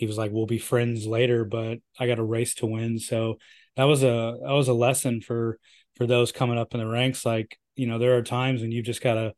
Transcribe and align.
he 0.00 0.06
was 0.06 0.18
like, 0.18 0.32
"We'll 0.32 0.46
be 0.46 0.58
friends 0.58 1.06
later, 1.06 1.44
but 1.44 1.78
I 1.98 2.06
got 2.06 2.18
a 2.18 2.24
race 2.24 2.54
to 2.56 2.66
win." 2.66 2.98
So 2.98 3.38
that 3.76 3.84
was 3.84 4.02
a 4.02 4.38
that 4.42 4.52
was 4.52 4.68
a 4.68 4.72
lesson 4.72 5.20
for 5.20 5.58
for 5.96 6.06
those 6.06 6.32
coming 6.32 6.58
up 6.58 6.74
in 6.74 6.80
the 6.80 6.86
ranks. 6.86 7.24
Like 7.26 7.58
you 7.76 7.86
know, 7.86 7.98
there 7.98 8.16
are 8.16 8.22
times 8.22 8.62
when 8.62 8.72
you've 8.72 8.86
just 8.86 9.02
got 9.02 9.14
to 9.14 9.34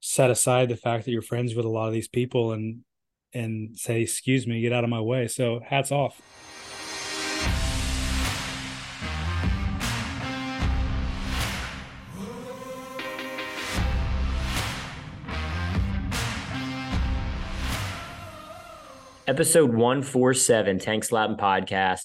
set 0.00 0.30
aside 0.30 0.68
the 0.68 0.76
fact 0.76 1.06
that 1.06 1.12
you're 1.12 1.22
friends 1.22 1.54
with 1.54 1.64
a 1.64 1.70
lot 1.70 1.88
of 1.88 1.94
these 1.94 2.08
people 2.08 2.52
and 2.52 2.84
and 3.32 3.76
say, 3.78 4.02
"Excuse 4.02 4.46
me, 4.46 4.60
get 4.60 4.72
out 4.72 4.84
of 4.84 4.90
my 4.90 5.00
way." 5.00 5.26
So 5.28 5.60
hats 5.60 5.90
off. 5.90 6.20
Episode 19.26 19.72
147 19.72 20.78
Tank 20.80 21.02
Slapping 21.02 21.38
Podcast, 21.38 22.00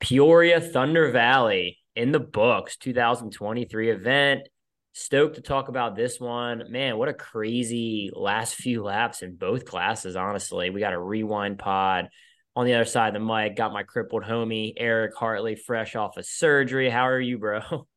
Peoria 0.00 0.60
Thunder 0.60 1.10
Valley 1.10 1.78
in 1.96 2.12
the 2.12 2.20
books, 2.20 2.76
2023 2.76 3.90
event. 3.90 4.48
Stoked 4.92 5.36
to 5.36 5.40
talk 5.40 5.68
about 5.68 5.96
this 5.96 6.20
one. 6.20 6.64
Man, 6.70 6.98
what 6.98 7.08
a 7.08 7.14
crazy 7.14 8.10
last 8.12 8.54
few 8.54 8.82
laps 8.82 9.22
in 9.22 9.36
both 9.36 9.64
classes, 9.64 10.14
honestly. 10.14 10.68
We 10.68 10.80
got 10.80 10.92
a 10.92 11.00
rewind 11.00 11.58
pod 11.58 12.10
on 12.54 12.66
the 12.66 12.74
other 12.74 12.84
side 12.84 13.14
of 13.16 13.22
the 13.22 13.26
mic. 13.26 13.56
Got 13.56 13.72
my 13.72 13.82
crippled 13.82 14.24
homie, 14.24 14.74
Erik 14.76 15.16
Hartley, 15.16 15.54
fresh 15.54 15.96
off 15.96 16.18
of 16.18 16.26
surgery. 16.26 16.90
How 16.90 17.08
are 17.08 17.20
you, 17.20 17.38
bro? 17.38 17.62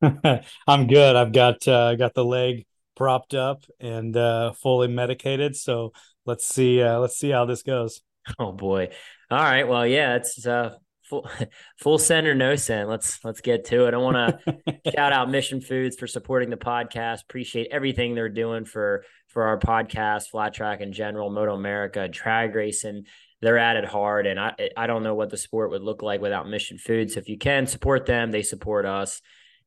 I'm 0.68 0.86
good. 0.86 1.16
I've 1.16 1.32
got 1.32 1.66
uh, 1.66 1.96
got 1.96 2.14
the 2.14 2.24
leg 2.24 2.66
propped 2.94 3.34
up 3.34 3.64
and 3.80 4.16
uh, 4.16 4.52
fully 4.52 4.86
medicated. 4.86 5.56
So 5.56 5.92
let's 6.26 6.46
see 6.46 6.82
uh, 6.82 6.98
let's 6.98 7.18
see 7.18 7.30
how 7.30 7.44
this 7.44 7.62
goes. 7.62 8.00
Oh 8.38 8.52
boy. 8.52 8.90
All 9.30 9.38
right. 9.42 9.66
Well, 9.66 9.86
yeah, 9.86 10.16
it's 10.16 10.46
uh 10.46 10.76
full 11.04 11.28
full 11.78 11.98
send 11.98 12.26
or 12.26 12.34
no 12.34 12.54
send. 12.54 12.88
Let's 12.88 13.18
let's 13.24 13.40
get 13.40 13.64
to 13.66 13.86
it. 13.86 13.94
I 13.94 13.96
want 13.96 14.16
to 14.44 14.80
shout 14.94 15.12
out 15.12 15.30
Mission 15.30 15.60
Foods 15.60 15.96
for 15.96 16.06
supporting 16.06 16.50
the 16.50 16.56
podcast. 16.56 17.22
Appreciate 17.22 17.68
everything 17.72 18.14
they're 18.14 18.28
doing 18.28 18.66
for 18.66 19.04
for 19.28 19.44
our 19.44 19.58
podcast, 19.58 20.28
flat 20.28 20.52
track 20.54 20.80
in 20.80 20.92
general, 20.92 21.30
MotoAmerica, 21.30 22.12
drag 22.12 22.54
racing. 22.54 23.04
They're 23.40 23.58
at 23.58 23.76
it 23.76 23.86
hard, 23.86 24.26
and 24.26 24.38
I 24.38 24.54
I 24.76 24.86
don't 24.86 25.02
know 25.02 25.14
what 25.14 25.30
the 25.30 25.38
sport 25.38 25.70
would 25.70 25.82
look 25.82 26.02
like 26.02 26.20
without 26.20 26.48
Mission 26.48 26.76
Foods. 26.76 27.14
So 27.14 27.20
If 27.20 27.28
you 27.28 27.38
can 27.38 27.66
support 27.66 28.04
them, 28.04 28.30
they 28.30 28.42
support 28.42 28.84
us 28.84 29.22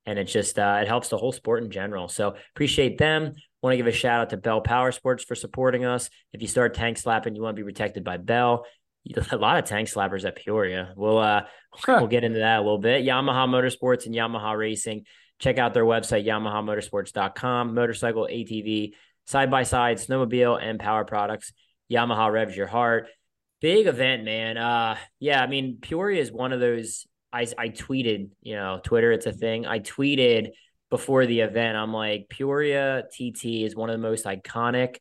and 0.06 0.20
it 0.20 0.26
just 0.26 0.60
uh, 0.60 0.80
it 0.82 0.88
helps 0.88 1.10
the 1.10 1.18
whole 1.18 1.32
sport 1.32 1.64
in 1.64 1.72
general. 1.72 2.08
So 2.08 2.36
appreciate 2.56 2.98
them. 2.98 3.34
Want 3.64 3.74
to 3.74 3.78
give 3.78 3.88
a 3.88 3.94
shout 3.94 4.20
out 4.20 4.30
to 4.32 4.38
Bell 4.38 4.60
Power 4.60 4.92
Sports 4.92 5.24
for 5.24 5.36
supporting 5.36 5.86
us. 5.86 6.10
If 6.34 6.42
you 6.42 6.50
start 6.50 6.74
tank 6.74 6.98
slapping, 6.98 7.34
you 7.34 7.42
want 7.42 7.56
to 7.56 7.64
be 7.64 7.66
protected 7.66 8.04
by 8.04 8.18
Bell. 8.18 8.66
A 9.32 9.38
lot 9.38 9.58
of 9.58 9.64
tank 9.64 9.88
slappers 9.88 10.26
at 10.26 10.36
Peoria. 10.36 10.94
We'll 10.98 11.18
uh 11.18 11.44
we'll 11.88 12.08
get 12.08 12.26
into 12.26 12.40
that 12.40 12.60
a 12.60 12.62
little 12.62 12.78
bit. 12.78 13.06
Yamaha 13.06 13.48
Motorsports 13.48 14.06
and 14.06 14.14
Yamaha 14.14 14.58
Racing. 14.58 15.06
Check 15.40 15.58
out 15.58 15.74
their 15.74 15.86
website, 15.86 16.26
YamahaMotorsports.com. 16.26 17.74
Motorcycle, 17.74 18.30
ATV, 18.32 18.94
side 19.26 19.52
by 19.52 19.64
side, 19.64 19.98
snowmobile, 19.98 20.62
and 20.62 20.80
power 20.80 21.04
products. 21.04 21.52
Yamaha 21.92 22.32
revs 22.32 22.56
your 22.56 22.68
heart. 22.68 23.08
Big 23.62 23.88
event, 23.88 24.24
man. 24.24 24.58
Uh 24.58 24.98
yeah, 25.20 25.42
I 25.42 25.48
mean, 25.48 25.80
Peoria 25.82 26.22
is 26.22 26.32
one 26.32 26.52
of 26.52 26.60
those 26.60 27.06
I 27.32 27.48
I 27.58 27.70
tweeted, 27.70 28.30
you 28.42 28.56
know, 28.56 28.82
Twitter, 28.84 29.12
it's 29.12 29.26
a 29.26 29.34
thing. 29.34 29.66
I 29.66 29.80
tweeted 29.80 30.50
before 30.94 31.26
the 31.26 31.40
event. 31.40 31.76
I'm 31.76 31.92
like, 31.92 32.30
Peoria 32.30 33.06
TT 33.12 33.64
is 33.64 33.76
one 33.76 33.90
of 33.90 34.00
the 34.00 34.08
most 34.08 34.26
iconic 34.26 34.98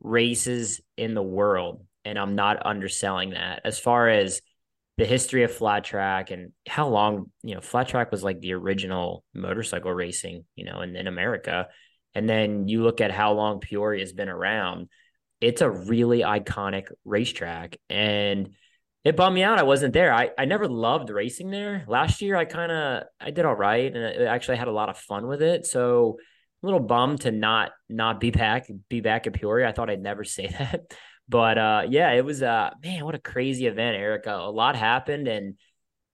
races 0.00 0.80
in 0.96 1.12
the 1.12 1.22
world, 1.22 1.84
and 2.06 2.18
I'm 2.18 2.36
not 2.36 2.64
underselling 2.64 3.32
that. 3.32 3.60
As 3.62 3.78
far 3.78 4.08
as 4.08 4.40
the 4.96 5.04
history 5.04 5.42
of 5.42 5.52
flat 5.52 5.84
track 5.84 6.30
and 6.30 6.52
how 6.66 6.88
long, 6.88 7.30
you 7.42 7.54
know, 7.54 7.60
flat 7.60 7.86
track 7.86 8.10
was 8.10 8.24
like 8.24 8.40
the 8.40 8.54
original 8.54 9.24
motorcycle 9.34 9.92
racing, 9.92 10.46
you 10.54 10.64
know, 10.64 10.80
in, 10.80 10.96
in 10.96 11.06
America. 11.06 11.68
And 12.14 12.26
then 12.26 12.66
you 12.66 12.82
look 12.82 13.02
at 13.02 13.10
how 13.10 13.34
long 13.34 13.60
Peoria 13.60 14.00
has 14.00 14.14
been 14.14 14.30
around. 14.30 14.88
It's 15.42 15.60
a 15.60 15.68
really 15.68 16.20
iconic 16.20 16.90
racetrack. 17.04 17.76
And 17.90 18.54
it 19.06 19.14
bummed 19.14 19.36
me 19.36 19.44
out. 19.44 19.56
I 19.56 19.62
wasn't 19.62 19.94
there. 19.94 20.12
I, 20.12 20.30
I 20.36 20.46
never 20.46 20.66
loved 20.66 21.10
racing 21.10 21.48
there. 21.48 21.84
Last 21.86 22.20
year, 22.20 22.34
I 22.34 22.44
kind 22.44 22.72
of 22.72 23.04
I 23.20 23.30
did 23.30 23.44
all 23.44 23.54
right, 23.54 23.94
and 23.94 24.04
I 24.04 24.34
actually 24.34 24.56
had 24.56 24.66
a 24.66 24.72
lot 24.72 24.88
of 24.88 24.98
fun 24.98 25.28
with 25.28 25.42
it. 25.42 25.64
So 25.64 26.18
a 26.60 26.66
little 26.66 26.80
bummed 26.80 27.20
to 27.20 27.30
not 27.30 27.70
not 27.88 28.18
be 28.18 28.32
back 28.32 28.66
be 28.88 29.00
back 29.00 29.28
at 29.28 29.32
Peoria. 29.34 29.68
I 29.68 29.72
thought 29.72 29.90
I'd 29.90 30.02
never 30.02 30.24
say 30.36 30.48
that, 30.48 30.92
but 31.28 31.56
uh, 31.56 31.82
yeah, 31.88 32.10
it 32.14 32.24
was 32.24 32.42
uh 32.42 32.70
man, 32.82 33.04
what 33.04 33.14
a 33.14 33.20
crazy 33.20 33.68
event, 33.68 33.96
Erica. 33.96 34.34
A 34.34 34.50
lot 34.50 34.74
happened, 34.74 35.28
and 35.28 35.54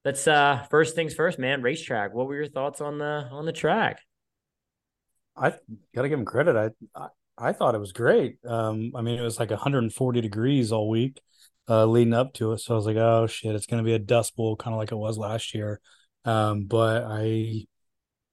let's 0.05 0.27
uh 0.27 0.63
first 0.69 0.93
things 0.93 1.15
first, 1.15 1.39
man. 1.39 1.63
Racetrack. 1.63 2.13
What 2.13 2.27
were 2.27 2.35
your 2.35 2.47
thoughts 2.47 2.79
on 2.79 2.99
the 2.99 3.27
on 3.31 3.47
the 3.47 3.53
track? 3.53 4.01
I 5.35 5.53
gotta 5.95 6.09
give 6.09 6.19
him 6.19 6.25
credit. 6.25 6.55
I, 6.55 6.69
I 6.95 7.07
I 7.39 7.53
thought 7.53 7.73
it 7.73 7.79
was 7.79 7.91
great. 7.91 8.37
Um, 8.47 8.91
I 8.95 9.01
mean, 9.01 9.17
it 9.17 9.23
was 9.23 9.39
like 9.39 9.49
140 9.49 10.21
degrees 10.21 10.71
all 10.71 10.87
week 10.87 11.19
uh, 11.69 11.85
leading 11.85 12.13
up 12.13 12.33
to 12.35 12.51
it. 12.53 12.59
So 12.59 12.73
I 12.73 12.75
was 12.75 12.85
like, 12.85 12.97
oh 12.97 13.27
shit, 13.27 13.55
it's 13.55 13.65
going 13.65 13.83
to 13.83 13.87
be 13.87 13.93
a 13.93 13.99
dust 13.99 14.35
bowl, 14.35 14.55
kind 14.55 14.73
of 14.73 14.79
like 14.79 14.91
it 14.91 14.95
was 14.97 15.17
last 15.17 15.53
year. 15.53 15.79
Um, 16.25 16.65
but 16.65 17.03
I, 17.03 17.65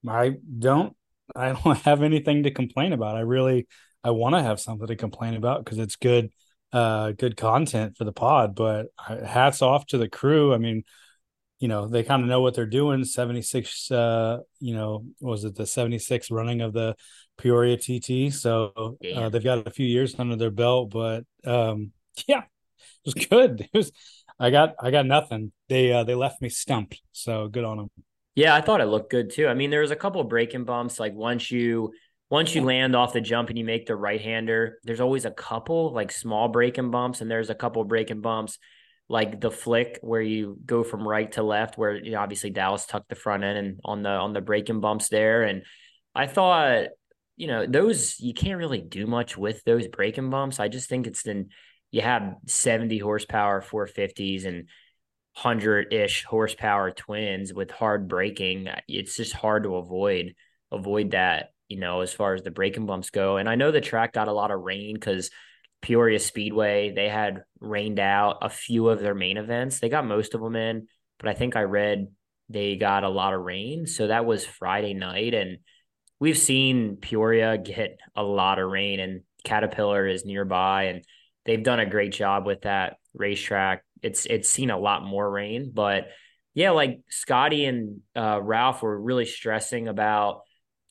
I 0.09 0.37
don't, 0.59 0.97
I 1.37 1.53
don't 1.53 1.79
have 1.79 2.03
anything 2.03 2.45
to 2.45 2.51
complain 2.51 2.93
about. 2.93 3.17
I 3.17 3.21
really, 3.21 3.69
I 4.03 4.11
want 4.11 4.35
to 4.35 4.43
have 4.43 4.61
something 4.61 4.87
to 4.87 4.97
complain 4.97 5.35
about 5.35 5.65
because 5.65 5.79
it's 5.79 5.97
good, 5.97 6.31
uh, 6.73 7.13
good 7.13 7.37
content 7.37 7.97
for 7.97 8.05
the 8.05 8.13
pod. 8.13 8.55
But 8.55 8.87
hats 8.99 9.63
off 9.63 9.87
to 9.87 9.99
the 9.99 10.09
crew. 10.09 10.53
I 10.53 10.59
mean, 10.59 10.83
you 11.61 11.69
know, 11.69 11.87
they 11.87 12.03
kind 12.03 12.23
of 12.23 12.29
know 12.29 12.41
what 12.41 12.55
they're 12.55 12.67
doing. 12.67 13.05
76, 13.05 13.91
uh, 13.91 14.39
you 14.61 14.75
know, 14.75 15.05
was 15.21 15.45
it 15.45 15.55
the 15.55 15.67
76 15.67 16.31
running 16.31 16.63
of 16.63 16.73
the 16.73 16.97
Peoria 17.37 17.77
TT? 17.77 18.33
So 18.33 18.97
uh, 19.15 19.29
they've 19.29 19.45
got 19.45 19.67
a 19.67 19.71
few 19.71 19.87
years 19.87 20.19
under 20.19 20.37
their 20.37 20.51
belt, 20.51 20.91
but 20.91 21.25
um, 21.45 21.93
yeah, 22.27 22.43
was 23.05 23.15
good. 23.15 23.69
It 23.73 23.77
was 23.77 23.93
I 24.39 24.51
got 24.51 24.75
I 24.81 24.91
got 24.91 25.07
nothing. 25.07 25.53
They 25.69 25.93
uh, 25.93 26.05
they 26.05 26.15
left 26.15 26.41
me 26.41 26.49
stumped. 26.49 27.01
So 27.13 27.49
good 27.49 27.65
on 27.65 27.77
them. 27.77 27.91
Yeah, 28.35 28.55
I 28.55 28.61
thought 28.61 28.81
it 28.81 28.87
looked 28.87 29.11
good 29.11 29.31
too. 29.31 29.49
I 29.49 29.55
mean, 29.55 29.71
there 29.71 29.81
was 29.81 29.91
a 29.91 29.97
couple 29.97 30.23
breaking 30.25 30.65
bumps. 30.65 30.99
Like 30.99 31.15
once 31.15 31.51
you 31.51 31.93
once 32.31 32.55
you 32.55 32.63
land 32.63 32.95
off 32.95 33.13
the 33.13 33.21
jump 33.21 33.49
and 33.49 33.59
you 33.59 33.65
make 33.65 33.87
the 33.87 33.97
right 33.97 34.21
hander, 34.21 34.79
there's 34.85 35.01
always 35.01 35.25
a 35.25 35.31
couple 35.31 35.93
like 35.93 36.13
small 36.13 36.49
breaking 36.49 36.91
bumps, 36.91 37.21
and 37.21 37.31
there's 37.31 37.51
a 37.51 37.55
couple 37.55 37.85
breaking 37.85 38.21
bumps 38.21 38.59
like 39.11 39.41
the 39.41 39.51
flick 39.51 39.99
where 40.03 40.23
you 40.23 40.57
go 40.65 40.85
from 40.85 41.07
right 41.07 41.33
to 41.33 41.43
left, 41.43 41.77
where 41.77 41.97
you 41.97 42.13
know, 42.13 42.21
obviously 42.21 42.51
Dallas 42.51 42.87
tucked 42.87 43.09
the 43.09 43.17
front 43.17 43.43
end 43.43 43.59
and 43.59 43.81
on 43.85 44.03
the 44.03 44.11
on 44.11 44.33
the 44.33 44.41
breaking 44.41 44.81
bumps 44.81 45.09
there. 45.09 45.43
And 45.43 45.65
I 46.15 46.29
thought, 46.29 46.85
you 47.37 47.49
know, 47.49 47.67
those 47.67 48.21
you 48.21 48.33
can't 48.33 48.59
really 48.59 48.81
do 48.81 49.09
much 49.09 49.37
with 49.37 49.65
those 49.65 49.89
breaking 49.89 50.31
bumps. 50.31 50.61
I 50.61 50.69
just 50.69 50.89
think 50.89 51.09
it's 51.09 51.27
in 51.27 51.49
you 51.91 52.03
have 52.03 52.37
70 52.47 52.99
horsepower 52.99 53.63
450s 53.63 54.45
and 54.47 54.69
100 55.35 55.93
ish 55.93 56.25
horsepower 56.25 56.91
twins 56.91 57.53
with 57.53 57.71
hard 57.71 58.09
braking. 58.09 58.69
It's 58.89 59.17
just 59.17 59.33
hard 59.33 59.65
to 59.65 59.77
avoid 59.77 60.35
avoid 60.73 61.13
that, 61.13 61.53
you 61.69 61.79
know, 61.79 62.01
as 62.01 62.13
far 62.13 62.35
as 62.35 62.43
the 62.43 62.51
braking 62.51 62.87
bumps 62.87 63.11
go. 63.11 63.37
And 63.37 63.49
I 63.49 63.57
know 63.57 63.71
the 63.71 63.81
track 63.81 64.13
got 64.13 64.29
a 64.29 64.33
lot 64.33 64.51
of 64.51 64.61
rain 64.61 64.95
because 64.95 65.31
Peoria 65.83 66.21
Speedway, 66.21 66.93
they 66.95 67.09
had 67.09 67.43
rained 67.59 67.99
out 67.99 68.39
a 68.43 68.49
few 68.49 68.89
of 68.89 69.01
their 69.01 69.15
main 69.15 69.37
events. 69.37 69.81
They 69.81 69.89
got 69.89 70.07
most 70.07 70.35
of 70.35 70.41
them 70.41 70.57
in, 70.57 70.87
but 71.19 71.29
I 71.29 71.35
think 71.35 71.57
I 71.57 71.63
read 71.63 72.09
they 72.49 72.77
got 72.77 73.05
a 73.05 73.09
lot 73.09 73.33
of 73.35 73.41
rain. 73.41 73.87
So 73.87 74.09
that 74.09 74.27
was 74.27 74.45
Friday 74.45 74.95
night. 74.95 75.35
And 75.35 75.59
we've 76.19 76.39
seen 76.39 76.97
Peoria 76.97 77.57
get 77.57 77.99
a 78.15 78.23
lot 78.23 78.59
of 78.59 78.69
rain, 78.69 79.01
and 79.01 79.23
Caterpillar 79.45 80.07
is 80.07 80.25
nearby. 80.25 80.85
And 80.85 81.05
they've 81.45 81.63
done 81.63 81.81
a 81.81 81.87
great 81.87 82.13
job 82.13 82.47
with 82.47 82.63
that 82.63 82.97
racetrack. 83.15 83.85
It's 84.03 84.27
it's 84.27 84.49
seen 84.49 84.71
a 84.71 84.79
lot 84.79 85.05
more 85.05 85.31
rain, 85.31 85.71
but 85.75 86.09
yeah, 86.55 86.71
like 86.71 87.01
Scotty 87.09 87.65
and 87.65 88.01
uh, 88.17 88.41
Ralph 88.43 88.83
were 88.83 89.01
really 89.01 89.25
stressing 89.25 89.89
about 89.89 90.43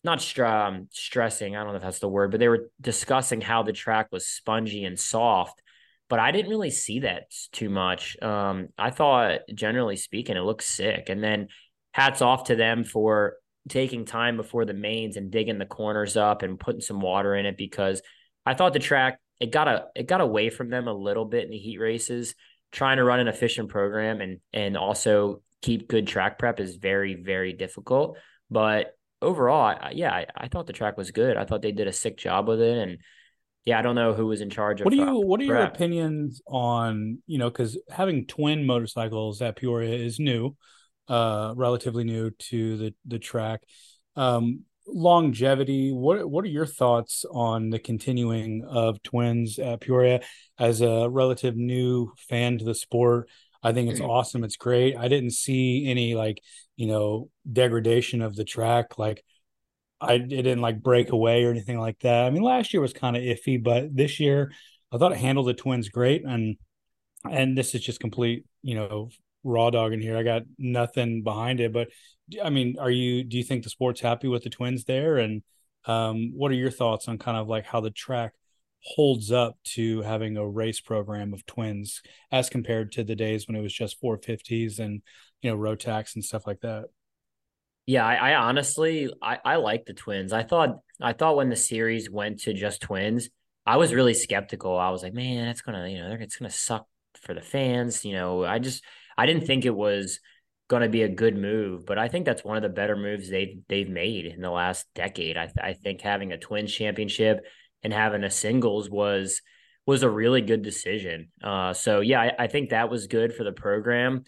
not 0.04 0.22
str- 0.22 0.46
um, 0.46 0.88
stressing. 0.92 1.56
I 1.56 1.64
don't 1.64 1.74
know 1.74 1.78
if 1.78 1.82
that's 1.82 2.00
the 2.00 2.08
word, 2.08 2.32
but 2.32 2.40
they 2.40 2.48
were 2.48 2.70
discussing 2.80 3.42
how 3.42 3.64
the 3.64 3.74
track 3.74 4.08
was 4.12 4.26
spongy 4.26 4.86
and 4.86 4.98
soft. 4.98 5.62
But 6.08 6.20
I 6.20 6.32
didn't 6.32 6.50
really 6.50 6.72
see 6.72 7.02
that 7.02 7.26
too 7.52 7.70
much. 7.70 8.20
Um, 8.22 8.70
I 8.78 8.90
thought, 8.90 9.42
generally 9.54 9.96
speaking, 9.96 10.38
it 10.38 10.44
looks 10.44 10.66
sick. 10.66 11.10
And 11.10 11.24
then 11.24 11.50
hats 11.92 12.22
off 12.22 12.46
to 12.46 12.56
them 12.56 12.84
for 12.84 13.36
taking 13.68 14.06
time 14.06 14.38
before 14.38 14.66
the 14.66 14.74
mains 14.74 15.18
and 15.18 15.30
digging 15.30 15.60
the 15.60 15.66
corners 15.66 16.18
up 16.18 16.42
and 16.42 16.60
putting 16.60 16.82
some 16.82 17.02
water 17.02 17.36
in 17.36 17.46
it 17.46 17.58
because 17.58 18.02
I 18.46 18.56
thought 18.56 18.74
the 18.74 18.80
track 18.80 19.20
it 19.40 19.52
got 19.52 19.68
a 19.68 19.86
it 19.96 20.08
got 20.08 20.22
away 20.22 20.50
from 20.50 20.70
them 20.70 20.88
a 20.88 20.94
little 20.94 21.26
bit 21.26 21.46
in 21.46 21.52
the 21.52 21.58
heat 21.58 21.80
races. 21.80 22.36
Trying 22.72 22.98
to 22.98 23.04
run 23.04 23.20
an 23.20 23.28
efficient 23.28 23.70
program 23.70 24.22
and 24.22 24.40
and 24.54 24.78
also 24.78 25.42
keep 25.62 25.88
good 25.88 26.08
track 26.08 26.38
prep 26.38 26.60
is 26.60 26.76
very 26.76 27.16
very 27.16 27.54
difficult. 27.54 28.18
But 28.50 28.96
overall, 29.22 29.76
I, 29.80 29.92
yeah, 29.96 30.12
I, 30.12 30.26
I, 30.36 30.48
thought 30.48 30.68
the 30.68 30.74
track 30.74 30.98
was 30.98 31.12
good. 31.12 31.38
I 31.38 31.46
thought 31.46 31.62
they 31.62 31.72
did 31.72 31.88
a 31.88 31.94
sick 31.94 32.18
job 32.18 32.48
with 32.48 32.62
it, 32.62 32.78
and 32.78 32.98
yeah, 33.66 33.80
I 33.80 33.82
don't 33.82 33.96
know 33.96 34.14
who 34.14 34.28
was 34.28 34.42
in 34.42 34.50
charge 34.50 34.82
of. 34.82 34.86
What 34.86 34.92
do 34.92 34.98
you? 34.98 35.04
Uh, 35.04 35.20
what 35.20 35.40
are 35.40 35.46
your 35.46 35.58
opinions 35.58 36.42
on 36.48 37.20
you 37.26 37.38
know? 37.38 37.50
Because 37.50 37.78
having 37.90 38.26
twin 38.28 38.66
motorcycles 38.66 39.42
at 39.42 39.56
Peoria 39.56 39.96
is 39.96 40.20
new, 40.20 40.56
uh, 41.08 41.54
relatively 41.56 42.04
new 42.04 42.32
to 42.32 42.78
the 42.78 42.94
the 43.06 43.20
track. 43.20 43.62
Um, 44.16 44.66
longevity. 44.94 45.92
What 45.92 46.30
What 46.30 46.46
are 46.46 46.50
your 46.50 46.66
thoughts 46.66 47.26
on 47.30 47.70
the 47.70 47.80
continuing 47.80 48.66
of 48.66 49.02
twins 49.04 49.60
at 49.60 49.82
Peoria 49.82 50.22
as 50.58 50.82
a 50.82 51.10
relative 51.10 51.56
new 51.56 52.14
fan 52.18 52.58
to 52.58 52.66
the 52.66 52.76
sport? 52.76 53.30
I 53.62 53.74
think 53.74 53.90
it's 53.90 54.00
mm-hmm. 54.00 54.10
awesome. 54.10 54.44
It's 54.44 54.56
great. 54.56 54.96
I 54.96 55.08
didn't 55.08 55.32
see 55.32 55.88
any 55.88 56.16
like 56.16 56.42
you 56.76 56.88
know 56.88 57.30
degradation 57.52 58.22
of 58.22 58.36
the 58.36 58.46
track. 58.46 58.98
Like 58.98 59.24
I 60.02 60.14
it 60.14 60.28
didn't 60.28 60.62
like 60.62 60.82
break 60.82 61.12
away 61.12 61.44
or 61.44 61.52
anything 61.52 61.80
like 61.80 62.00
that. 62.00 62.26
I 62.26 62.30
mean, 62.30 62.44
last 62.44 62.74
year 62.74 62.82
was 62.82 62.94
kind 62.94 63.18
of 63.18 63.24
iffy, 63.24 63.62
but 63.62 63.96
this 63.96 64.20
year 64.20 64.52
I 64.92 64.98
thought 64.98 65.12
it 65.12 65.18
handled 65.18 65.48
the 65.48 65.54
Twins 65.54 65.90
great. 65.90 66.24
And 66.26 66.58
and 67.30 67.58
this 67.58 67.76
is 67.76 67.82
just 67.82 68.00
complete, 68.00 68.46
you 68.62 68.76
know, 68.76 69.10
raw 69.44 69.70
dog 69.70 69.94
in 69.94 70.02
here. 70.02 70.18
I 70.18 70.24
got 70.24 70.44
nothing 70.58 71.24
behind 71.24 71.60
it, 71.60 71.74
but 71.74 71.90
I 72.44 72.50
mean, 72.50 72.78
are 72.80 72.92
you? 72.92 73.24
Do 73.24 73.38
you 73.38 73.44
think 73.44 73.64
the 73.64 73.70
sport's 73.70 74.02
happy 74.02 74.28
with 74.28 74.44
the 74.44 74.50
Twins 74.50 74.86
there? 74.86 75.18
And 75.18 75.42
um, 75.86 76.32
what 76.36 76.52
are 76.52 76.56
your 76.56 76.72
thoughts 76.72 77.08
on 77.08 77.18
kind 77.18 77.38
of 77.38 77.48
like 77.48 77.66
how 77.66 77.82
the 77.82 77.92
track 77.92 78.34
holds 78.82 79.32
up 79.32 79.58
to 79.64 80.02
having 80.02 80.38
a 80.38 80.48
race 80.48 80.80
program 80.80 81.34
of 81.34 81.46
twins 81.46 82.02
as 82.32 82.50
compared 82.50 82.92
to 82.94 83.04
the 83.04 83.16
days 83.16 83.48
when 83.48 83.58
it 83.58 83.62
was 83.62 83.74
just 83.74 84.02
450s 84.02 84.80
and 84.80 85.02
you 85.42 85.52
know 85.52 85.58
Rotax 85.58 86.16
and 86.16 86.24
stuff 86.24 86.48
like 86.48 86.62
that? 86.62 86.86
Yeah, 87.86 88.06
I, 88.06 88.32
I 88.32 88.36
honestly 88.36 89.12
I, 89.22 89.40
I 89.44 89.56
like 89.56 89.86
the 89.86 89.94
twins. 89.94 90.32
I 90.32 90.44
thought 90.44 90.80
I 91.02 91.14
thought 91.14 91.36
when 91.36 91.50
the 91.50 91.56
series 91.56 92.10
went 92.10 92.42
to 92.42 92.54
just 92.54 92.82
twins, 92.82 93.30
I 93.66 93.78
was 93.78 93.94
really 93.94 94.14
skeptical. 94.14 94.78
I 94.78 94.90
was 94.92 95.04
like, 95.04 95.14
man, 95.14 95.48
it's 95.48 95.62
gonna, 95.62 95.88
you 95.88 96.00
know, 96.00 96.16
it's 96.20 96.38
gonna 96.38 96.50
suck 96.50 96.88
for 97.22 97.34
the 97.34 97.42
fans. 97.42 98.06
You 98.06 98.14
know, 98.14 98.46
I 98.46 98.60
just 98.60 98.84
I 99.20 99.26
didn't 99.26 99.46
think 99.46 99.66
it 99.66 99.76
was 99.76 100.22
going 100.70 100.84
to 100.84 100.90
be 100.90 101.02
a 101.02 101.10
good 101.10 101.36
move, 101.36 101.86
but 101.86 101.98
I 101.98 102.08
think 102.08 102.26
that's 102.26 102.44
one 102.44 102.56
of 102.56 102.64
the 102.64 102.70
better 102.70 102.96
moves 102.96 103.30
they've 103.30 103.62
they've 103.68 103.90
made 103.90 104.26
in 104.26 104.40
the 104.40 104.50
last 104.50 104.86
decade. 104.96 105.36
I, 105.36 105.48
th- 105.48 105.58
I 105.62 105.74
think 105.74 106.00
having 106.00 106.32
a 106.32 106.38
twins 106.38 106.74
championship 106.74 107.44
and 107.84 107.92
having 107.92 108.24
a 108.24 108.30
singles 108.30 108.90
was 108.90 109.42
was 109.86 110.04
a 110.04 110.10
really 110.10 110.42
good 110.42 110.62
decision. 110.62 111.30
Uh, 111.44 111.74
so 111.74 112.00
yeah, 112.00 112.22
I, 112.22 112.44
I, 112.44 112.48
think 112.48 112.70
that 112.70 112.90
was 112.90 113.08
good 113.08 113.34
for 113.34 113.44
the 113.44 113.52
program. 113.52 114.24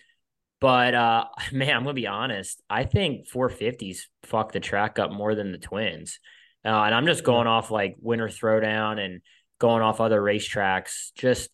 But 0.59 0.93
uh, 0.93 1.25
man, 1.53 1.75
I'm 1.75 1.83
gonna 1.83 1.93
be 1.93 2.07
honest. 2.07 2.61
I 2.69 2.83
think 2.83 3.29
450s 3.29 3.99
fuck 4.23 4.51
the 4.51 4.59
track 4.59 4.99
up 4.99 5.11
more 5.11 5.35
than 5.35 5.53
the 5.53 5.57
twins. 5.57 6.19
Uh, 6.65 6.69
and 6.69 6.93
I'm 6.93 7.05
just 7.05 7.23
going 7.23 7.47
off 7.47 7.71
like 7.71 7.95
winter 7.99 8.27
throwdown 8.27 8.99
and 8.99 9.21
going 9.57 9.83
off 9.83 10.01
other 10.01 10.21
racetracks. 10.21 11.13
Just 11.15 11.49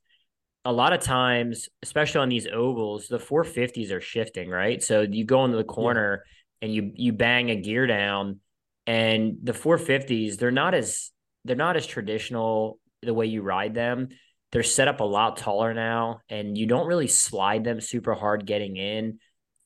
a 0.65 0.71
lot 0.71 0.93
of 0.93 1.01
times, 1.01 1.69
especially 1.81 2.21
on 2.21 2.29
these 2.29 2.47
ovals, 2.47 3.07
the 3.07 3.19
450s 3.19 3.91
are 3.91 4.01
shifting, 4.01 4.49
right? 4.49 4.83
So 4.83 5.01
you 5.01 5.23
go 5.25 5.45
into 5.45 5.57
the 5.57 5.63
corner 5.63 6.23
yeah. 6.25 6.65
and 6.65 6.75
you 6.75 6.91
you 6.95 7.13
bang 7.13 7.49
a 7.49 7.55
gear 7.55 7.87
down, 7.87 8.39
and 8.85 9.37
the 9.43 9.53
450s 9.53 10.37
they're 10.37 10.51
not 10.51 10.73
as 10.73 11.11
they're 11.45 11.55
not 11.55 11.77
as 11.77 11.85
traditional 11.85 12.79
the 13.01 13.13
way 13.13 13.27
you 13.27 13.41
ride 13.41 13.73
them 13.73 14.09
they're 14.51 14.63
set 14.63 14.87
up 14.87 15.01
a 15.01 15.05
lot 15.05 15.37
taller 15.37 15.73
now, 15.73 16.21
and 16.29 16.57
you 16.57 16.65
don't 16.65 16.87
really 16.87 17.07
slide 17.07 17.63
them 17.63 17.81
super 17.81 18.13
hard 18.13 18.45
getting 18.45 18.77
in, 18.77 19.19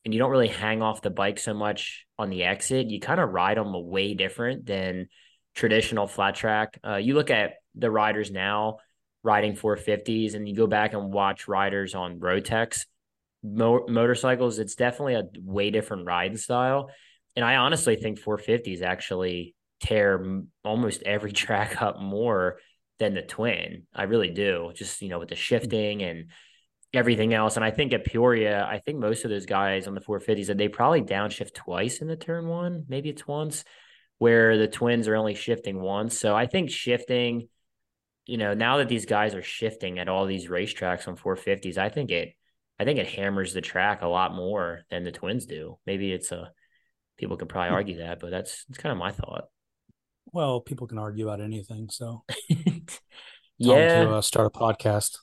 and 0.04 0.14
you 0.14 0.20
don't 0.20 0.32
really 0.32 0.48
hang 0.48 0.82
off 0.82 1.02
the 1.02 1.12
bike 1.12 1.38
so 1.38 1.54
much 1.54 2.06
on 2.18 2.30
the 2.30 2.44
exit. 2.44 2.90
You 2.90 3.00
kind 3.00 3.20
of 3.20 3.30
ride 3.30 3.58
them 3.58 3.74
way 3.74 4.16
different 4.16 4.66
than 4.66 5.08
traditional 5.54 6.08
flat 6.08 6.36
track. 6.36 6.80
Uh, 6.86 6.96
you 6.96 7.14
look 7.14 7.30
at 7.30 7.54
the 7.76 7.92
riders 7.92 8.32
now 8.32 8.78
riding 9.24 9.54
450s, 9.54 10.34
and 10.34 10.48
you 10.48 10.56
go 10.56 10.68
back 10.68 10.94
and 10.94 11.14
watch 11.14 11.48
riders 11.48 11.96
on 11.96 12.20
Rotax 12.20 12.86
mo- 13.44 13.86
motorcycles. 13.88 14.60
It's 14.60 14.76
definitely 14.76 15.16
a 15.16 15.24
way 15.40 15.70
different 15.70 16.06
riding 16.06 16.38
style, 16.38 16.90
and 17.36 17.46
I 17.46 17.56
honestly 17.56 17.96
think 17.96 18.20
450s 18.20 18.82
actually 18.82 19.56
tear 19.82 20.44
almost 20.64 21.04
every 21.04 21.32
track 21.34 21.82
up 21.82 22.00
more 22.00 22.58
than 23.00 23.14
the 23.14 23.22
twin. 23.22 23.88
I 23.94 24.04
really 24.04 24.30
do. 24.30 24.72
Just, 24.76 25.02
you 25.02 25.10
know, 25.10 25.20
with 25.20 25.30
the 25.30 25.36
shifting 25.36 26.04
and 26.04 26.26
everything 26.94 27.34
else. 27.34 27.56
And 27.56 27.66
I 27.66 27.72
think 27.72 27.94
at 27.94 28.06
Peoria, 28.06 28.64
I 28.64 28.80
think 28.80 29.00
most 29.00 29.24
of 29.24 29.32
those 29.32 29.46
guys 29.46 29.88
on 29.88 29.96
the 29.96 30.02
450s 30.02 30.48
that 30.48 30.58
they 30.58 30.68
probably 30.68 31.02
downshift 31.02 31.54
twice 31.54 32.00
in 32.00 32.08
the 32.08 32.16
turn 32.16 32.48
one. 32.48 32.86
Maybe 32.88 33.10
it's 33.10 33.28
once 33.28 33.64
where 34.20 34.58
the 34.58 34.68
twins 34.68 35.08
are 35.08 35.16
only 35.16 35.34
shifting 35.34 35.82
once. 35.82 36.20
So 36.20 36.36
I 36.36 36.46
think 36.46 36.70
shifting, 36.70 37.48
you 38.26 38.38
know, 38.38 38.54
now 38.54 38.78
that 38.78 38.90
these 38.90 39.06
guys 39.06 39.36
are 39.36 39.42
shifting 39.42 40.00
at 40.00 40.10
all 40.10 40.26
these 40.26 40.48
racetracks 40.48 41.08
on 41.08 41.18
450s, 41.18 41.78
I 41.78 41.90
think 41.90 42.12
it 42.12 42.34
I 42.80 42.86
think 42.86 42.98
it 42.98 43.08
hammers 43.08 43.54
the 43.54 43.62
track 43.62 44.02
a 44.02 44.08
lot 44.08 44.34
more 44.34 44.82
than 44.90 45.04
the 45.04 45.12
twins 45.12 45.46
do. 45.46 45.78
Maybe 45.86 46.12
it's 46.12 46.32
a 46.32 46.52
people 47.18 47.38
could 47.38 47.50
probably 47.50 47.70
hmm. 47.70 47.76
argue 47.76 47.98
that, 48.00 48.20
but 48.20 48.32
that's 48.32 48.66
it's 48.70 48.78
kind 48.78 48.92
of 48.92 48.98
my 48.98 49.12
thought. 49.12 49.46
Well, 50.34 50.62
people 50.62 50.88
can 50.88 50.98
argue 50.98 51.28
about 51.28 51.42
anything. 51.42 51.90
So, 51.92 52.24
yeah, 53.58 54.04
to 54.04 54.16
uh, 54.16 54.22
start 54.22 54.48
a 54.48 54.58
podcast. 54.58 55.18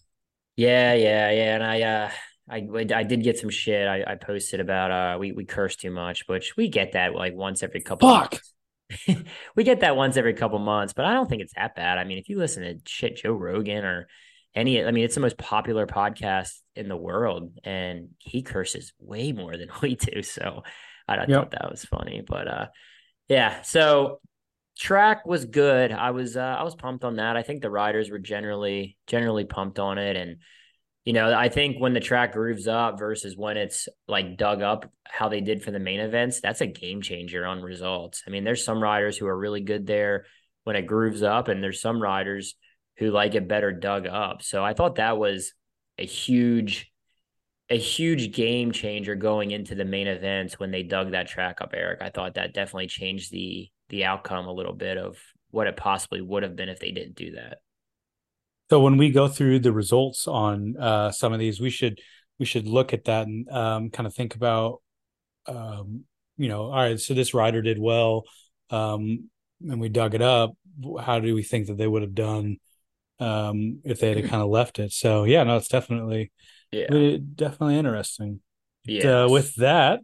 Yeah, 0.56 0.94
yeah, 0.94 1.30
yeah. 1.30 1.54
And 1.54 1.64
I, 1.64 1.82
uh, 1.82 2.10
I, 2.50 2.86
I 2.94 3.02
did 3.04 3.22
get 3.22 3.38
some 3.38 3.50
shit. 3.50 3.86
I, 3.86 4.04
I 4.06 4.14
posted 4.16 4.60
about 4.60 4.90
uh, 4.90 5.18
we 5.18 5.32
we 5.32 5.44
curse 5.44 5.76
too 5.76 5.90
much, 5.90 6.28
which 6.28 6.56
we 6.56 6.68
get 6.68 6.92
that 6.92 7.14
like 7.14 7.34
once 7.34 7.62
every 7.62 7.80
couple. 7.80 8.08
Fuck. 8.08 8.40
we 9.54 9.64
get 9.64 9.80
that 9.80 9.96
once 9.96 10.16
every 10.16 10.34
couple 10.34 10.58
months, 10.58 10.92
but 10.92 11.04
I 11.04 11.12
don't 11.12 11.28
think 11.28 11.42
it's 11.42 11.54
that 11.54 11.74
bad. 11.74 11.98
I 11.98 12.04
mean, 12.04 12.18
if 12.18 12.28
you 12.28 12.38
listen 12.38 12.62
to 12.62 12.78
shit 12.86 13.16
Joe 13.16 13.32
Rogan 13.32 13.84
or 13.84 14.08
any, 14.54 14.84
I 14.84 14.90
mean, 14.90 15.04
it's 15.04 15.14
the 15.14 15.20
most 15.20 15.38
popular 15.38 15.86
podcast 15.86 16.52
in 16.74 16.88
the 16.88 16.96
world, 16.96 17.52
and 17.64 18.10
he 18.18 18.42
curses 18.42 18.92
way 18.98 19.32
more 19.32 19.56
than 19.56 19.68
we 19.82 19.94
do. 19.94 20.22
So 20.22 20.62
I 21.06 21.16
yep. 21.16 21.28
thought 21.28 21.50
that 21.52 21.70
was 21.70 21.84
funny, 21.84 22.22
but 22.26 22.48
uh, 22.48 22.66
yeah. 23.28 23.62
So 23.62 24.20
track 24.78 25.26
was 25.26 25.44
good. 25.44 25.92
I 25.92 26.10
was 26.12 26.36
uh, 26.36 26.56
I 26.58 26.62
was 26.62 26.74
pumped 26.74 27.04
on 27.04 27.16
that. 27.16 27.36
I 27.36 27.42
think 27.42 27.62
the 27.62 27.70
riders 27.70 28.10
were 28.10 28.18
generally 28.18 28.96
generally 29.06 29.44
pumped 29.44 29.78
on 29.78 29.98
it, 29.98 30.16
and 30.16 30.38
you 31.08 31.14
know 31.14 31.32
I 31.32 31.48
think 31.48 31.80
when 31.80 31.94
the 31.94 32.00
track 32.00 32.34
grooves 32.34 32.68
up 32.68 32.98
versus 32.98 33.34
when 33.34 33.56
it's 33.56 33.88
like 34.08 34.36
dug 34.36 34.60
up, 34.60 34.92
how 35.04 35.30
they 35.30 35.40
did 35.40 35.62
for 35.62 35.70
the 35.70 35.78
main 35.78 36.00
events, 36.00 36.42
that's 36.42 36.60
a 36.60 36.66
game 36.66 37.00
changer 37.00 37.46
on 37.46 37.62
results. 37.62 38.24
I 38.26 38.30
mean, 38.30 38.44
there's 38.44 38.62
some 38.62 38.82
riders 38.82 39.16
who 39.16 39.26
are 39.26 39.38
really 39.38 39.62
good 39.62 39.86
there 39.86 40.26
when 40.64 40.76
it 40.76 40.82
grooves 40.82 41.22
up, 41.22 41.48
and 41.48 41.64
there's 41.64 41.80
some 41.80 42.02
riders 42.02 42.56
who 42.98 43.10
like 43.10 43.34
it 43.34 43.48
better 43.48 43.72
dug 43.72 44.06
up. 44.06 44.42
So 44.42 44.62
I 44.62 44.74
thought 44.74 44.96
that 44.96 45.16
was 45.16 45.54
a 45.96 46.04
huge 46.04 46.92
a 47.70 47.78
huge 47.78 48.34
game 48.34 48.70
changer 48.70 49.14
going 49.14 49.50
into 49.50 49.74
the 49.74 49.86
main 49.86 50.08
events 50.08 50.58
when 50.58 50.72
they 50.72 50.82
dug 50.82 51.12
that 51.12 51.26
track 51.26 51.62
up, 51.62 51.72
Erik. 51.72 52.02
I 52.02 52.10
thought 52.10 52.34
that 52.34 52.52
definitely 52.52 52.88
changed 52.88 53.32
the 53.32 53.70
the 53.88 54.04
outcome 54.04 54.46
a 54.46 54.52
little 54.52 54.74
bit 54.74 54.98
of 54.98 55.16
what 55.52 55.68
it 55.68 55.76
possibly 55.78 56.20
would 56.20 56.42
have 56.42 56.54
been 56.54 56.68
if 56.68 56.80
they 56.80 56.90
didn't 56.90 57.16
do 57.16 57.30
that. 57.30 57.60
So 58.70 58.80
when 58.80 58.98
we 58.98 59.10
go 59.10 59.28
through 59.28 59.60
the 59.60 59.72
results 59.72 60.26
on 60.26 60.76
uh, 60.76 61.10
some 61.10 61.32
of 61.32 61.38
these, 61.38 61.60
we 61.60 61.70
should 61.70 62.00
we 62.38 62.44
should 62.44 62.68
look 62.68 62.92
at 62.92 63.04
that 63.04 63.26
and 63.26 63.48
um, 63.50 63.90
kind 63.90 64.06
of 64.06 64.14
think 64.14 64.34
about, 64.34 64.80
um, 65.46 66.04
you 66.36 66.48
know, 66.48 66.64
all 66.66 66.76
right, 66.76 67.00
so 67.00 67.14
this 67.14 67.34
rider 67.34 67.62
did 67.62 67.78
well, 67.80 68.24
um, 68.70 69.28
and 69.66 69.80
we 69.80 69.88
dug 69.88 70.14
it 70.14 70.22
up. 70.22 70.52
How 71.00 71.18
do 71.18 71.34
we 71.34 71.42
think 71.42 71.66
that 71.66 71.78
they 71.78 71.88
would 71.88 72.02
have 72.02 72.14
done 72.14 72.58
um, 73.18 73.80
if 73.84 73.98
they 73.98 74.14
had 74.14 74.28
kind 74.28 74.42
of 74.42 74.48
left 74.48 74.78
it? 74.78 74.92
So 74.92 75.24
yeah, 75.24 75.42
no, 75.44 75.56
it's 75.56 75.68
definitely, 75.68 76.30
yeah, 76.70 77.16
definitely 77.34 77.78
interesting. 77.78 78.40
Yeah. 78.84 79.24
Uh, 79.24 79.28
with 79.28 79.54
that, 79.56 80.00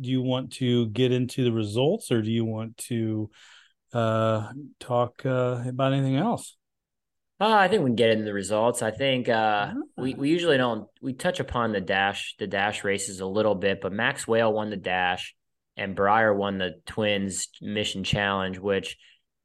do 0.00 0.10
you 0.10 0.22
want 0.22 0.52
to 0.54 0.88
get 0.88 1.12
into 1.12 1.44
the 1.44 1.52
results 1.52 2.12
or 2.12 2.20
do 2.20 2.30
you 2.30 2.44
want 2.44 2.76
to 2.88 3.30
uh, 3.92 4.52
talk 4.78 5.24
uh, 5.24 5.62
about 5.66 5.92
anything 5.92 6.16
else? 6.16 6.57
Uh, 7.40 7.54
I 7.54 7.68
think 7.68 7.84
we 7.84 7.90
can 7.90 7.96
get 7.96 8.10
into 8.10 8.24
the 8.24 8.32
results. 8.32 8.82
I 8.82 8.90
think 8.90 9.28
uh, 9.28 9.72
we 9.96 10.14
we 10.14 10.28
usually 10.28 10.56
don't 10.56 10.88
we 11.00 11.12
touch 11.12 11.38
upon 11.38 11.72
the 11.72 11.80
dash 11.80 12.34
the 12.38 12.48
dash 12.48 12.82
races 12.82 13.20
a 13.20 13.26
little 13.26 13.54
bit, 13.54 13.80
but 13.80 13.92
Max 13.92 14.26
Whale 14.26 14.52
won 14.52 14.70
the 14.70 14.76
dash 14.76 15.34
and 15.76 15.94
Briar 15.94 16.34
won 16.34 16.58
the 16.58 16.80
Twins 16.86 17.48
Mission 17.62 18.02
Challenge, 18.02 18.58
which 18.58 18.96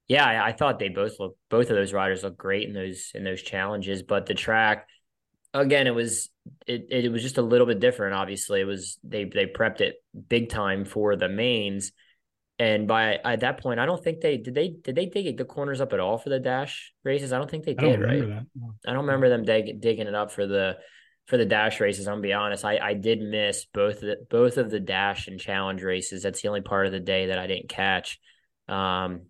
yeah, 0.07 0.25
I, 0.25 0.47
I 0.47 0.51
thought 0.53 0.79
they 0.79 0.89
both 0.89 1.19
look 1.19 1.37
both 1.49 1.69
of 1.69 1.75
those 1.75 1.93
riders 1.93 2.23
look 2.23 2.37
great 2.37 2.67
in 2.67 2.73
those 2.73 3.11
in 3.13 3.23
those 3.23 3.41
challenges, 3.41 4.01
but 4.01 4.25
the 4.25 4.33
track 4.33 4.87
again, 5.53 5.87
it 5.87 5.95
was 5.95 6.29
it 6.67 6.87
it 6.89 7.11
was 7.11 7.21
just 7.21 7.37
a 7.37 7.41
little 7.43 7.67
bit 7.67 7.79
different. 7.79 8.15
Obviously, 8.15 8.61
it 8.61 8.65
was 8.65 8.97
they 9.03 9.25
they 9.25 9.45
prepped 9.45 9.81
it 9.81 9.95
big 10.27 10.49
time 10.49 10.85
for 10.85 11.15
the 11.15 11.29
mains, 11.29 11.91
and 12.59 12.87
by 12.87 13.15
at 13.15 13.39
that 13.39 13.61
point, 13.61 13.79
I 13.79 13.85
don't 13.85 14.03
think 14.03 14.21
they 14.21 14.37
did 14.37 14.53
they 14.53 14.69
did 14.69 14.95
they 14.95 15.07
dig 15.07 15.37
the 15.37 15.45
corners 15.45 15.81
up 15.81 15.93
at 15.93 15.99
all 15.99 16.17
for 16.17 16.29
the 16.29 16.39
dash 16.39 16.93
races. 17.03 17.33
I 17.33 17.37
don't 17.37 17.49
think 17.49 17.65
they 17.65 17.73
did. 17.73 17.99
right? 18.01 18.27
That. 18.27 18.45
I 18.87 18.93
don't 18.93 19.05
remember 19.05 19.29
them 19.29 19.43
dig, 19.43 19.81
digging 19.81 20.07
it 20.07 20.15
up 20.15 20.31
for 20.31 20.45
the 20.45 20.77
for 21.25 21.37
the 21.37 21.45
dash 21.45 21.79
races. 21.79 22.07
I'm 22.07 22.13
gonna 22.13 22.21
be 22.21 22.33
honest. 22.33 22.63
I 22.63 22.77
I 22.77 22.93
did 22.93 23.21
miss 23.21 23.65
both 23.65 24.01
the 24.01 24.17
both 24.29 24.57
of 24.57 24.69
the 24.69 24.79
dash 24.79 25.27
and 25.27 25.39
challenge 25.39 25.81
races. 25.81 26.23
That's 26.23 26.41
the 26.41 26.47
only 26.47 26.61
part 26.61 26.85
of 26.85 26.91
the 26.91 26.99
day 26.99 27.27
that 27.27 27.39
I 27.39 27.47
didn't 27.47 27.69
catch. 27.69 28.19
Um, 28.67 29.23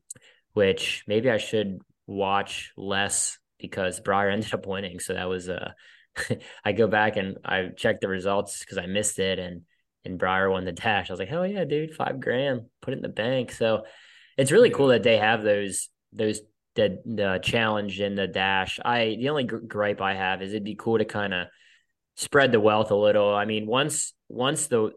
which 0.53 1.03
maybe 1.07 1.29
I 1.29 1.37
should 1.37 1.79
watch 2.05 2.71
less 2.75 3.39
because 3.57 3.99
Briar 4.01 4.29
ended 4.31 4.53
up 4.53 4.67
winning. 4.67 4.99
So 4.99 5.13
that 5.13 5.29
was 5.29 5.47
uh 5.47 5.71
I 6.65 6.73
go 6.73 6.87
back 6.87 7.15
and 7.15 7.37
I 7.43 7.69
checked 7.75 8.01
the 8.01 8.09
results 8.09 8.59
because 8.59 8.77
I 8.77 8.85
missed 8.85 9.17
it 9.19 9.39
and 9.39 9.61
and 10.05 10.19
Briar 10.19 10.49
won 10.49 10.65
the 10.65 10.71
dash. 10.71 11.09
I 11.09 11.13
was 11.13 11.19
like, 11.19 11.29
hell 11.29 11.45
yeah, 11.47 11.63
dude, 11.65 11.95
five 11.95 12.19
grand, 12.19 12.63
put 12.81 12.93
it 12.93 12.97
in 12.97 13.03
the 13.03 13.09
bank. 13.09 13.51
So 13.51 13.83
it's 14.37 14.51
really 14.51 14.69
cool 14.69 14.87
that 14.87 15.03
they 15.03 15.17
have 15.17 15.43
those 15.43 15.89
those 16.11 16.41
the 16.75 17.01
the 17.05 17.39
challenge 17.43 17.99
in 17.99 18.15
the 18.15 18.27
dash. 18.27 18.79
I 18.83 19.15
the 19.19 19.29
only 19.29 19.43
gripe 19.43 20.01
I 20.01 20.15
have 20.15 20.41
is 20.41 20.51
it'd 20.51 20.63
be 20.63 20.75
cool 20.75 20.97
to 20.97 21.05
kind 21.05 21.33
of 21.33 21.47
spread 22.15 22.51
the 22.51 22.59
wealth 22.59 22.91
a 22.91 22.95
little. 22.95 23.33
I 23.33 23.45
mean, 23.45 23.67
once 23.67 24.13
once 24.29 24.67
the 24.67 24.91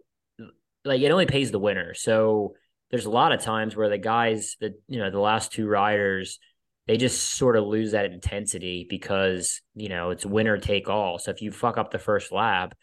like 0.85 1.01
it 1.01 1.11
only 1.11 1.27
pays 1.27 1.51
the 1.51 1.59
winner. 1.59 1.95
So 1.95 2.55
there's 2.91 3.07
a 3.07 3.11
lot 3.11 3.33
of 3.33 3.41
times 3.41 3.77
where 3.77 3.89
the 3.89 3.99
guys 3.99 4.57
that 4.61 4.73
you 4.89 4.99
know 4.99 5.11
the 5.11 5.21
last 5.21 5.53
two 5.53 5.67
riders 5.67 6.39
they 6.87 6.97
just 6.97 7.35
sort 7.35 7.57
of 7.57 7.65
lose 7.65 7.93
that 7.93 8.05
intensity 8.05 8.87
because 8.89 9.61
you 9.75 9.89
know 9.89 10.11
it's 10.11 10.25
winner 10.25 10.59
take 10.59 10.89
all. 10.89 11.19
So 11.19 11.31
if 11.31 11.43
you 11.43 11.51
fuck 11.51 11.79
up 11.79 11.91
the 11.91 11.99
first 11.99 12.33
lap, 12.33 12.75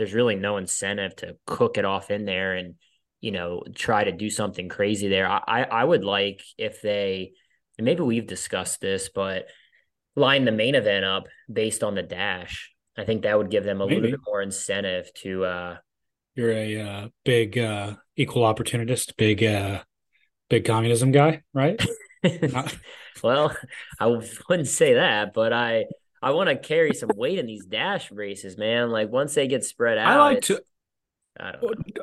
there's 0.00 0.14
really 0.14 0.34
no 0.34 0.56
incentive 0.56 1.14
to 1.14 1.36
cook 1.46 1.76
it 1.76 1.84
off 1.84 2.10
in 2.10 2.24
there 2.24 2.54
and 2.54 2.76
you 3.20 3.32
know 3.32 3.62
try 3.74 4.02
to 4.02 4.12
do 4.12 4.30
something 4.30 4.70
crazy 4.70 5.08
there. 5.08 5.28
I 5.28 5.62
I 5.70 5.84
would 5.84 6.04
like 6.04 6.42
if 6.56 6.80
they 6.80 7.32
and 7.76 7.84
maybe 7.84 8.00
we've 8.00 8.26
discussed 8.26 8.80
this, 8.80 9.10
but 9.14 9.48
line 10.16 10.46
the 10.46 10.52
main 10.52 10.74
event 10.74 11.04
up 11.04 11.24
based 11.52 11.84
on 11.84 11.94
the 11.94 12.02
dash. 12.02 12.72
I 12.96 13.04
think 13.04 13.22
that 13.22 13.36
would 13.36 13.50
give 13.50 13.64
them 13.64 13.82
a 13.82 13.86
maybe. 13.86 14.00
little 14.00 14.10
bit 14.12 14.20
more 14.26 14.40
incentive 14.40 15.12
to 15.16 15.44
uh 15.44 15.76
you're 16.34 16.52
a 16.52 16.80
uh, 16.80 17.08
big 17.24 17.58
uh, 17.58 17.96
equal 18.16 18.44
opportunist, 18.44 19.16
big 19.18 19.44
uh, 19.44 19.82
big 20.48 20.64
communism 20.64 21.12
guy, 21.12 21.42
right? 21.52 21.78
well, 23.22 23.54
I 23.98 24.06
wouldn't 24.06 24.68
say 24.68 24.94
that, 24.94 25.34
but 25.34 25.52
I 25.52 25.84
I 26.22 26.32
want 26.32 26.48
to 26.50 26.56
carry 26.56 26.94
some 26.94 27.10
weight 27.16 27.38
in 27.38 27.46
these 27.46 27.64
dash 27.64 28.10
races, 28.12 28.58
man. 28.58 28.90
Like 28.90 29.10
once 29.10 29.34
they 29.34 29.48
get 29.48 29.64
spread 29.64 29.98
out, 29.98 30.08
I 30.08 30.18
like 30.18 30.42
to. 30.42 30.62
I, 31.38 31.54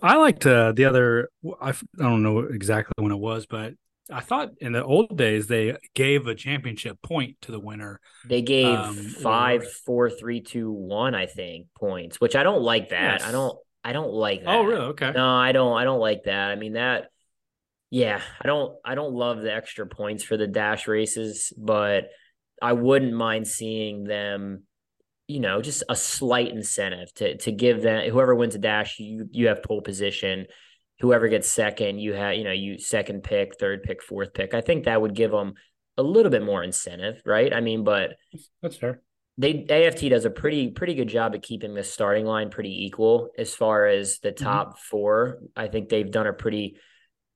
I 0.02 0.16
liked 0.18 0.46
uh, 0.46 0.72
the 0.72 0.86
other. 0.86 1.30
I, 1.62 1.70
I 1.70 1.74
don't 1.98 2.24
know 2.24 2.40
exactly 2.40 2.94
when 3.04 3.12
it 3.12 3.20
was, 3.20 3.46
but 3.46 3.74
I 4.12 4.22
thought 4.22 4.52
in 4.60 4.72
the 4.72 4.84
old 4.84 5.18
days 5.18 5.48
they 5.48 5.76
gave 5.94 6.28
a 6.28 6.34
championship 6.34 7.02
point 7.02 7.36
to 7.42 7.52
the 7.52 7.60
winner. 7.60 8.00
They 8.26 8.42
gave 8.42 8.78
um, 8.78 8.96
five, 8.96 9.62
or... 9.64 9.66
four, 9.66 10.10
three, 10.10 10.42
two, 10.42 10.72
one. 10.72 11.14
I 11.14 11.26
think 11.26 11.68
points, 11.76 12.20
which 12.20 12.36
I 12.36 12.44
don't 12.44 12.62
like 12.62 12.90
that. 12.90 13.20
Yes. 13.20 13.28
I 13.28 13.32
don't. 13.32 13.58
I 13.84 13.94
don't 13.94 14.12
like 14.12 14.44
that. 14.44 14.50
Oh, 14.50 14.64
really? 14.64 14.86
Okay. 14.88 15.12
No, 15.12 15.30
I 15.30 15.52
don't. 15.52 15.78
I 15.78 15.84
don't 15.84 16.00
like 16.00 16.24
that. 16.24 16.50
I 16.50 16.56
mean 16.56 16.74
that. 16.74 17.10
Yeah, 17.90 18.22
I 18.42 18.48
don't. 18.48 18.76
I 18.84 18.96
don't 18.96 19.14
love 19.14 19.42
the 19.42 19.54
extra 19.54 19.86
points 19.86 20.24
for 20.24 20.36
the 20.36 20.48
dash 20.48 20.88
races, 20.88 21.54
but 21.56 22.10
I 22.62 22.74
wouldn't 22.74 23.14
mind 23.14 23.48
seeing 23.48 24.04
them. 24.04 24.64
You 25.28 25.42
know, 25.42 25.62
just 25.62 25.84
a 25.90 25.96
slight 25.96 26.54
incentive 26.54 27.14
to 27.16 27.38
to 27.38 27.52
give 27.52 27.82
them 27.82 28.10
whoever 28.10 28.34
wins 28.34 28.56
a 28.56 28.60
dash, 28.60 29.00
you 29.00 29.28
you 29.32 29.48
have 29.48 29.64
pole 29.64 29.82
position. 29.82 30.46
Whoever 31.00 31.28
gets 31.28 31.50
second, 31.50 32.00
you 32.00 32.14
have 32.14 32.36
you 32.36 32.44
know 32.44 32.52
you 32.52 32.80
second 32.80 33.24
pick, 33.24 33.60
third 33.60 33.84
pick, 33.84 34.02
fourth 34.02 34.34
pick. 34.34 34.54
I 34.54 34.62
think 34.62 34.86
that 34.86 35.02
would 35.02 35.14
give 35.14 35.32
them 35.32 35.54
a 35.98 36.04
little 36.04 36.32
bit 36.32 36.44
more 36.44 36.64
incentive, 36.64 37.22
right? 37.26 37.54
I 37.54 37.60
mean, 37.60 37.84
but 37.84 38.16
that's 38.62 38.78
fair 38.78 39.02
they 39.38 39.66
AFT 39.70 40.10
does 40.10 40.26
a 40.26 40.30
pretty 40.30 40.72
pretty 40.72 40.96
good 40.96 41.08
job 41.08 41.36
at 41.36 41.44
keeping 41.44 41.74
the 41.74 41.84
starting 41.84 42.26
line 42.26 42.50
pretty 42.50 42.86
equal 42.86 43.30
as 43.38 43.54
far 43.54 43.88
as 43.88 44.20
the 44.20 44.32
mm-hmm. 44.32 44.44
top 44.44 44.70
mm-hmm. 44.70 44.80
four. 44.90 45.40
I 45.56 45.68
think 45.68 45.90
they've 45.90 46.10
done 46.10 46.28
a 46.28 46.34
pretty 46.34 46.78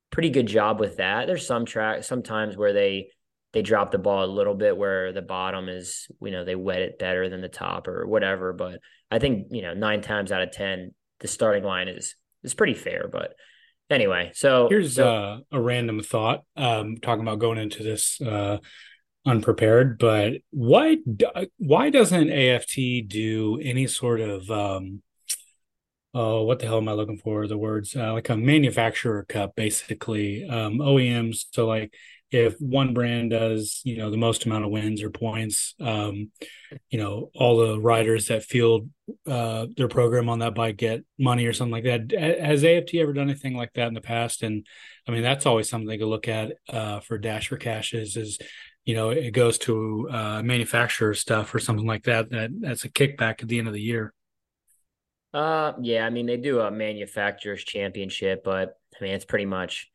pretty 0.09 0.29
good 0.29 0.47
job 0.47 0.79
with 0.79 0.97
that. 0.97 1.27
There's 1.27 1.45
some 1.45 1.65
track 1.65 2.03
sometimes 2.03 2.57
where 2.57 2.73
they 2.73 3.09
they 3.53 3.61
drop 3.61 3.91
the 3.91 3.97
ball 3.97 4.23
a 4.23 4.27
little 4.27 4.55
bit 4.55 4.77
where 4.77 5.11
the 5.11 5.21
bottom 5.21 5.67
is 5.67 6.07
you 6.21 6.31
know 6.31 6.45
they 6.45 6.55
wet 6.55 6.81
it 6.81 6.99
better 6.99 7.29
than 7.29 7.41
the 7.41 7.49
top 7.49 7.87
or 7.87 8.07
whatever. 8.07 8.53
But 8.53 8.79
I 9.09 9.19
think 9.19 9.47
you 9.51 9.61
know 9.61 9.73
nine 9.73 10.01
times 10.01 10.31
out 10.31 10.41
of 10.41 10.51
ten 10.51 10.93
the 11.19 11.27
starting 11.27 11.63
line 11.63 11.87
is 11.87 12.15
is 12.43 12.53
pretty 12.53 12.73
fair. 12.73 13.09
But 13.11 13.35
anyway, 13.89 14.31
so 14.33 14.67
here's 14.69 14.95
so, 14.95 15.07
uh, 15.07 15.39
a 15.51 15.61
random 15.61 16.01
thought. 16.01 16.43
Um, 16.55 16.97
talking 16.97 17.21
about 17.21 17.39
going 17.39 17.57
into 17.57 17.83
this 17.83 18.19
uh, 18.21 18.57
unprepared, 19.25 19.97
but 19.99 20.33
why 20.51 20.97
why 21.57 21.89
doesn't 21.89 22.31
AFT 22.31 23.07
do 23.07 23.59
any 23.61 23.87
sort 23.87 24.21
of 24.21 24.49
um 24.49 25.01
oh 26.13 26.43
what 26.43 26.59
the 26.59 26.65
hell 26.65 26.77
am 26.77 26.89
I 26.89 26.93
looking 26.93 27.17
for 27.17 27.47
the 27.47 27.57
words 27.57 27.95
uh, 27.95 28.13
like 28.13 28.29
a 28.29 28.35
manufacturer 28.35 29.23
cup 29.23 29.55
basically 29.55 30.45
um 30.45 30.79
OEMs 30.79 31.45
so 31.51 31.67
like 31.67 31.93
if 32.31 32.55
one 32.59 32.93
brand 32.93 33.31
does 33.31 33.81
you 33.83 33.97
know 33.97 34.09
the 34.09 34.17
most 34.17 34.45
amount 34.45 34.63
of 34.63 34.71
wins 34.71 35.03
or 35.03 35.09
points 35.09 35.75
um 35.81 36.31
you 36.89 36.97
know 36.97 37.29
all 37.35 37.57
the 37.57 37.79
riders 37.79 38.27
that 38.27 38.43
field 38.43 38.89
uh 39.27 39.67
their 39.75 39.89
program 39.89 40.29
on 40.29 40.39
that 40.39 40.55
bike 40.55 40.77
get 40.77 41.03
money 41.19 41.45
or 41.45 41.53
something 41.53 41.71
like 41.73 41.83
that. 41.83 42.11
Has 42.39 42.63
aft 42.63 42.93
ever 42.93 43.13
done 43.13 43.29
anything 43.29 43.55
like 43.55 43.73
that 43.73 43.87
in 43.87 43.93
the 43.93 44.01
past? 44.01 44.43
And 44.43 44.65
i 45.07 45.11
mean 45.11 45.23
that's 45.23 45.45
always 45.45 45.69
something 45.69 45.99
to 45.99 46.05
look 46.05 46.27
at 46.27 46.53
uh 46.69 46.99
for 47.01 47.17
dash 47.17 47.49
for 47.49 47.57
cashes 47.57 48.15
is 48.15 48.39
you 48.85 48.95
know 48.95 49.09
it 49.09 49.31
goes 49.31 49.57
to 49.59 50.07
uh, 50.09 50.41
manufacturer 50.41 51.13
stuff 51.13 51.53
or 51.53 51.59
something 51.59 51.85
like 51.85 52.03
that 52.03 52.29
that 52.31 52.49
that's 52.59 52.85
a 52.85 52.89
kickback 52.89 53.41
at 53.43 53.47
the 53.47 53.59
end 53.59 53.67
of 53.67 53.73
the 53.73 53.81
year. 53.81 54.13
Uh 55.33 55.73
yeah 55.81 56.05
i 56.05 56.09
mean 56.09 56.25
they 56.25 56.37
do 56.37 56.59
a 56.59 56.71
manufacturers 56.71 57.63
championship 57.63 58.43
but 58.43 58.77
i 58.99 59.03
mean 59.03 59.13
it's 59.13 59.25
pretty 59.25 59.45
much 59.45 59.90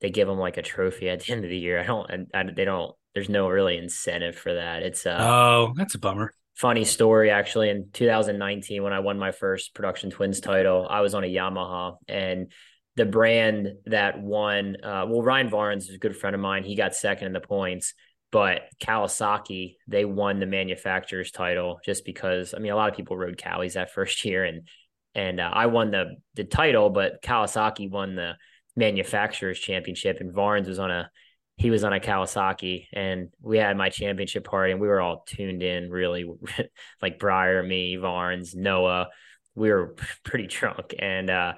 they 0.00 0.10
give 0.10 0.28
them 0.28 0.38
like 0.38 0.56
a 0.56 0.62
trophy 0.62 1.08
at 1.08 1.20
the 1.20 1.32
end 1.32 1.44
of 1.44 1.50
the 1.50 1.58
year. 1.58 1.80
I 1.80 1.84
don't 1.84 2.28
I, 2.34 2.40
I, 2.40 2.42
they 2.44 2.64
don't 2.64 2.94
there's 3.14 3.28
no 3.28 3.48
really 3.48 3.76
incentive 3.76 4.36
for 4.36 4.54
that. 4.54 4.82
It's 4.82 5.06
uh 5.06 5.18
oh 5.20 5.72
that's 5.76 5.94
a 5.94 5.98
bummer. 5.98 6.32
funny 6.56 6.84
story 6.84 7.30
actually. 7.30 7.70
In 7.70 7.90
2019 7.92 8.82
when 8.82 8.92
i 8.92 9.00
won 9.00 9.18
my 9.18 9.32
first 9.32 9.74
production 9.74 10.10
twins 10.10 10.40
title 10.40 10.86
i 10.88 11.00
was 11.00 11.14
on 11.14 11.24
a 11.24 11.26
yamaha 11.26 11.96
and 12.08 12.52
the 12.96 13.04
brand 13.04 13.68
that 13.86 14.20
won 14.20 14.76
uh, 14.82 15.06
well 15.08 15.22
ryan 15.22 15.48
varnes 15.48 15.88
is 15.88 15.94
a 15.94 15.98
good 15.98 16.16
friend 16.16 16.34
of 16.34 16.40
mine. 16.40 16.64
He 16.64 16.74
got 16.74 16.94
second 16.94 17.28
in 17.28 17.32
the 17.32 17.40
points 17.40 17.94
but 18.30 18.62
Kawasaki, 18.80 19.76
they 19.86 20.04
won 20.04 20.38
the 20.38 20.46
manufacturer's 20.46 21.30
title 21.30 21.80
just 21.84 22.04
because 22.04 22.54
I 22.54 22.58
mean 22.58 22.72
a 22.72 22.76
lot 22.76 22.90
of 22.90 22.96
people 22.96 23.16
rode 23.16 23.38
Cowies 23.38 23.74
that 23.74 23.90
first 23.94 24.24
year 24.24 24.44
and 24.44 24.68
and 25.14 25.40
uh, 25.40 25.50
I 25.52 25.66
won 25.66 25.90
the 25.90 26.16
the 26.34 26.44
title, 26.44 26.90
but 26.90 27.22
Kawasaki 27.22 27.90
won 27.90 28.14
the 28.14 28.34
manufacturer's 28.78 29.58
championship 29.58 30.18
and 30.20 30.32
Varnes 30.32 30.68
was 30.68 30.78
on 30.78 30.90
a 30.90 31.10
he 31.56 31.70
was 31.70 31.82
on 31.82 31.92
a 31.92 31.98
Kawasaki 31.98 32.86
and 32.92 33.30
we 33.42 33.58
had 33.58 33.76
my 33.76 33.88
championship 33.90 34.44
party 34.44 34.70
and 34.70 34.80
we 34.80 34.86
were 34.86 35.00
all 35.00 35.24
tuned 35.26 35.62
in 35.62 35.90
really 35.90 36.24
like 37.02 37.18
Briar, 37.18 37.62
me, 37.62 37.96
Varnes, 37.96 38.54
Noah. 38.54 39.08
We 39.56 39.70
were 39.70 39.96
pretty 40.24 40.46
drunk 40.46 40.94
and 40.98 41.28
uh 41.28 41.54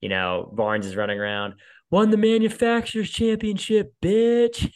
you 0.00 0.08
know, 0.08 0.50
Varnes 0.54 0.86
is 0.86 0.96
running 0.96 1.18
around 1.18 1.54
won 1.90 2.10
the 2.10 2.16
manufacturers 2.16 3.10
championship, 3.10 3.94
bitch. 4.00 4.72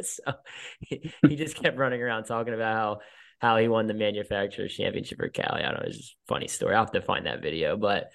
so 0.04 0.34
he, 0.80 1.12
he, 1.28 1.36
just 1.36 1.56
kept 1.56 1.76
running 1.76 2.00
around 2.00 2.24
talking 2.24 2.54
about 2.54 2.76
how 2.76 2.98
how 3.40 3.56
he 3.56 3.68
won 3.68 3.86
the 3.86 3.94
manufacturers 3.94 4.74
championship 4.74 5.18
for 5.18 5.28
Cali. 5.28 5.62
I 5.62 5.72
don't 5.72 5.80
know, 5.80 5.86
it's 5.86 5.98
just 5.98 6.16
funny 6.28 6.46
story. 6.46 6.74
I'll 6.74 6.84
have 6.84 6.92
to 6.92 7.02
find 7.02 7.26
that 7.26 7.42
video. 7.42 7.76
But 7.76 8.10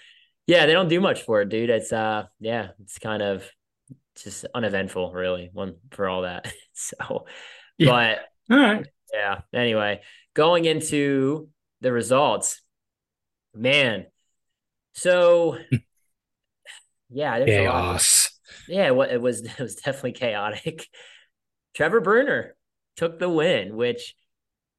yeah, 0.50 0.66
they 0.66 0.74
don't 0.74 0.88
do 0.88 1.00
much 1.00 1.22
for 1.22 1.42
it, 1.42 1.50
dude. 1.50 1.70
It's 1.70 1.94
uh 1.94 2.26
yeah, 2.40 2.70
it's 2.82 2.98
kind 2.98 3.22
of 3.22 3.48
just 4.18 4.46
uneventful, 4.56 5.14
really, 5.14 5.52
one 5.54 5.76
for 5.92 6.10
all 6.10 6.24
that. 6.24 6.52
so 6.74 7.28
yeah. 7.78 8.18
but 8.50 8.56
all 8.56 8.60
right. 8.60 8.88
Yeah. 9.14 9.42
Anyway, 9.54 10.02
going 10.34 10.66
into 10.66 11.50
the 11.82 11.92
results, 11.92 12.64
man. 13.54 14.08
So 14.94 15.60
yeah, 17.12 17.46
chaos. 17.46 18.32
Yeah, 18.68 18.88
it 18.88 19.22
was 19.22 19.42
it 19.46 19.60
was 19.60 19.76
definitely 19.76 20.14
chaotic. 20.14 20.88
Trevor 21.76 22.02
Brunner 22.02 22.56
took 22.98 23.20
the 23.20 23.30
win, 23.30 23.76
which 23.76 24.16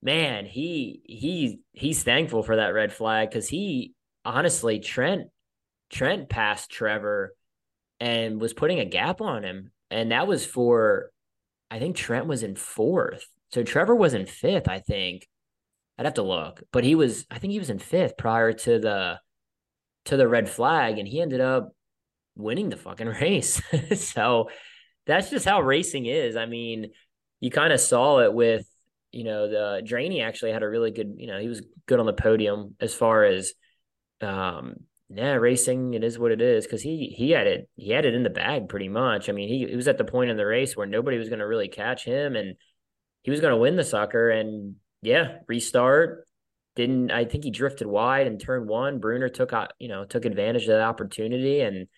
man, 0.03 0.47
he 0.47 1.00
he 1.05 1.61
he's 1.71 2.03
thankful 2.03 2.43
for 2.43 2.57
that 2.57 2.75
red 2.75 2.93
flag 2.93 3.31
because 3.31 3.49
he 3.49 3.95
honestly 4.25 4.81
Trent 4.81 5.29
Trent 5.90 6.28
passed 6.28 6.70
Trevor 6.70 7.35
and 7.99 8.40
was 8.40 8.54
putting 8.54 8.80
a 8.80 8.85
gap 8.85 9.20
on 9.20 9.42
him, 9.42 9.70
and 9.90 10.12
that 10.12 10.26
was 10.26 10.47
for 10.47 11.11
I 11.70 11.78
think 11.78 11.97
Trent 11.97 12.26
was 12.26 12.42
in 12.42 12.56
fourth, 12.56 13.26
so 13.52 13.62
Trevor 13.62 13.94
was 13.94 14.14
in 14.14 14.26
fifth. 14.26 14.68
I 14.68 14.80
think 14.80 15.28
I'd 15.99 16.06
have 16.06 16.14
to 16.14 16.23
look, 16.23 16.62
but 16.73 16.85
he 16.85 16.94
was 16.94 17.26
I 17.30 17.38
think 17.38 17.52
he 17.52 17.59
was 17.59 17.70
in 17.70 17.78
fifth 17.78 18.16
prior 18.16 18.52
to 18.52 18.78
the 18.78 19.20
to 20.06 20.16
the 20.16 20.28
red 20.28 20.49
flag, 20.49 20.99
and 20.99 21.06
he 21.06 21.20
ended 21.20 21.40
up 21.40 21.75
winning 22.37 22.70
the 22.70 22.76
fucking 22.76 23.06
race. 23.20 23.61
so 23.97 24.49
that's 25.06 25.30
just 25.30 25.44
how 25.44 25.61
racing 25.61 26.06
is. 26.06 26.37
I 26.37 26.47
mean, 26.47 26.90
you 27.40 27.50
kind 27.50 27.73
of 27.73 27.80
saw 27.80 28.20
it 28.20 28.32
with, 28.32 28.66
you 29.12 29.25
know, 29.25 29.49
the 29.49 29.82
Draney 29.85 30.23
actually 30.23 30.52
had 30.52 30.62
a 30.62 30.68
really 30.68 30.90
good, 30.90 31.14
you 31.16 31.26
know, 31.26 31.38
he 31.38 31.49
was 31.49 31.62
good 31.87 32.00
on 32.00 32.06
the 32.06 32.12
podium 32.12 32.76
as 32.80 32.94
far 32.94 33.25
as 33.25 33.52
um 34.20 34.75
yeah, 35.12 35.33
racing 35.33 35.95
it 35.95 36.05
is 36.05 36.19
what 36.19 36.31
it 36.31 36.40
is 36.40 36.64
because 36.64 36.83
he 36.83 37.12
he 37.17 37.33
had 37.33 37.49
it 37.49 37.69
he 37.75 37.90
had 37.90 38.05
it 38.05 38.14
in 38.14 38.23
the 38.23 38.31
bag 38.31 38.69
pretty 38.69 38.88
much. 38.88 39.29
I 39.29 39.33
mean, 39.33 39.49
he, 39.49 39.67
he 39.67 39.76
was 39.76 39.88
at 39.88 39.99
the 39.99 40.05
point 40.05 40.31
in 40.31 40.37
the 40.37 40.47
race 40.47 40.76
where 40.76 40.87
nobody 40.87 41.19
was 41.19 41.29
going 41.29 41.40
to 41.40 41.47
really 41.47 41.69
catch 41.69 42.05
him, 42.05 42.37
and 42.37 42.55
he 43.23 43.31
was 43.31 43.40
going 43.40 43.52
to 43.52 43.61
win 43.61 43.75
the 43.75 43.83
sucker. 43.83 44.31
And 44.31 44.76
yeah, 45.02 45.38
restart. 45.49 46.26
Didn't 46.76 47.11
I 47.11 47.25
think 47.25 47.43
he 47.43 47.50
drifted 47.50 47.88
wide 47.88 48.29
and 48.29 48.40
turned 48.40 48.69
one. 48.69 49.00
Brunner 49.00 49.29
took 49.29 49.52
out, 49.52 49.73
you 49.81 49.88
know, 49.88 50.05
took 50.05 50.25
advantage 50.25 50.62
of 50.62 50.69
that 50.69 50.83
opportunity 50.83 51.61
and 51.61 51.88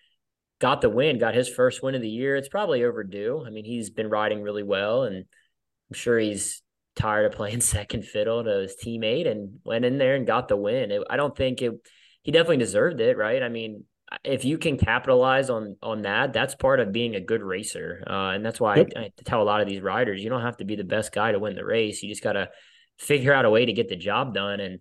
got 0.59 0.81
the 0.81 0.89
win, 0.89 1.19
got 1.19 1.35
his 1.35 1.51
first 1.51 1.83
win 1.83 1.95
of 1.95 2.01
the 2.01 2.09
year. 2.09 2.37
It's 2.37 2.49
probably 2.49 2.83
overdue. 2.83 3.45
I 3.47 3.51
mean, 3.51 3.67
he's 3.67 3.91
been 3.91 4.09
riding 4.09 4.41
really 4.41 4.63
well 4.63 5.03
and 5.03 5.17
I'm 5.17 5.95
sure 5.95 6.19
he's 6.19 6.63
tired 6.97 7.27
of 7.27 7.33
playing 7.37 7.61
second 7.61 8.07
fiddle 8.07 8.43
to 8.43 8.61
his 8.61 8.77
teammate 8.83 9.31
and 9.31 9.59
went 9.65 9.85
in 9.85 9.99
there 9.99 10.15
and 10.15 10.27
got 10.27 10.49
the 10.49 10.57
win. 10.57 10.91
It, 10.91 11.03
I 11.11 11.17
don't 11.17 11.37
think 11.37 11.61
it 11.61 11.75
he 12.23 12.33
definitely 12.33 12.59
deserved 12.59 13.01
it, 13.01 13.17
right? 13.17 13.43
I 13.43 13.49
mean, 13.49 13.85
if 14.25 14.45
you 14.45 14.59
can 14.59 14.77
capitalize 14.77 15.51
on 15.51 15.77
on 15.83 16.03
that, 16.03 16.33
that's 16.33 16.55
part 16.55 16.81
of 16.81 16.93
being 16.93 17.15
a 17.15 17.21
good 17.21 17.43
racer, 17.43 18.03
uh, 18.07 18.31
and 18.31 18.45
that's 18.45 18.61
why 18.61 18.77
yep. 18.77 18.89
I, 18.97 19.01
I, 19.01 19.13
tell 19.25 19.43
a 19.43 19.45
lot 19.45 19.61
of 19.61 19.69
these 19.69 19.81
riders, 19.81 20.23
you 20.23 20.31
don't 20.31 20.43
have 20.43 20.59
to 20.59 20.65
be 20.65 20.77
the 20.77 20.85
best 20.85 21.13
guy 21.13 21.33
to 21.33 21.39
win 21.39 21.55
the 21.55 21.65
race. 21.65 22.03
You 22.03 22.09
just 22.09 22.23
got 22.23 22.35
to 22.35 22.51
figure 22.99 23.33
out 23.33 23.45
a 23.45 23.51
way 23.51 23.65
to 23.65 23.73
get 23.73 23.89
the 23.89 23.97
job 23.97 24.35
done. 24.35 24.61
And 24.61 24.81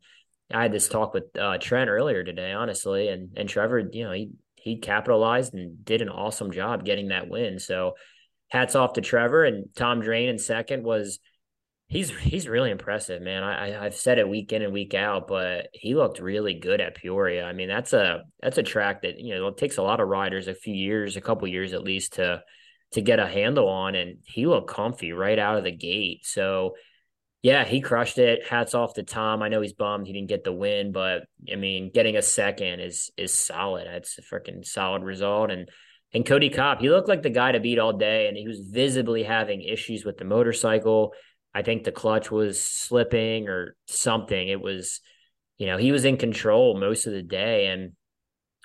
I 0.53 0.63
had 0.63 0.71
this 0.71 0.89
talk 0.89 1.13
with 1.13 1.36
uh, 1.39 1.57
Trent 1.57 1.89
earlier 1.89 2.24
today, 2.24 2.51
honestly, 2.51 3.07
and 3.07 3.29
and 3.38 3.48
Trevor, 3.48 3.79
you 3.91 4.03
know, 4.03 4.12
he 4.12 4.31
he 4.55 4.77
capitalized 4.77 5.53
and 5.53 5.83
did 5.83 6.01
an 6.01 6.10
awesome 6.10 6.51
job 6.51 6.86
getting 6.86 7.07
that 7.07 7.29
win. 7.29 7.60
So 7.60 7.93
hats 8.50 8.75
off 8.75 8.93
to 8.93 9.01
Trevor 9.01 9.43
and 9.45 9.65
Tom 9.75 10.01
Drane 10.01 10.29
in 10.29 10.38
second 10.38 10.83
was 10.83 11.19
He's 11.91 12.10
he's 12.10 12.48
really 12.48 12.71
impressive, 12.71 13.21
man. 13.21 13.43
I, 13.43 13.86
I've 13.86 13.95
said 13.95 14.17
it 14.17 14.29
week 14.29 14.53
in 14.53 14.62
and 14.62 14.71
week 14.71 14.93
out, 14.93 15.27
but 15.27 15.67
he 15.74 15.93
looked 15.93 16.21
really 16.21 16.53
good 16.53 16.79
at 16.79 16.95
Peoria. 16.95 17.43
I 17.43 17.51
mean, 17.51 17.67
that's 17.67 17.91
a 17.91 18.24
that's 18.41 18.57
a 18.57 18.63
track 18.63 19.01
that 19.01 19.19
you 19.19 19.36
know 19.36 19.48
it 19.48 19.57
takes 19.57 19.75
a 19.75 19.83
lot 19.83 20.00
of 20.00 20.07
riders 20.07 20.48
a 20.48 20.53
few 20.53 20.74
years, 20.74 21.17
a 21.17 21.21
couple 21.21 21.50
years 21.50 21.74
at 21.74 21.83
least 21.83 22.13
to 22.13 22.43
to 22.93 23.01
get 23.01 23.19
a 23.19 23.27
handle 23.27 23.67
on, 23.67 23.95
and 23.95 24.19
he 24.24 24.48
looked 24.48 24.69
comfy 24.69 25.12
right 25.12 25.38
out 25.38 25.57
of 25.57 25.65
the 25.65 25.71
gate. 25.75 26.25
So, 26.25 26.75
yeah, 27.41 27.65
he 27.65 27.81
crushed 27.81 28.19
it. 28.19 28.48
Hats 28.48 28.74
off 28.74 28.93
to 28.93 29.03
Tom. 29.03 29.41
I 29.41 29.50
know 29.50 29.60
he's 29.60 29.74
bummed 29.74 30.07
he 30.07 30.13
didn't 30.13 30.29
get 30.29 30.45
the 30.45 30.53
win, 30.53 30.93
but 30.93 31.24
I 31.51 31.57
mean, 31.57 31.91
getting 31.93 32.15
a 32.15 32.21
second 32.21 32.79
is 32.79 33.12
is 33.17 33.33
solid. 33.33 33.88
That's 33.88 34.17
a 34.17 34.21
freaking 34.21 34.65
solid 34.65 35.03
result, 35.03 35.51
and 35.51 35.67
and 36.13 36.25
Cody 36.25 36.50
Kopp, 36.51 36.79
he 36.79 36.89
looked 36.89 37.10
like 37.10 37.21
the 37.21 37.29
guy 37.29 37.51
to 37.51 37.60
beat 37.60 37.79
all 37.79 37.91
day, 37.91 38.29
and 38.29 38.38
he 38.38 38.48
was 38.48 38.62
visibly 38.62 39.24
having 39.24 39.62
issues 39.62 40.05
with 40.05 40.17
the 40.17 40.24
motorcycle 40.24 41.13
I 41.53 41.62
think 41.62 41.84
the 41.84 41.91
clutch 41.91 42.31
was 42.31 42.62
slipping 42.62 43.50
or 43.50 43.75
something. 43.88 44.48
It 44.48 44.62
was, 44.62 45.01
you 45.58 45.67
know, 45.67 45.77
he 45.77 45.91
was 45.91 46.05
in 46.05 46.17
control 46.17 46.79
most 46.79 47.08
of 47.08 47.13
the 47.13 47.22
day. 47.22 47.67
And 47.67 47.93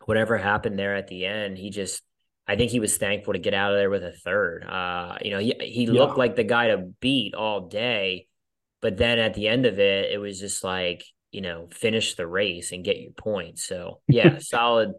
whatever 0.04 0.36
happened 0.36 0.78
there 0.78 0.94
at 0.94 1.08
the 1.08 1.26
end, 1.26 1.58
he 1.58 1.70
just, 1.70 2.02
I 2.46 2.56
think 2.56 2.70
he 2.70 2.80
was 2.80 2.96
thankful 2.96 3.32
to 3.32 3.40
get 3.40 3.54
out 3.54 3.72
of 3.72 3.78
there 3.78 3.90
with 3.90 4.04
a 4.04 4.12
third. 4.12 4.64
Uh, 4.64 5.16
you 5.20 5.32
know, 5.32 5.38
he, 5.40 5.54
he 5.60 5.84
yeah. 5.84 5.92
looked 5.92 6.16
like 6.16 6.36
the 6.36 6.44
guy 6.44 6.68
to 6.68 6.92
beat 7.00 7.34
all 7.34 7.68
day. 7.68 8.28
But 8.80 8.96
then 8.96 9.18
at 9.18 9.34
the 9.34 9.48
end 9.48 9.66
of 9.66 9.80
it, 9.80 10.12
it 10.12 10.18
was 10.18 10.38
just 10.38 10.62
like, 10.62 11.04
you 11.32 11.40
know, 11.40 11.68
finish 11.72 12.14
the 12.14 12.26
race 12.26 12.70
and 12.70 12.84
get 12.84 13.00
your 13.00 13.12
points. 13.12 13.64
So, 13.64 14.00
yeah, 14.06 14.38
solid, 14.40 14.92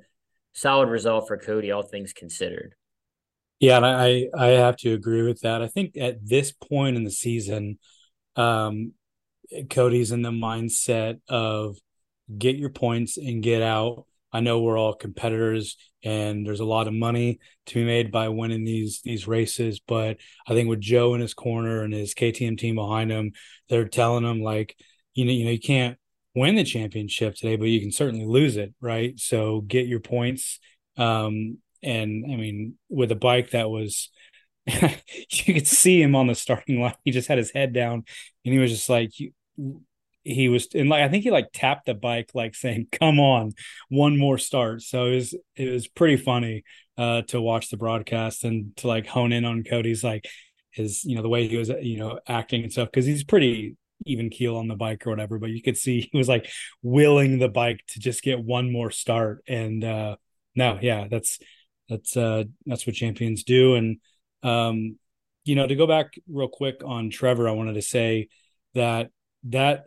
solid 0.53 0.89
result 0.89 1.27
for 1.27 1.38
Cody, 1.38 1.72
all 1.72 1.84
things 1.84 2.12
considered. 2.12 2.75
Yeah, 3.59 3.77
and 3.77 3.85
I 3.85 4.27
I 4.37 4.47
have 4.49 4.77
to 4.77 4.93
agree 4.93 5.23
with 5.23 5.41
that. 5.41 5.61
I 5.61 5.67
think 5.67 5.97
at 5.97 6.25
this 6.25 6.51
point 6.51 6.95
in 6.95 7.03
the 7.03 7.11
season, 7.11 7.79
um, 8.35 8.93
Cody's 9.69 10.11
in 10.11 10.23
the 10.23 10.31
mindset 10.31 11.19
of 11.29 11.77
get 12.37 12.57
your 12.57 12.69
points 12.71 13.17
and 13.17 13.43
get 13.43 13.61
out. 13.63 14.05
I 14.33 14.41
know 14.41 14.61
we're 14.61 14.77
all 14.79 14.93
competitors 14.95 15.77
and 16.03 16.45
there's 16.45 16.59
a 16.61 16.65
lot 16.65 16.87
of 16.87 16.93
money 16.93 17.39
to 17.67 17.75
be 17.75 17.85
made 17.85 18.11
by 18.11 18.29
winning 18.29 18.65
these 18.65 19.01
these 19.03 19.27
races, 19.27 19.79
but 19.79 20.17
I 20.47 20.53
think 20.53 20.69
with 20.69 20.81
Joe 20.81 21.15
in 21.15 21.21
his 21.21 21.33
corner 21.35 21.83
and 21.83 21.93
his 21.93 22.13
KTM 22.15 22.57
team 22.57 22.75
behind 22.75 23.11
him, 23.11 23.33
they're 23.69 23.87
telling 23.87 24.25
him 24.25 24.41
like, 24.41 24.75
you 25.15 25.25
know, 25.25 25.31
you 25.33 25.45
know, 25.45 25.51
you 25.51 25.59
can't 25.59 25.97
win 26.35 26.55
the 26.55 26.63
championship 26.63 27.35
today, 27.35 27.55
but 27.57 27.69
you 27.69 27.81
can 27.81 27.91
certainly 27.91 28.25
lose 28.25 28.57
it, 28.57 28.73
right? 28.81 29.19
So 29.19 29.61
get 29.61 29.87
your 29.87 30.01
points. 30.01 30.59
Um, 30.97 31.59
and 31.84 32.25
I 32.25 32.36
mean, 32.36 32.75
with 32.89 33.12
a 33.12 33.15
bike 33.15 33.51
that 33.51 33.69
was, 33.69 34.10
you 34.67 35.54
could 35.54 35.67
see 35.67 36.01
him 36.01 36.15
on 36.15 36.28
the 36.28 36.36
starting 36.36 36.82
line. 36.82 36.95
He 37.04 37.12
just 37.12 37.28
had 37.28 37.38
his 37.38 37.51
head 37.51 37.73
down, 37.73 38.04
and 38.45 38.54
he 38.54 38.60
was 38.60 38.71
just 38.71 38.89
like, 38.89 39.12
he 40.23 40.49
was, 40.49 40.67
and 40.75 40.89
like 40.89 41.04
I 41.04 41.10
think 41.10 41.23
he 41.23 41.32
like 41.32 41.49
tapped 41.54 41.86
the 41.86 41.93
bike, 41.93 42.32
like 42.34 42.54
saying, 42.56 42.88
"Come 42.91 43.19
on, 43.19 43.54
one 43.89 44.17
more 44.17 44.38
start." 44.38 44.82
So 44.82 45.06
it 45.06 45.15
was 45.15 45.36
it 45.56 45.71
was 45.71 45.88
pretty 45.88 46.17
funny 46.17 46.63
uh, 46.97 47.21
to 47.23 47.39
watch 47.41 47.69
the 47.69 47.78
broadcast 47.78 48.43
and 48.43 48.75
to 48.78 48.88
like 48.88 49.08
hone 49.08 49.32
in 49.32 49.45
on 49.45 49.63
Cody's 49.63 50.04
like 50.04 50.28
his 50.71 51.04
you 51.04 51.15
know 51.15 51.21
the 51.21 51.30
way 51.30 51.47
he 51.47 51.58
was 51.58 51.69
you 51.82 51.97
know 51.97 52.19
acting 52.28 52.63
and 52.63 52.71
stuff 52.71 52.89
because 52.91 53.06
he's 53.06 53.23
pretty 53.23 53.75
even 54.06 54.30
keel 54.30 54.56
on 54.58 54.67
the 54.67 54.75
bike 54.75 55.06
or 55.06 55.10
whatever 55.10 55.39
but 55.39 55.49
you 55.49 55.62
could 55.62 55.75
see 55.75 56.08
he 56.12 56.17
was 56.17 56.30
like 56.30 56.47
willing 56.84 57.39
the 57.39 57.49
bike 57.49 57.82
to 57.88 57.99
just 57.99 58.21
get 58.21 58.39
one 58.39 58.71
more 58.71 58.91
start 58.91 59.43
and 59.47 59.84
uh 59.84 60.15
no 60.56 60.78
yeah 60.80 61.08
that's 61.10 61.39
that's 61.89 62.17
uh 62.17 62.43
that's 62.65 62.86
what 62.86 62.95
champions 62.95 63.43
do. 63.43 63.76
And 63.76 63.97
um, 64.43 64.97
you 65.45 65.56
know, 65.56 65.67
to 65.67 65.76
go 65.76 65.88
back 65.88 66.13
real 66.30 66.50
quick 66.50 66.82
on 66.86 67.10
Trevor, 67.10 67.47
I 67.47 67.54
wanted 67.54 67.73
to 67.73 67.82
say 67.82 68.30
that 68.73 69.10
that 69.45 69.86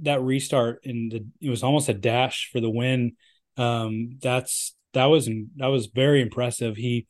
that 0.00 0.22
restart 0.22 0.80
in 0.84 1.08
the 1.08 1.26
it 1.40 1.50
was 1.50 1.62
almost 1.62 1.88
a 1.88 1.94
dash 1.94 2.50
for 2.52 2.60
the 2.60 2.70
win. 2.70 3.16
Um, 3.56 4.18
that's 4.20 4.74
that 4.92 5.06
was 5.06 5.28
that 5.56 5.66
was 5.66 5.86
very 5.86 6.22
impressive. 6.22 6.76
He, 6.76 7.06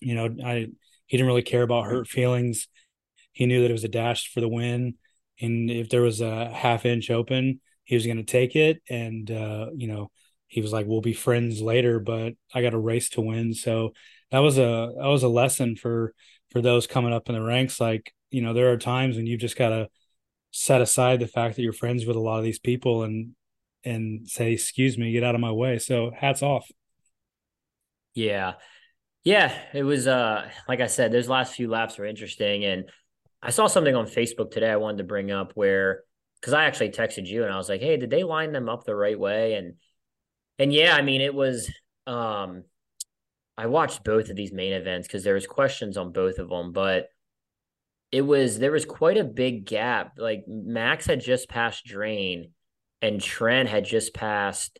you 0.00 0.14
know, 0.14 0.34
I 0.44 0.68
he 1.06 1.16
didn't 1.16 1.26
really 1.26 1.42
care 1.42 1.62
about 1.62 1.86
hurt 1.86 2.08
feelings. 2.08 2.68
He 3.32 3.46
knew 3.46 3.62
that 3.62 3.70
it 3.70 3.74
was 3.74 3.84
a 3.84 3.88
dash 3.88 4.32
for 4.32 4.40
the 4.40 4.48
win, 4.48 4.94
and 5.40 5.70
if 5.70 5.88
there 5.88 6.02
was 6.02 6.20
a 6.20 6.48
half 6.48 6.84
inch 6.84 7.10
open, 7.10 7.60
he 7.84 7.94
was 7.94 8.06
going 8.06 8.18
to 8.18 8.22
take 8.22 8.56
it. 8.56 8.82
And 8.88 9.30
uh, 9.30 9.66
you 9.74 9.88
know, 9.88 10.10
he 10.50 10.60
was 10.60 10.72
like, 10.72 10.86
"We'll 10.86 11.00
be 11.00 11.14
friends 11.14 11.62
later, 11.62 12.00
but 12.00 12.34
I 12.54 12.62
got 12.62 12.74
a 12.74 12.78
race 12.78 13.10
to 13.10 13.20
win." 13.22 13.54
So 13.54 13.94
that 14.30 14.40
was 14.40 14.58
a 14.58 14.92
that 14.98 15.06
was 15.06 15.22
a 15.22 15.28
lesson 15.28 15.76
for 15.76 16.14
for 16.50 16.60
those 16.60 16.86
coming 16.86 17.12
up 17.12 17.28
in 17.28 17.34
the 17.36 17.42
ranks. 17.42 17.80
Like 17.80 18.12
you 18.30 18.42
know, 18.42 18.52
there 18.54 18.72
are 18.72 18.76
times 18.78 19.16
when 19.16 19.26
you've 19.26 19.40
just 19.40 19.56
got 19.56 19.70
to 19.70 19.88
set 20.52 20.82
aside 20.82 21.20
the 21.20 21.28
fact 21.28 21.56
that 21.56 21.62
you're 21.62 21.72
friends 21.72 22.06
with 22.06 22.16
a 22.16 22.20
lot 22.20 22.38
of 22.38 22.44
these 22.44 22.58
people 22.60 23.04
and 23.04 23.34
and 23.84 24.28
say, 24.28 24.52
"Excuse 24.52 24.98
me, 24.98 25.12
get 25.12 25.24
out 25.24 25.34
of 25.36 25.40
my 25.40 25.52
way." 25.52 25.78
So 25.78 26.12
hats 26.16 26.42
off. 26.42 26.70
Yeah, 28.14 28.54
yeah, 29.24 29.56
it 29.74 29.84
was 29.84 30.06
uh 30.06 30.50
like 30.68 30.80
I 30.80 30.88
said, 30.88 31.12
those 31.12 31.28
last 31.28 31.54
few 31.56 31.68
laps 31.68 31.98
were 31.98 32.06
interesting, 32.06 32.64
and 32.64 32.90
I 33.42 33.50
saw 33.50 33.66
something 33.68 33.94
on 33.96 34.06
Facebook 34.06 34.50
today 34.52 34.70
I 34.70 34.76
wanted 34.76 34.98
to 34.98 35.04
bring 35.04 35.30
up 35.30 35.52
where 35.54 36.04
because 36.40 36.54
I 36.54 36.64
actually 36.66 36.90
texted 36.90 37.26
you 37.26 37.44
and 37.44 37.52
I 37.52 37.58
was 37.58 37.68
like, 37.68 37.80
"Hey, 37.82 37.96
did 37.98 38.10
they 38.10 38.24
line 38.24 38.52
them 38.52 38.68
up 38.68 38.84
the 38.84 38.96
right 38.96 39.18
way?" 39.18 39.54
and 39.54 39.76
and 40.60 40.72
yeah, 40.72 40.94
I 40.94 41.00
mean, 41.00 41.22
it 41.22 41.34
was. 41.34 41.72
Um, 42.06 42.64
I 43.56 43.66
watched 43.66 44.04
both 44.04 44.28
of 44.28 44.36
these 44.36 44.52
main 44.52 44.74
events 44.74 45.08
because 45.08 45.24
there 45.24 45.34
was 45.34 45.46
questions 45.46 45.96
on 45.96 46.12
both 46.12 46.38
of 46.38 46.50
them, 46.50 46.72
but 46.72 47.08
it 48.12 48.20
was 48.20 48.58
there 48.58 48.72
was 48.72 48.84
quite 48.84 49.16
a 49.16 49.24
big 49.24 49.64
gap. 49.64 50.12
Like 50.18 50.44
Max 50.46 51.06
had 51.06 51.20
just 51.20 51.48
passed 51.48 51.86
Drane, 51.86 52.52
and 53.00 53.22
Trent 53.22 53.70
had 53.70 53.86
just 53.86 54.12
passed 54.12 54.78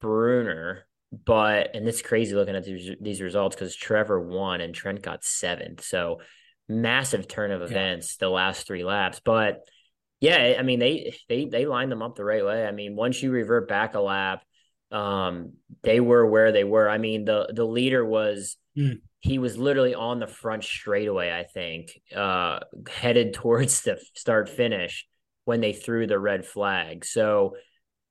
Brunner. 0.00 0.86
But 1.12 1.74
and 1.74 1.86
it's 1.86 2.00
crazy 2.00 2.34
looking 2.34 2.54
at 2.54 2.64
these 2.64 2.92
these 3.00 3.20
results 3.20 3.56
because 3.56 3.74
Trevor 3.74 4.20
won 4.20 4.60
and 4.60 4.72
Trent 4.72 5.02
got 5.02 5.24
seventh. 5.24 5.84
So 5.84 6.20
massive 6.68 7.26
turn 7.26 7.50
of 7.50 7.60
events 7.60 8.16
yeah. 8.20 8.26
the 8.26 8.30
last 8.30 8.68
three 8.68 8.84
laps. 8.84 9.20
But 9.22 9.62
yeah, 10.20 10.54
I 10.58 10.62
mean 10.62 10.78
they 10.78 11.16
they 11.28 11.46
they 11.46 11.66
lined 11.66 11.90
them 11.90 12.02
up 12.02 12.14
the 12.14 12.24
right 12.24 12.44
way. 12.44 12.64
I 12.64 12.70
mean, 12.70 12.94
once 12.94 13.20
you 13.20 13.32
revert 13.32 13.68
back 13.68 13.94
a 13.94 14.00
lap, 14.00 14.44
um, 14.92 15.54
they 15.82 16.00
were 16.00 16.26
where 16.26 16.52
they 16.52 16.64
were. 16.64 16.88
I 16.88 16.98
mean, 16.98 17.24
the 17.24 17.50
the 17.52 17.64
leader 17.64 18.04
was 18.04 18.56
mm. 18.76 19.00
he 19.20 19.38
was 19.38 19.56
literally 19.56 19.94
on 19.94 20.20
the 20.20 20.26
front 20.26 20.64
straightaway, 20.64 21.32
I 21.32 21.44
think, 21.44 21.98
uh, 22.14 22.60
headed 22.88 23.34
towards 23.34 23.82
the 23.82 23.98
start 24.14 24.48
finish 24.48 25.06
when 25.44 25.60
they 25.60 25.72
threw 25.72 26.06
the 26.06 26.18
red 26.18 26.44
flag. 26.44 27.04
So 27.04 27.56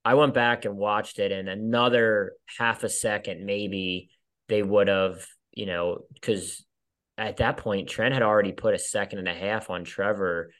I 0.04 0.14
went 0.14 0.34
back 0.34 0.64
and 0.64 0.76
watched 0.76 1.20
it, 1.20 1.30
and 1.30 1.48
another 1.48 2.32
half 2.58 2.82
a 2.82 2.88
second, 2.88 3.46
maybe 3.46 4.10
they 4.48 4.62
would 4.62 4.88
have, 4.88 5.24
you 5.52 5.66
know, 5.66 6.00
because 6.12 6.64
at 7.16 7.36
that 7.36 7.58
point 7.58 7.88
Trent 7.88 8.12
had 8.12 8.22
already 8.24 8.52
put 8.52 8.74
a 8.74 8.78
second 8.78 9.20
and 9.20 9.28
a 9.28 9.34
half 9.34 9.70
on 9.70 9.84
Trevor, 9.84 10.50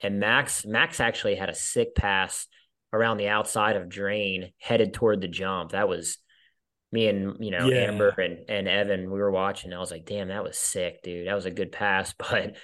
and 0.00 0.18
Max 0.18 0.64
Max 0.64 0.98
actually 0.98 1.34
had 1.34 1.50
a 1.50 1.54
sick 1.54 1.94
pass 1.94 2.46
around 2.92 3.18
the 3.18 3.28
outside 3.28 3.76
of 3.76 3.88
Drane 3.88 4.52
headed 4.58 4.94
toward 4.94 5.20
the 5.20 5.28
jump. 5.28 5.72
That 5.72 5.88
was 5.88 6.18
me 6.90 7.08
and 7.08 7.36
you 7.40 7.50
know 7.50 7.68
yeah. 7.68 7.82
Amber 7.82 8.08
and 8.18 8.38
and 8.48 8.68
Evan. 8.68 9.10
We 9.10 9.18
were 9.18 9.30
watching. 9.30 9.72
I 9.72 9.78
was 9.78 9.90
like, 9.90 10.06
damn, 10.06 10.28
that 10.28 10.44
was 10.44 10.58
sick, 10.58 11.02
dude. 11.02 11.28
That 11.28 11.34
was 11.34 11.46
a 11.46 11.50
good 11.50 11.72
pass, 11.72 12.14
but 12.18 12.56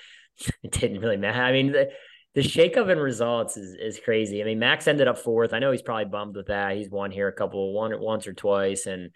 it 0.63 0.71
didn't 0.71 1.01
really 1.01 1.17
matter. 1.17 1.43
I 1.43 1.53
mean, 1.53 1.73
the 1.73 1.91
the 2.35 2.41
shakeup 2.41 2.91
in 2.91 2.99
results 2.99 3.57
is 3.57 3.75
is 3.75 4.01
crazy. 4.03 4.43
I 4.43 4.45
mean, 4.45 4.59
Max 4.59 4.89
ended 4.89 5.09
up 5.09 5.19
fourth. 5.19 5.53
I 5.53 5.59
know 5.59 5.73
he's 5.73 5.83
probably 5.83 6.07
bummed 6.07 6.37
with 6.37 6.49
that. 6.49 6.77
He's 6.77 6.91
won 6.91 7.11
here 7.11 7.29
a 7.29 7.33
couple 7.33 7.73
one 7.73 7.99
once 8.01 8.27
or 8.27 8.33
twice, 8.33 8.87
and 8.87 9.11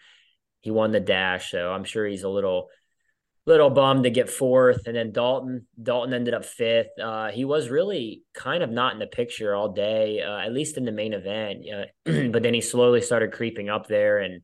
he 0.61 0.71
won 0.71 0.91
the 0.91 0.99
dash. 0.99 1.51
So 1.51 1.71
I'm 1.71 1.83
sure 1.83 2.05
he's 2.05 2.23
a 2.23 2.29
little 2.29 2.69
little 3.49 3.71
bummed 3.71 4.03
to 4.03 4.11
get 4.11 4.29
fourth, 4.29 4.85
and 4.85 4.95
then 4.95 5.11
Dalton 5.11 5.65
Dalton 5.81 6.13
ended 6.13 6.35
up 6.35 6.45
fifth. 6.45 6.97
Uh, 7.01 7.29
he 7.31 7.45
was 7.45 7.69
really 7.69 8.21
kind 8.33 8.61
of 8.61 8.69
not 8.69 8.93
in 8.93 8.99
the 8.99 9.07
picture 9.07 9.55
all 9.55 9.69
day, 9.69 10.21
uh, 10.21 10.37
at 10.37 10.53
least 10.53 10.77
in 10.77 10.85
the 10.85 10.91
main 10.91 11.13
event. 11.13 11.65
But 12.31 12.43
then 12.43 12.53
he 12.53 12.61
slowly 12.61 13.01
started 13.01 13.33
creeping 13.33 13.67
up 13.67 13.87
there, 13.87 14.19
and 14.19 14.41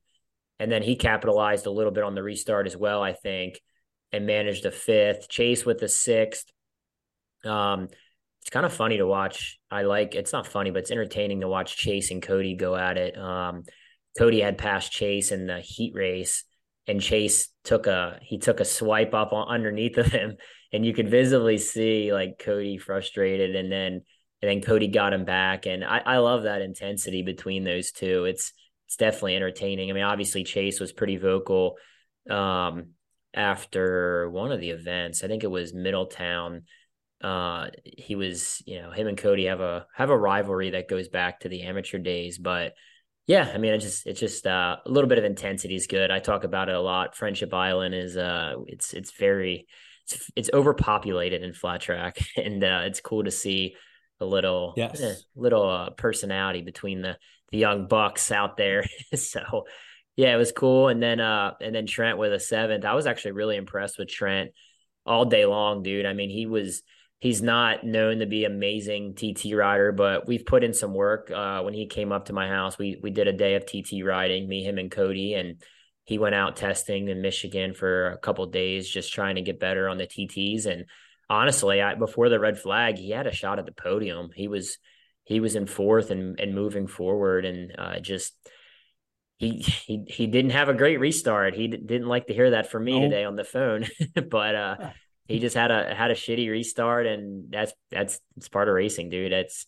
and 0.59 0.71
then 0.71 0.81
he 0.81 0.95
capitalized 0.95 1.67
a 1.67 1.71
little 1.71 1.91
bit 1.91 2.03
on 2.03 2.15
the 2.15 2.23
restart 2.23 2.65
as 2.65 2.75
well, 2.75 3.03
I 3.03 3.13
think, 3.13 3.61
and 4.11 4.25
managed 4.25 4.65
a 4.65 4.71
fifth. 4.71 5.29
Chase 5.29 5.65
with 5.65 5.79
the 5.79 5.87
sixth. 5.87 6.45
Um, 7.45 7.89
it's 8.41 8.49
kind 8.49 8.65
of 8.65 8.73
funny 8.73 8.97
to 8.97 9.05
watch. 9.05 9.59
I 9.69 9.83
like 9.83 10.15
it's 10.15 10.33
not 10.33 10.47
funny, 10.47 10.71
but 10.71 10.79
it's 10.79 10.91
entertaining 10.91 11.41
to 11.41 11.47
watch 11.47 11.77
Chase 11.77 12.09
and 12.09 12.23
Cody 12.23 12.55
go 12.55 12.75
at 12.75 12.97
it. 12.97 13.15
Um, 13.15 13.63
Cody 14.17 14.41
had 14.41 14.57
passed 14.57 14.91
Chase 14.91 15.31
in 15.31 15.45
the 15.45 15.59
heat 15.59 15.93
race 15.93 16.43
and 16.87 17.01
Chase 17.01 17.49
took 17.63 17.87
a 17.87 18.19
he 18.21 18.37
took 18.37 18.59
a 18.59 18.65
swipe 18.65 19.13
up 19.13 19.31
underneath 19.33 19.97
of 19.97 20.07
him, 20.07 20.37
and 20.71 20.85
you 20.85 20.93
could 20.93 21.09
visibly 21.09 21.57
see 21.57 22.13
like 22.13 22.39
Cody 22.39 22.77
frustrated, 22.77 23.55
and 23.55 23.71
then 23.71 24.01
and 24.41 24.51
then 24.51 24.61
Cody 24.61 24.87
got 24.87 25.13
him 25.13 25.25
back, 25.25 25.65
and 25.65 25.83
I, 25.83 26.01
I 26.05 26.17
love 26.17 26.43
that 26.43 26.61
intensity 26.61 27.23
between 27.23 27.63
those 27.63 27.91
two. 27.91 28.25
It's 28.25 28.53
it's 28.87 28.97
definitely 28.97 29.35
entertaining. 29.35 29.89
I 29.89 29.93
mean, 29.93 30.03
obviously 30.03 30.43
Chase 30.43 30.79
was 30.79 30.93
pretty 30.93 31.17
vocal 31.17 31.77
um, 32.29 32.91
after 33.33 34.29
one 34.29 34.51
of 34.51 34.59
the 34.59 34.69
events. 34.69 35.23
I 35.23 35.27
think 35.27 35.43
it 35.43 35.51
was 35.51 35.73
Middletown. 35.73 36.63
Uh, 37.21 37.69
he 37.83 38.15
was, 38.15 38.61
you 38.67 38.81
know, 38.81 38.91
him 38.91 39.07
and 39.07 39.17
Cody 39.17 39.45
have 39.45 39.61
a 39.61 39.87
have 39.95 40.11
a 40.11 40.17
rivalry 40.17 40.71
that 40.71 40.87
goes 40.87 41.07
back 41.07 41.39
to 41.39 41.49
the 41.49 41.63
amateur 41.63 41.97
days, 41.97 42.37
but 42.37 42.73
yeah, 43.27 43.51
I 43.53 43.57
mean, 43.57 43.73
it 43.73 43.79
just 43.79 44.05
it's 44.05 44.19
just 44.19 44.45
uh, 44.45 44.77
a 44.85 44.89
little 44.89 45.07
bit 45.07 45.17
of 45.17 45.23
intensity 45.23 45.75
is 45.75 45.87
good. 45.87 46.11
I 46.11 46.19
talk 46.19 46.43
about 46.43 46.69
it 46.69 46.75
a 46.75 46.81
lot. 46.81 47.15
Friendship 47.15 47.53
Island 47.53 47.95
is 47.95 48.17
uh, 48.17 48.55
it's 48.67 48.93
it's 48.93 49.11
very 49.11 49.67
it's 50.05 50.31
it's 50.35 50.49
overpopulated 50.53 51.41
in 51.41 51.53
flat 51.53 51.81
track, 51.81 52.17
and 52.37 52.63
uh, 52.63 52.81
it's 52.85 53.01
cool 53.01 53.23
to 53.23 53.31
see 53.31 53.75
a 54.19 54.25
little 54.25 54.73
yes. 54.77 55.01
eh, 55.01 55.15
little 55.35 55.67
uh, 55.67 55.89
personality 55.91 56.61
between 56.61 57.01
the 57.01 57.17
the 57.51 57.57
young 57.57 57.87
bucks 57.87 58.31
out 58.31 58.57
there. 58.57 58.85
so 59.15 59.65
yeah, 60.15 60.33
it 60.33 60.37
was 60.37 60.51
cool. 60.51 60.87
And 60.87 61.01
then 61.01 61.19
uh 61.19 61.53
and 61.61 61.75
then 61.75 61.87
Trent 61.87 62.17
with 62.17 62.33
a 62.33 62.39
seventh. 62.39 62.85
I 62.85 62.93
was 62.93 63.07
actually 63.07 63.31
really 63.33 63.57
impressed 63.57 63.97
with 63.97 64.07
Trent 64.07 64.51
all 65.05 65.25
day 65.25 65.45
long, 65.45 65.83
dude. 65.83 66.05
I 66.05 66.13
mean, 66.13 66.29
he 66.29 66.45
was 66.45 66.83
he's 67.19 67.41
not 67.41 67.83
known 67.83 68.19
to 68.19 68.25
be 68.25 68.45
amazing 68.45 69.15
TT 69.15 69.53
rider, 69.53 69.91
but 69.91 70.27
we've 70.27 70.45
put 70.45 70.63
in 70.63 70.73
some 70.73 70.93
work. 70.93 71.31
Uh, 71.31 71.61
when 71.61 71.73
he 71.73 71.87
came 71.87 72.11
up 72.11 72.25
to 72.25 72.33
my 72.33 72.47
house, 72.47 72.77
we 72.77 72.97
we 73.01 73.11
did 73.11 73.27
a 73.27 73.33
day 73.33 73.55
of 73.55 73.65
TT 73.65 74.03
riding, 74.03 74.47
me, 74.47 74.63
him, 74.63 74.77
and 74.77 74.91
Cody, 74.91 75.33
and 75.33 75.61
he 76.03 76.19
went 76.19 76.35
out 76.35 76.55
testing 76.55 77.07
in 77.07 77.21
Michigan 77.21 77.73
for 77.73 78.11
a 78.11 78.17
couple 78.17 78.45
days, 78.47 78.89
just 78.89 79.13
trying 79.13 79.35
to 79.35 79.41
get 79.41 79.59
better 79.59 79.89
on 79.89 79.97
the 79.97 80.05
TTs. 80.05 80.65
And 80.65 80.85
honestly, 81.29 81.81
I, 81.81 81.95
before 81.95 82.29
the 82.29 82.39
red 82.39 82.59
flag, 82.59 82.97
he 82.97 83.09
had 83.09 83.27
a 83.27 83.33
shot 83.33 83.59
at 83.59 83.65
the 83.65 83.71
podium. 83.71 84.29
He 84.35 84.47
was 84.47 84.77
he 85.23 85.39
was 85.39 85.55
in 85.55 85.65
fourth 85.65 86.11
and 86.11 86.39
and 86.39 86.53
moving 86.53 86.87
forward, 86.87 87.45
and 87.45 87.73
uh, 87.77 87.99
just. 87.99 88.33
He, 89.37 89.57
he 89.57 90.05
he 90.07 90.27
didn't 90.27 90.51
have 90.51 90.69
a 90.69 90.73
great 90.73 90.97
restart. 90.97 91.55
He 91.55 91.67
d- 91.67 91.75
didn't 91.85 92.07
like 92.07 92.27
to 92.27 92.33
hear 92.33 92.51
that 92.51 92.71
from 92.71 92.85
me 92.85 93.01
today 93.01 93.25
on 93.25 93.35
the 93.35 93.43
phone, 93.43 93.85
but 94.29 94.55
uh, 94.55 94.75
he 95.27 95.39
just 95.39 95.55
had 95.55 95.71
a 95.71 95.93
had 95.93 96.11
a 96.11 96.15
shitty 96.15 96.49
restart, 96.49 97.07
and 97.07 97.51
that's 97.51 97.73
that's 97.91 98.19
it's 98.37 98.49
part 98.49 98.67
of 98.67 98.75
racing, 98.75 99.09
dude. 99.09 99.31
It's 99.31 99.65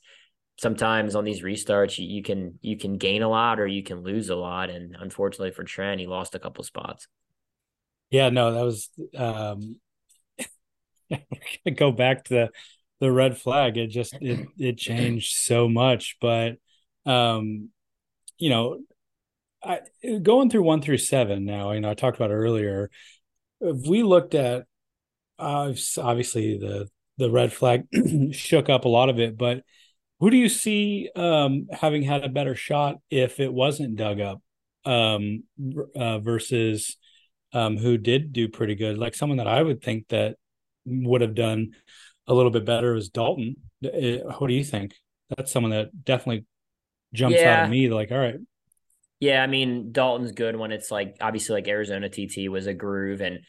sometimes 0.60 1.16
on 1.16 1.24
these 1.24 1.42
restarts 1.42 1.98
you, 1.98 2.06
you 2.06 2.24
can 2.24 2.60
you 2.62 2.78
can 2.78 2.98
gain 2.98 3.22
a 3.22 3.30
lot 3.30 3.60
or 3.60 3.68
you 3.68 3.84
can 3.84 4.04
lose 4.04 4.30
a 4.30 4.36
lot, 4.36 4.70
and 4.70 4.96
unfortunately 5.00 5.52
for 5.52 5.64
Trent, 5.64 6.00
he 6.00 6.08
lost 6.08 6.36
a 6.36 6.40
couple 6.40 6.64
spots. 6.64 7.08
Yeah, 8.10 8.30
no, 8.30 8.54
that 8.54 8.64
was 8.64 8.90
um 9.18 9.80
go 11.76 11.92
back 11.92 12.26
to 12.26 12.34
the 12.34 12.50
the 13.00 13.12
red 13.12 13.38
flag. 13.38 13.78
It 13.78 13.88
just 13.88 14.14
it 14.22 14.48
it 14.58 14.78
changed 14.78 15.36
so 15.36 15.68
much, 15.68 16.18
but 16.22 16.58
um 17.06 17.70
you 18.38 18.50
know, 18.50 18.80
I 19.64 19.80
going 20.22 20.50
through 20.50 20.64
one 20.64 20.82
through 20.82 21.00
seven 21.00 21.46
now. 21.46 21.72
You 21.72 21.82
know, 21.82 21.90
I 21.90 21.96
talked 21.96 22.18
about 22.18 22.32
earlier. 22.32 22.92
If 23.60 23.88
we 23.88 24.04
looked 24.04 24.36
at 24.36 24.66
uh, 25.40 25.74
obviously 25.98 26.58
the 26.58 26.90
the 27.18 27.32
red 27.32 27.52
flag 27.52 27.84
shook 28.32 28.70
up 28.70 28.86
a 28.86 28.90
lot 28.90 29.10
of 29.10 29.20
it, 29.20 29.38
but 29.38 29.64
who 30.20 30.30
do 30.30 30.38
you 30.38 30.50
see 30.50 31.10
um, 31.16 31.68
having 31.72 32.04
had 32.04 32.24
a 32.24 32.30
better 32.30 32.56
shot 32.56 32.98
if 33.10 33.40
it 33.40 33.54
wasn't 33.54 33.96
dug 33.96 34.20
up 34.20 34.42
um, 34.86 35.44
uh, 35.96 36.20
versus 36.20 36.98
um, 37.54 37.78
who 37.78 37.98
did 37.98 38.34
do 38.34 38.48
pretty 38.48 38.76
good? 38.76 38.98
Like 38.98 39.16
someone 39.16 39.38
that 39.38 39.48
I 39.48 39.62
would 39.62 39.82
think 39.82 40.08
that 40.10 40.38
would 40.86 41.22
have 41.22 41.36
done 41.36 41.72
a 42.28 42.34
little 42.34 42.52
bit 42.52 42.66
better 42.66 42.94
was 42.94 43.10
Dalton. 43.10 43.58
Uh, 43.84 44.32
what 44.38 44.48
do 44.48 44.54
you 44.54 44.64
think? 44.64 44.96
That's 45.36 45.52
someone 45.52 45.72
that 45.72 46.04
definitely 46.04 46.46
jumps 47.14 47.38
yeah. 47.40 47.60
out 47.60 47.64
of 47.66 47.70
me. 47.70 47.90
Like, 47.90 48.12
all 48.12 48.18
right. 48.18 48.40
Yeah, 49.20 49.42
I 49.42 49.48
mean 49.48 49.92
Dalton's 49.92 50.32
good 50.32 50.56
when 50.56 50.72
it's 50.72 50.92
like 50.92 51.18
obviously 51.22 51.56
like 51.56 51.68
Arizona 51.68 52.08
TT 52.08 52.50
was 52.50 52.68
a 52.68 52.74
groove 52.74 53.22
and 53.22 53.40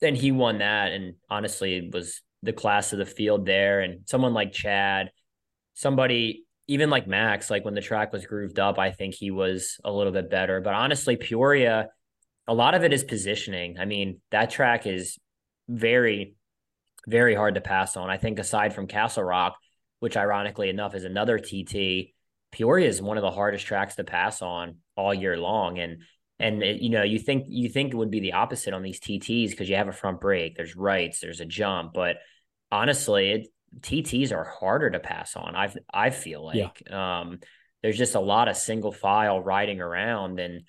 then 0.00 0.14
he 0.14 0.32
won 0.32 0.58
that 0.58 0.92
and 0.92 1.14
honestly 1.28 1.90
was 1.92 2.22
the 2.42 2.52
class 2.52 2.92
of 2.92 2.98
the 2.98 3.06
field 3.06 3.46
there 3.46 3.80
and 3.80 4.08
someone 4.08 4.34
like 4.34 4.52
chad 4.52 5.10
somebody 5.74 6.44
even 6.68 6.90
like 6.90 7.06
max 7.06 7.50
like 7.50 7.64
when 7.64 7.74
the 7.74 7.80
track 7.80 8.12
was 8.12 8.26
grooved 8.26 8.58
up 8.58 8.78
i 8.78 8.90
think 8.90 9.14
he 9.14 9.30
was 9.30 9.78
a 9.84 9.92
little 9.92 10.12
bit 10.12 10.30
better. 10.30 10.60
But 10.60 10.74
honestly 10.74 11.16
peoria 11.16 11.88
a 12.48 12.54
lot 12.54 12.74
of 12.74 12.82
it 12.82 12.92
is 12.92 13.04
positioning. 13.04 13.78
I 13.78 13.84
mean 13.84 14.20
that 14.30 14.50
track 14.50 14.86
is 14.86 15.18
very 15.68 16.34
very 17.06 17.34
hard 17.34 17.54
to 17.54 17.60
pass 17.60 17.96
on. 17.96 18.10
I 18.10 18.18
think 18.18 18.38
aside 18.38 18.74
from 18.74 18.86
castle 18.86 19.24
rock 19.24 19.56
which 20.00 20.16
ironically 20.16 20.70
enough 20.70 20.94
is 20.94 21.04
another 21.04 21.38
tt 21.38 22.14
peoria 22.52 22.88
is 22.88 23.00
one 23.00 23.16
of 23.16 23.22
the 23.22 23.30
hardest 23.30 23.66
tracks 23.66 23.96
to 23.96 24.04
pass 24.04 24.42
on 24.42 24.76
all 24.96 25.14
year 25.14 25.36
long. 25.36 25.78
And 25.78 26.02
and 26.40 26.62
it, 26.62 26.80
you 26.80 26.88
know, 26.88 27.02
you 27.02 27.18
think 27.18 27.44
you 27.48 27.68
think 27.68 27.92
it 27.92 27.96
would 27.96 28.10
be 28.10 28.20
the 28.20 28.32
opposite 28.32 28.72
on 28.72 28.82
these 28.82 28.98
TTs 28.98 29.50
because 29.50 29.68
you 29.68 29.76
have 29.76 29.88
a 29.88 29.92
front 29.92 30.20
brake, 30.20 30.56
there's 30.56 30.74
rights, 30.74 31.20
there's 31.20 31.40
a 31.40 31.44
jump, 31.44 31.92
but 31.92 32.16
honestly, 32.72 33.30
it, 33.30 33.48
TTs 33.80 34.32
are 34.32 34.44
harder 34.44 34.90
to 34.90 34.98
pass 34.98 35.36
on. 35.36 35.54
I 35.54 35.72
I 35.92 36.10
feel 36.10 36.44
like 36.44 36.82
yeah. 36.86 37.20
um, 37.20 37.38
there's 37.82 37.98
just 37.98 38.14
a 38.14 38.20
lot 38.20 38.48
of 38.48 38.56
single 38.56 38.90
file 38.90 39.40
riding 39.40 39.80
around, 39.80 40.40
and 40.40 40.62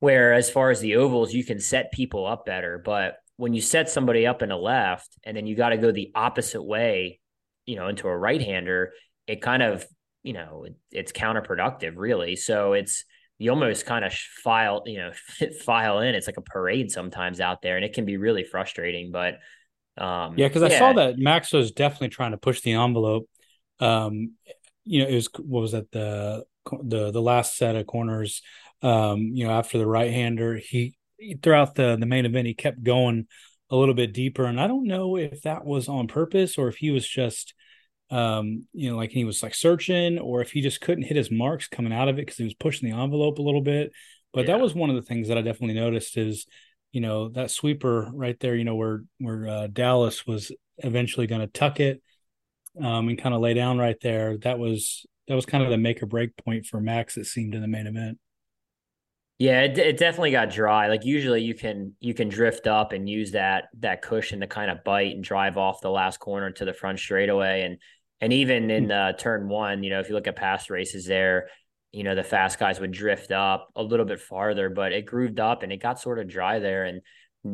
where 0.00 0.34
as 0.34 0.50
far 0.50 0.70
as 0.70 0.80
the 0.80 0.96
ovals, 0.96 1.32
you 1.32 1.42
can 1.42 1.58
set 1.58 1.90
people 1.92 2.26
up 2.26 2.44
better, 2.44 2.80
but 2.84 3.16
when 3.36 3.54
you 3.54 3.62
set 3.62 3.88
somebody 3.88 4.26
up 4.26 4.42
in 4.42 4.50
a 4.50 4.58
left 4.58 5.18
and 5.24 5.36
then 5.36 5.46
you 5.46 5.56
got 5.56 5.70
to 5.70 5.78
go 5.78 5.90
the 5.90 6.12
opposite 6.14 6.62
way, 6.62 7.18
you 7.64 7.76
know, 7.76 7.88
into 7.88 8.06
a 8.06 8.16
right 8.16 8.42
hander, 8.42 8.92
it 9.26 9.40
kind 9.40 9.62
of 9.62 9.86
you 10.22 10.34
know 10.34 10.64
it, 10.64 10.74
it's 10.90 11.12
counterproductive, 11.12 11.94
really. 11.96 12.36
So 12.36 12.74
it's 12.74 13.04
you 13.42 13.50
almost 13.50 13.86
kind 13.86 14.04
of 14.04 14.12
file, 14.12 14.82
you 14.86 14.98
know, 14.98 15.12
file 15.64 16.00
in. 16.00 16.14
It's 16.14 16.26
like 16.26 16.36
a 16.36 16.42
parade 16.42 16.90
sometimes 16.90 17.40
out 17.40 17.62
there, 17.62 17.76
and 17.76 17.84
it 17.84 17.92
can 17.92 18.04
be 18.04 18.16
really 18.16 18.44
frustrating. 18.44 19.10
But 19.10 19.34
um, 19.98 20.34
yeah, 20.38 20.48
because 20.48 20.62
I 20.62 20.78
saw 20.78 20.92
that 20.94 21.18
Max 21.18 21.52
was 21.52 21.72
definitely 21.72 22.08
trying 22.08 22.30
to 22.30 22.38
push 22.38 22.60
the 22.60 22.72
envelope. 22.72 23.28
Um, 23.80 24.34
you 24.84 25.02
know, 25.02 25.08
it 25.08 25.14
was 25.14 25.28
what 25.38 25.60
was 25.60 25.72
that 25.72 25.90
the 25.90 26.44
the 26.82 27.10
the 27.10 27.22
last 27.22 27.56
set 27.56 27.76
of 27.76 27.86
corners. 27.86 28.42
Um, 28.80 29.32
you 29.34 29.46
know, 29.46 29.52
after 29.52 29.78
the 29.78 29.86
right 29.86 30.12
hander, 30.12 30.56
he 30.56 30.94
throughout 31.42 31.74
the 31.74 31.96
the 31.98 32.06
main 32.06 32.26
event 32.26 32.46
he 32.46 32.54
kept 32.54 32.82
going 32.82 33.26
a 33.70 33.76
little 33.76 33.94
bit 33.94 34.12
deeper, 34.12 34.44
and 34.44 34.60
I 34.60 34.66
don't 34.66 34.86
know 34.86 35.16
if 35.16 35.42
that 35.42 35.64
was 35.64 35.88
on 35.88 36.06
purpose 36.06 36.58
or 36.58 36.68
if 36.68 36.76
he 36.76 36.90
was 36.90 37.06
just 37.06 37.54
um, 38.12 38.66
you 38.74 38.90
know, 38.90 38.96
like 38.96 39.10
he 39.10 39.24
was 39.24 39.42
like 39.42 39.54
searching, 39.54 40.18
or 40.18 40.42
if 40.42 40.52
he 40.52 40.60
just 40.60 40.82
couldn't 40.82 41.04
hit 41.04 41.16
his 41.16 41.30
marks 41.30 41.66
coming 41.66 41.94
out 41.94 42.08
of 42.08 42.18
it 42.18 42.26
because 42.26 42.36
he 42.36 42.44
was 42.44 42.54
pushing 42.54 42.88
the 42.88 42.96
envelope 42.96 43.38
a 43.38 43.42
little 43.42 43.62
bit. 43.62 43.90
But 44.34 44.42
yeah. 44.42 44.48
that 44.48 44.62
was 44.62 44.74
one 44.74 44.90
of 44.90 44.96
the 44.96 45.02
things 45.02 45.28
that 45.28 45.38
I 45.38 45.40
definitely 45.40 45.76
noticed 45.76 46.18
is, 46.18 46.46
you 46.92 47.00
know, 47.00 47.30
that 47.30 47.50
sweeper 47.50 48.10
right 48.12 48.38
there, 48.38 48.54
you 48.54 48.64
know, 48.64 48.74
where 48.74 49.04
where 49.18 49.48
uh, 49.48 49.66
Dallas 49.66 50.26
was 50.26 50.52
eventually 50.78 51.26
going 51.26 51.40
to 51.40 51.46
tuck 51.46 51.80
it 51.80 52.02
um, 52.78 53.08
and 53.08 53.18
kind 53.18 53.34
of 53.34 53.40
lay 53.40 53.54
down 53.54 53.78
right 53.78 53.98
there. 54.02 54.36
That 54.36 54.58
was 54.58 55.06
that 55.26 55.34
was 55.34 55.46
kind 55.46 55.64
of 55.64 55.70
the 55.70 55.78
make 55.78 56.02
or 56.02 56.06
break 56.06 56.36
point 56.36 56.66
for 56.66 56.82
Max. 56.82 57.16
It 57.16 57.24
seemed 57.24 57.54
in 57.54 57.62
the 57.62 57.68
main 57.68 57.86
event. 57.86 58.18
Yeah, 59.38 59.62
it, 59.62 59.78
it 59.78 59.96
definitely 59.96 60.32
got 60.32 60.50
dry. 60.50 60.88
Like 60.88 61.06
usually 61.06 61.42
you 61.42 61.54
can 61.54 61.94
you 61.98 62.12
can 62.12 62.28
drift 62.28 62.66
up 62.66 62.92
and 62.92 63.08
use 63.08 63.32
that 63.32 63.68
that 63.78 64.02
cushion 64.02 64.40
to 64.40 64.46
kind 64.46 64.70
of 64.70 64.84
bite 64.84 65.14
and 65.14 65.24
drive 65.24 65.56
off 65.56 65.80
the 65.80 65.90
last 65.90 66.20
corner 66.20 66.50
to 66.50 66.66
the 66.66 66.74
front 66.74 66.98
straightaway 66.98 67.62
and 67.62 67.78
and 68.22 68.32
even 68.32 68.70
in 68.70 68.90
uh, 68.92 69.12
turn 69.14 69.48
one, 69.48 69.82
you 69.82 69.90
know, 69.90 69.98
if 69.98 70.08
you 70.08 70.14
look 70.14 70.28
at 70.28 70.36
past 70.36 70.70
races 70.70 71.06
there, 71.06 71.48
you 71.90 72.04
know, 72.04 72.14
the 72.14 72.22
fast 72.22 72.56
guys 72.56 72.78
would 72.78 72.92
drift 72.92 73.32
up 73.32 73.68
a 73.74 73.82
little 73.82 74.06
bit 74.06 74.20
farther, 74.20 74.70
but 74.70 74.92
it 74.92 75.06
grooved 75.06 75.40
up 75.40 75.64
and 75.64 75.72
it 75.72 75.82
got 75.82 76.00
sort 76.00 76.20
of 76.20 76.28
dry 76.28 76.60
there. 76.60 76.84
And, 76.84 77.02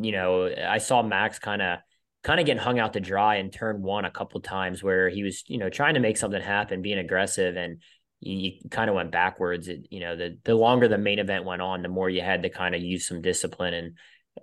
you 0.05 0.13
know, 0.13 0.47
I 0.47 0.77
saw 0.77 1.03
Max 1.03 1.39
kind 1.39 1.63
of 1.63 1.79
kind 2.23 2.39
of 2.39 2.45
getting 2.45 2.63
hung 2.63 2.79
out 2.79 2.93
to 2.93 3.01
dry 3.01 3.37
in 3.37 3.51
turn 3.51 3.81
one 3.81 4.05
a 4.05 4.11
couple 4.11 4.43
times 4.43 4.83
where 4.83 5.09
he 5.09 5.23
was, 5.23 5.43
you 5.49 5.57
know, 5.57 5.71
trying 5.71 5.95
to 5.95 6.01
make 6.01 6.19
something 6.19 6.43
happen, 6.43 6.83
being 6.83 6.99
aggressive 6.99 7.57
and 7.57 7.81
you, 8.21 8.37
you 8.37 8.69
kind 8.71 8.91
of 8.91 8.97
went 8.97 9.11
backwards. 9.11 9.69
It, 9.69 9.87
you 9.91 10.01
know, 10.01 10.17
the 10.17 10.39
the 10.45 10.55
longer 10.55 10.87
the 10.87 10.99
main 10.99 11.19
event 11.19 11.47
went 11.47 11.63
on, 11.63 11.81
the 11.81 11.89
more 11.89 12.11
you 12.11 12.21
had 12.21 12.43
to 12.43 12.51
kind 12.51 12.75
of 12.75 12.83
use 12.83 13.09
some 13.09 13.23
discipline 13.23 13.73
and 13.73 13.93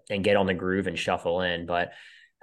and 0.10 0.24
get 0.24 0.38
on 0.38 0.48
the 0.48 0.56
groove 0.56 0.88
and 0.88 0.98
shuffle 0.98 1.42
in. 1.42 1.68
But 1.68 1.92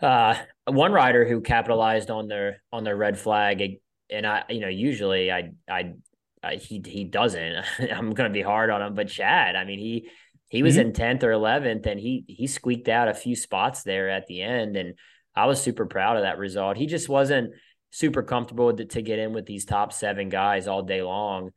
uh, 0.02 0.34
one 0.66 0.92
rider 0.92 1.26
who 1.26 1.40
capitalized 1.40 2.10
on 2.10 2.28
their 2.28 2.62
on 2.72 2.84
their 2.84 2.96
red 2.96 3.18
flag, 3.18 3.78
and 4.10 4.26
I, 4.26 4.44
you 4.48 4.60
know, 4.60 4.68
usually 4.68 5.30
I 5.30 5.52
I, 5.68 5.94
I 6.42 6.56
he 6.56 6.82
he 6.84 7.04
doesn't. 7.04 7.64
I'm 7.94 8.10
going 8.10 8.28
to 8.28 8.34
be 8.34 8.42
hard 8.42 8.70
on 8.70 8.82
him, 8.82 8.94
but 8.94 9.08
Chad, 9.08 9.56
I 9.56 9.64
mean, 9.64 9.78
he 9.78 10.10
he 10.48 10.62
was 10.62 10.76
mm-hmm. 10.76 10.88
in 10.88 10.92
tenth 10.92 11.24
or 11.24 11.32
eleventh, 11.32 11.86
and 11.86 11.98
he 11.98 12.24
he 12.28 12.46
squeaked 12.46 12.88
out 12.88 13.08
a 13.08 13.14
few 13.14 13.36
spots 13.36 13.82
there 13.82 14.10
at 14.10 14.26
the 14.26 14.42
end, 14.42 14.76
and 14.76 14.94
I 15.34 15.46
was 15.46 15.62
super 15.62 15.86
proud 15.86 16.16
of 16.16 16.22
that 16.22 16.38
result. 16.38 16.76
He 16.76 16.86
just 16.86 17.08
wasn't 17.08 17.52
super 17.90 18.22
comfortable 18.22 18.74
to, 18.74 18.84
to 18.84 19.02
get 19.02 19.18
in 19.18 19.32
with 19.32 19.46
these 19.46 19.64
top 19.64 19.92
seven 19.92 20.28
guys 20.28 20.66
all 20.66 20.82
day 20.82 21.02
long. 21.02 21.50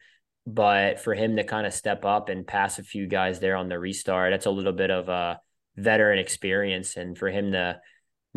But 0.47 0.99
for 0.99 1.15
him 1.15 1.37
to 1.37 1.43
kind 1.43 1.65
of 1.65 1.73
step 1.73 2.05
up 2.05 2.29
and 2.29 2.45
pass 2.45 2.77
a 2.77 2.83
few 2.83 3.07
guys 3.07 3.39
there 3.39 3.55
on 3.55 3.67
the 3.67 3.79
restart, 3.79 4.31
that's 4.31 4.45
a 4.45 4.51
little 4.51 4.73
bit 4.73 4.91
of 4.91 5.09
a 5.09 5.39
veteran 5.75 6.19
experience. 6.19 6.97
And 6.97 7.17
for 7.17 7.29
him 7.29 7.53
to 7.53 7.79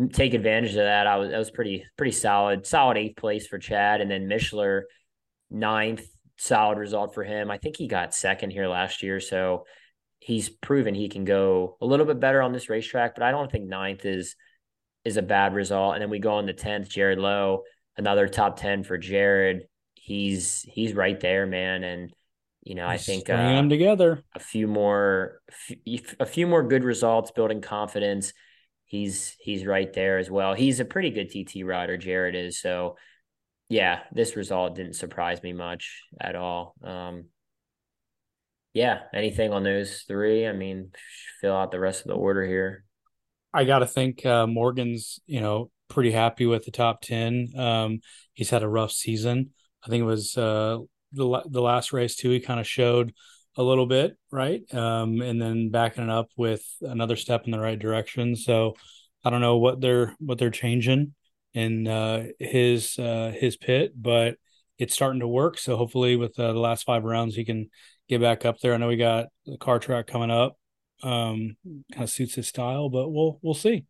take 0.07 0.33
advantage 0.33 0.71
of 0.71 0.77
that, 0.77 1.07
I 1.07 1.17
was 1.17 1.29
that 1.29 1.37
was 1.37 1.51
pretty 1.51 1.85
pretty 1.97 2.11
solid, 2.11 2.65
solid 2.65 2.97
eighth 2.97 3.17
place 3.17 3.47
for 3.47 3.57
Chad, 3.57 4.01
and 4.01 4.09
then 4.09 4.27
Mishler 4.27 4.83
ninth, 5.49 6.05
solid 6.37 6.77
result 6.77 7.13
for 7.13 7.23
him. 7.23 7.51
I 7.51 7.57
think 7.57 7.75
he 7.75 7.87
got 7.87 8.13
second 8.13 8.51
here 8.51 8.67
last 8.67 9.03
year, 9.03 9.19
so 9.19 9.65
he's 10.19 10.49
proven 10.49 10.95
he 10.95 11.09
can 11.09 11.25
go 11.25 11.77
a 11.81 11.85
little 11.85 12.05
bit 12.05 12.19
better 12.19 12.41
on 12.41 12.53
this 12.53 12.69
racetrack. 12.69 13.15
But 13.15 13.23
I 13.23 13.31
don't 13.31 13.51
think 13.51 13.65
ninth 13.67 14.05
is 14.05 14.35
is 15.03 15.17
a 15.17 15.21
bad 15.21 15.53
result. 15.53 15.95
And 15.95 16.01
then 16.01 16.09
we 16.09 16.19
go 16.19 16.33
on 16.33 16.45
the 16.45 16.53
tenth, 16.53 16.89
Jared 16.89 17.19
Lowe, 17.19 17.63
another 17.97 18.27
top 18.27 18.57
ten 18.57 18.83
for 18.83 18.97
Jared. 18.97 19.67
He's 19.95 20.61
he's 20.61 20.93
right 20.93 21.19
there, 21.19 21.45
man, 21.45 21.83
and 21.83 22.13
you 22.63 22.75
know, 22.75 22.87
I 22.87 22.97
think 22.97 23.29
uh, 23.29 23.35
them 23.35 23.69
together. 23.69 24.23
A 24.35 24.39
few 24.39 24.67
more, 24.67 25.41
a 26.19 26.25
few 26.25 26.45
more 26.45 26.63
good 26.63 26.83
results, 26.83 27.31
building 27.31 27.61
confidence. 27.61 28.33
He's 28.89 29.35
he's 29.39 29.67
right 29.67 29.91
there 29.93 30.17
as 30.17 30.31
well. 30.31 30.55
He's 30.55 30.79
a 30.79 30.85
pretty 30.85 31.11
good 31.11 31.29
TT 31.29 31.63
rider. 31.63 31.95
Jared 31.95 32.35
is 32.35 32.59
so. 32.59 32.97
Yeah, 33.71 33.99
this 34.11 34.35
result 34.35 34.73
didn't 34.73 34.95
surprise 34.95 35.43
me 35.43 35.53
much 35.53 36.01
at 36.19 36.35
all. 36.35 36.73
Um, 36.83 37.25
yeah, 38.73 39.01
anything 39.13 39.53
on 39.53 39.61
those 39.61 40.05
three? 40.07 40.47
I 40.47 40.53
mean, 40.53 40.89
fill 41.39 41.55
out 41.55 41.69
the 41.69 41.79
rest 41.79 42.01
of 42.01 42.07
the 42.07 42.15
order 42.15 42.43
here. 42.43 42.83
I 43.53 43.65
got 43.65 43.79
to 43.79 43.85
think 43.85 44.25
uh, 44.25 44.47
Morgan's, 44.47 45.19
you 45.27 45.39
know, 45.39 45.69
pretty 45.87 46.09
happy 46.09 46.47
with 46.47 46.65
the 46.65 46.71
top 46.71 47.01
10. 47.01 47.49
Um, 47.55 47.99
he's 48.33 48.49
had 48.49 48.63
a 48.63 48.67
rough 48.67 48.91
season. 48.91 49.51
I 49.85 49.89
think 49.89 50.01
it 50.01 50.05
was 50.05 50.35
uh, 50.35 50.79
the 51.11 51.43
the 51.47 51.61
last 51.61 51.93
race 51.93 52.15
too, 52.15 52.31
he 52.31 52.39
kind 52.39 52.59
of 52.59 52.67
showed 52.67 53.13
a 53.57 53.63
little 53.63 53.85
bit, 53.85 54.17
right? 54.31 54.61
Um, 54.73 55.21
and 55.21 55.41
then 55.41 55.69
backing 55.69 56.05
it 56.05 56.09
up 56.09 56.29
with 56.37 56.63
another 56.81 57.15
step 57.15 57.45
in 57.45 57.51
the 57.51 57.59
right 57.59 57.77
direction. 57.77 58.35
So 58.35 58.75
I 59.23 59.29
don't 59.29 59.41
know 59.41 59.57
what 59.57 59.81
they're 59.81 60.15
what 60.19 60.37
they're 60.37 60.49
changing 60.49 61.13
in 61.53 61.87
uh, 61.87 62.27
his 62.39 62.97
uh, 62.97 63.33
his 63.37 63.57
pit, 63.57 63.93
but 63.95 64.35
it's 64.77 64.93
starting 64.93 65.19
to 65.19 65.27
work. 65.27 65.57
So 65.57 65.75
hopefully, 65.75 66.15
with 66.15 66.39
uh, 66.39 66.53
the 66.53 66.59
last 66.59 66.83
five 66.85 67.03
rounds, 67.03 67.35
he 67.35 67.43
can 67.43 67.69
get 68.07 68.21
back 68.21 68.45
up 68.45 68.59
there. 68.59 68.73
I 68.73 68.77
know 68.77 68.87
we 68.87 68.97
got 68.97 69.27
the 69.45 69.57
car 69.57 69.79
track 69.79 70.07
coming 70.07 70.31
up. 70.31 70.55
Um, 71.01 71.55
kind 71.93 72.03
of 72.03 72.09
suits 72.09 72.35
his 72.35 72.47
style, 72.47 72.89
but 72.89 73.09
we'll 73.09 73.39
we'll 73.41 73.53
see. 73.53 73.85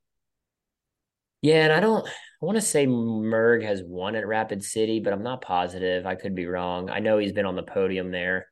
Yeah, 1.41 1.63
and 1.63 1.73
I 1.73 1.79
don't 1.79 2.07
I 2.07 2.45
want 2.45 2.57
to 2.57 2.61
say 2.61 2.85
Merg 2.85 3.63
has 3.63 3.81
won 3.83 4.15
at 4.15 4.27
Rapid 4.27 4.63
City, 4.63 4.99
but 4.99 5.13
I'm 5.13 5.23
not 5.23 5.41
positive. 5.41 6.05
I 6.05 6.15
could 6.15 6.35
be 6.35 6.45
wrong. 6.45 6.89
I 6.89 6.99
know 6.99 7.17
he's 7.17 7.33
been 7.33 7.45
on 7.45 7.55
the 7.55 7.63
podium 7.63 8.11
there, 8.11 8.47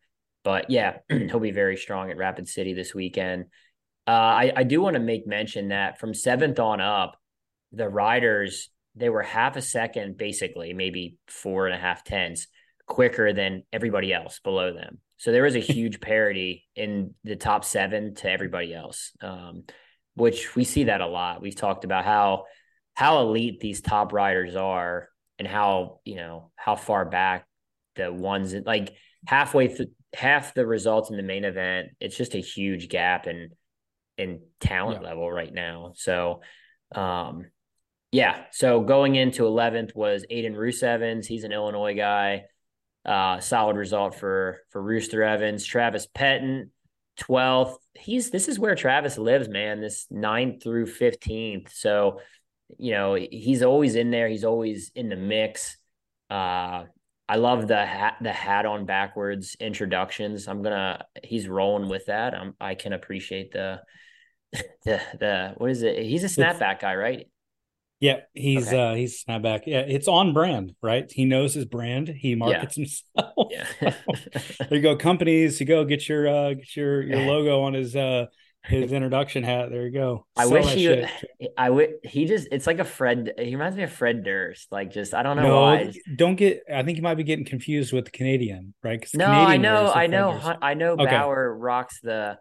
but 0.48 0.70
yeah, 0.70 1.00
he'll 1.10 1.42
be 1.42 1.52
very 1.52 1.76
strong 1.76 2.10
at 2.10 2.16
Rapid 2.16 2.48
City 2.48 2.72
this 2.72 2.96
weekend. 2.96 3.48
Uh, 4.08 4.12
I, 4.12 4.54
I 4.56 4.64
do 4.64 4.80
want 4.80 4.94
to 4.94 5.02
make 5.02 5.28
mention 5.28 5.68
that 5.68 6.00
from 6.00 6.14
seventh 6.14 6.58
on 6.58 6.80
up, 6.80 7.18
the 7.74 7.90
riders 7.90 8.70
they 8.96 9.10
were 9.10 9.24
half 9.24 9.58
a 9.58 9.62
second, 9.62 10.18
basically, 10.18 10.72
maybe 10.72 11.18
four 11.28 11.68
and 11.68 11.76
a 11.76 11.78
half 11.78 12.06
tenths 12.06 12.48
quicker 12.88 13.34
than 13.34 13.64
everybody 13.74 14.14
else 14.14 14.40
below 14.40 14.74
them. 14.74 15.00
So 15.18 15.34
there 15.34 15.44
was 15.44 15.58
a 15.58 15.60
huge 15.76 16.00
parity 16.00 16.64
in 16.78 17.14
the 17.26 17.36
top 17.36 17.66
seven 17.66 18.16
to 18.16 18.32
everybody 18.32 18.74
else, 18.74 19.12
um, 19.20 19.66
which 20.16 20.56
we 20.56 20.64
see 20.64 20.86
that 20.86 21.02
a 21.02 21.08
lot. 21.08 21.42
We've 21.42 21.58
talked 21.58 21.84
about 21.84 22.06
how 22.06 22.46
how 22.94 23.20
elite 23.20 23.60
these 23.60 23.82
top 23.82 24.14
riders 24.14 24.56
are 24.56 25.10
and 25.40 25.48
how 25.48 26.00
you 26.06 26.16
know 26.16 26.52
how 26.56 26.78
far 26.78 27.04
back 27.04 27.46
the 27.98 28.14
ones 28.14 28.56
like 28.66 28.94
halfway 29.26 29.68
through 29.68 29.88
half 30.18 30.54
the 30.54 30.66
results 30.66 31.10
in 31.10 31.18
the 31.18 31.24
main 31.24 31.46
event 31.46 31.90
it's 32.00 32.18
just 32.18 32.36
a 32.36 32.40
huge 32.40 32.90
gap 32.90 33.28
in 33.28 33.50
in 34.18 34.40
talent 34.60 35.02
yeah. 35.02 35.10
level 35.10 35.32
right 35.32 35.54
now 35.54 35.94
so 35.96 36.42
um 36.96 37.46
yeah 38.12 38.46
so 38.52 38.82
going 38.82 39.16
into 39.16 39.44
11th 39.44 39.96
was 39.96 40.26
Aiden 40.32 40.56
Roos 40.56 40.82
Evans 40.82 41.28
he's 41.28 41.44
an 41.44 41.52
Illinois 41.52 41.96
guy 41.96 42.46
uh 43.06 43.40
solid 43.40 43.78
result 43.78 44.16
for 44.16 44.60
for 44.70 44.82
Rooster 44.82 45.24
Evans 45.24 45.66
Travis 45.66 46.08
Pettin 46.08 46.72
12th 47.20 47.76
he's 47.96 48.30
this 48.32 48.48
is 48.48 48.60
where 48.60 48.76
Travis 48.76 49.18
lives 49.18 49.50
man 49.50 49.82
this 49.82 50.08
9th 50.12 50.64
through 50.64 50.88
15th 50.88 51.72
so 51.72 52.20
you 52.78 52.92
know, 52.92 53.16
he's 53.16 53.64
always 53.64 53.96
in 53.96 54.12
there. 54.12 54.28
He's 54.28 54.44
always 54.44 54.92
in 54.96 55.10
the 55.10 55.16
mix. 55.16 55.78
Uh, 56.30 56.84
I 57.30 57.36
love 57.36 57.68
the 57.68 57.86
hat, 57.86 58.18
the 58.22 58.32
hat 58.32 58.66
on 58.66 58.86
backwards 58.86 59.56
introductions. 59.60 60.48
I'm 60.48 60.62
gonna, 60.62 61.06
he's 61.24 61.48
rolling 61.48 61.90
with 61.90 62.06
that. 62.06 62.34
I'm, 62.34 62.56
I 62.60 62.76
can 62.76 62.94
appreciate 62.94 63.52
the, 63.52 63.82
the, 64.86 65.02
the, 65.20 65.54
what 65.58 65.70
is 65.70 65.84
it? 65.84 66.04
He's 66.04 66.24
a 66.24 66.28
snapback 66.28 66.80
guy, 66.80 66.96
right? 66.96 67.28
Yeah, 68.00 68.18
he's 68.34 68.68
okay. 68.68 68.92
uh 68.92 68.94
he's 68.94 69.24
snapback. 69.24 69.62
Yeah, 69.66 69.80
it's 69.80 70.08
on 70.08 70.32
brand, 70.32 70.76
right? 70.84 71.12
He 71.12 71.26
knows 71.26 71.56
his 71.56 71.66
brand. 71.66 72.08
He 72.08 72.36
markets 72.36 72.78
yeah. 72.78 72.84
himself. 72.84 73.48
Yeah. 73.50 73.66
there 74.60 74.78
you 74.78 74.82
go, 74.82 74.96
companies. 74.96 75.60
You 75.60 75.66
go 75.66 75.84
get 75.84 76.08
your 76.08 76.28
uh 76.28 76.54
get 76.54 76.76
your 76.76 77.02
your 77.02 77.22
logo 77.22 77.63
on 77.63 77.74
his 77.74 77.96
uh 77.96 78.28
his 78.68 78.92
introduction 78.92 79.44
hat. 79.44 79.70
There 79.70 79.84
you 79.84 79.92
go. 79.92 80.26
I 80.36 80.44
Sell 80.44 80.54
wish 80.54 80.74
he. 80.74 80.84
Shit. 80.84 81.10
I 81.58 81.70
would. 81.70 81.96
He 82.04 82.26
just. 82.26 82.48
It's 82.52 82.68
like 82.68 82.80
a 82.80 82.86
Fred. 82.86 83.34
He 83.38 83.56
reminds 83.56 83.78
me 83.78 83.84
of 83.84 83.92
Fred 83.92 84.24
Durst. 84.24 84.72
Like 84.72 84.92
just. 84.92 85.14
I 85.14 85.24
don't 85.24 85.38
know 85.38 85.44
no, 85.44 85.62
why. 85.62 85.94
Don't 86.16 86.36
get. 86.36 86.64
I 86.74 86.84
think 86.84 86.98
you 86.98 87.04
might 87.04 87.16
be 87.16 87.24
getting 87.24 87.46
confused 87.46 87.94
with 87.94 88.06
the 88.06 88.12
Canadian, 88.12 88.74
right? 88.84 89.06
No, 89.14 89.26
Canadian 89.26 89.48
I 89.48 89.58
know. 89.58 89.92
I 89.94 90.08
know. 90.08 90.56
I 90.62 90.74
know. 90.74 90.92
Okay. 90.94 91.06
Bauer 91.06 91.56
rocks 91.58 92.00
the 92.02 92.38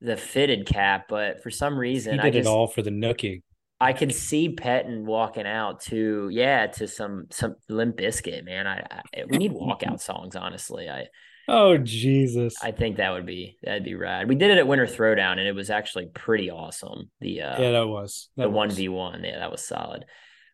the 0.00 0.16
fitted 0.16 0.66
cap, 0.66 1.06
but 1.08 1.42
for 1.42 1.50
some 1.50 1.78
reason, 1.78 2.14
he 2.14 2.18
did 2.18 2.26
I 2.26 2.30
just, 2.30 2.48
it 2.48 2.50
all 2.50 2.66
for 2.66 2.82
the 2.82 2.90
nookie. 2.90 3.42
I 3.80 3.92
could 3.92 4.14
see 4.14 4.54
Pettin 4.54 5.04
walking 5.04 5.46
out 5.46 5.80
to 5.82 6.28
yeah 6.30 6.66
to 6.66 6.88
some 6.88 7.26
some 7.30 7.56
Limp 7.68 7.96
Bizkit 7.96 8.44
man. 8.44 8.66
I, 8.66 8.86
I 8.90 9.24
we 9.28 9.38
need 9.38 9.52
walkout 9.52 10.00
songs 10.00 10.34
honestly. 10.34 10.88
I 10.88 11.06
Oh 11.48 11.76
Jesus! 11.78 12.56
I 12.62 12.72
think 12.72 12.96
that 12.96 13.12
would 13.12 13.26
be 13.26 13.56
that'd 13.62 13.84
be 13.84 13.94
rad. 13.94 14.28
We 14.28 14.34
did 14.34 14.50
it 14.50 14.58
at 14.58 14.66
Winter 14.66 14.86
Throwdown, 14.86 15.32
and 15.32 15.46
it 15.46 15.54
was 15.54 15.70
actually 15.70 16.06
pretty 16.06 16.50
awesome. 16.50 17.10
The 17.20 17.42
uh, 17.42 17.60
yeah, 17.60 17.70
that 17.72 17.86
was 17.86 18.30
that 18.36 18.44
the 18.44 18.50
one 18.50 18.70
v 18.70 18.88
one. 18.88 19.22
Yeah, 19.22 19.38
that 19.38 19.52
was 19.52 19.64
solid. 19.64 20.04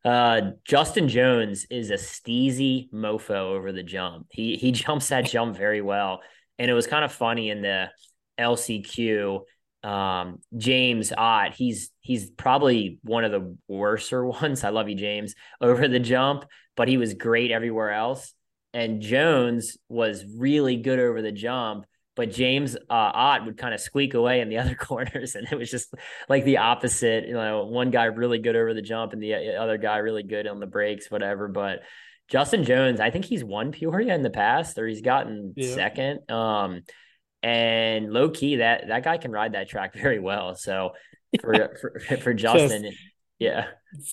Uh, 0.04 0.50
Justin 0.64 1.08
Jones 1.08 1.66
is 1.70 1.90
a 1.90 1.94
steezy 1.94 2.90
mofo 2.92 3.30
over 3.30 3.72
the 3.72 3.82
jump. 3.82 4.26
He 4.30 4.56
he 4.56 4.72
jumps 4.72 5.08
that 5.08 5.26
jump 5.26 5.56
very 5.56 5.80
well, 5.80 6.20
and 6.58 6.70
it 6.70 6.74
was 6.74 6.86
kind 6.86 7.04
of 7.04 7.12
funny 7.12 7.48
in 7.48 7.62
the 7.62 7.88
LCQ. 8.38 9.40
Um, 9.82 10.40
James 10.56 11.10
Ott, 11.16 11.54
he's 11.54 11.90
he's 12.00 12.30
probably 12.30 12.98
one 13.02 13.24
of 13.24 13.32
the 13.32 13.56
worser 13.66 14.26
ones. 14.42 14.62
I 14.62 14.68
love 14.68 14.90
you, 14.90 14.94
James, 14.94 15.34
over 15.60 15.88
the 15.88 16.00
jump, 16.00 16.44
but 16.76 16.88
he 16.88 16.98
was 16.98 17.14
great 17.14 17.50
everywhere 17.50 17.92
else 17.92 18.34
and 18.74 19.00
Jones 19.00 19.76
was 19.88 20.24
really 20.36 20.76
good 20.76 20.98
over 20.98 21.20
the 21.20 21.32
jump, 21.32 21.84
but 22.14 22.30
James 22.30 22.76
uh, 22.76 22.78
Ott 22.90 23.46
would 23.46 23.56
kind 23.56 23.74
of 23.74 23.80
squeak 23.80 24.14
away 24.14 24.40
in 24.40 24.48
the 24.48 24.58
other 24.58 24.74
corners, 24.74 25.34
and 25.34 25.46
it 25.50 25.56
was 25.56 25.70
just 25.70 25.94
like 26.28 26.44
the 26.44 26.58
opposite. 26.58 27.26
You 27.26 27.34
know, 27.34 27.64
one 27.64 27.90
guy 27.90 28.04
really 28.04 28.38
good 28.38 28.56
over 28.56 28.74
the 28.74 28.82
jump, 28.82 29.12
and 29.12 29.22
the 29.22 29.34
uh, 29.34 29.62
other 29.62 29.78
guy 29.78 29.98
really 29.98 30.22
good 30.22 30.46
on 30.46 30.60
the 30.60 30.66
brakes, 30.66 31.10
whatever. 31.10 31.48
But 31.48 31.80
Justin 32.28 32.64
Jones, 32.64 33.00
I 33.00 33.10
think 33.10 33.24
he's 33.24 33.44
won 33.44 33.72
Peoria 33.72 34.14
in 34.14 34.22
the 34.22 34.30
past, 34.30 34.78
or 34.78 34.86
he's 34.86 35.02
gotten 35.02 35.54
yeah. 35.56 35.74
second. 35.74 36.30
Um, 36.30 36.82
and 37.42 38.12
low 38.12 38.30
key, 38.30 38.56
that 38.56 38.88
that 38.88 39.04
guy 39.04 39.18
can 39.18 39.32
ride 39.32 39.52
that 39.52 39.68
track 39.68 39.94
very 40.00 40.18
well. 40.18 40.54
So 40.54 40.92
for 41.40 41.76
for, 41.80 42.00
for 42.18 42.34
Justin, 42.34 42.84
just 42.84 42.96
yeah, 43.38 43.66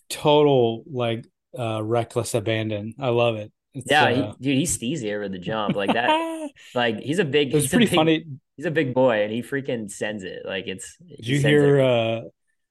total 0.10 0.84
like 0.92 1.26
uh 1.58 1.84
reckless 1.84 2.34
abandon. 2.34 2.94
I 3.00 3.10
love 3.10 3.36
it. 3.36 3.52
It's, 3.80 3.92
yeah, 3.92 4.04
uh, 4.04 4.08
he, 4.08 4.44
dude, 4.44 4.58
he's 4.58 4.78
steezy 4.78 5.14
over 5.14 5.30
the 5.30 5.40
jump 5.40 5.76
like 5.76 5.94
that. 5.94 6.50
like 6.76 7.00
he's 7.00 7.20
a 7.20 7.26
big. 7.26 7.54
It's 7.54 7.68
pretty 7.68 7.86
big, 7.86 7.96
funny. 7.96 8.26
He's 8.58 8.66
a 8.66 8.72
big 8.72 8.94
boy, 8.94 9.24
and 9.24 9.32
he 9.32 9.42
freaking 9.42 9.90
sends 9.90 10.24
it. 10.24 10.44
Like 10.46 10.68
it's. 10.68 10.98
Did 10.98 11.28
you 11.28 11.40
hear? 11.40 11.80
uh 11.80 12.22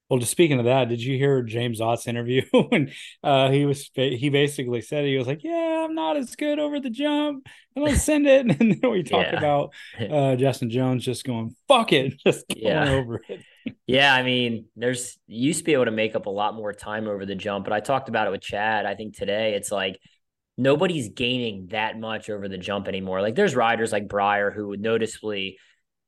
Well, 0.09 0.19
just 0.19 0.31
speaking 0.31 0.59
of 0.59 0.65
that, 0.65 0.89
did 0.89 1.01
you 1.01 1.17
hear 1.17 1.41
James 1.41 1.81
Ott's 1.81 2.07
interview 2.07 2.43
when 2.51 2.91
uh 3.23 3.49
he 3.49 3.65
was 3.65 3.89
he 3.93 4.29
basically 4.29 4.81
said 4.81 5.05
he 5.05 5.17
was 5.17 5.27
like, 5.27 5.43
"Yeah, 5.43 5.85
I'm 5.85 5.95
not 5.95 6.17
as 6.17 6.35
good 6.35 6.59
over 6.59 6.79
the 6.79 6.89
jump. 6.89 7.47
And 7.75 7.83
I'm 7.83 7.91
gonna 7.91 7.97
send 7.97 8.27
it." 8.27 8.45
And 8.59 8.79
then 8.81 8.91
we 8.91 9.03
talked 9.03 9.31
yeah. 9.31 9.37
about 9.37 9.73
uh 9.99 10.35
Justin 10.35 10.69
Jones 10.69 11.03
just 11.03 11.25
going, 11.25 11.55
"Fuck 11.67 11.91
it," 11.93 12.19
just 12.25 12.47
going 12.47 12.65
yeah. 12.65 12.91
over 12.91 13.21
it. 13.27 13.41
Yeah, 13.87 14.13
I 14.13 14.23
mean, 14.23 14.65
there's 14.75 15.17
you 15.27 15.47
used 15.47 15.59
to 15.59 15.65
be 15.65 15.73
able 15.73 15.85
to 15.85 15.91
make 15.91 16.15
up 16.15 16.27
a 16.27 16.29
lot 16.29 16.53
more 16.55 16.73
time 16.73 17.07
over 17.07 17.25
the 17.25 17.35
jump, 17.35 17.65
but 17.65 17.73
I 17.73 17.79
talked 17.79 18.09
about 18.09 18.27
it 18.27 18.31
with 18.31 18.41
Chad. 18.41 18.85
I 18.85 18.95
think 18.95 19.17
today 19.17 19.55
it's 19.55 19.71
like 19.71 19.99
nobody's 20.59 21.07
gaining 21.07 21.67
that 21.67 21.97
much 21.97 22.29
over 22.29 22.49
the 22.49 22.57
jump 22.57 22.89
anymore. 22.89 23.21
Like 23.21 23.33
there's 23.33 23.55
riders 23.55 23.93
like 23.93 24.09
Briar 24.09 24.51
who 24.51 24.75
noticeably 24.75 25.57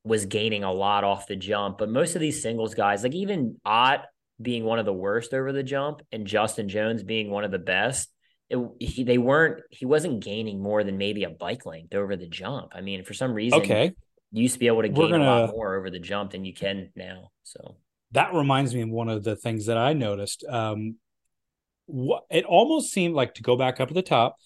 was 0.04 0.26
gaining 0.26 0.66
a 0.66 0.74
lot 0.74 1.06
off 1.06 1.26
the 1.26 1.38
jump, 1.38 1.78
but 1.78 1.90
most 1.90 2.16
of 2.16 2.22
these 2.22 2.42
singles 2.42 2.76
guys, 2.76 3.02
like 3.02 3.14
even 3.14 3.56
Ott 3.64 4.02
being 4.42 4.66
one 4.66 4.78
of 4.78 4.86
the 4.86 4.94
worst 4.94 5.34
over 5.34 5.54
the 5.54 5.64
jump 5.64 6.02
and 6.12 6.28
Justin 6.28 6.68
Jones 6.68 7.02
being 7.02 7.32
one 7.32 7.46
of 7.46 7.52
the 7.52 7.60
best, 7.60 8.12
it, 8.50 8.60
he, 8.82 9.06
they 9.06 9.18
weren't 9.18 9.64
he 9.70 9.86
wasn't 9.86 10.22
gaining 10.22 10.62
more 10.62 10.84
than 10.84 10.98
maybe 10.98 11.24
a 11.24 11.30
bike 11.30 11.66
length 11.66 11.96
over 11.96 12.18
the 12.18 12.28
jump. 12.28 12.74
I 12.76 12.82
mean, 12.82 13.06
for 13.06 13.14
some 13.14 13.34
reason, 13.34 13.62
okay, 13.62 13.94
you 14.34 14.44
used 14.44 14.56
to 14.56 14.60
be 14.60 14.68
able 14.68 14.82
to 14.82 14.90
gain 14.90 15.12
gonna, 15.12 15.24
a 15.24 15.46
lot 15.46 15.52
more 15.52 15.78
over 15.78 15.90
the 15.90 16.00
jump 16.00 16.32
than 16.32 16.44
you 16.44 16.54
can 16.54 16.92
now. 16.94 17.30
So 17.44 17.78
that 18.12 18.34
reminds 18.34 18.76
me 18.76 18.82
of 18.82 18.90
one 18.90 19.08
of 19.08 19.24
the 19.24 19.38
things 19.38 19.68
that 19.68 19.78
I 19.78 19.94
noticed. 19.94 20.44
Um, 20.44 20.98
what 21.92 22.24
it 22.30 22.46
almost 22.46 22.92
seemed 22.92 23.16
like 23.16 23.36
to 23.36 23.44
go 23.44 23.56
back 23.56 23.80
up 23.80 23.90
at 23.90 23.96
the 23.96 24.02
top. 24.02 24.38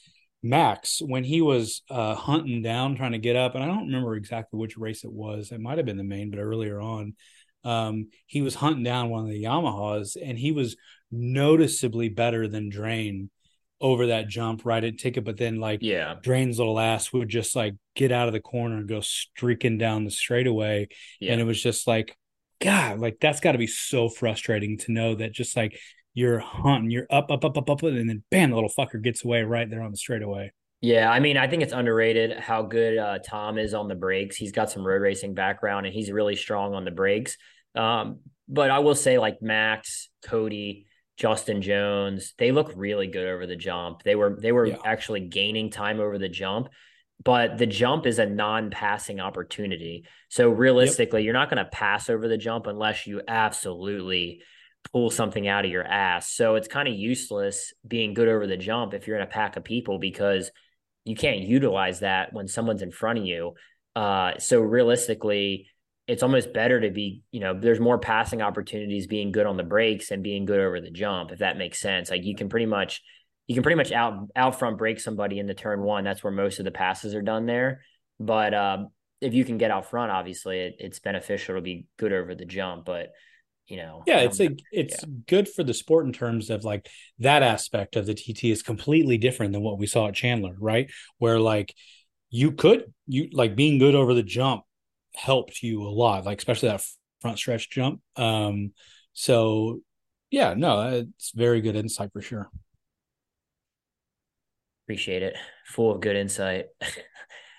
Max, 0.44 1.02
when 1.04 1.24
he 1.24 1.42
was 1.42 1.82
uh, 1.90 2.14
hunting 2.14 2.62
down, 2.62 2.96
trying 2.96 3.14
to 3.14 3.18
get 3.18 3.36
up, 3.36 3.56
and 3.56 3.64
I 3.64 3.68
don't 3.68 3.88
remember 3.88 4.16
exactly 4.16 4.60
which 4.60 4.78
race 4.78 5.04
it 5.04 5.12
was. 5.12 5.52
It 5.52 5.60
might 5.60 5.78
have 5.78 5.88
been 5.88 5.98
the 5.98 6.04
main, 6.04 6.30
but 6.30 6.38
earlier 6.38 6.80
on, 6.80 7.16
um, 7.64 8.10
he 8.28 8.44
was 8.44 8.54
hunting 8.54 8.84
down 8.84 9.10
one 9.10 9.24
of 9.24 9.32
the 9.32 9.44
Yamahas, 9.44 10.16
and 10.22 10.38
he 10.38 10.52
was 10.52 10.76
noticeably 11.12 12.10
better 12.10 12.48
than 12.48 12.70
Drane 12.70 13.32
over 13.82 14.08
that 14.08 14.28
jump 14.28 14.66
right 14.66 14.84
at 14.84 14.98
ticket, 14.98 15.26
but 15.26 15.38
then 15.38 15.60
like 15.60 15.80
yeah, 15.82 16.16
Drane's 16.22 16.58
little 16.58 16.80
ass 16.80 17.12
would 17.12 17.30
just 17.30 17.56
like 17.56 17.76
get 17.96 18.12
out 18.12 18.28
of 18.28 18.34
the 18.34 18.40
corner 18.40 18.78
and 18.78 18.88
go 18.88 19.02
streaking 19.02 19.78
down 19.78 20.06
the 20.06 20.12
straightaway. 20.12 20.88
Yeah. 21.20 21.34
And 21.34 21.42
it 21.42 21.46
was 21.46 21.62
just 21.62 21.88
like, 21.88 22.18
God, 22.62 23.00
like 23.00 23.18
that's 23.20 23.42
got 23.42 23.54
to 23.54 23.58
be 23.58 23.68
so 23.68 24.10
frustrating 24.10 24.78
to 24.80 24.92
know 24.92 25.16
that 25.16 25.34
just 25.34 25.58
like 25.58 25.80
you're 26.16 26.40
hunting, 26.40 26.90
you're 26.90 27.06
up, 27.12 27.30
up, 27.30 27.46
up, 27.46 27.58
up, 27.58 27.70
up, 27.70 27.84
and 27.84 28.10
then 28.10 28.24
bam, 28.32 28.50
the 28.50 28.56
little 28.56 28.72
fucker 28.72 29.02
gets 29.02 29.24
away 29.24 29.44
right 29.44 29.70
there 29.70 29.84
on 29.84 29.92
the 29.92 29.98
straightaway. 29.98 30.52
Yeah, 30.82 31.12
I 31.12 31.20
mean, 31.20 31.38
I 31.38 31.48
think 31.48 31.62
it's 31.62 31.74
underrated 31.74 32.40
how 32.40 32.64
good 32.64 32.98
uh, 32.98 33.20
Tom 33.20 33.58
is 33.58 33.74
on 33.74 33.88
the 33.88 33.96
brakes. 33.96 34.36
He's 34.36 34.52
got 34.52 34.72
some 34.72 34.86
road 34.86 35.02
racing 35.02 35.34
background 35.34 35.86
and 35.86 35.94
he's 35.94 36.12
really 36.12 36.36
strong 36.36 36.74
on 36.74 36.86
the 36.86 36.92
brakes. 36.92 37.38
Um, 37.76 38.20
but 38.48 38.70
I 38.70 38.80
will 38.80 38.96
say, 38.96 39.18
like 39.18 39.42
Max, 39.42 40.10
Cody, 40.24 40.86
Justin 41.18 41.62
Jones, 41.62 42.34
they 42.38 42.52
look 42.52 42.72
really 42.76 43.08
good 43.08 43.28
over 43.28 43.46
the 43.46 43.56
jump. 43.56 44.04
They 44.04 44.16
were 44.16 44.38
they 44.40 44.52
were 44.52 44.68
yeah. 44.68 44.78
actually 44.86 45.22
gaining 45.22 45.70
time 45.70 46.00
over 46.00 46.18
the 46.18 46.30
jump, 46.30 46.70
but 47.24 47.58
the 47.58 47.66
jump 47.66 48.06
is 48.06 48.20
a 48.20 48.26
non-passing 48.26 49.20
opportunity. 49.20 50.06
So 50.30 50.50
realistically, 50.50 51.22
yep. 51.22 51.26
you're 51.26 51.34
not 51.34 51.50
going 51.50 51.64
to 51.64 51.70
pass 51.70 52.10
over 52.10 52.28
the 52.28 52.38
jump 52.38 52.68
unless 52.68 53.08
you 53.08 53.22
absolutely 53.28 54.42
pull 54.92 55.10
something 55.10 55.48
out 55.48 55.66
of 55.66 55.72
your 55.72 55.84
ass. 55.84 56.32
So 56.32 56.56
it's 56.56 56.68
kind 56.68 56.88
of 56.88 56.94
useless 56.94 57.74
being 57.88 58.14
good 58.14 58.28
over 58.28 58.48
the 58.48 58.58
jump 58.58 58.94
if 58.94 59.08
you're 59.08 59.18
in 59.18 59.24
a 59.24 59.28
pack 59.28 59.58
of 59.58 59.64
people 59.64 60.00
because 60.00 60.52
you 61.04 61.16
can't 61.16 61.42
utilize 61.42 62.00
that 62.00 62.34
when 62.34 62.48
someone's 62.48 62.82
in 62.82 62.92
front 62.92 63.20
of 63.20 63.26
you. 63.26 63.54
Uh, 63.96 64.34
so 64.40 64.60
realistically, 64.60 65.68
it's 66.08 66.24
almost 66.24 66.54
better 66.54 66.82
to 66.82 66.92
be, 66.92 67.24
you 67.32 67.40
know, 67.40 67.60
there's 67.60 67.80
more 67.80 67.98
passing 67.98 68.42
opportunities 68.42 69.08
being 69.08 69.32
good 69.32 69.48
on 69.48 69.58
the 69.58 69.64
brakes 69.64 70.12
and 70.12 70.24
being 70.24 70.46
good 70.46 70.60
over 70.60 70.80
the 70.80 70.92
jump, 70.92 71.32
if 71.32 71.40
that 71.40 71.58
makes 71.58 71.80
sense. 71.80 72.10
Like 72.10 72.24
you 72.24 72.36
can 72.36 72.50
pretty 72.50 72.68
much 72.68 73.02
you 73.48 73.54
can 73.54 73.64
pretty 73.64 73.76
much 73.76 73.92
out 73.92 74.28
out 74.36 74.58
front 74.58 74.78
break 74.78 75.00
somebody 75.00 75.40
in 75.40 75.46
the 75.46 75.54
turn 75.54 75.82
one. 75.82 76.04
That's 76.04 76.24
where 76.24 76.34
most 76.34 76.60
of 76.60 76.66
the 76.66 76.72
passes 76.72 77.16
are 77.16 77.22
done 77.22 77.46
there. 77.46 77.82
But 78.20 78.54
um, 78.54 78.90
if 79.22 79.34
you 79.34 79.46
can 79.46 79.58
get 79.58 79.72
out 79.72 79.90
front, 79.90 80.12
obviously 80.12 80.60
it, 80.60 80.76
it's 80.80 81.00
beneficial 81.00 81.56
to 81.56 81.62
be 81.62 81.88
good 81.98 82.14
over 82.14 82.36
the 82.36 82.46
jump. 82.46 82.86
But 82.86 83.10
you 83.68 83.78
know, 83.78 84.04
yeah, 84.06 84.20
it's 84.20 84.40
a 84.40 84.50
it's 84.72 85.02
yeah. 85.02 85.10
good 85.28 85.50
for 85.50 85.64
the 85.64 85.74
sport 85.74 86.06
in 86.06 86.14
terms 86.14 86.50
of 86.50 86.64
like 86.64 86.88
that 87.20 87.42
aspect 87.42 87.96
of 87.96 88.06
the 88.06 88.14
TT 88.14 88.46
is 88.46 88.62
completely 88.62 89.18
different 89.18 89.54
than 89.54 89.62
what 89.62 89.80
we 89.80 89.88
saw 89.88 90.08
at 90.08 90.14
Chandler, 90.14 90.56
right? 90.60 90.92
Where 91.18 91.40
like 91.40 91.74
you 92.30 92.52
could 92.52 92.94
you 93.08 93.30
like 93.32 93.56
being 93.56 93.80
good 93.80 93.96
over 93.96 94.14
the 94.14 94.24
jump 94.24 94.64
helped 95.16 95.64
you 95.64 95.82
a 95.82 95.90
lot, 95.90 96.26
like 96.26 96.38
especially 96.38 96.70
that 96.70 96.84
front 97.22 97.40
stretch 97.40 97.70
jump. 97.72 98.02
Um, 98.16 98.74
so 99.14 99.80
yeah, 100.30 100.54
no, 100.54 100.90
it's 100.90 101.32
very 101.32 101.62
good 101.62 101.76
insight 101.76 102.12
for 102.14 102.22
sure. 102.22 102.50
Appreciate 104.86 105.24
it. 105.24 105.36
Full 105.68 105.92
of 105.92 106.02
good 106.02 106.16
insight. 106.16 106.66
uh, 106.82 106.92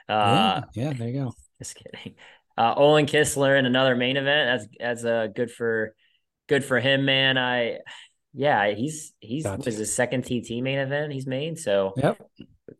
yeah, 0.08 0.62
yeah, 0.74 0.92
there 0.92 1.08
you 1.08 1.24
go. 1.24 1.32
Just 1.58 1.74
kidding. 1.74 2.14
Uh, 2.58 2.74
Olin 2.76 3.06
Kistler 3.06 3.58
in 3.58 3.66
another 3.66 3.94
main 3.94 4.16
event. 4.16 4.60
That's 4.60 4.76
that's 4.78 5.04
uh, 5.04 5.28
good 5.34 5.50
for 5.50 5.94
good 6.48 6.64
for 6.64 6.80
him, 6.80 7.04
man. 7.04 7.36
I 7.38 7.78
yeah, 8.32 8.74
he's 8.74 9.12
he's 9.20 9.44
was 9.44 9.76
his 9.76 9.94
second 9.94 10.22
TT 10.22 10.62
main 10.62 10.78
event 10.78 11.12
he's 11.12 11.26
made. 11.26 11.58
So 11.58 11.94
yep, 11.96 12.20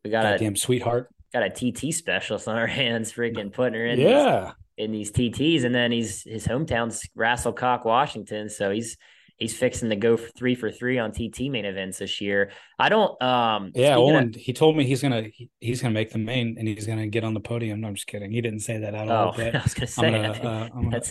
we 0.04 0.10
got 0.10 0.34
a 0.34 0.38
damn 0.38 0.56
sweetheart. 0.56 1.08
Got 1.32 1.42
a 1.42 1.50
TT 1.50 1.92
specialist 1.92 2.48
on 2.48 2.56
our 2.56 2.66
hands, 2.66 3.12
freaking 3.12 3.52
putting 3.52 3.74
her 3.74 3.86
in. 3.86 3.98
Yeah, 4.00 4.52
in 4.76 4.92
these 4.92 5.10
TTs, 5.10 5.64
and 5.64 5.74
then 5.74 5.92
he's 5.92 6.22
his 6.22 6.46
hometown's 6.46 7.08
Castle 7.18 7.56
Rock, 7.60 7.84
Washington, 7.84 8.48
so 8.48 8.70
he's 8.70 8.96
he's 9.36 9.56
fixing 9.56 9.90
to 9.90 9.96
go 9.96 10.16
for 10.16 10.28
three 10.30 10.54
for 10.54 10.70
three 10.70 10.98
on 10.98 11.12
TT 11.12 11.42
main 11.50 11.64
events 11.64 11.98
this 11.98 12.20
year. 12.20 12.50
I 12.78 12.88
don't. 12.88 13.20
um 13.22 13.72
Yeah, 13.74 13.96
Owen. 13.96 14.30
Of, 14.30 14.34
he 14.36 14.52
told 14.52 14.76
me 14.76 14.84
he's 14.84 15.02
gonna 15.02 15.22
he, 15.32 15.50
he's 15.60 15.80
gonna 15.80 15.94
make 15.94 16.10
the 16.10 16.18
main 16.18 16.56
and 16.58 16.66
he's 16.66 16.86
gonna 16.86 17.06
get 17.06 17.24
on 17.24 17.34
the 17.34 17.40
podium. 17.40 17.80
No, 17.80 17.88
I'm 17.88 17.94
just 17.94 18.06
kidding. 18.06 18.30
He 18.30 18.40
didn't 18.40 18.60
say 18.60 18.78
that 18.78 18.94
at 18.94 19.08
all. 19.08 19.34
Oh, 19.36 19.42
I 19.42 19.62
was 19.62 19.74
gonna 19.74 19.86
say 19.86 20.10
gonna, 20.10 20.30
uh, 20.30 20.68
gonna... 20.68 20.90
that's 20.90 21.10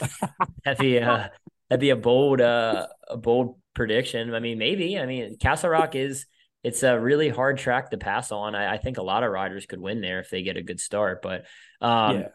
that'd 0.63 0.79
be 0.79 0.99
uh, 0.99 1.27
that'd 1.69 1.81
be 1.81 1.91
a 1.91 1.95
bold 1.95 2.41
uh, 2.41 2.87
a 3.07 3.17
bold 3.17 3.59
prediction. 3.73 4.33
I 4.33 4.39
mean, 4.39 4.57
maybe. 4.57 4.97
I 4.97 5.05
mean, 5.05 5.37
Castle 5.37 5.69
Rock 5.69 5.95
is 5.95 6.25
it's 6.63 6.81
a 6.81 6.99
really 6.99 7.29
hard 7.29 7.59
track 7.59 7.91
to 7.91 7.97
pass 7.97 8.31
on. 8.31 8.55
I, 8.55 8.73
I, 8.73 8.77
think 8.79 8.97
a 8.97 9.03
lot 9.03 9.23
of 9.23 9.29
riders 9.29 9.67
could 9.67 9.79
win 9.79 10.01
there 10.01 10.19
if 10.19 10.31
they 10.31 10.41
get 10.41 10.57
a 10.57 10.63
good 10.63 10.79
start. 10.79 11.21
But 11.21 11.45
um, 11.79 12.21
yeah. 12.21 12.27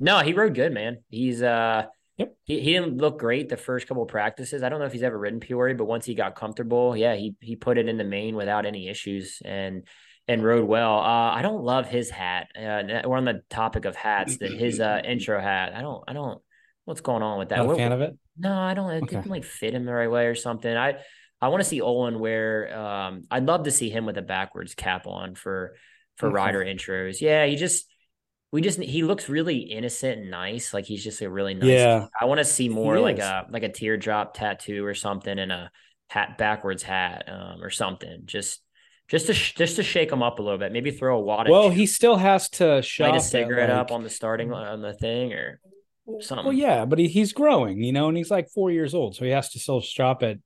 No, 0.00 0.18
he 0.18 0.32
rode 0.32 0.54
good, 0.54 0.72
man. 0.72 0.98
He's 1.08 1.40
uh 1.40 1.86
Yep. 2.18 2.36
He, 2.44 2.60
he 2.60 2.72
didn't 2.72 2.96
look 2.96 3.18
great 3.18 3.48
the 3.48 3.56
first 3.56 3.86
couple 3.86 4.04
practices. 4.06 4.62
I 4.62 4.68
don't 4.68 4.80
know 4.80 4.86
if 4.86 4.92
he's 4.92 5.02
ever 5.02 5.18
ridden 5.18 5.40
Peoria, 5.40 5.74
but 5.74 5.84
once 5.84 6.06
he 6.06 6.14
got 6.14 6.34
comfortable, 6.34 6.96
yeah, 6.96 7.14
he 7.14 7.34
he 7.40 7.56
put 7.56 7.78
it 7.78 7.88
in 7.88 7.98
the 7.98 8.04
main 8.04 8.36
without 8.36 8.64
any 8.64 8.88
issues 8.88 9.42
and 9.44 9.86
and 10.28 10.42
rode 10.42 10.66
well. 10.66 10.98
Uh, 10.98 11.32
I 11.32 11.42
don't 11.42 11.62
love 11.62 11.88
his 11.88 12.10
hat. 12.10 12.48
Uh, 12.56 13.02
we're 13.04 13.16
on 13.16 13.26
the 13.26 13.42
topic 13.50 13.84
of 13.84 13.94
hats. 13.96 14.38
That 14.38 14.52
his 14.52 14.80
uh, 14.80 15.02
intro 15.04 15.40
hat. 15.40 15.74
I 15.74 15.82
don't. 15.82 16.02
I 16.08 16.14
don't. 16.14 16.40
What's 16.84 17.00
going 17.00 17.22
on 17.22 17.38
with 17.38 17.50
that? 17.50 17.58
Not 17.58 17.72
a 17.72 17.76
fan 17.76 17.92
of 17.92 18.00
it? 18.00 18.16
No, 18.38 18.52
I 18.52 18.74
don't. 18.74 18.90
It 18.90 19.02
okay. 19.04 19.16
didn't 19.16 19.30
like 19.30 19.44
fit 19.44 19.74
him 19.74 19.84
the 19.84 19.92
right 19.92 20.10
way 20.10 20.26
or 20.26 20.34
something. 20.34 20.74
I 20.74 20.96
I 21.40 21.48
want 21.48 21.62
to 21.62 21.68
see 21.68 21.80
Olin 21.80 22.18
wear. 22.18 22.76
Um, 22.76 23.24
I'd 23.30 23.44
love 23.44 23.64
to 23.64 23.70
see 23.70 23.90
him 23.90 24.06
with 24.06 24.16
a 24.16 24.22
backwards 24.22 24.74
cap 24.74 25.06
on 25.06 25.34
for 25.34 25.76
for 26.16 26.28
okay. 26.28 26.34
rider 26.34 26.64
intros. 26.64 27.20
Yeah, 27.20 27.44
he 27.46 27.56
just 27.56 27.86
we 28.56 28.62
just 28.62 28.80
he 28.80 29.02
looks 29.02 29.28
really 29.28 29.58
innocent 29.58 30.22
and 30.22 30.30
nice. 30.30 30.72
Like 30.72 30.86
he's 30.86 31.04
just 31.04 31.20
a 31.20 31.28
really 31.28 31.52
nice. 31.52 31.68
Yeah, 31.68 32.06
I 32.18 32.24
want 32.24 32.38
to 32.38 32.44
see 32.44 32.70
more 32.70 32.98
like 32.98 33.18
a 33.18 33.44
like 33.50 33.64
a 33.64 33.68
teardrop 33.68 34.32
tattoo 34.32 34.82
or 34.82 34.94
something 34.94 35.38
and 35.38 35.52
a 35.52 35.70
hat 36.08 36.38
backwards 36.38 36.82
hat 36.82 37.28
um, 37.28 37.62
or 37.62 37.68
something. 37.68 38.22
Just 38.24 38.62
just 39.08 39.26
to 39.26 39.34
sh- 39.34 39.52
just 39.56 39.76
to 39.76 39.82
shake 39.82 40.10
him 40.10 40.22
up 40.22 40.38
a 40.38 40.42
little 40.42 40.58
bit. 40.58 40.72
Maybe 40.72 40.90
throw 40.90 41.20
a 41.20 41.22
wattage. 41.22 41.50
Well, 41.50 41.68
he 41.68 41.84
still 41.84 42.16
has 42.16 42.48
to 42.52 42.82
light 42.98 43.14
a 43.14 43.20
cigarette 43.20 43.68
like... 43.68 43.78
up 43.78 43.92
on 43.92 44.02
the 44.02 44.08
starting 44.08 44.54
on 44.54 44.80
the 44.80 44.94
thing 44.94 45.34
or 45.34 45.60
something. 46.20 46.46
Well, 46.46 46.52
yeah, 46.52 46.84
but 46.84 46.98
he, 46.98 47.08
he's 47.08 47.32
growing, 47.32 47.82
you 47.82 47.92
know, 47.92 48.08
and 48.08 48.16
he's 48.16 48.30
like 48.30 48.48
four 48.50 48.70
years 48.70 48.94
old, 48.94 49.16
so 49.16 49.24
he 49.24 49.30
has 49.30 49.50
to 49.50 49.58
still 49.58 49.80
shop 49.80 50.22
at, 50.22 50.38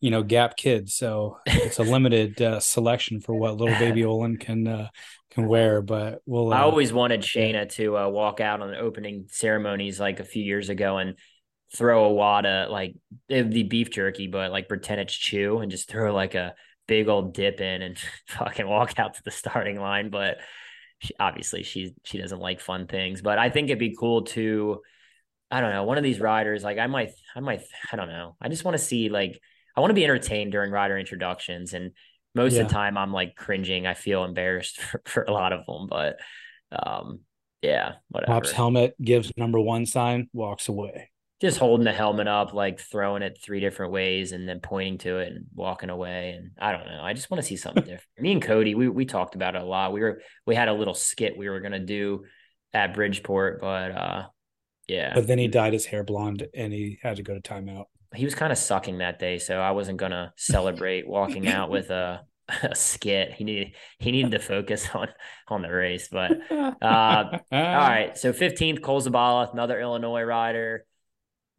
you 0.00 0.10
know, 0.10 0.22
Gap 0.22 0.56
Kids. 0.56 0.94
So 0.94 1.38
it's 1.46 1.78
a 1.78 1.82
limited 1.82 2.40
uh, 2.40 2.60
selection 2.60 3.20
for 3.20 3.34
what 3.34 3.56
little 3.56 3.78
baby 3.78 4.04
Olin 4.04 4.36
can 4.36 4.66
uh, 4.66 4.88
can 5.30 5.46
wear. 5.46 5.82
But 5.82 6.20
we'll. 6.26 6.52
Uh, 6.52 6.56
I 6.56 6.60
always 6.62 6.92
wanted 6.92 7.22
Shayna 7.22 7.68
to 7.72 7.96
uh, 7.96 8.08
walk 8.08 8.40
out 8.40 8.62
on 8.62 8.70
the 8.70 8.78
opening 8.78 9.26
ceremonies 9.28 10.00
like 10.00 10.20
a 10.20 10.24
few 10.24 10.42
years 10.42 10.68
ago 10.68 10.98
and 10.98 11.16
throw 11.74 12.04
a 12.04 12.12
wada 12.12 12.66
like 12.70 12.94
it 13.28 13.42
would 13.42 13.52
be 13.52 13.64
beef 13.64 13.90
jerky, 13.90 14.26
but 14.26 14.50
like 14.50 14.68
pretend 14.68 15.00
it's 15.00 15.14
chew 15.14 15.58
and 15.58 15.70
just 15.70 15.88
throw 15.88 16.14
like 16.14 16.34
a 16.34 16.54
big 16.86 17.08
old 17.08 17.34
dip 17.34 17.60
in 17.60 17.82
and 17.82 17.98
fucking 18.28 18.66
walk 18.68 18.98
out 18.98 19.14
to 19.14 19.22
the 19.24 19.30
starting 19.30 19.80
line. 19.80 20.10
But 20.10 20.38
she, 21.00 21.14
obviously 21.18 21.62
she 21.62 21.94
she 22.04 22.18
doesn't 22.18 22.40
like 22.40 22.60
fun 22.60 22.86
things. 22.86 23.20
But 23.20 23.38
I 23.38 23.50
think 23.50 23.68
it'd 23.68 23.78
be 23.78 23.96
cool 23.98 24.22
to 24.22 24.80
I 25.50 25.60
don't 25.60 25.72
know, 25.72 25.84
one 25.84 25.98
of 25.98 26.04
these 26.04 26.20
riders, 26.20 26.62
like 26.62 26.78
I 26.78 26.86
might, 26.86 27.10
I 27.34 27.40
might, 27.40 27.62
I 27.92 27.96
don't 27.96 28.08
know. 28.08 28.36
I 28.40 28.48
just 28.48 28.64
want 28.64 28.76
to 28.76 28.82
see, 28.82 29.08
like, 29.08 29.40
I 29.76 29.80
want 29.80 29.90
to 29.90 29.94
be 29.94 30.04
entertained 30.04 30.52
during 30.52 30.70
rider 30.70 30.98
introductions. 30.98 31.72
And 31.72 31.92
most 32.34 32.54
yeah. 32.54 32.62
of 32.62 32.68
the 32.68 32.74
time 32.74 32.96
I'm 32.96 33.12
like 33.12 33.34
cringing. 33.36 33.86
I 33.86 33.94
feel 33.94 34.24
embarrassed 34.24 34.80
for, 34.80 35.02
for 35.04 35.22
a 35.24 35.32
lot 35.32 35.52
of 35.52 35.66
them, 35.66 35.86
but 35.88 36.16
um, 36.72 37.20
yeah, 37.62 37.94
whatever. 38.08 38.32
Pops 38.32 38.52
helmet 38.52 38.94
gives 39.02 39.32
number 39.36 39.60
one 39.60 39.86
sign, 39.86 40.28
walks 40.32 40.68
away. 40.68 41.10
Just 41.40 41.58
holding 41.58 41.84
the 41.84 41.92
helmet 41.92 42.26
up, 42.26 42.52
like 42.52 42.80
throwing 42.80 43.22
it 43.22 43.38
three 43.40 43.60
different 43.60 43.92
ways 43.92 44.32
and 44.32 44.48
then 44.48 44.58
pointing 44.58 44.98
to 44.98 45.18
it 45.18 45.32
and 45.32 45.46
walking 45.54 45.88
away. 45.88 46.30
And 46.36 46.50
I 46.58 46.72
don't 46.72 46.86
know. 46.86 47.00
I 47.00 47.12
just 47.12 47.30
want 47.30 47.40
to 47.40 47.46
see 47.46 47.56
something 47.56 47.82
different. 47.84 48.02
Me 48.18 48.32
and 48.32 48.42
Cody, 48.42 48.74
we 48.74 48.88
we 48.88 49.04
talked 49.04 49.36
about 49.36 49.54
it 49.54 49.62
a 49.62 49.64
lot. 49.64 49.92
We 49.92 50.00
were 50.00 50.20
we 50.46 50.56
had 50.56 50.68
a 50.68 50.72
little 50.72 50.94
skit 50.94 51.38
we 51.38 51.48
were 51.48 51.60
gonna 51.60 51.78
do 51.78 52.24
at 52.74 52.94
Bridgeport, 52.94 53.60
but 53.60 53.92
uh 53.92 54.26
yeah. 54.88 55.12
But 55.14 55.26
then 55.26 55.38
he 55.38 55.48
dyed 55.48 55.74
his 55.74 55.86
hair 55.86 56.02
blonde 56.02 56.48
and 56.54 56.72
he 56.72 56.98
had 57.02 57.16
to 57.16 57.22
go 57.22 57.34
to 57.34 57.40
timeout. 57.40 57.84
he 58.14 58.24
was 58.24 58.34
kind 58.34 58.50
of 58.50 58.58
sucking 58.58 58.98
that 58.98 59.18
day, 59.18 59.38
so 59.38 59.60
I 59.60 59.72
wasn't 59.72 59.98
gonna 59.98 60.32
celebrate 60.36 61.06
walking 61.06 61.46
out 61.46 61.70
with 61.70 61.90
a, 61.90 62.22
a 62.62 62.74
skit. 62.74 63.32
He 63.32 63.44
needed 63.44 63.74
he 63.98 64.10
needed 64.10 64.32
to 64.32 64.38
focus 64.38 64.88
on 64.94 65.08
on 65.46 65.62
the 65.62 65.70
race. 65.70 66.08
But 66.10 66.32
uh, 66.50 67.24
all 67.32 67.40
right, 67.52 68.16
so 68.16 68.32
15th, 68.32 68.82
Cole 68.82 69.02
Zabala, 69.02 69.52
another 69.52 69.80
Illinois 69.80 70.22
rider. 70.22 70.84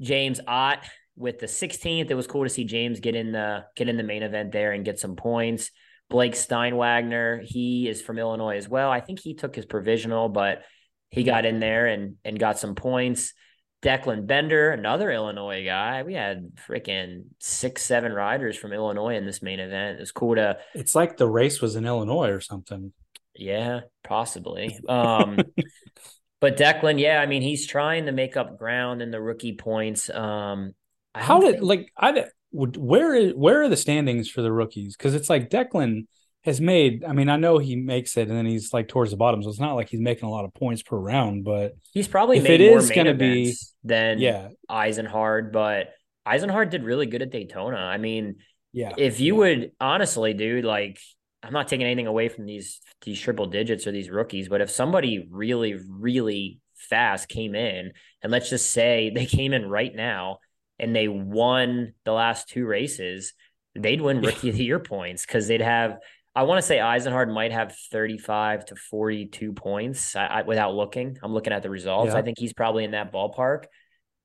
James 0.01 0.39
Ott 0.47 0.80
with 1.17 1.39
the 1.39 1.45
16th. 1.45 2.09
It 2.09 2.15
was 2.15 2.25
cool 2.25 2.45
to 2.45 2.49
see 2.49 2.63
James 2.63 2.99
get 3.01 3.15
in 3.15 3.32
the 3.32 3.65
get 3.75 3.89
in 3.89 3.97
the 3.97 4.03
main 4.03 4.23
event 4.23 4.51
there 4.51 4.71
and 4.71 4.84
get 4.86 4.99
some 4.99 5.15
points. 5.15 5.71
Blake 6.09 6.34
Steinwagner, 6.34 7.43
he 7.43 7.88
is 7.88 8.01
from 8.01 8.17
Illinois 8.17 8.57
as 8.57 8.67
well. 8.67 8.89
I 8.89 8.99
think 8.99 9.19
he 9.19 9.36
took 9.36 9.55
his 9.55 9.65
provisional, 9.65 10.27
but 10.27 10.63
he 11.10 11.24
got 11.24 11.45
in 11.45 11.60
there 11.60 11.88
and 11.88 12.16
and 12.24 12.39
got 12.39 12.60
some 12.60 12.76
points. 12.76 13.34
Declan 13.82 14.28
Bender, 14.28 14.72
another 14.72 15.10
Illinois 15.10 15.64
guy. 15.64 16.03
We 16.03 16.14
had 16.14 16.51
freaking 16.68 17.24
six, 17.39 17.82
seven 17.84 18.12
riders 18.12 18.57
from 18.57 18.74
Illinois 18.74 19.16
in 19.16 19.26
this 19.26 19.41
main 19.41 19.60
event. 19.60 20.01
It's 20.01 20.12
cool 20.12 20.36
to. 20.36 20.57
It's 20.76 20.95
like 20.95 21.16
the 21.16 21.28
race 21.28 21.62
was 21.62 21.76
in 21.76 21.86
Illinois 21.86 22.30
or 22.30 22.41
something. 22.41 22.91
Yeah, 23.34 23.82
possibly. 24.03 24.78
Um, 24.89 25.39
but 26.41 26.57
Declan, 26.57 26.99
yeah, 26.99 27.22
I 27.22 27.26
mean, 27.26 27.41
he's 27.41 27.66
trying 27.66 28.07
to 28.07 28.12
make 28.12 28.36
up 28.36 28.57
ground 28.57 29.01
in 29.01 29.12
the 29.12 29.22
rookie 29.22 29.55
points. 29.55 30.10
Um, 30.10 30.74
How 31.16 31.39
did 31.39 31.55
think... 31.55 31.64
like 31.64 31.93
I 31.97 32.26
where 32.51 33.14
is 33.14 33.34
where 33.34 33.62
are 33.62 33.70
the 33.70 33.78
standings 33.78 34.30
for 34.30 34.41
the 34.41 34.51
rookies? 34.51 34.97
Because 34.97 35.16
it's 35.16 35.30
like 35.30 35.49
Declan 35.49 36.07
has 36.43 36.61
made. 36.61 37.03
I 37.03 37.13
mean, 37.13 37.29
I 37.29 37.35
know 37.35 37.57
he 37.57 37.75
makes 37.75 38.17
it, 38.17 38.27
and 38.27 38.37
then 38.37 38.45
he's 38.45 38.73
like 38.73 38.87
towards 38.87 39.11
the 39.11 39.17
bottom, 39.17 39.43
so 39.43 39.49
it's 39.49 39.59
not 39.59 39.73
like 39.73 39.89
he's 39.89 39.99
making 39.99 40.27
a 40.27 40.31
lot 40.31 40.45
of 40.45 40.53
points 40.53 40.81
per 40.81 40.97
round. 40.97 41.43
But 41.43 41.75
he's 41.91 42.07
probably 42.07 42.37
if 42.37 42.45
it 42.45 42.61
is 42.61 42.89
going 42.91 43.07
to 43.07 43.13
be 43.13 43.55
than 43.83 44.19
yeah 44.19 44.49
Eisenhard, 44.69 45.51
but 45.51 45.89
Eisenhard 46.27 46.69
did 46.69 46.83
really 46.83 47.05
good 47.05 47.21
at 47.21 47.31
Daytona. 47.31 47.77
I 47.77 47.97
mean, 47.97 48.37
yeah, 48.71 48.93
if 48.97 49.19
you 49.19 49.33
yeah. 49.33 49.39
would 49.39 49.71
honestly, 49.79 50.33
dude, 50.33 50.65
like 50.65 50.99
I'm 51.43 51.53
not 51.53 51.67
taking 51.67 51.85
anything 51.85 52.07
away 52.07 52.29
from 52.29 52.45
these 52.45 52.79
these 53.01 53.19
triple 53.19 53.47
digits 53.47 53.87
or 53.87 53.91
these 53.91 54.09
rookies, 54.09 54.49
but 54.49 54.61
if 54.61 54.69
somebody 54.69 55.27
really, 55.29 55.77
really 55.89 56.59
fast 56.75 57.29
came 57.29 57.55
in, 57.55 57.91
and 58.21 58.31
let's 58.31 58.49
just 58.49 58.71
say 58.71 59.09
they 59.15 59.25
came 59.25 59.53
in 59.53 59.69
right 59.69 59.93
now 59.93 60.39
and 60.77 60.95
they 60.95 61.07
won 61.07 61.93
the 62.05 62.13
last 62.13 62.49
two 62.49 62.65
races, 62.65 63.33
they'd 63.75 64.01
win 64.01 64.21
rookie 64.21 64.49
of 64.49 64.55
the 64.55 64.63
year 64.63 64.79
points 64.79 65.25
because 65.25 65.47
they'd 65.47 65.61
have 65.61 65.97
I 66.36 66.43
want 66.43 66.59
to 66.59 66.61
say 66.61 66.77
Eisenhard 66.77 67.34
might 67.34 67.51
have 67.51 67.75
35 67.91 68.65
to 68.65 68.75
42 68.75 69.53
points 69.53 70.15
I, 70.15 70.25
I, 70.25 70.41
without 70.43 70.75
looking. 70.75 71.17
I'm 71.23 71.34
looking 71.34 71.53
at 71.53 71.63
the 71.63 71.69
results. 71.69 72.13
Yeah. 72.13 72.19
I 72.19 72.21
think 72.21 72.38
he's 72.38 72.53
probably 72.53 72.84
in 72.84 72.91
that 72.91 73.11
ballpark. 73.11 73.63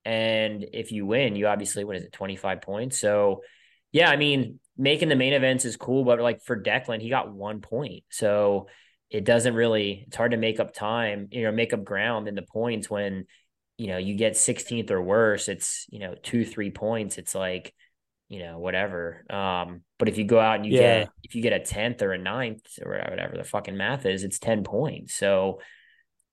And 0.05 0.65
if 0.71 0.91
you 0.91 1.05
win, 1.05 1.35
you 1.35 1.47
obviously, 1.47 1.83
what 1.83 1.95
is 1.95 2.03
it, 2.03 2.13
25 2.13 2.61
points? 2.61 2.99
So, 2.99 3.41
yeah, 3.91 4.09
I 4.09 4.17
mean, 4.17 4.59
making 4.77 5.09
the 5.09 5.15
main 5.15 5.33
events 5.33 5.65
is 5.65 5.77
cool, 5.77 6.03
but 6.03 6.19
like 6.19 6.43
for 6.43 6.61
Declan, 6.61 7.01
he 7.01 7.09
got 7.09 7.33
one 7.33 7.59
point. 7.61 8.03
So 8.11 8.67
it 9.09 9.25
doesn't 9.25 9.55
really, 9.55 10.03
it's 10.07 10.15
hard 10.15 10.31
to 10.31 10.37
make 10.37 10.59
up 10.59 10.73
time, 10.73 11.27
you 11.31 11.43
know, 11.43 11.51
make 11.51 11.73
up 11.73 11.83
ground 11.83 12.27
in 12.27 12.35
the 12.35 12.43
points 12.43 12.89
when, 12.89 13.25
you 13.77 13.87
know, 13.87 13.97
you 13.97 14.15
get 14.15 14.33
16th 14.33 14.91
or 14.91 15.01
worse. 15.01 15.47
It's, 15.47 15.87
you 15.89 15.99
know, 15.99 16.13
two, 16.21 16.45
three 16.45 16.69
points. 16.69 17.17
It's 17.17 17.33
like, 17.33 17.73
you 18.29 18.39
know, 18.39 18.59
whatever. 18.59 19.23
Um, 19.29 19.81
but 19.97 20.09
if 20.09 20.17
you 20.17 20.25
go 20.25 20.39
out 20.39 20.55
and 20.55 20.65
you 20.65 20.73
yeah. 20.73 20.99
get 20.99 21.09
if 21.23 21.35
you 21.35 21.41
get 21.41 21.53
a 21.53 21.59
tenth 21.59 22.01
or 22.01 22.13
a 22.13 22.17
ninth 22.17 22.65
or 22.83 22.91
whatever 22.91 23.37
the 23.37 23.43
fucking 23.43 23.77
math 23.77 24.05
is, 24.05 24.23
it's 24.23 24.39
ten 24.39 24.63
points. 24.63 25.15
So 25.15 25.59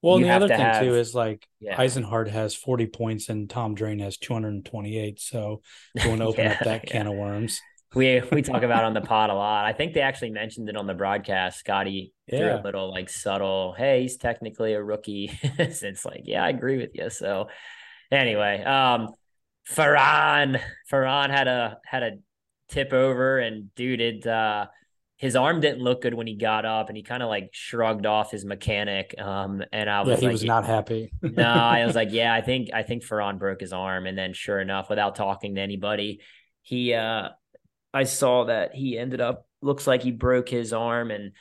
well, 0.02 0.18
the 0.18 0.30
other 0.30 0.48
thing 0.48 0.58
have, 0.58 0.82
too 0.82 0.94
is 0.94 1.14
like 1.14 1.46
yeah. 1.60 1.76
Eisenhard 1.76 2.28
has 2.28 2.56
40 2.56 2.86
points 2.86 3.28
and 3.28 3.48
Tom 3.48 3.76
Drane 3.76 4.00
has 4.00 4.16
228. 4.16 5.20
So 5.20 5.62
you 5.94 6.08
want 6.08 6.20
to 6.20 6.26
open 6.26 6.44
yeah, 6.44 6.52
up 6.52 6.64
that 6.64 6.86
can 6.86 7.06
of 7.06 7.14
worms. 7.14 7.60
We 7.94 8.20
we 8.32 8.42
talk 8.42 8.62
about 8.64 8.82
on 8.82 8.94
the 8.94 9.00
pod 9.00 9.30
a 9.30 9.34
lot. 9.34 9.64
I 9.64 9.72
think 9.72 9.94
they 9.94 10.00
actually 10.00 10.30
mentioned 10.30 10.68
it 10.68 10.76
on 10.76 10.88
the 10.88 10.94
broadcast. 10.94 11.60
Scotty 11.60 12.12
yeah. 12.26 12.38
threw 12.38 12.62
a 12.62 12.62
little 12.64 12.90
like 12.90 13.10
subtle, 13.10 13.74
hey, 13.78 14.02
he's 14.02 14.16
technically 14.16 14.72
a 14.72 14.82
rookie. 14.82 15.30
it's 15.42 16.04
like, 16.04 16.22
yeah, 16.24 16.44
I 16.44 16.48
agree 16.48 16.78
with 16.78 16.90
you. 16.94 17.08
So 17.08 17.48
anyway, 18.10 18.60
um, 18.64 19.08
Ferran, 19.68 20.60
Ferran 20.90 21.30
had 21.30 21.48
a 21.48 21.78
had 21.84 22.02
a 22.02 22.10
tip 22.68 22.92
over, 22.92 23.38
and 23.38 23.74
dude, 23.74 24.00
it 24.00 24.26
uh, 24.26 24.66
his 25.16 25.36
arm 25.36 25.60
didn't 25.60 25.80
look 25.80 26.02
good 26.02 26.14
when 26.14 26.26
he 26.26 26.34
got 26.34 26.64
up, 26.64 26.88
and 26.88 26.96
he 26.96 27.02
kind 27.02 27.22
of 27.22 27.28
like 27.28 27.50
shrugged 27.52 28.06
off 28.06 28.32
his 28.32 28.44
mechanic. 28.44 29.14
Um, 29.18 29.62
and 29.72 29.88
I 29.88 30.00
was 30.00 30.08
yeah, 30.08 30.16
he 30.16 30.26
like, 30.26 30.32
was 30.32 30.44
not 30.44 30.64
happy. 30.64 31.12
no, 31.22 31.44
I 31.44 31.86
was 31.86 31.94
like, 31.94 32.08
yeah, 32.12 32.34
I 32.34 32.40
think 32.40 32.70
I 32.74 32.82
think 32.82 33.04
Ferran 33.04 33.38
broke 33.38 33.60
his 33.60 33.72
arm, 33.72 34.06
and 34.06 34.18
then 34.18 34.32
sure 34.32 34.60
enough, 34.60 34.90
without 34.90 35.14
talking 35.14 35.54
to 35.54 35.60
anybody, 35.60 36.20
he 36.62 36.94
uh, 36.94 37.28
I 37.94 38.04
saw 38.04 38.46
that 38.46 38.74
he 38.74 38.98
ended 38.98 39.20
up 39.20 39.46
looks 39.60 39.86
like 39.86 40.02
he 40.02 40.10
broke 40.10 40.48
his 40.48 40.72
arm 40.72 41.10
and. 41.10 41.32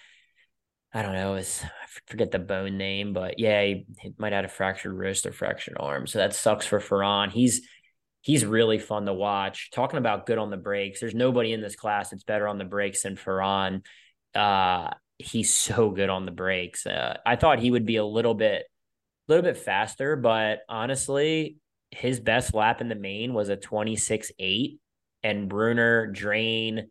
I 0.94 1.04
don't 1.04 1.14
know, 1.14 1.32
was 1.32 1.64
I 1.64 1.88
forget 2.06 2.32
the 2.32 2.40
bone 2.40 2.78
name, 2.78 3.14
but 3.14 3.40
yeah, 3.40 3.64
he, 3.64 3.86
he 3.98 4.14
might 4.18 4.34
have 4.34 4.40
had 4.40 4.46
a 4.52 4.54
fractured 4.54 4.92
wrist 4.92 5.26
or 5.26 5.32
fractured 5.32 5.78
arm. 5.80 6.06
So 6.06 6.20
that 6.20 6.36
sucks 6.36 6.66
for 6.66 6.82
Ferran. 6.82 7.32
He's 7.32 7.66
he's 8.22 8.46
really 8.46 8.80
fun 8.80 9.06
to 9.06 9.14
watch. 9.14 9.72
Talking 9.72 9.98
about 9.98 10.26
good 10.26 10.38
on 10.38 10.50
the 10.50 10.58
brakes, 10.58 11.00
there's 11.00 11.16
nobody 11.16 11.54
in 11.54 11.62
this 11.62 11.76
class 11.76 12.10
that's 12.10 12.24
better 12.24 12.48
on 12.48 12.58
the 12.58 12.66
brakes 12.66 13.04
than 13.04 13.16
Ferran. 13.16 13.84
Uh, 14.34 14.90
he's 15.18 15.54
so 15.54 15.90
good 15.90 16.10
on 16.10 16.26
the 16.26 16.32
brakes. 16.32 16.86
Uh, 16.86 17.18
I 17.26 17.36
thought 17.36 17.60
he 17.60 17.72
would 17.72 17.86
be 17.86 17.98
a 17.98 18.06
little 18.06 18.34
bit, 18.34 18.64
a 19.28 19.32
little 19.32 19.44
bit 19.44 19.58
faster, 19.58 20.16
but 20.16 20.60
honestly, 20.70 21.58
his 21.92 22.20
best 22.20 22.54
lap 22.54 22.82
in 22.82 22.90
the 22.90 22.96
main 22.96 23.34
was 23.34 23.50
a 23.50 23.58
26.8 23.58 24.78
and 25.24 25.50
Brunner, 25.50 26.08
Drane, 26.08 26.88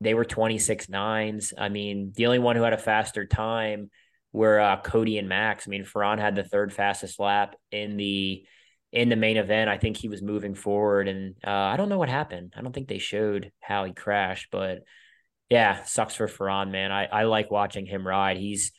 they 0.00 0.14
were 0.14 0.24
26 0.24 0.88
nines. 0.88 1.52
I 1.56 1.68
mean, 1.68 2.12
the 2.14 2.26
only 2.26 2.38
one 2.38 2.56
who 2.56 2.62
had 2.62 2.72
a 2.72 2.78
faster 2.78 3.26
time 3.26 3.90
were 4.32 4.60
uh, 4.60 4.80
Cody 4.80 5.18
and 5.18 5.28
Max. 5.28 5.66
I 5.66 5.70
mean, 5.70 5.84
Ferran 5.84 6.18
had 6.18 6.34
the 6.34 6.44
third 6.44 6.72
fastest 6.72 7.18
lap 7.18 7.56
in 7.70 7.96
the 7.96 8.44
in 8.94 9.08
the 9.08 9.16
main 9.16 9.36
event, 9.36 9.68
I 9.68 9.76
think 9.76 9.96
he 9.96 10.08
was 10.08 10.22
moving 10.22 10.54
forward, 10.54 11.08
and 11.08 11.34
uh, 11.44 11.50
I 11.50 11.76
don't 11.76 11.88
know 11.88 11.98
what 11.98 12.08
happened. 12.08 12.54
I 12.56 12.62
don't 12.62 12.72
think 12.72 12.86
they 12.86 12.98
showed 12.98 13.50
how 13.60 13.84
he 13.84 13.92
crashed, 13.92 14.48
but 14.52 14.84
yeah, 15.50 15.82
sucks 15.82 16.14
for 16.14 16.28
Ferran, 16.28 16.70
man. 16.70 16.92
I 16.92 17.06
I 17.06 17.24
like 17.24 17.50
watching 17.50 17.86
him 17.86 18.06
ride. 18.06 18.36
He's 18.36 18.70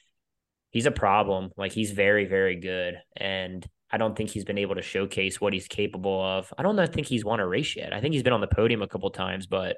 he's 0.72 0.86
a 0.86 0.92
problem. 0.92 1.52
Like 1.58 1.74
he's 1.74 1.92
very 1.92 2.26
very 2.26 2.56
good, 2.56 2.96
and 3.18 3.68
I 3.92 3.98
don't 3.98 4.16
think 4.16 4.30
he's 4.30 4.46
been 4.46 4.58
able 4.58 4.76
to 4.76 4.82
showcase 4.82 5.42
what 5.42 5.52
he's 5.52 5.68
capable 5.68 6.24
of. 6.24 6.52
I 6.58 6.64
don't 6.64 6.94
think 6.94 7.08
he's 7.08 7.26
won 7.26 7.42
a 7.42 7.48
race 7.48 7.76
yet. 7.76 7.94
I 7.94 8.00
think 8.00 8.14
he's 8.14 8.24
been 8.24 8.34
on 8.34 8.42
the 8.42 8.48
podium 8.48 8.82
a 8.82 8.88
couple 8.88 9.10
times, 9.10 9.48
but 9.48 9.76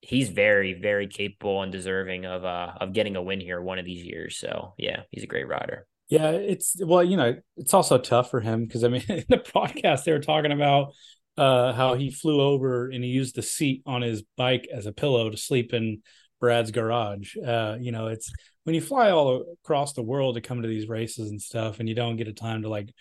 he's 0.00 0.30
very 0.30 0.72
very 0.72 1.06
capable 1.06 1.60
and 1.62 1.70
deserving 1.70 2.24
of 2.24 2.42
uh 2.46 2.72
of 2.80 2.94
getting 2.94 3.16
a 3.16 3.22
win 3.22 3.40
here 3.40 3.60
one 3.60 3.78
of 3.78 3.84
these 3.84 4.04
years. 4.04 4.38
So 4.38 4.72
yeah, 4.78 5.02
he's 5.10 5.24
a 5.24 5.26
great 5.26 5.46
rider. 5.46 5.86
Yeah, 6.10 6.30
it's 6.32 6.76
well, 6.84 7.04
you 7.04 7.16
know, 7.16 7.36
it's 7.56 7.72
also 7.72 7.96
tough 7.96 8.30
for 8.30 8.40
him 8.40 8.66
because 8.66 8.82
I 8.82 8.88
mean, 8.88 9.04
in 9.08 9.24
the 9.28 9.38
podcast 9.38 10.04
they 10.04 10.12
were 10.12 10.18
talking 10.18 10.50
about 10.50 10.92
uh, 11.38 11.72
how 11.72 11.94
he 11.94 12.10
flew 12.10 12.40
over 12.40 12.90
and 12.90 13.02
he 13.02 13.10
used 13.10 13.36
the 13.36 13.42
seat 13.42 13.82
on 13.86 14.02
his 14.02 14.22
bike 14.36 14.68
as 14.72 14.86
a 14.86 14.92
pillow 14.92 15.30
to 15.30 15.36
sleep 15.36 15.72
in 15.72 16.02
Brad's 16.40 16.72
garage. 16.72 17.36
Uh, 17.36 17.76
you 17.80 17.92
know, 17.92 18.08
it's 18.08 18.32
when 18.64 18.74
you 18.74 18.80
fly 18.80 19.10
all 19.10 19.54
across 19.62 19.92
the 19.92 20.02
world 20.02 20.34
to 20.34 20.40
come 20.40 20.62
to 20.62 20.68
these 20.68 20.88
races 20.88 21.30
and 21.30 21.40
stuff, 21.40 21.78
and 21.78 21.88
you 21.88 21.94
don't 21.94 22.16
get 22.16 22.28
a 22.28 22.34
time 22.34 22.62
to 22.62 22.68
like. 22.68 22.92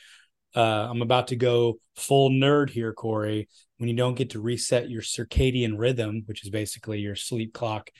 Uh, 0.55 0.88
I'm 0.89 1.03
about 1.03 1.28
to 1.28 1.36
go 1.36 1.80
full 1.95 2.30
nerd 2.32 2.70
here, 2.70 2.93
Corey. 2.93 3.49
When 3.78 3.89
you 3.89 3.95
don't 3.95 4.16
get 4.16 4.32
to 4.32 4.41
reset 4.41 4.89
your 4.89 5.01
circadian 5.01 5.76
rhythm, 5.78 6.24
which 6.26 6.43
is 6.43 6.49
basically 6.49 6.99
your 6.99 7.16
sleep 7.16 7.53
clock 7.53 7.91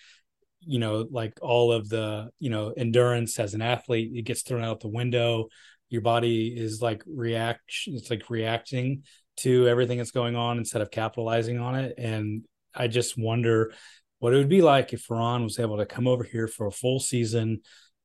you 0.62 0.80
know 0.80 1.08
like 1.10 1.38
all 1.42 1.72
of 1.72 1.90
the 1.90 2.30
you 2.40 2.50
know 2.50 2.74
endurance 2.76 3.40
as 3.40 3.54
an 3.54 3.62
athlete 3.62 4.12
it 4.14 4.24
gets 4.24 4.42
thrown 4.42 4.64
out 4.64 4.80
the 4.80 4.88
window. 4.88 5.48
Your 5.90 6.02
body 6.02 6.48
is 6.48 6.82
like 6.82 7.04
reaction 7.08 7.96
it's 7.96 8.10
like 8.10 8.30
reacting 8.30 9.04
to 9.38 9.68
everything 9.68 9.98
that's 9.98 10.12
going 10.12 10.36
on 10.36 10.58
instead 10.58 10.82
of 10.82 10.92
capitalizing 10.92 11.60
on 11.60 11.76
it. 11.76 11.96
And 11.98 12.46
i 12.76 12.88
just 12.88 13.18
wonder 13.18 13.74
what 14.20 14.34
it 14.34 14.38
would 14.38 14.50
be 14.50 14.62
like 14.62 14.94
if 14.94 15.08
Ferran 15.08 15.44
was 15.44 15.60
able 15.60 15.78
to 15.78 15.86
come 15.86 16.08
over 16.08 16.24
here 16.24 16.48
for 16.48 16.68
a 16.68 16.72
full 16.72 17.00
season 17.00 17.62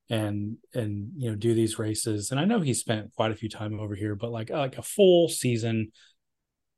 and 0.09 0.57
and 0.73 1.11
you 1.17 1.29
know 1.29 1.35
do 1.35 1.53
these 1.53 1.77
races. 1.77 2.31
And 2.31 2.39
i 2.39 2.45
know 2.45 2.61
he 2.61 2.73
spent 2.73 3.13
quite 3.15 3.31
a 3.31 3.35
few 3.35 3.49
time 3.49 3.79
over 3.79 3.95
here 3.95 4.15
but 4.15 4.31
like 4.31 4.51
uh, 4.51 4.57
like 4.57 4.77
a 4.77 4.83
full 4.83 5.27
season 5.27 5.91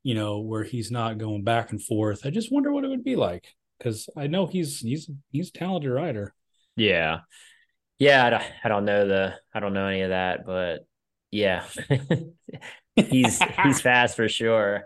you 0.02 0.14
know 0.14 0.40
where 0.40 0.64
he's 0.64 0.90
not 0.90 1.18
going 1.18 1.44
back 1.44 1.70
and 1.70 1.82
forth. 1.82 2.24
I 2.24 2.30
just 2.30 2.52
wonder 2.52 2.72
what 2.72 2.84
it 2.84 2.88
would 2.88 3.04
be 3.04 3.16
like 3.16 3.54
because 3.78 4.08
I 4.16 4.26
know 4.26 4.46
he's 4.46 4.80
he's 4.80 5.10
he's 5.30 5.48
a 5.48 5.52
talented 5.52 5.90
rider. 5.90 6.34
Yeah, 6.76 7.20
yeah. 7.98 8.24
I 8.24 8.30
don't, 8.30 8.44
I 8.64 8.68
don't 8.68 8.84
know 8.84 9.08
the 9.08 9.34
I 9.54 9.60
don't 9.60 9.74
know 9.74 9.86
any 9.86 10.02
of 10.02 10.10
that, 10.10 10.44
but 10.44 10.86
yeah, 11.30 11.64
he's 12.96 13.40
he's 13.62 13.80
fast 13.80 14.16
for 14.16 14.28
sure. 14.28 14.84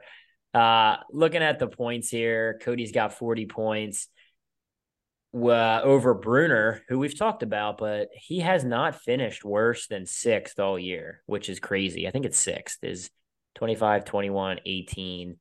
Uh, 0.54 0.96
looking 1.10 1.42
at 1.42 1.58
the 1.58 1.68
points 1.68 2.10
here, 2.10 2.58
Cody's 2.62 2.92
got 2.92 3.14
forty 3.14 3.46
points 3.46 4.08
uh, 5.34 5.80
over 5.82 6.14
Brunner, 6.14 6.82
who 6.88 6.98
we've 6.98 7.18
talked 7.18 7.42
about, 7.42 7.78
but 7.78 8.08
he 8.14 8.40
has 8.40 8.64
not 8.64 9.00
finished 9.00 9.44
worse 9.44 9.86
than 9.86 10.06
sixth 10.06 10.58
all 10.58 10.78
year, 10.78 11.22
which 11.26 11.48
is 11.48 11.58
crazy. 11.58 12.06
I 12.06 12.10
think 12.10 12.26
it's 12.26 12.38
sixth 12.38 12.78
is 12.82 13.10
25, 13.54 14.04
21, 14.04 14.60
18, 14.64 15.36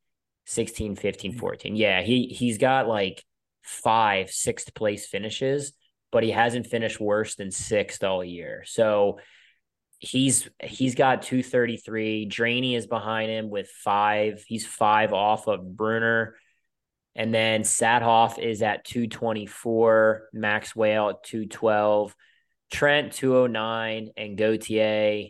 16, 0.45 0.95
15, 0.95 1.37
14. 1.37 1.75
Yeah, 1.75 2.01
he 2.01 2.27
he's 2.27 2.57
got 2.57 2.87
like 2.87 3.23
five 3.61 4.31
sixth 4.31 4.73
place 4.73 5.07
finishes, 5.07 5.73
but 6.11 6.23
he 6.23 6.31
hasn't 6.31 6.67
finished 6.67 6.99
worse 6.99 7.35
than 7.35 7.51
sixth 7.51 8.03
all 8.03 8.23
year. 8.23 8.63
So 8.65 9.19
he's 9.99 10.49
he's 10.61 10.95
got 10.95 11.21
233. 11.21 12.25
Draney 12.25 12.75
is 12.75 12.87
behind 12.87 13.29
him 13.31 13.49
with 13.49 13.69
five. 13.69 14.43
He's 14.47 14.65
five 14.65 15.13
off 15.13 15.47
of 15.47 15.77
Brunner. 15.77 16.35
And 17.15 17.33
then 17.33 17.63
Saathoff 17.63 18.39
is 18.39 18.61
at 18.61 18.85
224, 18.85 20.29
Max 20.31 20.73
Whale 20.73 21.09
at 21.09 21.23
212, 21.23 22.15
Trent 22.71 23.11
209, 23.11 24.11
and 24.15 24.37
Gautier, 24.37 25.27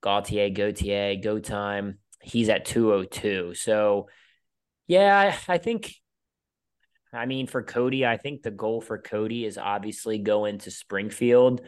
Gautier, 0.00 0.48
Gautier, 0.48 1.16
go 1.16 1.38
time. 1.38 1.98
He's 2.22 2.48
at 2.48 2.64
202. 2.64 3.52
So 3.54 4.08
yeah, 4.86 5.34
I, 5.48 5.54
I 5.54 5.58
think 5.58 5.94
I 7.12 7.26
mean 7.26 7.46
for 7.46 7.62
Cody, 7.62 8.06
I 8.06 8.16
think 8.16 8.42
the 8.42 8.50
goal 8.50 8.80
for 8.80 8.98
Cody 8.98 9.44
is 9.44 9.58
obviously 9.58 10.18
go 10.18 10.44
into 10.44 10.70
Springfield 10.70 11.62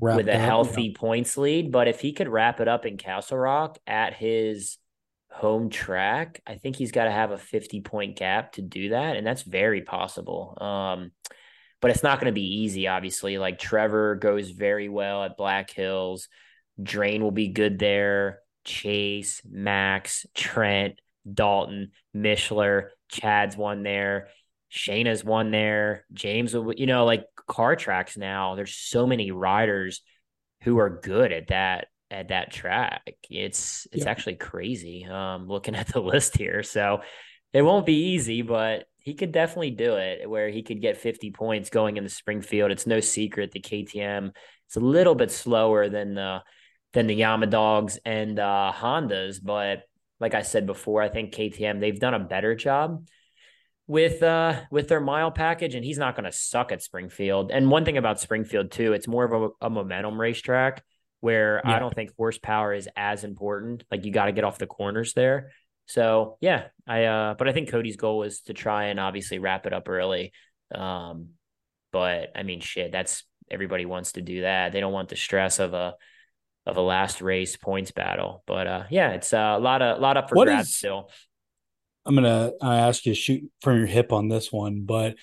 wrap 0.00 0.16
with 0.16 0.28
a 0.28 0.38
healthy 0.38 0.84
yeah. 0.84 0.98
points 0.98 1.36
lead. 1.36 1.70
But 1.72 1.88
if 1.88 2.00
he 2.00 2.12
could 2.12 2.28
wrap 2.28 2.60
it 2.60 2.68
up 2.68 2.86
in 2.86 2.96
Castle 2.96 3.38
Rock 3.38 3.78
at 3.86 4.14
his 4.14 4.78
home 5.30 5.70
track, 5.70 6.42
I 6.46 6.56
think 6.56 6.76
he's 6.76 6.92
got 6.92 7.04
to 7.04 7.10
have 7.10 7.30
a 7.30 7.38
50 7.38 7.80
point 7.82 8.16
gap 8.16 8.52
to 8.52 8.62
do 8.62 8.90
that. 8.90 9.16
And 9.16 9.26
that's 9.26 9.42
very 9.42 9.82
possible. 9.82 10.56
Um, 10.60 11.12
but 11.80 11.90
it's 11.90 12.02
not 12.02 12.20
going 12.20 12.32
to 12.32 12.38
be 12.38 12.62
easy, 12.62 12.88
obviously. 12.88 13.38
Like 13.38 13.58
Trevor 13.58 14.16
goes 14.16 14.50
very 14.50 14.88
well 14.88 15.24
at 15.24 15.36
Black 15.36 15.70
Hills. 15.70 16.28
Drane 16.82 17.22
will 17.22 17.30
be 17.30 17.48
good 17.48 17.78
there. 17.78 18.40
Chase, 18.64 19.40
Max, 19.48 20.26
Trent, 20.34 21.00
Dalton, 21.32 21.92
Mischler, 22.14 22.90
Chad's 23.08 23.56
one 23.56 23.82
there. 23.82 24.28
Shayna's 24.72 25.24
one 25.24 25.50
there. 25.50 26.04
James, 26.12 26.52
you 26.52 26.86
know, 26.86 27.04
like 27.04 27.24
car 27.46 27.76
tracks 27.76 28.16
now. 28.16 28.54
There's 28.54 28.74
so 28.74 29.06
many 29.06 29.30
riders 29.30 30.02
who 30.62 30.78
are 30.78 31.00
good 31.00 31.32
at 31.32 31.48
that 31.48 31.88
at 32.10 32.28
that 32.28 32.52
track. 32.52 33.02
It's 33.28 33.86
it's 33.92 34.04
yeah. 34.04 34.10
actually 34.10 34.36
crazy. 34.36 35.04
Um, 35.04 35.48
looking 35.48 35.74
at 35.76 35.88
the 35.88 36.00
list 36.00 36.36
here, 36.36 36.62
so 36.62 37.00
it 37.52 37.62
won't 37.62 37.86
be 37.86 38.12
easy, 38.12 38.42
but 38.42 38.84
he 38.98 39.14
could 39.14 39.32
definitely 39.32 39.72
do 39.72 39.96
it. 39.96 40.28
Where 40.28 40.50
he 40.50 40.62
could 40.62 40.80
get 40.80 40.98
50 40.98 41.30
points 41.32 41.70
going 41.70 41.96
in 41.96 42.04
the 42.04 42.10
Springfield. 42.10 42.70
It's 42.70 42.86
no 42.86 43.00
secret 43.00 43.50
the 43.52 43.60
KTM 43.60 44.32
it's 44.70 44.76
a 44.76 44.80
little 44.80 45.16
bit 45.16 45.32
slower 45.32 45.88
than 45.88 46.14
the 46.14 46.44
than 46.92 47.08
the 47.08 47.14
Yama 47.14 47.48
Dogs 47.48 47.98
and 48.04 48.38
uh, 48.38 48.72
Hondas, 48.72 49.42
but 49.42 49.82
like 50.20 50.34
I 50.34 50.42
said 50.42 50.64
before, 50.64 51.02
I 51.02 51.08
think 51.08 51.34
KTM 51.34 51.80
they've 51.80 51.98
done 51.98 52.14
a 52.14 52.20
better 52.20 52.54
job 52.54 53.08
with 53.90 54.22
uh 54.22 54.54
with 54.70 54.86
their 54.86 55.00
mile 55.00 55.32
package 55.32 55.74
and 55.74 55.84
he's 55.84 55.98
not 55.98 56.14
going 56.14 56.24
to 56.24 56.30
suck 56.30 56.70
at 56.70 56.80
Springfield. 56.80 57.50
And 57.50 57.68
one 57.68 57.84
thing 57.84 57.98
about 57.98 58.20
Springfield 58.20 58.70
too, 58.70 58.92
it's 58.92 59.08
more 59.08 59.24
of 59.24 59.32
a, 59.60 59.66
a 59.66 59.68
momentum 59.68 60.18
racetrack 60.18 60.84
where 61.18 61.60
yeah. 61.64 61.74
I 61.74 61.78
don't 61.80 61.92
think 61.92 62.12
horsepower 62.16 62.72
is 62.72 62.88
as 62.94 63.24
important. 63.24 63.82
Like 63.90 64.04
you 64.04 64.12
got 64.12 64.26
to 64.26 64.32
get 64.32 64.44
off 64.44 64.58
the 64.58 64.68
corners 64.68 65.12
there. 65.14 65.50
So 65.86 66.38
yeah, 66.40 66.66
I 66.86 67.06
uh 67.06 67.34
but 67.34 67.48
I 67.48 67.52
think 67.52 67.68
Cody's 67.68 67.96
goal 67.96 68.22
is 68.22 68.42
to 68.42 68.54
try 68.54 68.84
and 68.84 69.00
obviously 69.00 69.40
wrap 69.40 69.66
it 69.66 69.72
up 69.72 69.88
early. 69.88 70.30
Um 70.72 71.30
but 71.90 72.28
I 72.36 72.44
mean 72.44 72.60
shit, 72.60 72.92
that's 72.92 73.24
everybody 73.50 73.86
wants 73.86 74.12
to 74.12 74.22
do 74.22 74.42
that. 74.42 74.70
They 74.70 74.78
don't 74.78 74.92
want 74.92 75.08
the 75.08 75.16
stress 75.16 75.58
of 75.58 75.74
a 75.74 75.96
of 76.64 76.76
a 76.76 76.80
last 76.80 77.22
race 77.22 77.56
points 77.56 77.90
battle. 77.90 78.44
But 78.46 78.66
uh 78.68 78.84
yeah, 78.88 79.10
it's 79.14 79.32
uh, 79.32 79.56
a 79.56 79.58
lot 79.58 79.82
of 79.82 79.98
a 79.98 80.00
lot 80.00 80.16
up 80.16 80.28
for 80.28 80.36
what 80.36 80.44
grabs 80.44 80.68
is, 80.68 80.76
still. 80.76 81.10
I'm 82.10 82.16
gonna 82.16 82.50
I 82.60 82.78
ask 82.78 83.06
you 83.06 83.14
to 83.14 83.20
shoot 83.20 83.48
from 83.60 83.78
your 83.78 83.86
hip 83.86 84.12
on 84.12 84.26
this 84.26 84.50
one, 84.50 84.80
but 84.80 85.14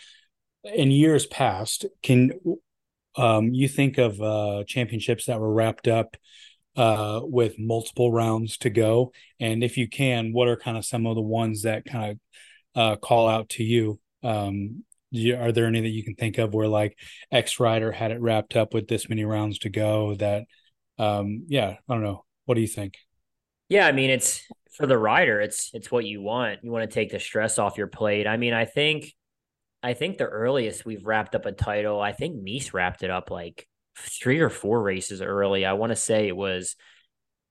in 0.64 0.90
years 0.90 1.26
past, 1.26 1.86
can 2.02 2.32
um, 3.18 3.54
you 3.54 3.68
think 3.68 3.98
of 3.98 4.22
uh, 4.22 4.64
championships 4.66 5.26
that 5.26 5.42
were 5.42 5.54
wrapped 5.54 5.90
up 5.90 6.16
uh, 6.78 7.20
with 7.24 7.60
multiple 7.60 8.10
rounds 8.14 8.58
to 8.60 8.70
go? 8.70 9.12
And 9.38 9.66
if 9.66 9.76
you 9.76 9.90
can, 9.90 10.32
what 10.32 10.48
are 10.48 10.56
kind 10.56 10.78
of 10.78 10.86
some 10.86 11.06
of 11.06 11.16
the 11.16 11.22
ones 11.22 11.64
that 11.64 11.84
kind 11.84 12.12
of 12.12 12.82
uh, 12.82 12.96
call 12.96 13.28
out 13.28 13.50
to 13.50 13.66
you? 13.66 14.00
Um, 14.24 14.86
you, 15.12 15.36
are 15.36 15.52
there 15.52 15.66
any 15.66 15.82
that 15.82 15.90
you 15.90 16.06
can 16.06 16.16
think 16.16 16.38
of 16.38 16.54
where 16.54 16.70
like 16.70 16.98
X 17.34 17.60
Rider 17.60 17.92
had 17.92 18.12
it 18.12 18.22
wrapped 18.22 18.56
up 18.56 18.74
with 18.74 18.88
this 18.88 19.10
many 19.10 19.26
rounds 19.26 19.60
to 19.60 19.70
go? 19.70 20.16
That, 20.16 20.46
um, 20.98 21.44
yeah, 21.48 21.76
I 21.90 21.94
don't 21.94 22.04
know. 22.04 22.24
What 22.46 22.56
do 22.56 22.62
you 22.62 22.68
think? 22.68 22.94
Yeah, 23.68 23.88
I 23.88 23.92
mean, 23.92 24.10
it's 24.10 24.42
for 24.78 24.86
the 24.86 24.98
rider. 24.98 25.42
It's 25.42 25.72
it's 25.74 25.92
what 25.92 26.06
you 26.06 26.22
want. 26.22 26.64
You 26.64 26.72
want 26.72 26.90
to 26.90 26.94
take 26.94 27.12
the 27.12 27.20
stress 27.20 27.60
off 27.60 27.78
your 27.78 27.88
plate. 27.88 28.28
I 28.28 28.38
mean, 28.38 28.54
I 28.54 28.66
think 28.66 29.12
I 29.84 29.94
think 29.94 30.18
the 30.18 30.26
earliest 30.26 30.86
we've 30.86 31.06
wrapped 31.06 31.36
up 31.36 31.46
a 31.46 31.52
title, 31.52 32.00
I 32.00 32.14
think 32.14 32.42
Mees 32.42 32.74
wrapped 32.74 33.04
it 33.04 33.10
up 33.10 33.32
like 33.32 33.68
three 33.98 34.40
or 34.40 34.50
four 34.50 34.82
races 34.82 35.22
early. 35.22 35.66
I 35.66 35.74
want 35.74 35.92
to 35.92 35.96
say 35.96 36.28
it 36.28 36.36
was 36.36 36.76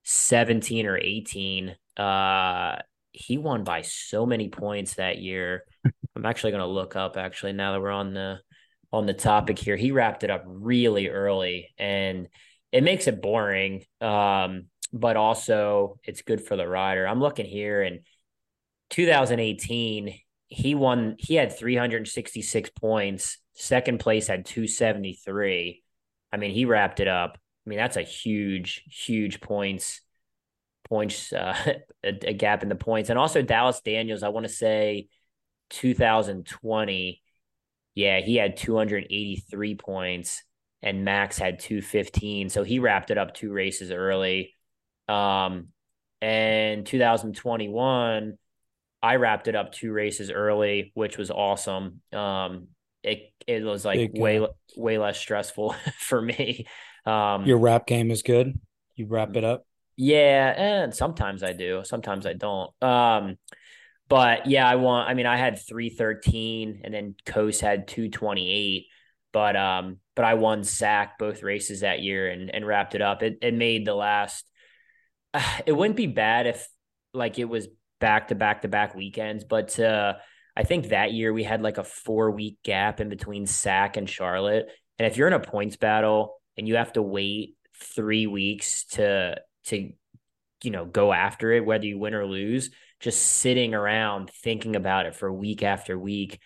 17 0.04 0.86
or 0.86 0.96
18. 0.96 1.76
Uh, 1.96 2.76
he 3.12 3.38
won 3.38 3.64
by 3.64 3.82
so 3.82 4.26
many 4.26 4.48
points 4.48 4.94
that 4.94 5.18
year. 5.18 5.64
I'm 6.16 6.26
actually 6.26 6.52
going 6.52 6.62
to 6.62 6.66
look 6.66 6.96
up 6.96 7.16
actually 7.16 7.52
now 7.52 7.72
that 7.72 7.80
we're 7.80 7.90
on 7.90 8.14
the 8.14 8.38
on 8.92 9.06
the 9.06 9.14
topic 9.14 9.58
here. 9.58 9.76
He 9.76 9.90
wrapped 9.90 10.22
it 10.22 10.30
up 10.30 10.44
really 10.46 11.08
early 11.08 11.70
and 11.76 12.28
it 12.76 12.84
makes 12.84 13.06
it 13.06 13.22
boring. 13.22 13.84
Um, 14.00 14.66
but 14.92 15.16
also 15.16 15.98
it's 16.04 16.22
good 16.22 16.40
for 16.40 16.56
the 16.56 16.66
rider. 16.66 17.06
I'm 17.06 17.20
looking 17.20 17.46
here 17.46 17.82
in 17.82 18.00
2018, 18.90 20.14
he 20.48 20.74
won 20.74 21.16
he 21.18 21.34
had 21.34 21.56
366 21.56 22.70
points 22.70 23.38
second 23.54 23.98
place 23.98 24.28
had 24.28 24.44
273 24.46 25.82
i 26.32 26.36
mean 26.36 26.52
he 26.52 26.64
wrapped 26.64 27.00
it 27.00 27.08
up 27.08 27.38
i 27.66 27.68
mean 27.68 27.78
that's 27.78 27.96
a 27.96 28.02
huge 28.02 28.84
huge 28.88 29.40
points 29.40 30.00
points 30.88 31.32
uh, 31.32 31.56
a, 32.04 32.08
a, 32.28 32.32
gap 32.32 32.62
in 32.62 32.68
the 32.68 32.76
points 32.76 33.10
and 33.10 33.18
also 33.18 33.42
dallas 33.42 33.80
daniels 33.80 34.22
i 34.22 34.28
want 34.28 34.46
to 34.46 34.52
say 34.52 35.08
2020 35.70 37.22
yeah 37.94 38.20
he 38.20 38.36
had 38.36 38.56
283 38.56 39.74
points 39.74 40.44
and 40.86 41.04
max 41.04 41.36
had 41.38 41.58
215 41.58 42.48
so 42.48 42.62
he 42.62 42.78
wrapped 42.78 43.10
it 43.10 43.18
up 43.18 43.34
two 43.34 43.52
races 43.52 43.90
early 43.90 44.54
um 45.08 45.68
and 46.22 46.86
2021 46.86 48.38
I 49.02 49.16
wrapped 49.16 49.46
it 49.46 49.54
up 49.54 49.72
two 49.72 49.92
races 49.92 50.30
early, 50.30 50.90
which 50.94 51.16
was 51.16 51.30
awesome. 51.30 52.00
Um, 52.12 52.68
it 53.04 53.32
it 53.46 53.62
was 53.62 53.84
like 53.84 53.98
Big, 53.98 54.20
way 54.20 54.44
way 54.76 54.98
less 54.98 55.18
stressful 55.18 55.76
for 55.98 56.20
me. 56.20 56.66
Um, 57.04 57.46
your 57.46 57.58
wrap 57.58 57.86
game 57.86 58.10
is 58.10 58.22
good. 58.22 58.58
You 58.96 59.06
wrap 59.06 59.36
it 59.36 59.44
up. 59.44 59.64
Yeah, 59.96 60.52
and 60.56 60.94
sometimes 60.94 61.42
I 61.42 61.52
do. 61.52 61.82
Sometimes 61.84 62.26
I 62.26 62.32
don't. 62.32 62.70
Um, 62.82 63.36
but 64.08 64.46
yeah, 64.46 64.68
I 64.68 64.74
want. 64.74 65.08
I 65.08 65.14
mean, 65.14 65.26
I 65.26 65.36
had 65.36 65.58
three 65.58 65.90
thirteen, 65.90 66.80
and 66.82 66.92
then 66.92 67.14
Coase 67.24 67.60
had 67.60 67.86
two 67.86 68.10
twenty 68.10 68.50
eight. 68.50 68.86
But 69.32 69.54
um, 69.56 69.98
but 70.16 70.24
I 70.24 70.34
won 70.34 70.64
SAC 70.64 71.18
both 71.18 71.42
races 71.42 71.80
that 71.80 72.00
year 72.00 72.28
and 72.28 72.52
and 72.52 72.66
wrapped 72.66 72.96
it 72.96 73.02
up. 73.02 73.22
It 73.22 73.38
it 73.42 73.54
made 73.54 73.86
the 73.86 73.94
last. 73.94 74.44
Uh, 75.32 75.58
it 75.66 75.72
wouldn't 75.72 75.96
be 75.96 76.08
bad 76.08 76.48
if 76.48 76.66
like 77.12 77.38
it 77.38 77.44
was 77.44 77.68
back 78.00 78.28
to 78.28 78.34
back 78.34 78.62
to 78.62 78.68
back 78.68 78.94
weekends. 78.94 79.44
But 79.44 79.78
uh, 79.78 80.14
I 80.56 80.64
think 80.64 80.88
that 80.88 81.12
year 81.12 81.32
we 81.32 81.44
had 81.44 81.62
like 81.62 81.78
a 81.78 81.84
four 81.84 82.30
week 82.30 82.58
gap 82.64 83.00
in 83.00 83.08
between 83.08 83.46
SAC 83.46 83.96
and 83.96 84.08
Charlotte. 84.08 84.66
And 84.98 85.06
if 85.06 85.16
you're 85.16 85.28
in 85.28 85.34
a 85.34 85.40
points 85.40 85.76
battle 85.76 86.40
and 86.56 86.66
you 86.66 86.76
have 86.76 86.94
to 86.94 87.02
wait 87.02 87.56
three 87.78 88.26
weeks 88.26 88.86
to 88.86 89.36
to 89.66 89.92
you 90.62 90.70
know 90.70 90.86
go 90.86 91.12
after 91.12 91.52
it, 91.52 91.64
whether 91.64 91.84
you 91.84 91.98
win 91.98 92.14
or 92.14 92.26
lose, 92.26 92.70
just 93.00 93.22
sitting 93.22 93.74
around 93.74 94.30
thinking 94.30 94.76
about 94.76 95.06
it 95.06 95.14
for 95.14 95.30
week 95.30 95.62
after 95.62 95.98
week. 95.98 96.40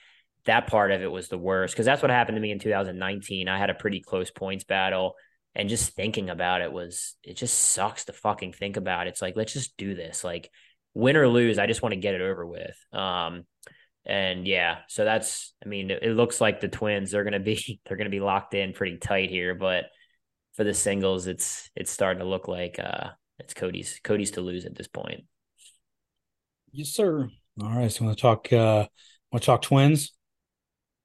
That 0.51 0.67
part 0.67 0.91
of 0.91 1.01
it 1.01 1.11
was 1.11 1.29
the 1.29 1.39
worst 1.39 1.75
because 1.75 1.87
that's 1.87 2.03
what 2.03 2.11
happened 2.11 2.37
to 2.37 2.43
me 2.43 2.51
in 2.51 2.59
2019. 2.59 3.49
I 3.49 3.57
had 3.57 3.71
a 3.71 3.75
pretty 3.75 4.01
close 4.01 4.31
points 4.31 4.65
battle 4.65 5.15
and 5.55 5.69
just 5.69 5.95
thinking 5.95 6.29
about 6.29 6.61
it 6.61 6.73
was 6.73 7.15
it 7.23 7.37
just 7.37 7.57
sucks 7.57 8.05
to 8.07 8.13
fucking 8.13 8.53
think 8.53 8.77
about. 8.77 9.07
It's 9.07 9.23
like 9.23 9.37
let's 9.37 9.53
just 9.53 9.77
do 9.77 9.95
this. 9.95 10.25
Like 10.25 10.51
win 10.95 11.17
or 11.17 11.29
lose, 11.29 11.59
I 11.59 11.67
just 11.67 11.83
want 11.83 11.95
to 11.95 12.01
get 12.01 12.15
it 12.15 12.21
over 12.21 12.47
with. 12.47 12.77
Um, 12.93 13.45
and 14.05 14.47
yeah, 14.47 14.79
so 14.89 15.05
that's, 15.05 15.53
I 15.65 15.69
mean, 15.69 15.91
it, 15.91 16.03
it 16.03 16.17
looks 16.17 16.41
like 16.41 16.61
the 16.61 16.69
twins, 16.69 17.11
they're 17.11 17.25
to 17.25 17.39
be, 17.39 17.81
they're 17.87 17.97
to 17.97 18.11
be 18.11 18.21
locked 18.21 18.55
in 18.55 18.73
pretty 18.73 18.99
tight 18.99 19.31
here, 19.31 19.55
but 19.55 19.85
for 20.55 20.65
the 20.65 20.75
singles, 20.75 21.27
it's, 21.27 21.71
it's 21.77 21.91
starting 21.91 22.21
to 22.21 22.29
look 22.29 22.49
like, 22.49 22.79
uh, 22.83 23.11
it's 23.39 23.55
Cody's, 23.55 24.01
Cody's 24.03 24.33
to 24.33 24.41
lose 24.41 24.65
at 24.67 24.75
this 24.75 24.89
point. 24.89 25.25
Yes, 26.73 26.89
sir. 26.89 27.29
All 27.63 27.69
right. 27.69 27.91
So 27.91 28.09
to 28.09 28.15
talk, 28.15 28.53
uh, 28.53 28.87
to 29.33 29.41
talk 29.41 29.63
twins? 29.63 30.13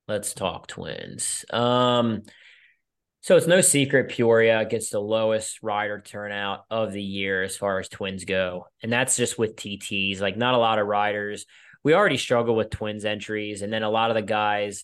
Let's 0.08 0.34
talk 0.34 0.68
twins. 0.68 1.46
Um, 1.50 2.24
So 3.22 3.36
it's 3.38 3.48
no 3.48 3.62
secret 3.62 4.10
Peoria 4.10 4.66
gets 4.66 4.92
the 4.92 5.00
lowest 5.00 5.64
rider 5.64 6.00
turnout 6.00 6.66
of 6.70 6.92
the 6.92 7.02
year 7.02 7.42
as 7.42 7.58
far 7.58 7.80
as 7.80 7.90
twins 7.90 8.24
go. 8.24 8.68
And 8.84 8.94
that's 8.94 9.18
just 9.18 9.40
with 9.40 9.56
TTs, 9.56 10.22
like 10.22 10.38
not 10.38 10.54
a 10.54 10.60
lot 10.60 10.78
of 10.78 10.86
riders. 10.86 11.48
We 11.84 11.96
already 11.96 12.18
struggle 12.18 12.56
with 12.56 12.70
twins 12.70 13.04
entries. 13.04 13.64
And 13.64 13.74
then 13.74 13.82
a 13.82 13.90
lot 13.90 14.12
of 14.12 14.16
the 14.16 14.22
guys, 14.22 14.84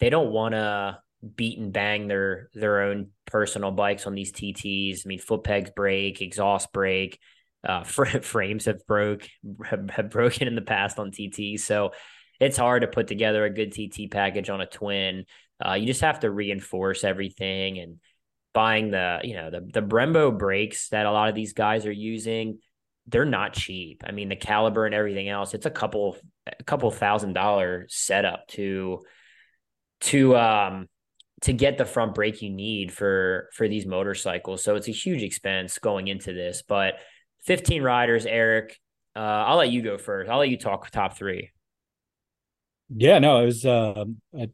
they 0.00 0.08
don't 0.08 0.32
want 0.32 0.54
to 0.54 0.98
beat 1.36 1.58
and 1.58 1.72
bang 1.72 2.08
their 2.08 2.48
their 2.54 2.82
own 2.82 3.08
personal 3.26 3.70
bikes 3.70 4.06
on 4.06 4.14
these 4.14 4.32
TTs. 4.32 5.02
I 5.04 5.08
mean, 5.08 5.18
foot 5.18 5.44
pegs 5.44 5.70
break, 5.76 6.22
exhaust 6.22 6.72
break, 6.72 7.18
uh, 7.66 7.82
frames 7.84 8.64
have 8.64 8.86
broke 8.86 9.28
have, 9.66 9.90
have 9.90 10.10
broken 10.10 10.48
in 10.48 10.54
the 10.54 10.62
past 10.62 10.98
on 10.98 11.10
TTs. 11.10 11.60
So 11.60 11.92
it's 12.44 12.58
hard 12.58 12.82
to 12.82 12.88
put 12.88 13.06
together 13.06 13.44
a 13.44 13.50
good 13.50 13.72
TT 13.72 14.10
package 14.10 14.50
on 14.50 14.60
a 14.60 14.66
twin. 14.66 15.24
Uh, 15.64 15.72
you 15.74 15.86
just 15.86 16.02
have 16.02 16.20
to 16.20 16.30
reinforce 16.30 17.02
everything 17.02 17.78
and 17.78 18.00
buying 18.52 18.90
the 18.90 19.20
you 19.24 19.34
know 19.34 19.50
the 19.50 19.60
the 19.60 19.80
Brembo 19.80 20.36
brakes 20.36 20.90
that 20.90 21.06
a 21.06 21.10
lot 21.10 21.30
of 21.30 21.34
these 21.34 21.54
guys 21.54 21.86
are 21.86 21.92
using. 21.92 22.58
They're 23.06 23.24
not 23.24 23.54
cheap. 23.54 24.02
I 24.06 24.12
mean, 24.12 24.28
the 24.28 24.36
caliber 24.36 24.84
and 24.84 24.94
everything 24.94 25.28
else. 25.28 25.54
It's 25.54 25.64
a 25.64 25.70
couple 25.70 26.18
a 26.46 26.62
couple 26.64 26.90
thousand 26.90 27.32
dollar 27.32 27.86
setup 27.88 28.46
to 28.48 29.00
to 30.02 30.36
um 30.36 30.86
to 31.42 31.54
get 31.54 31.78
the 31.78 31.86
front 31.86 32.14
brake 32.14 32.42
you 32.42 32.50
need 32.50 32.92
for 32.92 33.48
for 33.54 33.68
these 33.68 33.86
motorcycles. 33.86 34.62
So 34.62 34.74
it's 34.76 34.88
a 34.88 34.92
huge 34.92 35.22
expense 35.22 35.78
going 35.78 36.08
into 36.08 36.34
this. 36.34 36.62
But 36.66 36.96
15 37.44 37.82
riders, 37.82 38.26
Eric. 38.26 38.78
Uh, 39.16 39.20
I'll 39.46 39.56
let 39.56 39.70
you 39.70 39.80
go 39.80 39.96
first. 39.96 40.28
I'll 40.28 40.38
let 40.38 40.48
you 40.48 40.58
talk 40.58 40.90
top 40.90 41.16
three. 41.16 41.53
Yeah, 42.96 43.18
no, 43.18 43.40
it 43.42 43.46
was 43.46 43.66
uh, 43.66 44.04
I, 44.38 44.50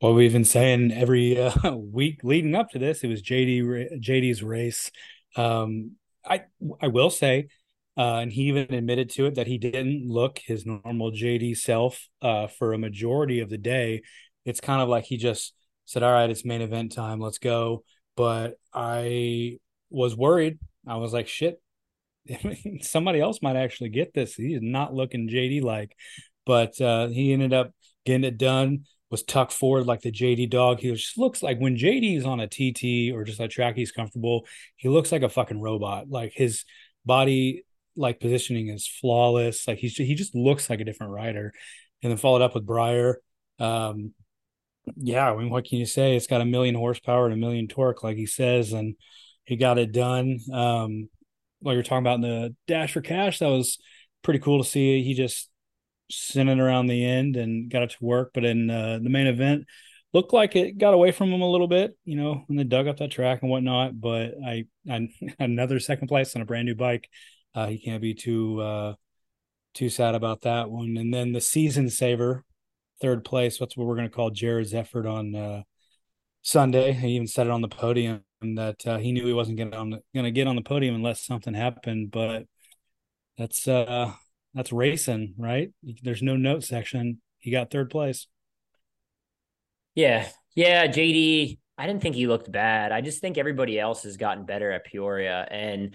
what 0.00 0.14
we've 0.14 0.32
been 0.32 0.44
saying 0.44 0.92
every 0.92 1.40
uh, 1.40 1.72
week 1.76 2.20
leading 2.24 2.54
up 2.54 2.70
to 2.70 2.78
this. 2.78 3.04
It 3.04 3.08
was 3.08 3.22
JD 3.22 4.00
JD's 4.00 4.42
race. 4.42 4.90
Um, 5.36 5.92
I 6.24 6.42
I 6.82 6.88
will 6.88 7.10
say, 7.10 7.48
uh, 7.96 8.16
and 8.16 8.32
he 8.32 8.42
even 8.42 8.74
admitted 8.74 9.10
to 9.10 9.26
it 9.26 9.36
that 9.36 9.46
he 9.46 9.58
didn't 9.58 10.08
look 10.08 10.40
his 10.44 10.66
normal 10.66 11.12
JD 11.12 11.56
self 11.56 12.08
uh, 12.22 12.48
for 12.48 12.72
a 12.72 12.78
majority 12.78 13.40
of 13.40 13.50
the 13.50 13.58
day. 13.58 14.02
It's 14.44 14.60
kind 14.60 14.82
of 14.82 14.88
like 14.88 15.04
he 15.04 15.16
just 15.16 15.54
said, 15.84 16.02
"All 16.02 16.12
right, 16.12 16.28
it's 16.30 16.44
main 16.44 16.62
event 16.62 16.92
time, 16.92 17.20
let's 17.20 17.38
go." 17.38 17.84
But 18.16 18.54
I 18.74 19.58
was 19.90 20.16
worried. 20.16 20.58
I 20.88 20.96
was 20.96 21.12
like, 21.12 21.28
"Shit, 21.28 21.60
somebody 22.80 23.20
else 23.20 23.40
might 23.42 23.56
actually 23.56 23.90
get 23.90 24.12
this." 24.12 24.34
He's 24.34 24.60
not 24.60 24.92
looking 24.92 25.28
JD 25.28 25.62
like 25.62 25.96
but 26.46 26.80
uh, 26.80 27.08
he 27.08 27.32
ended 27.32 27.52
up 27.52 27.72
getting 28.04 28.24
it 28.24 28.38
done. 28.38 28.84
Was 29.10 29.22
tucked 29.22 29.52
forward 29.52 29.86
like 29.86 30.00
the 30.00 30.10
JD 30.10 30.50
dog. 30.50 30.80
He 30.80 30.92
just 30.92 31.16
looks 31.16 31.42
like 31.42 31.58
when 31.58 31.76
JD 31.76 32.16
is 32.16 32.26
on 32.26 32.40
a 32.40 32.48
TT 32.48 33.14
or 33.14 33.22
just 33.22 33.38
a 33.38 33.46
track 33.46 33.76
he's 33.76 33.92
comfortable, 33.92 34.46
he 34.74 34.88
looks 34.88 35.12
like 35.12 35.22
a 35.22 35.28
fucking 35.28 35.60
robot. 35.60 36.08
Like 36.08 36.32
his 36.34 36.64
body 37.04 37.64
like 37.94 38.18
positioning 38.18 38.68
is 38.68 38.88
flawless. 38.88 39.68
Like 39.68 39.78
he's 39.78 39.96
he 39.96 40.14
just 40.14 40.34
looks 40.34 40.68
like 40.68 40.80
a 40.80 40.84
different 40.84 41.12
rider. 41.12 41.52
And 42.02 42.10
then 42.10 42.18
followed 42.18 42.42
up 42.42 42.54
with 42.54 42.66
Briar. 42.66 43.20
Um, 43.58 44.12
yeah, 44.96 45.30
I 45.30 45.36
mean, 45.36 45.50
what 45.50 45.64
can 45.64 45.78
you 45.78 45.86
say? 45.86 46.16
It's 46.16 46.26
got 46.26 46.40
a 46.40 46.44
million 46.44 46.74
horsepower 46.74 47.26
and 47.26 47.34
a 47.34 47.38
million 47.38 47.68
torque, 47.68 48.02
like 48.04 48.16
he 48.16 48.26
says, 48.26 48.72
and 48.72 48.96
he 49.44 49.56
got 49.56 49.78
it 49.78 49.92
done. 49.92 50.38
Um, 50.52 51.08
while 51.60 51.74
you're 51.74 51.82
talking 51.82 51.98
about 51.98 52.16
in 52.16 52.20
the 52.20 52.54
dash 52.66 52.92
for 52.92 53.00
cash, 53.00 53.38
that 53.38 53.48
was 53.48 53.78
pretty 54.22 54.40
cool 54.40 54.62
to 54.62 54.68
see. 54.68 55.02
He 55.02 55.14
just 55.14 55.48
sent 56.10 56.48
it 56.48 56.58
around 56.58 56.86
the 56.86 57.04
end 57.04 57.36
and 57.36 57.70
got 57.70 57.82
it 57.82 57.90
to 57.90 58.04
work. 58.04 58.30
But 58.34 58.44
in 58.44 58.70
uh, 58.70 58.98
the 59.02 59.10
main 59.10 59.26
event, 59.26 59.66
looked 60.12 60.32
like 60.32 60.56
it 60.56 60.78
got 60.78 60.94
away 60.94 61.12
from 61.12 61.30
him 61.32 61.42
a 61.42 61.50
little 61.50 61.68
bit, 61.68 61.96
you 62.04 62.16
know, 62.16 62.42
when 62.46 62.56
they 62.56 62.64
dug 62.64 62.88
up 62.88 62.98
that 62.98 63.10
track 63.10 63.42
and 63.42 63.50
whatnot. 63.50 64.00
But 64.00 64.34
I, 64.44 64.64
I 64.90 65.08
another 65.38 65.80
second 65.80 66.08
place 66.08 66.34
on 66.36 66.42
a 66.42 66.46
brand 66.46 66.66
new 66.66 66.74
bike. 66.74 67.08
Uh, 67.54 67.66
he 67.66 67.78
can't 67.78 68.02
be 68.02 68.14
too 68.14 68.60
uh, 68.60 68.94
too 69.74 69.88
sad 69.88 70.14
about 70.14 70.42
that 70.42 70.70
one. 70.70 70.96
And 70.96 71.12
then 71.12 71.32
the 71.32 71.40
season 71.40 71.90
saver, 71.90 72.44
third 73.00 73.24
place. 73.24 73.58
That's 73.58 73.76
what 73.76 73.86
we're 73.86 73.96
going 73.96 74.08
to 74.08 74.14
call 74.14 74.30
Jared's 74.30 74.74
effort 74.74 75.06
on 75.06 75.34
uh, 75.34 75.62
Sunday. 76.42 76.92
He 76.92 77.08
even 77.08 77.26
said 77.26 77.46
it 77.46 77.52
on 77.52 77.62
the 77.62 77.68
podium 77.68 78.22
that 78.40 78.86
uh, 78.86 78.98
he 78.98 79.12
knew 79.12 79.26
he 79.26 79.32
wasn't 79.32 79.58
going 79.58 79.70
to 80.14 80.30
get 80.30 80.46
on 80.46 80.56
the 80.56 80.62
podium 80.62 80.94
unless 80.94 81.24
something 81.24 81.54
happened. 81.54 82.10
But 82.10 82.44
that's 83.36 83.68
uh 83.68 84.12
that's 84.56 84.72
racing, 84.72 85.34
right? 85.36 85.70
There's 86.02 86.22
no 86.22 86.34
note 86.36 86.64
section. 86.64 87.20
He 87.38 87.50
got 87.50 87.70
third 87.70 87.90
place. 87.90 88.26
Yeah. 89.94 90.26
Yeah. 90.54 90.86
JD, 90.86 91.58
I 91.76 91.86
didn't 91.86 92.00
think 92.00 92.14
he 92.14 92.26
looked 92.26 92.50
bad. 92.50 92.90
I 92.90 93.02
just 93.02 93.20
think 93.20 93.36
everybody 93.36 93.78
else 93.78 94.04
has 94.04 94.16
gotten 94.16 94.46
better 94.46 94.72
at 94.72 94.86
Peoria. 94.86 95.46
And 95.50 95.94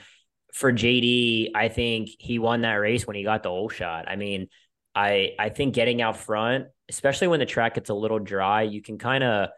for 0.53 0.71
JD, 0.71 1.51
I 1.55 1.69
think 1.69 2.09
he 2.19 2.37
won 2.37 2.61
that 2.61 2.75
race 2.75 3.07
when 3.07 3.15
he 3.15 3.23
got 3.23 3.41
the 3.41 3.49
old 3.49 3.73
shot. 3.73 4.07
I 4.07 4.15
mean, 4.15 4.47
I 4.93 5.31
I 5.39 5.49
think 5.49 5.73
getting 5.73 6.01
out 6.01 6.17
front, 6.17 6.67
especially 6.87 7.29
when 7.29 7.39
the 7.39 7.45
track 7.47 7.75
gets 7.75 7.89
a 7.89 7.95
little 7.95 8.19
dry, 8.19 8.61
you 8.61 8.83
can 8.83 8.99
kind 8.99 9.23
of 9.23 9.49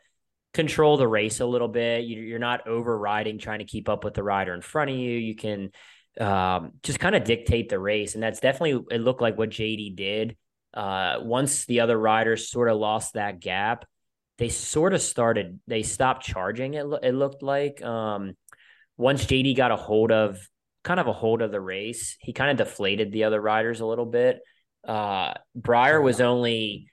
control 0.54 0.95
the 0.95 1.08
race 1.08 1.41
a 1.41 1.45
little 1.45 1.68
bit. 1.68 2.06
You're 2.06 2.39
not 2.39 2.68
overriding, 2.68 3.38
trying 3.38 3.60
to 3.60 3.66
keep 3.66 3.89
up 3.89 4.06
with 4.06 4.14
the 4.14 4.24
rider 4.24 4.54
in 4.54 4.62
front 4.62 4.91
of 4.91 4.95
you. 4.95 5.18
You 5.18 5.36
can 5.36 5.72
um, 6.20 6.74
just 6.84 6.99
kind 6.99 7.16
of 7.16 7.24
dictate 7.24 7.70
the 7.70 7.80
race. 7.80 8.14
And 8.14 8.24
that's 8.24 8.39
definitely, 8.39 8.86
it 8.91 9.01
looked 9.01 9.22
like 9.22 9.38
what 9.38 9.49
JD 9.49 9.95
did. 9.95 10.38
Uh, 10.74 11.18
once 11.22 11.66
the 11.66 11.82
other 11.82 11.97
riders 11.97 12.49
sort 12.49 12.70
of 12.70 12.78
lost 12.78 13.14
that 13.14 13.39
gap, 13.39 13.86
they 14.38 14.49
sort 14.49 14.93
of 14.93 15.01
started, 15.01 15.59
they 15.68 15.84
stopped 15.84 16.26
charging, 16.26 16.74
it, 16.74 16.86
it 17.03 17.14
looked 17.14 17.43
like. 17.43 17.84
Um, 17.84 18.36
once 18.97 19.26
JD 19.26 19.55
got 19.55 19.72
a 19.72 19.76
hold 19.76 20.11
of, 20.11 20.39
kind 20.84 20.99
of 20.99 21.07
a 21.07 21.14
hold 21.14 21.41
of 21.41 21.51
the 21.51 21.61
race, 21.61 22.18
he 22.20 22.34
kind 22.34 22.51
of 22.51 22.57
deflated 22.68 23.11
the 23.11 23.24
other 23.24 23.39
riders 23.39 23.80
a 23.80 23.86
little 23.86 24.05
bit. 24.05 24.39
Uh, 24.88 25.34
Briar 25.55 26.01
was 26.01 26.20
only, 26.20 26.88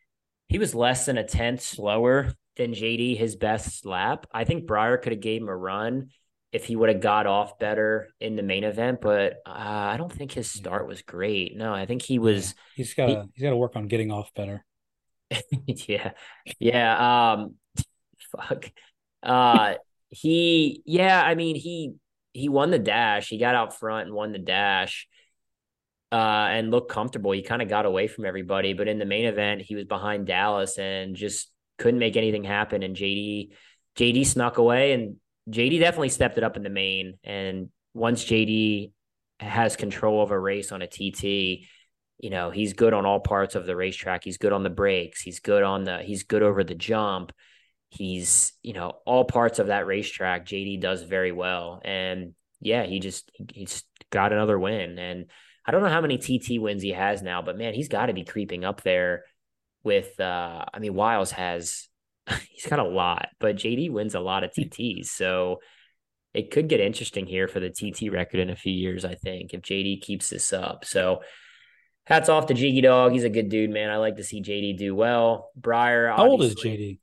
he 0.49 0.59
was 0.59 0.75
less 0.75 1.07
than 1.07 1.19
a 1.19 1.25
tenth 1.25 1.63
slower 1.63 2.33
than 2.57 2.73
JD, 2.73 3.17
his 3.17 3.37
best 3.37 3.87
lap. 3.87 4.27
I 4.33 4.45
think 4.45 4.67
Briar 4.67 4.99
could 4.99 5.13
have 5.13 5.21
gave 5.21 5.43
him 5.43 5.49
a 5.49 5.57
run 5.57 6.11
if 6.53 6.65
he 6.65 6.75
would 6.75 6.89
have 6.89 7.01
got 7.01 7.27
off 7.27 7.59
better 7.59 8.09
in 8.21 8.35
the 8.35 8.43
main 8.43 8.65
event, 8.65 9.01
but 9.01 9.35
uh, 9.47 9.51
I 9.55 9.97
don't 9.97 10.13
think 10.13 10.33
his 10.33 10.51
start 10.51 10.87
was 10.87 11.03
great. 11.03 11.57
No, 11.57 11.73
I 11.73 11.87
think 11.87 12.03
he 12.03 12.19
was. 12.19 12.55
Yeah, 12.57 12.63
he's 12.75 12.95
got 12.95 13.07
to 13.07 13.13
he, 13.13 13.29
he's 13.35 13.43
got 13.45 13.51
to 13.51 13.57
work 13.57 13.77
on 13.77 13.87
getting 13.87 14.11
off 14.11 14.35
better. 14.35 14.65
yeah, 15.67 16.13
yeah. 16.59 17.33
Um, 17.35 17.55
fuck. 18.37 18.71
Uh, 19.23 19.75
he 20.09 20.83
yeah. 20.87 21.23
I 21.23 21.37
mean 21.37 21.55
he 21.55 21.95
he 22.33 22.49
won 22.49 22.71
the 22.71 22.79
dash. 22.79 23.29
He 23.29 23.39
got 23.39 23.55
out 23.55 23.79
front 23.79 24.07
and 24.07 24.15
won 24.15 24.33
the 24.33 24.39
dash. 24.39 25.07
Uh, 26.13 26.49
and 26.51 26.73
looked 26.73 26.91
comfortable. 26.91 27.31
He 27.31 27.43
kind 27.43 27.63
of 27.63 27.69
got 27.69 27.87
away 27.87 28.09
from 28.09 28.25
everybody, 28.25 28.73
but 28.73 28.89
in 28.89 28.99
the 28.99 29.05
main 29.05 29.27
event, 29.27 29.63
he 29.63 29.77
was 29.77 29.85
behind 29.85 30.27
Dallas 30.27 30.77
and 30.77 31.15
just 31.15 31.53
couldn't 31.79 32.01
make 32.01 32.17
anything 32.17 32.43
happen. 32.43 32.83
And 32.83 32.97
JD, 32.97 33.51
JD 33.97 34.27
snuck 34.27 34.59
away, 34.59 34.93
and 34.93 35.19
JD 35.51 35.81
definitely 35.81 36.09
stepped 36.11 36.39
it 36.39 36.45
up 36.45 36.57
in 36.57 36.63
the 36.63 36.71
main. 36.71 37.19
And 37.25 37.69
once 37.95 38.25
JD 38.25 38.93
has 39.41 39.77
control 39.77 40.23
of 40.23 40.31
a 40.31 40.39
race 40.39 40.73
on 40.73 40.83
a 40.83 40.87
TT, 40.87 41.67
you 42.19 42.31
know, 42.31 42.51
he's 42.51 42.75
good 42.75 42.93
on 42.93 43.07
all 43.07 43.21
parts 43.21 43.55
of 43.55 43.67
the 43.67 43.77
racetrack. 43.77 44.25
He's 44.25 44.39
good 44.39 44.53
on 44.53 44.63
the 44.63 44.71
brakes. 44.71 45.23
He's 45.23 45.41
good 45.41 45.63
on 45.63 45.85
the, 45.85 45.99
he's 45.99 46.25
good 46.25 46.43
over 46.43 46.63
the 46.63 46.75
jump. 46.75 47.33
He's, 47.89 48.53
you 48.63 48.75
know, 48.75 48.99
all 49.07 49.25
parts 49.25 49.59
of 49.59 49.69
that 49.69 49.87
racetrack, 49.87 50.47
JD 50.47 50.81
does 50.81 51.03
very 51.03 51.33
well. 51.33 51.81
And 51.85 52.35
yeah, 52.61 52.85
he 52.85 53.01
just, 53.01 53.31
he's 53.53 53.83
got 54.11 54.33
another 54.33 54.59
win. 54.59 54.99
And 54.99 55.27
I 55.67 55.73
don't 55.73 55.83
know 55.83 55.89
how 55.89 56.01
many 56.01 56.19
TT 56.19 56.61
wins 56.61 56.83
he 56.83 56.93
has 56.93 57.23
now, 57.23 57.43
but 57.43 57.57
man, 57.57 57.75
he's 57.75 57.89
got 57.89 58.07
to 58.07 58.13
be 58.13 58.25
creeping 58.25 58.65
up 58.65 58.83
there 58.83 59.25
with, 59.83 60.21
uh, 60.21 60.65
I 60.73 60.79
mean, 60.79 60.95
Wiles 60.95 61.33
has 61.33 61.89
he's 62.51 62.67
got 62.67 62.79
a 62.79 62.85
lot, 62.85 63.29
but 63.39 63.57
JD 63.57 63.91
wins 63.91 64.15
a 64.15 64.21
lot 64.21 64.45
of 64.45 64.53
TTs. 64.59 65.07
So 65.07 65.61
it 66.35 66.51
could 66.51 66.69
get 66.69 66.81
interesting 66.81 67.27
here 67.27 67.49
for 67.49 67.61
the 67.61 67.71
TT 67.71 68.13
record 68.13 68.41
in 68.41 68.51
a 68.51 68.57
few 68.57 68.73
years, 68.73 69.05
I 69.05 69.15
think, 69.15 69.53
if 69.53 69.63
JD 69.63 70.03
keeps 70.03 70.31
this 70.31 70.53
up. 70.53 70.85
So 70.85 71.21
hats 72.05 72.29
off 72.29 72.47
to 72.47 72.55
Jiggy 72.55 72.83
Dog. 72.83 73.13
He's 73.13 73.25
a 73.25 73.31
good 73.31 73.49
dude, 73.49 73.71
man. 73.71 73.91
I 73.91 73.97
like 73.97 74.17
to 74.17 74.25
see 74.25 74.43
JD 74.43 74.79
do 74.79 74.95
well. 74.95 75.51
Briar. 75.57 76.09
How 76.09 76.27
old 76.27 76.43
is 76.43 76.55
JD? 76.55 77.01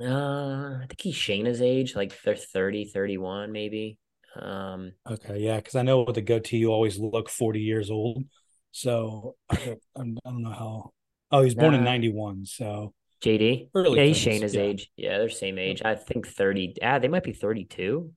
Uh, 0.00 0.76
I 0.76 0.86
think 0.88 1.00
he's 1.00 1.16
Shayna's 1.16 1.60
age, 1.60 1.96
like 1.96 2.12
30, 2.12 2.84
31, 2.86 3.50
maybe. 3.50 3.98
Um, 4.40 4.92
okay, 5.10 5.38
yeah, 5.38 5.56
because 5.56 5.74
I 5.74 5.82
know 5.82 6.02
with 6.02 6.14
the 6.14 6.22
goatee, 6.22 6.58
you 6.58 6.70
always 6.70 6.98
look 6.98 7.28
40 7.28 7.60
years 7.60 7.90
old. 7.90 8.24
So 8.70 9.34
I 9.50 9.56
don't, 9.96 10.18
I 10.24 10.30
don't 10.30 10.42
know 10.42 10.52
how. 10.52 10.92
Oh, 11.32 11.42
he's 11.42 11.56
born 11.56 11.74
in 11.74 11.82
91. 11.82 12.46
So 12.46 12.94
JD. 13.22 13.70
Early 13.74 13.98
yeah, 13.98 14.04
he's 14.06 14.18
Shayna's 14.18 14.54
yeah. 14.54 14.62
age. 14.62 14.90
Yeah, 14.96 15.18
they're 15.18 15.28
same 15.28 15.58
age. 15.58 15.82
I 15.84 15.94
think 15.94 16.26
30. 16.26 16.76
Ah, 16.82 16.98
they 16.98 17.08
might 17.08 17.24
be 17.24 17.32
32, 17.32 18.12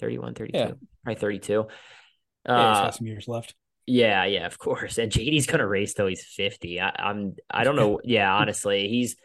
31, 0.00 0.34
32. 0.34 0.58
Yeah. 0.58 0.70
Probably 1.04 1.20
32. 1.20 1.60
Uh, 1.60 1.64
yeah, 2.48 2.68
he's 2.68 2.80
got 2.80 2.94
some 2.94 3.06
years 3.06 3.28
left. 3.28 3.54
Yeah, 3.86 4.24
yeah, 4.24 4.46
of 4.46 4.58
course. 4.58 4.98
And 4.98 5.12
JD's 5.12 5.46
gonna 5.46 5.66
race 5.66 5.94
till 5.94 6.06
he's 6.06 6.24
50. 6.24 6.80
I, 6.80 6.92
I'm 6.96 7.36
I 7.50 7.64
don't 7.64 7.76
know. 7.76 8.00
yeah, 8.04 8.32
honestly, 8.34 8.88
he's 8.88 9.16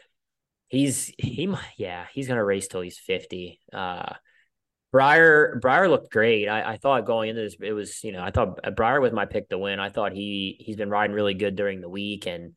he's 0.68 1.12
he 1.18 1.52
yeah, 1.76 2.06
he's 2.12 2.28
gonna 2.28 2.44
race 2.44 2.68
till 2.68 2.80
he's 2.80 2.98
50. 2.98 3.60
Uh 3.72 4.14
Briar 4.92 5.58
Briar 5.60 5.88
looked 5.88 6.12
great. 6.12 6.48
I, 6.48 6.72
I 6.74 6.76
thought 6.76 7.06
going 7.06 7.30
into 7.30 7.40
this, 7.40 7.56
it 7.60 7.72
was 7.72 8.04
you 8.04 8.12
know 8.12 8.22
I 8.22 8.30
thought 8.30 8.60
Briar 8.76 9.00
was 9.00 9.12
my 9.12 9.24
pick 9.24 9.48
to 9.48 9.58
win. 9.58 9.80
I 9.80 9.88
thought 9.88 10.12
he 10.12 10.56
he's 10.60 10.76
been 10.76 10.90
riding 10.90 11.16
really 11.16 11.34
good 11.34 11.56
during 11.56 11.80
the 11.80 11.88
week 11.88 12.26
and 12.26 12.52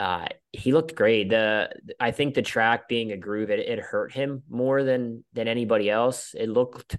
uh, 0.00 0.26
he 0.52 0.72
looked 0.72 0.94
great. 0.94 1.28
The 1.28 1.70
I 2.00 2.10
think 2.10 2.34
the 2.34 2.42
track 2.42 2.88
being 2.88 3.12
a 3.12 3.16
groove 3.16 3.50
it, 3.50 3.60
it 3.60 3.78
hurt 3.78 4.12
him 4.12 4.42
more 4.48 4.82
than 4.82 5.24
than 5.32 5.48
anybody 5.48 5.88
else. 5.90 6.34
It 6.38 6.48
looked 6.48 6.96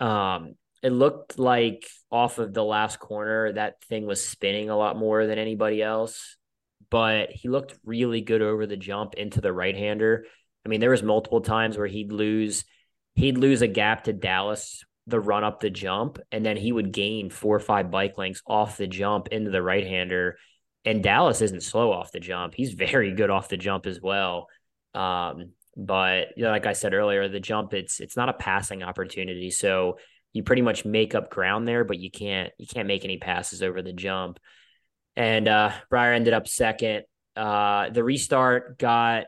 um 0.00 0.54
it 0.82 0.90
looked 0.90 1.38
like 1.38 1.86
off 2.10 2.38
of 2.38 2.52
the 2.52 2.64
last 2.64 2.98
corner 2.98 3.52
that 3.52 3.82
thing 3.84 4.06
was 4.06 4.24
spinning 4.24 4.68
a 4.68 4.76
lot 4.76 4.98
more 4.98 5.26
than 5.26 5.38
anybody 5.38 5.82
else. 5.82 6.36
But 6.90 7.30
he 7.30 7.48
looked 7.48 7.78
really 7.84 8.20
good 8.20 8.42
over 8.42 8.66
the 8.66 8.76
jump 8.76 9.14
into 9.14 9.40
the 9.40 9.52
right 9.52 9.76
hander. 9.76 10.26
I 10.64 10.68
mean, 10.68 10.80
there 10.80 10.90
was 10.90 11.02
multiple 11.02 11.40
times 11.40 11.78
where 11.78 11.86
he'd 11.86 12.12
lose 12.12 12.64
he'd 13.14 13.38
lose 13.38 13.62
a 13.62 13.68
gap 13.68 14.04
to 14.04 14.12
Dallas 14.12 14.84
the 15.06 15.20
run 15.20 15.44
up 15.44 15.60
the 15.60 15.70
jump, 15.70 16.18
and 16.32 16.44
then 16.44 16.56
he 16.56 16.72
would 16.72 16.92
gain 16.92 17.30
four 17.30 17.54
or 17.54 17.60
five 17.60 17.90
bike 17.90 18.16
lengths 18.16 18.42
off 18.46 18.78
the 18.78 18.86
jump 18.86 19.28
into 19.28 19.50
the 19.50 19.62
right 19.62 19.86
hander. 19.86 20.38
And 20.84 21.02
Dallas 21.02 21.40
isn't 21.40 21.62
slow 21.62 21.92
off 21.92 22.12
the 22.12 22.20
jump; 22.20 22.54
he's 22.54 22.74
very 22.74 23.12
good 23.12 23.30
off 23.30 23.48
the 23.48 23.56
jump 23.56 23.86
as 23.86 24.00
well. 24.00 24.48
Um, 24.94 25.52
but 25.76 26.28
you 26.36 26.44
know, 26.44 26.50
like 26.50 26.66
I 26.66 26.72
said 26.72 26.94
earlier, 26.94 27.28
the 27.28 27.40
jump 27.40 27.74
it's 27.74 28.00
it's 28.00 28.16
not 28.16 28.28
a 28.28 28.34
passing 28.34 28.82
opportunity, 28.82 29.50
so 29.50 29.98
you 30.32 30.42
pretty 30.42 30.62
much 30.62 30.84
make 30.84 31.14
up 31.14 31.30
ground 31.30 31.66
there, 31.66 31.84
but 31.84 31.98
you 31.98 32.10
can't 32.10 32.52
you 32.58 32.66
can't 32.66 32.88
make 32.88 33.04
any 33.04 33.18
passes 33.18 33.62
over 33.62 33.82
the 33.82 33.92
jump. 33.92 34.38
And 35.16 35.48
uh, 35.48 35.70
Briar 35.90 36.12
ended 36.12 36.34
up 36.34 36.48
second. 36.48 37.04
Uh, 37.36 37.90
the 37.90 38.04
restart 38.04 38.78
got 38.78 39.24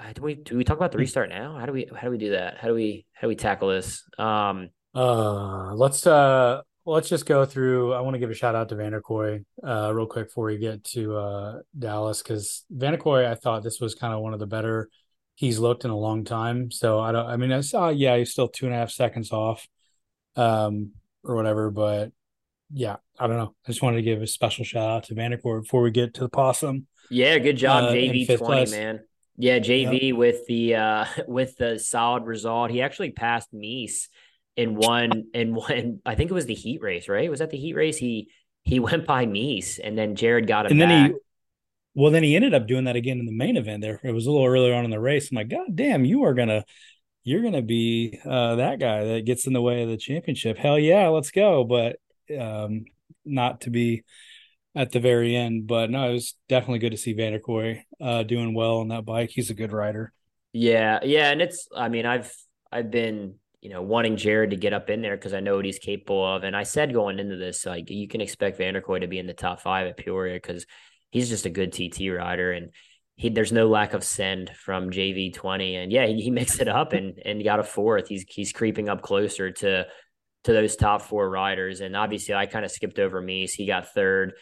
uh, 0.00 0.12
do 0.12 0.22
we 0.22 0.34
do 0.34 0.56
we 0.56 0.64
talk 0.64 0.76
about 0.76 0.92
the 0.92 0.98
restart 0.98 1.28
now? 1.28 1.58
How 1.58 1.66
do 1.66 1.72
we 1.72 1.88
how 1.94 2.06
do 2.06 2.10
we 2.10 2.18
do 2.18 2.30
that? 2.30 2.58
How 2.58 2.68
do 2.68 2.74
we 2.74 3.04
how 3.12 3.22
do 3.22 3.28
we 3.28 3.36
tackle 3.36 3.68
this? 3.68 4.04
Um 4.18 4.70
uh 4.94 5.74
let's 5.74 6.06
uh 6.06 6.62
let's 6.88 7.08
just 7.08 7.26
go 7.26 7.44
through 7.44 7.92
I 7.92 8.00
want 8.00 8.14
to 8.14 8.18
give 8.18 8.30
a 8.30 8.34
shout 8.34 8.54
out 8.54 8.70
to 8.70 8.74
Vanderkooi 8.74 9.44
uh 9.62 9.92
real 9.94 10.06
quick 10.06 10.28
before 10.28 10.46
we 10.46 10.58
get 10.58 10.84
to 10.84 11.16
uh 11.16 11.58
Dallas 11.78 12.22
cuz 12.22 12.64
Vanderkooi, 12.74 13.26
I 13.26 13.34
thought 13.34 13.62
this 13.62 13.80
was 13.80 13.94
kind 13.94 14.14
of 14.14 14.20
one 14.20 14.32
of 14.32 14.40
the 14.40 14.46
better 14.46 14.88
he's 15.34 15.58
looked 15.58 15.84
in 15.84 15.90
a 15.90 15.96
long 15.96 16.24
time. 16.24 16.70
So 16.70 16.98
I 16.98 17.12
don't 17.12 17.26
I 17.26 17.36
mean 17.36 17.52
I 17.52 17.60
saw 17.60 17.90
yeah, 17.90 18.16
he's 18.16 18.32
still 18.32 18.48
two 18.48 18.66
and 18.66 18.74
a 18.74 18.78
half 18.78 18.90
seconds 18.90 19.32
off 19.32 19.68
um 20.36 20.92
or 21.22 21.34
whatever, 21.34 21.70
but 21.70 22.12
yeah, 22.72 22.96
I 23.18 23.26
don't 23.26 23.36
know. 23.36 23.54
I 23.66 23.70
just 23.70 23.82
wanted 23.82 23.98
to 23.98 24.02
give 24.02 24.22
a 24.22 24.26
special 24.26 24.64
shout 24.64 24.88
out 24.88 25.04
to 25.04 25.14
Vanderkooi 25.14 25.62
before 25.62 25.82
we 25.82 25.90
get 25.90 26.14
to 26.14 26.20
the 26.22 26.28
possum. 26.28 26.86
Yeah, 27.10 27.38
good 27.38 27.56
job, 27.56 27.84
uh, 27.84 27.92
JV 27.92 28.38
twenty, 28.38 28.70
man. 28.70 29.00
Yeah, 29.36 29.58
JV 29.58 30.08
yep. 30.08 30.16
with 30.16 30.46
the 30.46 30.74
uh 30.74 31.04
with 31.26 31.56
the 31.56 31.78
solid 31.78 32.24
result. 32.24 32.70
He 32.70 32.82
actually 32.82 33.12
passed 33.12 33.52
Mees 33.52 34.08
in 34.58 34.74
one 34.74 35.28
in 35.32 35.54
one 35.54 36.00
I 36.04 36.14
think 36.14 36.30
it 36.30 36.34
was 36.34 36.46
the 36.46 36.54
heat 36.54 36.82
race, 36.82 37.08
right? 37.08 37.30
Was 37.30 37.38
that 37.38 37.50
the 37.50 37.56
heat 37.56 37.74
race? 37.74 37.96
He 37.96 38.28
he 38.64 38.80
went 38.80 39.06
by 39.06 39.24
Mees 39.24 39.78
and 39.78 39.96
then 39.96 40.16
Jared 40.16 40.46
got 40.46 40.66
him 40.66 40.72
and 40.72 40.80
then 40.80 40.88
back. 40.88 41.10
he 41.12 41.16
well 41.94 42.10
then 42.10 42.22
he 42.22 42.36
ended 42.36 42.54
up 42.54 42.66
doing 42.66 42.84
that 42.84 42.96
again 42.96 43.18
in 43.18 43.26
the 43.26 43.32
main 43.32 43.56
event 43.56 43.82
there. 43.82 44.00
It 44.02 44.12
was 44.12 44.26
a 44.26 44.30
little 44.30 44.46
earlier 44.46 44.74
on 44.74 44.84
in 44.84 44.90
the 44.90 45.00
race. 45.00 45.30
I'm 45.30 45.36
like, 45.36 45.48
God 45.48 45.74
damn, 45.74 46.04
you 46.04 46.24
are 46.24 46.34
gonna 46.34 46.64
you're 47.24 47.42
gonna 47.42 47.62
be 47.62 48.18
uh 48.24 48.56
that 48.56 48.80
guy 48.80 49.04
that 49.04 49.24
gets 49.24 49.46
in 49.46 49.52
the 49.52 49.62
way 49.62 49.82
of 49.82 49.88
the 49.88 49.96
championship. 49.96 50.58
Hell 50.58 50.78
yeah, 50.78 51.08
let's 51.08 51.30
go. 51.30 51.64
But 51.64 51.96
um 52.36 52.84
not 53.24 53.62
to 53.62 53.70
be 53.70 54.02
at 54.74 54.92
the 54.92 55.00
very 55.00 55.36
end. 55.36 55.66
But 55.66 55.90
no, 55.90 56.10
it 56.10 56.12
was 56.14 56.34
definitely 56.48 56.78
good 56.80 56.92
to 56.92 56.96
see 56.96 57.14
Vanderkooi 57.14 57.82
uh, 58.00 58.22
doing 58.22 58.54
well 58.54 58.78
on 58.78 58.88
that 58.88 59.04
bike. 59.04 59.30
He's 59.30 59.50
a 59.50 59.54
good 59.54 59.72
rider. 59.72 60.12
Yeah, 60.52 61.00
yeah, 61.02 61.30
and 61.30 61.42
it's. 61.42 61.68
I 61.76 61.88
mean, 61.88 62.06
I've 62.06 62.32
I've 62.72 62.90
been 62.90 63.34
you 63.60 63.70
know 63.70 63.82
wanting 63.82 64.16
Jared 64.16 64.50
to 64.50 64.56
get 64.56 64.72
up 64.72 64.90
in 64.90 65.02
there 65.02 65.16
because 65.16 65.34
I 65.34 65.40
know 65.40 65.56
what 65.56 65.64
he's 65.64 65.78
capable 65.78 66.24
of, 66.24 66.44
and 66.44 66.56
I 66.56 66.62
said 66.62 66.92
going 66.92 67.18
into 67.18 67.36
this 67.36 67.66
like 67.66 67.90
you 67.90 68.08
can 68.08 68.20
expect 68.20 68.58
Vanderkooi 68.58 69.00
to 69.00 69.08
be 69.08 69.18
in 69.18 69.26
the 69.26 69.34
top 69.34 69.60
five 69.60 69.86
at 69.86 69.96
Peoria 69.96 70.34
because 70.34 70.66
he's 71.10 71.28
just 71.28 71.46
a 71.46 71.50
good 71.50 71.72
TT 71.72 72.10
rider 72.16 72.52
and. 72.52 72.70
He, 73.20 73.30
there's 73.30 73.50
no 73.50 73.66
lack 73.66 73.94
of 73.94 74.04
send 74.04 74.48
from 74.50 74.90
JV 74.90 75.34
twenty, 75.34 75.74
and 75.74 75.90
yeah, 75.90 76.06
he, 76.06 76.22
he 76.22 76.30
mixed 76.30 76.60
it 76.60 76.68
up 76.68 76.92
and 76.92 77.18
and 77.24 77.42
got 77.42 77.58
a 77.58 77.64
fourth. 77.64 78.06
He's 78.06 78.24
he's 78.28 78.52
creeping 78.52 78.88
up 78.88 79.02
closer 79.02 79.50
to 79.50 79.88
to 80.44 80.52
those 80.52 80.76
top 80.76 81.02
four 81.02 81.28
riders. 81.28 81.80
And 81.80 81.96
obviously, 81.96 82.34
I 82.34 82.46
kind 82.46 82.64
of 82.64 82.70
skipped 82.70 82.98
over 82.98 83.20
Mees. 83.20 83.52
He 83.52 83.66
got 83.66 83.92
third. 83.92 84.32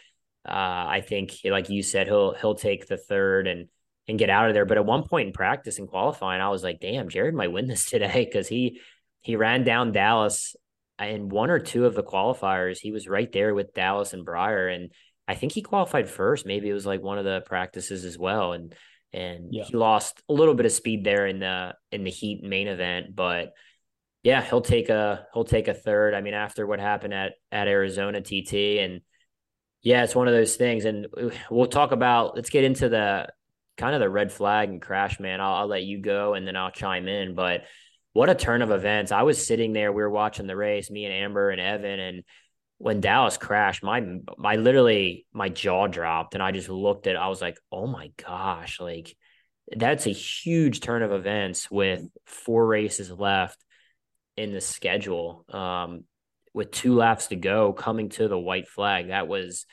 Uh, 0.47 0.51
I 0.87 1.03
think, 1.05 1.33
like 1.43 1.69
you 1.69 1.83
said, 1.83 2.07
he'll 2.07 2.33
he'll 2.33 2.55
take 2.55 2.87
the 2.87 2.97
third 2.97 3.47
and 3.47 3.67
and 4.07 4.17
get 4.17 4.29
out 4.29 4.47
of 4.47 4.53
there. 4.53 4.65
But 4.65 4.77
at 4.77 4.85
one 4.85 5.03
point 5.03 5.27
in 5.27 5.33
practice 5.33 5.79
and 5.79 5.87
qualifying, 5.87 6.41
I 6.41 6.49
was 6.49 6.63
like, 6.63 6.79
"Damn, 6.79 7.09
Jared 7.09 7.35
might 7.35 7.51
win 7.51 7.67
this 7.67 7.89
today," 7.89 8.25
because 8.25 8.47
he 8.47 8.79
he 9.27 9.35
ran 9.35 9.65
down 9.65 9.91
Dallas 9.91 10.55
uh, 11.01 11.03
in 11.03 11.27
one 11.27 11.49
or 11.49 11.59
two 11.59 11.85
of 11.85 11.93
the 11.93 12.01
qualifiers. 12.01 12.77
He 12.79 12.93
was 12.93 13.09
right 13.09 13.29
there 13.29 13.53
with 13.53 13.73
Dallas 13.73 14.13
and 14.13 14.23
Briar, 14.23 14.69
and 14.69 14.89
I 15.27 15.35
think 15.35 15.51
he 15.51 15.61
qualified 15.61 16.09
first. 16.09 16.45
Maybe 16.45 16.69
it 16.69 16.73
was 16.73 16.85
like 16.85 17.01
one 17.01 17.17
of 17.17 17.25
the 17.25 17.41
practices 17.45 18.05
as 18.05 18.17
well, 18.17 18.53
and 18.53 18.73
and 19.11 19.49
yeah. 19.51 19.65
he 19.65 19.75
lost 19.75 20.23
a 20.29 20.33
little 20.33 20.53
bit 20.53 20.65
of 20.65 20.71
speed 20.71 21.03
there 21.03 21.27
in 21.27 21.39
the 21.39 21.75
in 21.91 22.05
the 22.05 22.09
heat 22.09 22.41
main 22.41 22.69
event, 22.69 23.13
but 23.13 23.51
yeah, 24.23 24.41
he'll 24.41 24.61
take 24.61 24.87
a 24.87 25.27
he'll 25.33 25.43
take 25.43 25.67
a 25.67 25.73
third. 25.73 26.13
I 26.13 26.21
mean, 26.21 26.33
after 26.33 26.65
what 26.65 26.79
happened 26.79 27.13
at 27.13 27.33
at 27.51 27.67
Arizona 27.67 28.21
TT 28.21 28.79
and 28.79 29.01
yeah, 29.81 30.05
it's 30.05 30.15
one 30.15 30.29
of 30.29 30.33
those 30.33 30.55
things, 30.55 30.85
and 30.85 31.05
uh, 31.05 31.31
we'll 31.51 31.67
talk 31.67 31.91
about. 31.91 32.33
Let's 32.33 32.49
get 32.49 32.63
into 32.63 32.87
the 32.87 33.27
kind 33.75 33.93
of 33.93 33.99
the 33.99 34.09
red 34.09 34.31
flag 34.31 34.69
and 34.69 34.81
crash, 34.81 35.19
man. 35.19 35.41
I'll, 35.41 35.55
I'll 35.55 35.67
let 35.67 35.83
you 35.83 36.01
go, 36.01 36.33
and 36.33 36.47
then 36.47 36.55
I'll 36.55 36.71
chime 36.71 37.09
in. 37.09 37.35
But 37.35 37.63
what 38.17 38.31
a 38.31 38.35
turn 38.35 38.63
of 38.63 38.71
events! 38.71 39.11
I 39.11 39.21
was 39.21 39.45
sitting 39.45 39.73
there, 39.73 39.91
we 39.91 40.01
were 40.01 40.09
watching 40.09 40.47
the 40.47 40.55
race, 40.55 40.89
me 40.89 41.05
and 41.05 41.13
Amber 41.13 41.51
and 41.51 41.61
Evan, 41.61 41.99
and 41.99 42.23
when 42.79 42.99
Dallas 42.99 43.37
crashed, 43.37 43.83
my 43.83 44.03
my 44.39 44.55
literally 44.55 45.27
my 45.33 45.49
jaw 45.49 45.85
dropped, 45.85 46.33
and 46.33 46.41
I 46.41 46.51
just 46.51 46.67
looked 46.67 47.05
at. 47.05 47.15
I 47.15 47.27
was 47.27 47.41
like, 47.41 47.59
oh 47.71 47.85
my 47.85 48.11
gosh, 48.17 48.79
like 48.79 49.15
that's 49.75 50.07
a 50.07 50.11
huge 50.11 50.79
turn 50.79 51.03
of 51.03 51.11
events 51.11 51.69
with 51.69 52.01
four 52.25 52.65
races 52.65 53.11
left 53.11 53.63
in 54.35 54.51
the 54.51 54.61
schedule. 54.61 55.45
Um, 55.49 56.05
with 56.55 56.71
two 56.71 56.95
laps 56.95 57.27
to 57.27 57.35
go 57.35 57.71
coming 57.71 58.09
to 58.09 58.27
the 58.27 58.39
white 58.39 58.67
flag. 58.67 59.09
That 59.09 59.27
was 59.27 59.67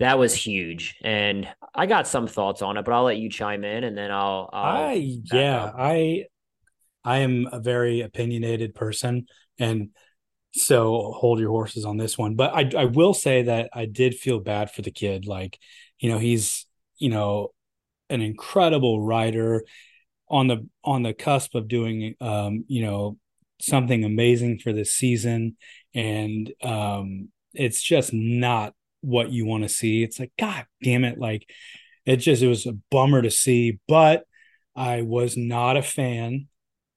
that 0.00 0.18
was 0.18 0.34
huge. 0.34 0.96
And 1.02 1.48
I 1.74 1.86
got 1.86 2.06
some 2.06 2.26
thoughts 2.26 2.60
on 2.60 2.76
it, 2.76 2.84
but 2.84 2.92
I'll 2.92 3.04
let 3.04 3.16
you 3.16 3.30
chime 3.30 3.64
in 3.64 3.84
and 3.84 3.96
then 3.96 4.10
I'll, 4.10 4.50
I'll 4.52 4.86
I 4.88 5.18
yeah, 5.32 5.64
up. 5.64 5.74
I 5.78 6.24
I 7.04 7.18
am 7.18 7.48
a 7.52 7.60
very 7.60 8.00
opinionated 8.00 8.74
person 8.74 9.26
and 9.58 9.90
so 10.54 11.12
hold 11.16 11.40
your 11.40 11.50
horses 11.50 11.84
on 11.84 11.96
this 11.96 12.16
one. 12.16 12.36
But 12.36 12.54
I 12.54 12.70
I 12.82 12.84
will 12.84 13.14
say 13.14 13.42
that 13.42 13.70
I 13.72 13.86
did 13.86 14.14
feel 14.14 14.38
bad 14.38 14.70
for 14.70 14.82
the 14.82 14.92
kid. 14.92 15.26
Like, 15.26 15.58
you 15.98 16.08
know, 16.08 16.18
he's, 16.18 16.66
you 16.96 17.08
know, 17.08 17.48
an 18.08 18.20
incredible 18.20 19.00
rider 19.00 19.64
on 20.28 20.46
the 20.46 20.68
on 20.84 21.02
the 21.02 21.12
cusp 21.12 21.54
of 21.54 21.66
doing 21.68 22.14
um, 22.20 22.64
you 22.68 22.82
know, 22.82 23.18
something 23.60 24.04
amazing 24.04 24.58
for 24.58 24.72
this 24.72 24.92
season 24.94 25.56
and 25.94 26.52
um 26.62 27.28
it's 27.54 27.82
just 27.82 28.12
not 28.12 28.74
what 29.00 29.30
you 29.30 29.46
want 29.46 29.62
to 29.62 29.68
see 29.68 30.02
it's 30.02 30.18
like 30.18 30.32
god 30.38 30.66
damn 30.82 31.04
it 31.04 31.18
like 31.18 31.48
it 32.04 32.16
just 32.16 32.42
it 32.42 32.48
was 32.48 32.66
a 32.66 32.76
bummer 32.90 33.22
to 33.22 33.30
see 33.30 33.78
but 33.86 34.24
i 34.74 35.02
was 35.02 35.36
not 35.36 35.76
a 35.76 35.82
fan 35.82 36.48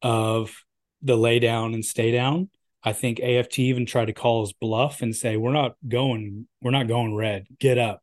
of 0.08 0.64
the 1.02 1.18
lay 1.18 1.38
down 1.38 1.74
and 1.74 1.84
stay 1.84 2.12
down. 2.12 2.50
I 2.82 2.94
think 2.94 3.20
aft 3.20 3.60
even 3.60 3.86
tried 3.86 4.06
to 4.06 4.14
call 4.14 4.42
his 4.42 4.54
bluff 4.54 5.02
and 5.02 5.14
say 5.14 5.36
we're 5.36 5.52
not 5.52 5.76
going 5.86 6.48
we're 6.62 6.72
not 6.72 6.88
going 6.88 7.14
red. 7.14 7.46
Get 7.60 7.78
up. 7.78 8.02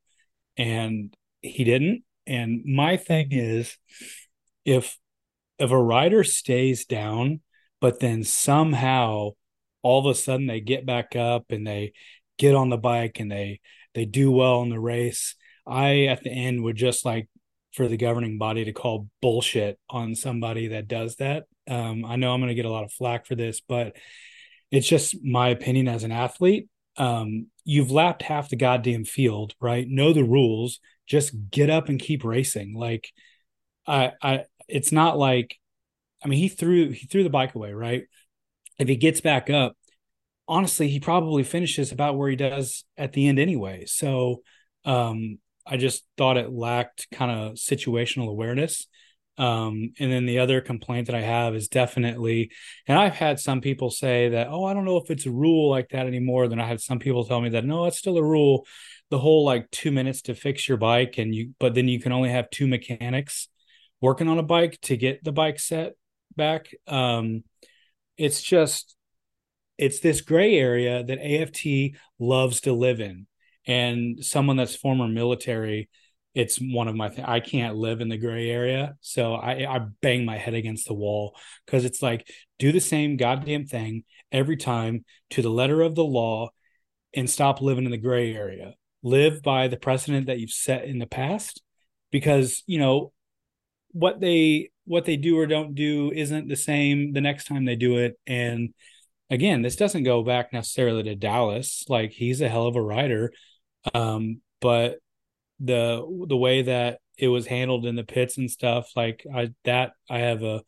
And 0.58 1.16
he 1.40 1.64
didn't. 1.64 2.04
And 2.26 2.62
my 2.66 2.98
thing 2.98 3.28
is 3.30 3.78
if 4.66 4.98
if 5.58 5.70
a 5.70 5.82
rider 5.82 6.24
stays 6.24 6.84
down 6.84 7.40
but 7.80 8.00
then 8.00 8.24
somehow 8.24 9.30
all 9.82 10.00
of 10.00 10.06
a 10.06 10.14
sudden 10.14 10.46
they 10.46 10.60
get 10.60 10.84
back 10.84 11.16
up 11.16 11.44
and 11.50 11.66
they 11.66 11.92
get 12.38 12.54
on 12.54 12.68
the 12.68 12.76
bike 12.76 13.20
and 13.20 13.30
they 13.30 13.60
they 13.94 14.04
do 14.04 14.30
well 14.30 14.62
in 14.62 14.70
the 14.70 14.80
race 14.80 15.36
i 15.66 16.04
at 16.04 16.22
the 16.24 16.30
end 16.30 16.62
would 16.62 16.76
just 16.76 17.04
like 17.04 17.28
for 17.72 17.86
the 17.86 17.96
governing 17.96 18.38
body 18.38 18.64
to 18.64 18.72
call 18.72 19.08
bullshit 19.20 19.78
on 19.88 20.14
somebody 20.14 20.68
that 20.68 20.88
does 20.88 21.16
that 21.16 21.44
um, 21.68 22.04
i 22.04 22.16
know 22.16 22.32
i'm 22.32 22.40
going 22.40 22.48
to 22.48 22.54
get 22.54 22.64
a 22.64 22.70
lot 22.70 22.84
of 22.84 22.92
flack 22.92 23.26
for 23.26 23.34
this 23.34 23.60
but 23.60 23.96
it's 24.74 24.88
just 24.88 25.24
my 25.24 25.50
opinion 25.50 25.86
as 25.86 26.02
an 26.02 26.10
athlete. 26.10 26.68
Um, 26.96 27.46
you've 27.64 27.92
lapped 27.92 28.22
half 28.22 28.48
the 28.48 28.56
goddamn 28.56 29.04
field 29.04 29.54
right? 29.60 29.86
Know 29.88 30.12
the 30.12 30.24
rules. 30.24 30.80
Just 31.06 31.32
get 31.50 31.70
up 31.70 31.88
and 31.88 32.00
keep 32.00 32.24
racing. 32.24 32.74
Like 32.74 33.10
i 33.86 34.12
i 34.22 34.44
it's 34.66 34.92
not 34.92 35.18
like 35.18 35.58
i 36.24 36.28
mean 36.28 36.38
he 36.38 36.48
threw 36.48 36.88
he 36.88 37.06
threw 37.06 37.22
the 37.22 37.30
bike 37.30 37.54
away 37.54 37.72
right? 37.72 38.04
If 38.78 38.88
he 38.88 38.96
gets 38.96 39.20
back 39.20 39.48
up, 39.48 39.76
honestly, 40.48 40.88
he 40.88 40.98
probably 40.98 41.44
finishes 41.44 41.92
about 41.92 42.16
where 42.16 42.28
he 42.28 42.36
does 42.36 42.84
at 42.96 43.12
the 43.12 43.28
end 43.28 43.38
anyway. 43.38 43.84
So 43.86 44.42
um, 44.84 45.38
I 45.64 45.76
just 45.76 46.04
thought 46.18 46.36
it 46.36 46.50
lacked 46.50 47.06
kind 47.12 47.30
of 47.30 47.52
situational 47.54 48.28
awareness. 48.28 48.88
Um, 49.36 49.92
and 49.98 50.12
then 50.12 50.26
the 50.26 50.38
other 50.38 50.60
complaint 50.60 51.08
that 51.08 51.16
I 51.16 51.20
have 51.20 51.56
is 51.56 51.68
definitely, 51.68 52.52
and 52.86 52.96
I've 52.96 53.14
had 53.14 53.40
some 53.40 53.60
people 53.60 53.90
say 53.90 54.28
that, 54.28 54.46
oh, 54.48 54.64
I 54.64 54.74
don't 54.74 54.84
know 54.84 54.98
if 54.98 55.10
it's 55.10 55.26
a 55.26 55.30
rule 55.30 55.70
like 55.70 55.88
that 55.88 56.06
anymore. 56.06 56.46
Then 56.46 56.60
I 56.60 56.66
had 56.66 56.80
some 56.80 57.00
people 57.00 57.24
tell 57.24 57.40
me 57.40 57.48
that 57.50 57.64
no, 57.64 57.86
it's 57.86 57.98
still 57.98 58.16
a 58.16 58.22
rule. 58.22 58.66
The 59.10 59.18
whole 59.18 59.44
like 59.44 59.70
two 59.70 59.90
minutes 59.90 60.22
to 60.22 60.34
fix 60.34 60.68
your 60.68 60.78
bike, 60.78 61.18
and 61.18 61.34
you, 61.34 61.54
but 61.58 61.74
then 61.74 61.88
you 61.88 62.00
can 62.00 62.12
only 62.12 62.30
have 62.30 62.48
two 62.50 62.66
mechanics 62.66 63.48
working 64.00 64.28
on 64.28 64.38
a 64.38 64.42
bike 64.42 64.78
to 64.82 64.96
get 64.96 65.24
the 65.24 65.32
bike 65.32 65.58
set 65.58 65.94
back. 66.36 66.74
Um, 66.86 67.42
it's 68.16 68.42
just, 68.42 68.94
it's 69.78 70.00
this 70.00 70.20
gray 70.20 70.56
area 70.56 71.02
that 71.02 71.18
AFT 71.18 71.98
loves 72.18 72.60
to 72.62 72.72
live 72.72 73.00
in. 73.00 73.26
And 73.66 74.24
someone 74.24 74.56
that's 74.56 74.76
former 74.76 75.08
military, 75.08 75.88
it's 76.34 76.58
one 76.58 76.88
of 76.88 76.96
my 76.96 77.08
th- 77.08 77.26
I 77.26 77.40
can't 77.40 77.76
live 77.76 78.00
in 78.00 78.08
the 78.08 78.18
gray 78.18 78.50
area. 78.50 78.96
So 79.00 79.34
I, 79.34 79.66
I 79.72 79.78
bang 80.02 80.24
my 80.24 80.36
head 80.36 80.54
against 80.54 80.86
the 80.86 80.94
wall 80.94 81.36
because 81.64 81.84
it's 81.84 82.02
like 82.02 82.28
do 82.58 82.72
the 82.72 82.80
same 82.80 83.16
goddamn 83.16 83.66
thing 83.66 84.04
every 84.32 84.56
time 84.56 85.04
to 85.30 85.42
the 85.42 85.48
letter 85.48 85.80
of 85.80 85.94
the 85.94 86.04
law 86.04 86.50
and 87.14 87.30
stop 87.30 87.60
living 87.60 87.84
in 87.84 87.92
the 87.92 87.96
gray 87.96 88.34
area. 88.34 88.74
Live 89.02 89.42
by 89.42 89.68
the 89.68 89.76
precedent 89.76 90.26
that 90.26 90.40
you've 90.40 90.50
set 90.50 90.84
in 90.84 90.98
the 90.98 91.06
past 91.06 91.62
because, 92.10 92.64
you 92.66 92.78
know, 92.78 93.12
what 93.92 94.20
they 94.20 94.70
what 94.86 95.04
they 95.04 95.16
do 95.16 95.38
or 95.38 95.46
don't 95.46 95.74
do 95.74 96.10
isn't 96.12 96.48
the 96.48 96.56
same 96.56 97.12
the 97.12 97.20
next 97.20 97.46
time 97.46 97.64
they 97.64 97.76
do 97.76 97.98
it 97.98 98.18
and 98.26 98.74
again 99.30 99.62
this 99.62 99.76
doesn't 99.76 100.02
go 100.02 100.22
back 100.22 100.52
necessarily 100.52 101.04
to 101.04 101.14
Dallas 101.14 101.84
like 101.88 102.10
he's 102.10 102.40
a 102.40 102.48
hell 102.48 102.66
of 102.66 102.74
a 102.74 102.82
rider 102.82 103.32
um 103.94 104.40
but 104.60 104.98
the 105.64 106.24
the 106.28 106.36
way 106.36 106.62
that 106.62 106.98
it 107.16 107.28
was 107.28 107.46
handled 107.46 107.86
in 107.86 107.96
the 107.96 108.04
pits 108.04 108.36
and 108.38 108.50
stuff 108.50 108.90
like 108.96 109.24
I 109.32 109.50
that 109.64 109.92
I 110.10 110.18
have 110.18 110.42
a 110.42 110.62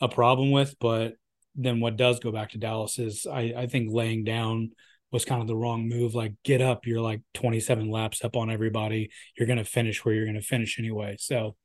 a 0.00 0.08
problem 0.08 0.52
with 0.52 0.76
but 0.80 1.14
then 1.56 1.80
what 1.80 1.96
does 1.96 2.20
go 2.20 2.30
back 2.30 2.50
to 2.50 2.58
Dallas 2.58 2.98
is 2.98 3.26
I 3.26 3.52
I 3.56 3.66
think 3.66 3.90
laying 3.92 4.24
down 4.24 4.70
was 5.10 5.24
kind 5.24 5.40
of 5.40 5.48
the 5.48 5.56
wrong 5.56 5.88
move. 5.88 6.14
Like 6.14 6.34
get 6.44 6.60
up 6.60 6.86
you're 6.86 7.00
like 7.00 7.20
27 7.34 7.90
laps 7.90 8.24
up 8.24 8.36
on 8.36 8.50
everybody. 8.50 9.10
You're 9.36 9.46
going 9.46 9.58
to 9.58 9.64
finish 9.64 10.04
where 10.04 10.14
you're 10.14 10.26
going 10.26 10.34
to 10.34 10.42
finish 10.42 10.78
anyway. 10.78 11.16
So 11.18 11.56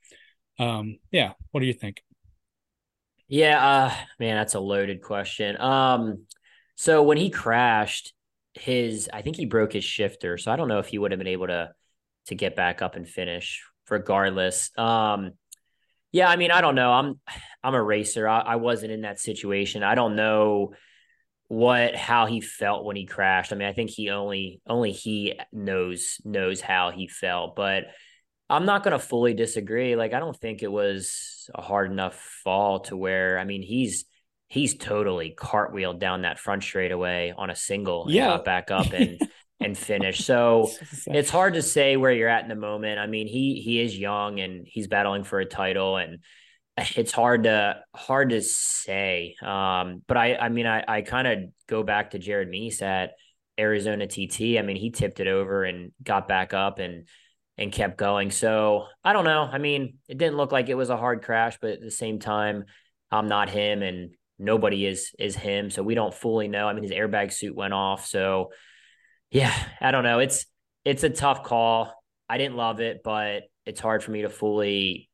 um 0.60 0.98
yeah 1.12 1.34
what 1.52 1.60
do 1.60 1.68
you 1.68 1.74
think? 1.74 2.02
Yeah 3.28 3.64
uh 3.64 3.94
man 4.20 4.38
that's 4.38 4.56
a 4.56 4.60
loaded 4.60 5.02
question. 5.02 5.60
Um 5.62 6.26
so 6.76 7.04
when 7.04 7.18
he 7.18 7.30
crashed 7.30 8.14
his 8.56 9.10
I 9.14 9.22
think 9.22 9.36
he 9.36 9.46
broke 9.46 9.74
his 9.74 9.84
shifter 9.84 10.38
so 10.40 10.52
I 10.52 10.56
don't 10.56 10.68
know 10.68 10.80
if 10.80 10.88
he 10.88 10.98
would 10.98 11.12
have 11.12 11.20
been 11.20 11.28
able 11.28 11.48
to 11.48 11.72
to 12.28 12.36
get 12.36 12.56
back 12.56 12.82
up 12.82 12.96
and 12.96 13.08
finish 13.08 13.64
regardless. 13.90 14.72
Um, 14.78 15.32
yeah, 16.12 16.30
I 16.30 16.36
mean, 16.36 16.52
I 16.52 16.62
don't 16.62 16.76
know. 16.76 16.92
I'm 16.92 17.20
I'm 17.64 17.74
a 17.74 17.84
racer. 17.84 18.28
I, 18.28 18.40
I 18.40 18.56
wasn't 18.58 18.92
in 18.92 19.02
that 19.02 19.20
situation. 19.20 19.84
I 19.84 19.96
don't 19.96 20.16
know 20.16 20.74
what 21.48 21.96
how 21.96 22.26
he 22.26 22.40
felt 22.40 22.86
when 22.86 22.96
he 22.96 23.06
crashed. 23.06 23.52
I 23.52 23.56
mean, 23.56 23.68
I 23.68 23.74
think 23.74 23.90
he 23.90 24.10
only 24.10 24.62
only 24.68 24.92
he 24.92 25.40
knows 25.52 26.18
knows 26.24 26.62
how 26.62 26.92
he 26.92 27.08
felt, 27.08 27.56
but 27.56 27.86
I'm 28.50 28.66
not 28.66 28.84
going 28.84 28.92
to 28.92 29.00
fully 29.00 29.34
disagree. 29.34 29.96
Like 29.96 30.14
I 30.14 30.20
don't 30.20 30.38
think 30.38 30.62
it 30.62 30.72
was 30.72 31.50
a 31.54 31.62
hard 31.62 31.92
enough 31.92 32.16
fall 32.44 32.82
to 32.82 32.96
where 32.96 33.40
I 33.40 33.46
mean, 33.46 33.64
he's 33.64 34.06
he's 34.48 34.78
totally 34.78 35.34
cartwheeled 35.36 36.00
down 36.00 36.22
that 36.22 36.38
front 36.38 36.62
straightaway 36.62 37.34
on 37.36 37.50
a 37.50 37.56
single 37.56 38.06
yeah. 38.08 38.38
back 38.38 38.70
up 38.70 38.94
and 38.94 39.20
and 39.60 39.78
finish. 39.78 40.20
So 40.26 40.70
it's 41.08 41.30
hard 41.30 41.56
to 41.56 41.62
say 41.62 41.98
where 41.98 42.12
you're 42.12 42.30
at 42.30 42.44
in 42.44 42.50
the 42.50 42.56
moment. 42.56 43.00
I 43.00 43.08
mean, 43.08 43.28
he 43.28 43.62
he 43.64 43.82
is 43.82 43.98
young 43.98 44.40
and 44.40 44.66
he's 44.68 44.88
battling 44.88 45.24
for 45.24 45.40
a 45.40 45.46
title 45.46 45.98
and 45.98 46.20
it's 46.96 47.12
hard 47.12 47.44
to 47.44 47.82
hard 47.96 48.30
to 48.32 48.42
say. 48.42 49.36
Um, 49.42 50.02
but 50.08 50.18
I 50.18 50.36
I 50.36 50.50
mean 50.50 50.68
I 50.68 50.84
I 50.88 51.02
kind 51.02 51.28
of 51.28 51.40
go 51.68 51.84
back 51.84 52.12
to 52.12 52.20
Jared 52.20 52.50
Mees 52.50 52.82
at 52.82 53.12
Arizona 53.60 54.08
TT. 54.08 54.58
I 54.58 54.62
mean, 54.62 54.78
he 54.78 54.92
tipped 54.92 55.20
it 55.20 55.28
over 55.28 55.64
and 55.64 55.92
got 56.02 56.28
back 56.28 56.54
up 56.54 56.80
and 56.80 57.08
and 57.58 57.72
kept 57.72 57.98
going. 57.98 58.32
So 58.32 58.86
I 59.04 59.14
don't 59.14 59.26
know. 59.26 59.44
I 59.44 59.60
mean, 59.60 59.98
it 60.08 60.18
didn't 60.18 60.38
look 60.38 60.52
like 60.52 60.70
it 60.70 60.76
was 60.76 60.90
a 60.90 60.98
hard 60.98 61.24
crash, 61.24 61.58
but 61.62 61.72
at 61.72 61.82
the 61.82 61.92
same 61.92 62.20
time, 62.20 62.66
I'm 63.12 63.28
not 63.28 63.50
him 63.50 63.84
and 63.84 64.12
nobody 64.40 64.86
is 64.86 65.12
is 65.20 65.36
him. 65.36 65.70
So 65.70 65.84
we 65.84 65.96
don't 65.96 66.14
fully 66.14 66.48
know. 66.48 66.68
I 66.68 66.74
mean, 66.74 66.84
his 66.84 66.92
airbag 66.92 67.32
suit 67.32 67.56
went 67.56 67.74
off. 67.74 68.06
So 68.06 68.50
yeah, 69.34 69.54
I 69.82 69.92
don't 69.92 70.04
know. 70.04 70.20
It's 70.20 70.46
it's 70.86 71.04
a 71.04 71.10
tough 71.10 71.44
call. 71.44 71.94
I 72.30 72.38
didn't 72.38 72.56
love 72.56 72.80
it, 72.80 73.02
but 73.04 73.44
it's 73.66 73.82
hard 73.82 74.04
for 74.04 74.12
me 74.12 74.22
to 74.22 74.30
fully 74.30 75.10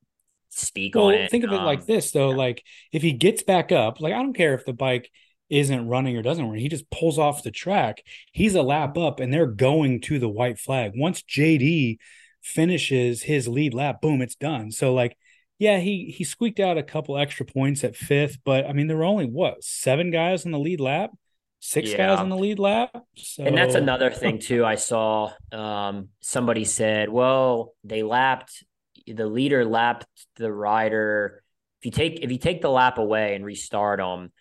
speak 0.50 0.96
well, 0.96 1.06
on 1.06 1.14
it. 1.14 1.32
Think 1.32 1.46
of 1.46 1.52
it 1.52 1.60
um, 1.60 1.66
like 1.66 1.86
this 1.86 2.12
though, 2.12 2.32
yeah. 2.32 2.38
like 2.38 2.64
if 2.92 3.02
he 3.02 3.14
gets 3.14 3.44
back 3.44 3.72
up, 3.72 4.02
like 4.02 4.14
I 4.14 4.18
don't 4.18 4.36
care 4.36 4.54
if 4.54 4.66
the 4.66 4.74
bike 4.74 5.10
isn't 5.50 5.88
running 5.88 6.18
or 6.18 6.22
doesn't 6.22 6.46
run, 6.46 6.58
he 6.58 6.68
just 6.68 6.90
pulls 6.90 7.18
off 7.18 7.44
the 7.44 7.52
track. 7.52 8.04
He's 8.34 8.56
a 8.56 8.62
lap 8.62 8.98
up 8.98 9.20
and 9.20 9.34
they're 9.34 9.48
going 9.48 10.02
to 10.02 10.20
the 10.20 10.30
white 10.30 10.60
flag. 10.60 10.92
Once 10.96 11.24
JD 11.24 11.98
finishes 12.42 13.24
his 13.24 13.48
lead 13.48 13.74
lap, 13.74 14.02
boom, 14.02 14.22
it's 14.22 14.36
done. 14.36 14.72
So 14.72 14.94
like 14.94 15.18
yeah, 15.60 15.80
he 15.80 16.14
he 16.16 16.24
squeaked 16.26 16.60
out 16.60 16.78
a 16.78 16.84
couple 16.84 17.18
extra 17.18 17.46
points 17.46 17.84
at 17.84 17.96
fifth, 17.96 18.40
but 18.44 18.66
I 18.66 18.74
mean 18.74 18.88
there 18.88 18.98
were 18.98 19.04
only 19.04 19.28
what 19.28 19.64
seven 19.64 20.12
guys 20.12 20.46
on 20.46 20.52
the 20.52 20.60
lead 20.60 20.82
lap 20.82 21.12
six 21.60 21.92
yeah. 21.92 21.98
guys 21.98 22.20
on 22.20 22.30
the 22.30 22.38
lead 22.38 22.60
lap. 22.60 22.92
So... 23.16 23.44
And 23.44 23.58
that's 23.58 23.76
another 23.76 24.10
thing 24.10 24.40
too. 24.42 24.66
I 24.66 24.76
saw 24.76 25.32
um, 25.52 26.10
somebody 26.22 26.66
said, 26.66 27.10
"Well, 27.10 27.74
they 27.84 28.04
lapped 28.04 28.64
the 29.08 29.28
leader 29.28 29.66
lapped 29.66 30.06
the 30.38 30.52
rider. 30.52 31.44
If 31.82 31.86
you 31.86 31.92
take 31.92 32.20
if 32.22 32.32
you 32.32 32.38
take 32.38 32.62
the 32.62 32.70
lap 32.70 32.98
away 32.98 33.36
and 33.36 33.46
restart 33.46 34.00
them, 34.00 34.32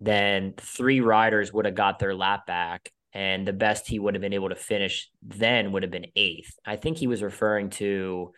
then 0.00 0.54
three 0.56 1.00
riders 1.00 1.52
would 1.52 1.64
have 1.64 1.74
got 1.74 1.98
their 1.98 2.14
lap 2.14 2.46
back." 2.46 2.90
And 3.12 3.48
the 3.48 3.54
best 3.54 3.88
he 3.88 3.98
would 3.98 4.14
have 4.14 4.20
been 4.20 4.34
able 4.34 4.50
to 4.50 4.56
finish 4.56 5.10
then 5.22 5.72
would 5.72 5.82
have 5.82 5.90
been 5.90 6.08
eighth. 6.16 6.58
I 6.66 6.76
think 6.76 6.98
he 6.98 7.06
was 7.06 7.22
referring 7.22 7.70
to 7.70 8.32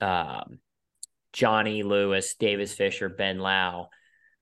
um, 0.00 0.58
Johnny 1.32 1.84
Lewis, 1.84 2.34
Davis 2.34 2.74
Fisher, 2.74 3.08
Ben 3.08 3.38
Lau 3.38 3.90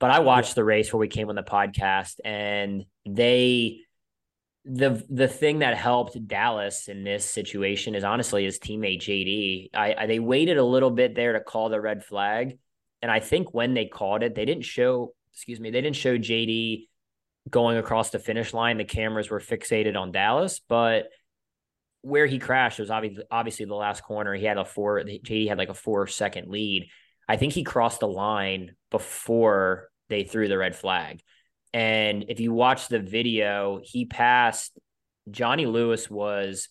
but 0.01 0.11
I 0.11 0.21
watched 0.21 0.55
the 0.55 0.65
race 0.65 0.93
where 0.93 0.99
we 0.99 1.09
came 1.09 1.29
on 1.29 1.35
the 1.37 1.43
podcast, 1.43 2.15
and 2.25 2.85
they 3.07 3.83
the 4.65 5.05
the 5.09 5.29
thing 5.29 5.61
that 5.61 5.77
helped 5.77 6.27
Dallas 6.27 6.89
in 6.89 7.05
this 7.05 7.25
situation 7.25 7.95
is 7.95 8.03
honestly 8.03 8.45
his 8.45 8.59
teammate 8.59 9.01
JD. 9.01 9.69
I, 9.75 9.95
I, 9.97 10.07
they 10.07 10.19
waited 10.19 10.57
a 10.57 10.65
little 10.65 10.91
bit 10.91 11.15
there 11.15 11.35
to 11.35 11.41
call 11.41 11.69
the 11.69 11.81
red 11.81 12.03
flag, 12.03 12.59
and 13.03 13.11
I 13.11 13.21
think 13.21 13.53
when 13.53 13.75
they 13.75 13.87
called 13.87 14.23
it, 14.23 14.35
they 14.35 14.47
didn't 14.47 14.65
show. 14.65 15.15
Excuse 15.35 15.61
me, 15.61 15.71
they 15.71 15.83
didn't 15.83 15.97
show 15.97 16.17
JD 16.17 16.87
going 17.49 17.77
across 17.77 18.11
the 18.11 18.19
finish 18.19 18.53
line. 18.55 18.79
The 18.79 18.85
cameras 18.85 19.31
were 19.31 19.39
fixated 19.39 19.97
on 19.97 20.13
Dallas, 20.13 20.61
but 20.67 21.09
where 22.03 22.27
he 22.27 22.39
crashed 22.39 22.79
was 22.79 22.91
obviously 22.91 23.25
obviously 23.31 23.67
the 23.67 23.75
last 23.75 24.03
corner. 24.03 24.35
He 24.35 24.47
had 24.47 24.57
a 24.57 24.65
four. 24.65 25.03
JD 25.03 25.49
had 25.49 25.59
like 25.59 25.69
a 25.69 25.75
four 25.75 26.07
second 26.07 26.49
lead. 26.49 26.89
I 27.29 27.37
think 27.37 27.53
he 27.53 27.65
crossed 27.65 28.01
the 28.01 28.09
line 28.09 28.75
before 28.91 29.90
they 30.11 30.25
threw 30.25 30.49
the 30.49 30.59
red 30.59 30.77
flag. 30.77 31.23
And 31.73 32.27
if 32.29 32.41
you 32.41 32.53
watch 32.53 32.89
the 32.89 32.99
video, 32.99 33.81
he 33.83 34.05
passed 34.05 34.79
Johnny 35.31 35.67
Lewis 35.67 36.11
was 36.11 36.69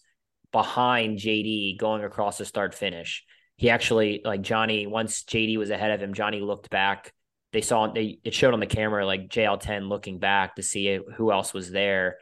behind 0.52 1.18
JD 1.18 1.80
going 1.80 2.04
across 2.04 2.38
the 2.38 2.46
start 2.46 2.76
finish. 2.76 3.24
He 3.56 3.70
actually 3.70 4.22
like 4.24 4.42
Johnny 4.42 4.88
once 4.88 5.24
JD 5.24 5.58
was 5.58 5.70
ahead 5.70 5.92
of 5.92 6.02
him, 6.02 6.14
Johnny 6.14 6.42
looked 6.42 6.70
back. 6.70 7.14
They 7.52 7.62
saw 7.62 7.88
they 7.88 8.20
it 8.24 8.34
showed 8.34 8.54
on 8.54 8.60
the 8.60 8.68
camera 8.68 9.06
like 9.06 9.30
JL10 9.30 9.90
looking 9.90 10.20
back 10.20 10.56
to 10.56 10.64
see 10.64 11.00
who 11.16 11.32
else 11.32 11.54
was 11.54 11.72
there 11.72 12.18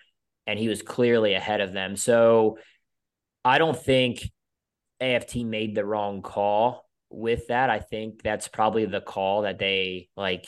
and 0.45 0.57
he 0.57 0.69
was 0.69 0.81
clearly 0.81 1.33
ahead 1.33 1.61
of 1.61 1.73
them. 1.73 1.95
So 1.95 2.57
I 3.43 3.57
don't 3.57 3.77
think 3.77 4.29
AFT 4.99 5.37
made 5.37 5.75
the 5.75 5.85
wrong 5.85 6.21
call 6.21 6.85
with 7.09 7.47
that. 7.47 7.69
I 7.69 7.79
think 7.79 8.21
that's 8.23 8.47
probably 8.47 8.85
the 8.85 9.01
call 9.01 9.43
that 9.43 9.59
they 9.59 10.09
like 10.15 10.47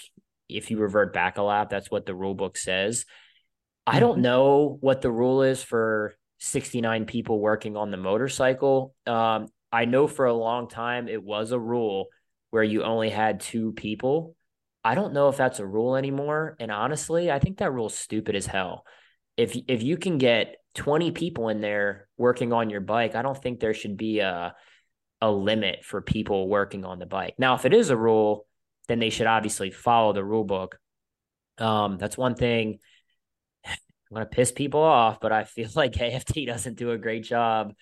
if 0.49 0.71
you 0.71 0.79
revert 0.79 1.13
back 1.13 1.37
a 1.37 1.43
lap, 1.43 1.69
that's 1.69 1.91
what 1.91 2.05
the 2.05 2.15
rule 2.15 2.35
book 2.35 2.57
says. 2.57 3.01
Mm-hmm. 3.01 3.97
I 3.97 3.99
don't 3.99 4.15
mm-hmm. 4.15 4.21
know 4.23 4.77
what 4.81 5.01
the 5.01 5.11
rule 5.11 5.43
is 5.43 5.63
for 5.63 6.15
69 6.39 7.05
people 7.05 7.39
working 7.39 7.77
on 7.77 7.91
the 7.91 7.97
motorcycle. 7.97 8.93
Um, 9.05 9.47
I 9.71 9.85
know 9.85 10.07
for 10.07 10.25
a 10.25 10.33
long 10.33 10.67
time 10.67 11.07
it 11.07 11.23
was 11.23 11.51
a 11.51 11.59
rule 11.59 12.07
where 12.49 12.63
you 12.63 12.83
only 12.83 13.09
had 13.09 13.39
two 13.39 13.73
people. 13.73 14.35
I 14.83 14.95
don't 14.95 15.13
know 15.13 15.29
if 15.29 15.37
that's 15.37 15.59
a 15.59 15.65
rule 15.65 15.95
anymore. 15.95 16.55
And 16.59 16.71
honestly, 16.71 17.29
I 17.31 17.39
think 17.39 17.57
that 17.57 17.73
rule's 17.73 17.95
stupid 17.95 18.35
as 18.35 18.45
hell. 18.45 18.85
If 19.37 19.55
if 19.67 19.83
you 19.83 19.97
can 19.97 20.17
get 20.17 20.55
20 20.75 21.11
people 21.11 21.49
in 21.49 21.61
there 21.61 22.07
working 22.17 22.53
on 22.53 22.69
your 22.69 22.81
bike, 22.81 23.15
I 23.15 23.21
don't 23.21 23.41
think 23.41 23.59
there 23.59 23.73
should 23.73 23.97
be 23.97 24.19
a 24.19 24.55
a 25.21 25.29
limit 25.29 25.83
for 25.83 26.01
people 26.01 26.47
working 26.47 26.85
on 26.85 26.99
the 26.99 27.05
bike. 27.05 27.35
Now, 27.37 27.55
if 27.55 27.65
it 27.65 27.73
is 27.73 27.89
a 27.89 27.97
rule, 27.97 28.45
then 28.89 28.99
they 28.99 29.11
should 29.11 29.27
obviously 29.27 29.69
follow 29.69 30.11
the 30.11 30.23
rule 30.23 30.43
book. 30.43 30.77
Um, 31.59 31.97
that's 31.97 32.17
one 32.17 32.35
thing. 32.35 32.79
I'm 33.65 33.77
gonna 34.11 34.25
piss 34.25 34.51
people 34.51 34.81
off, 34.81 35.19
but 35.21 35.31
I 35.31 35.45
feel 35.45 35.69
like 35.75 36.01
AFT 36.01 36.45
doesn't 36.45 36.77
do 36.77 36.91
a 36.91 36.97
great 36.97 37.23
job 37.23 37.73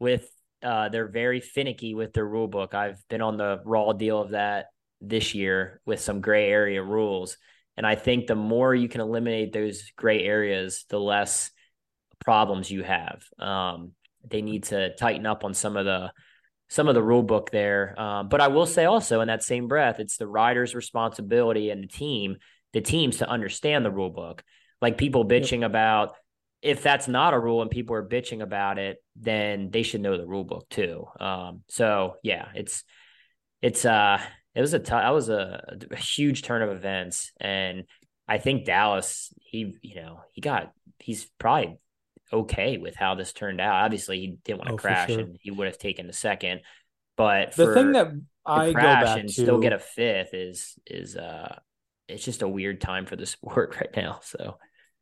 with 0.00 0.28
uh, 0.62 0.88
they're 0.88 1.08
very 1.08 1.40
finicky 1.40 1.94
with 1.94 2.14
their 2.14 2.26
rule 2.26 2.48
book. 2.48 2.74
I've 2.74 3.00
been 3.08 3.20
on 3.20 3.36
the 3.36 3.60
raw 3.64 3.92
deal 3.92 4.20
of 4.20 4.30
that 4.30 4.66
this 5.00 5.34
year 5.34 5.80
with 5.84 6.00
some 6.00 6.22
gray 6.22 6.48
area 6.48 6.82
rules. 6.82 7.36
And 7.76 7.86
I 7.86 7.94
think 7.94 8.26
the 8.26 8.34
more 8.34 8.74
you 8.74 8.88
can 8.88 9.02
eliminate 9.02 9.52
those 9.52 9.92
gray 9.94 10.24
areas, 10.24 10.86
the 10.88 10.98
less 10.98 11.50
problems 12.24 12.70
you 12.70 12.82
have. 12.82 13.22
Um, 13.38 13.92
they 14.26 14.40
need 14.40 14.64
to 14.64 14.96
tighten 14.96 15.26
up 15.26 15.44
on 15.44 15.52
some 15.52 15.76
of 15.76 15.84
the 15.84 16.10
some 16.68 16.88
of 16.88 16.94
the 16.94 17.02
rule 17.02 17.22
book 17.22 17.50
there. 17.50 17.98
Um, 18.00 18.28
but 18.28 18.40
I 18.40 18.48
will 18.48 18.66
say 18.66 18.84
also 18.84 19.20
in 19.20 19.28
that 19.28 19.42
same 19.42 19.68
breath, 19.68 20.00
it's 20.00 20.16
the 20.16 20.26
rider's 20.26 20.74
responsibility 20.74 21.70
and 21.70 21.82
the 21.82 21.88
team, 21.88 22.36
the 22.72 22.80
teams 22.80 23.18
to 23.18 23.28
understand 23.28 23.84
the 23.84 23.90
rule 23.90 24.10
book. 24.10 24.42
Like 24.82 24.98
people 24.98 25.24
bitching 25.24 25.60
yep. 25.60 25.70
about 25.70 26.14
if 26.62 26.82
that's 26.82 27.06
not 27.06 27.34
a 27.34 27.38
rule 27.38 27.62
and 27.62 27.70
people 27.70 27.94
are 27.94 28.06
bitching 28.06 28.42
about 28.42 28.78
it, 28.78 28.98
then 29.14 29.70
they 29.70 29.82
should 29.82 30.00
know 30.00 30.16
the 30.16 30.26
rule 30.26 30.44
book 30.44 30.68
too. 30.68 31.06
Um, 31.20 31.62
so 31.68 32.16
yeah, 32.22 32.48
it's 32.54 32.82
it's 33.62 33.84
uh 33.84 34.20
it 34.54 34.60
was 34.60 34.74
a 34.74 34.78
t- 34.78 34.90
that 34.90 35.10
was 35.10 35.28
a, 35.28 35.78
a 35.90 35.96
huge 35.96 36.42
turn 36.42 36.62
of 36.62 36.70
events, 36.70 37.30
and 37.40 37.84
I 38.26 38.38
think 38.38 38.64
Dallas 38.64 39.32
he 39.38 39.76
you 39.82 39.96
know 39.96 40.20
he 40.32 40.40
got 40.40 40.72
he's 40.98 41.26
probably 41.38 41.78
okay 42.32 42.78
with 42.78 42.96
how 42.96 43.14
this 43.14 43.32
turned 43.32 43.60
out. 43.60 43.84
Obviously, 43.84 44.18
he 44.18 44.38
didn't 44.44 44.58
want 44.58 44.68
to 44.68 44.74
oh, 44.74 44.78
crash, 44.78 45.10
sure. 45.10 45.20
and 45.20 45.38
he 45.40 45.50
would 45.50 45.66
have 45.66 45.78
taken 45.78 46.06
the 46.06 46.12
second. 46.12 46.60
But 47.16 47.52
the 47.52 47.74
thing 47.74 47.92
that 47.92 48.08
I 48.44 48.72
crash 48.72 49.02
go 49.02 49.06
back 49.06 49.18
and 49.18 49.28
to... 49.28 49.34
still 49.34 49.58
get 49.58 49.72
a 49.72 49.78
fifth 49.78 50.34
is 50.34 50.78
is 50.86 51.16
uh 51.16 51.58
it's 52.08 52.24
just 52.24 52.42
a 52.42 52.48
weird 52.48 52.80
time 52.80 53.06
for 53.06 53.16
the 53.16 53.26
sport 53.26 53.76
right 53.76 53.94
now. 53.96 54.20
So 54.22 54.58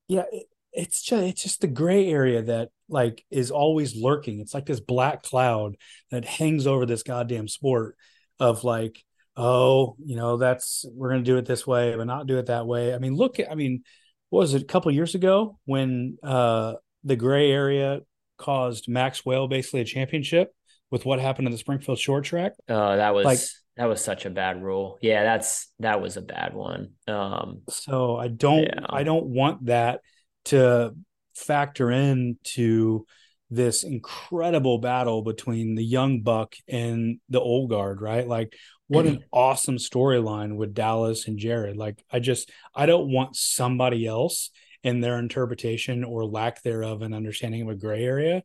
yeah, 0.09 0.25
it, 0.31 0.47
it's 0.73 1.03
just 1.03 1.23
it's 1.23 1.43
just 1.43 1.61
the 1.61 1.69
gray 1.69 2.09
area 2.09 2.43
that 2.43 2.71
like 2.89 3.25
is 3.31 3.51
always 3.51 3.97
lurking. 3.97 4.41
It's 4.41 4.55
like 4.55 4.67
this 4.67 4.81
black 4.81 5.23
cloud 5.23 5.77
that 6.11 6.25
hangs 6.25 6.67
over 6.67 6.87
this 6.87 7.03
goddamn 7.03 7.49
sport 7.49 7.97
of 8.41 8.65
like, 8.65 9.03
oh, 9.37 9.97
you 10.05 10.17
know, 10.17 10.37
that's 10.37 10.85
we're 10.93 11.11
gonna 11.11 11.23
do 11.23 11.37
it 11.37 11.47
this 11.47 11.67
way, 11.67 11.95
but 11.97 12.07
not 12.07 12.27
do 12.27 12.39
it 12.39 12.47
that 12.47 12.67
way. 12.67 12.95
I 12.95 12.99
mean, 12.99 13.15
look, 13.15 13.39
I 13.49 13.55
mean, 13.55 13.85
was 14.31 14.55
it 14.55 14.63
a 14.63 14.67
couple 14.67 14.91
years 14.91 15.15
ago 15.15 15.59
when 15.65 16.19
uh 16.23 16.75
the 17.05 17.17
gray 17.17 17.51
area 17.51 18.01
caused 18.39 18.89
Maxwell 18.89 19.49
basically 19.49 19.81
a 19.81 19.85
championship 19.85 20.53
with 20.91 21.05
what 21.05 21.21
happened 21.21 21.47
in 21.47 21.53
the 21.53 21.59
Springfield 21.59 21.99
short 21.99 22.25
track. 22.25 22.53
Oh, 22.69 22.97
that 22.97 23.15
was 23.15 23.25
like, 23.25 23.39
that 23.77 23.87
was 23.87 24.03
such 24.03 24.27
a 24.27 24.31
bad 24.31 24.63
rule. 24.63 24.99
Yeah, 25.01 25.25
that's 25.25 25.71
that 25.81 26.01
was 26.01 26.17
a 26.17 26.23
bad 26.23 26.55
one. 26.55 26.93
Um 27.09 27.63
so 27.69 28.17
I 28.17 28.29
don't 28.29 28.65
yeah. 28.65 28.87
I 28.89 29.03
don't 29.03 29.27
want 29.27 29.67
that 29.67 30.01
to 30.47 30.95
factor 31.35 31.91
into 31.91 33.07
this 33.51 33.85
incredible 33.85 34.79
battle 34.79 35.23
between 35.23 35.75
the 35.75 35.85
young 35.85 36.23
buck 36.23 36.55
and 36.69 37.19
the 37.29 37.41
old 37.41 37.71
guard, 37.71 38.01
right? 38.01 38.27
Like 38.27 38.55
what 38.89 39.07
an 39.07 39.25
awesome 39.33 39.77
storyline 39.77 40.57
with 40.57 40.75
Dallas 40.75 41.27
and 41.27 41.39
Jared. 41.39 41.77
Like 41.77 42.03
I 42.11 42.21
just 42.21 42.51
I 42.75 42.87
don't 42.87 43.11
want 43.11 43.37
somebody 43.37 44.07
else 44.07 44.51
in 44.85 45.01
their 45.01 45.19
interpretation 45.19 46.05
or 46.05 46.25
lack 46.25 46.63
thereof 46.63 47.03
and 47.03 47.15
understanding 47.15 47.63
of 47.63 47.69
a 47.69 47.75
gray 47.75 48.05
area 48.05 48.45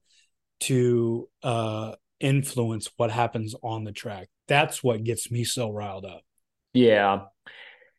to 0.61 1.29
uh, 1.43 1.93
influence 2.19 2.89
what 2.97 3.11
happens 3.11 3.53
on 3.61 3.83
the 3.83 3.91
track. 3.91 4.29
That's 4.47 4.83
what 4.83 5.03
gets 5.03 5.29
me 5.29 5.43
so 5.43 5.69
riled 5.69 6.05
up. 6.05 6.21
Yeah. 6.73 7.25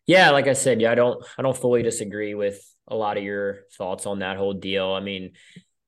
Yeah, 0.07 0.31
like 0.31 0.49
I 0.49 0.55
said, 0.55 0.81
yeah, 0.81 0.91
I 0.91 0.97
don't 0.97 1.25
I 1.39 1.43
don't 1.43 1.57
fully 1.57 1.83
disagree 1.83 2.35
with 2.35 2.61
a 2.89 2.97
lot 2.97 3.17
of 3.17 3.23
your 3.23 3.61
thoughts 3.77 4.07
on 4.07 4.21
that 4.21 4.37
whole 4.37 4.55
deal. 4.55 4.93
I 4.93 5.01
mean, 5.01 5.33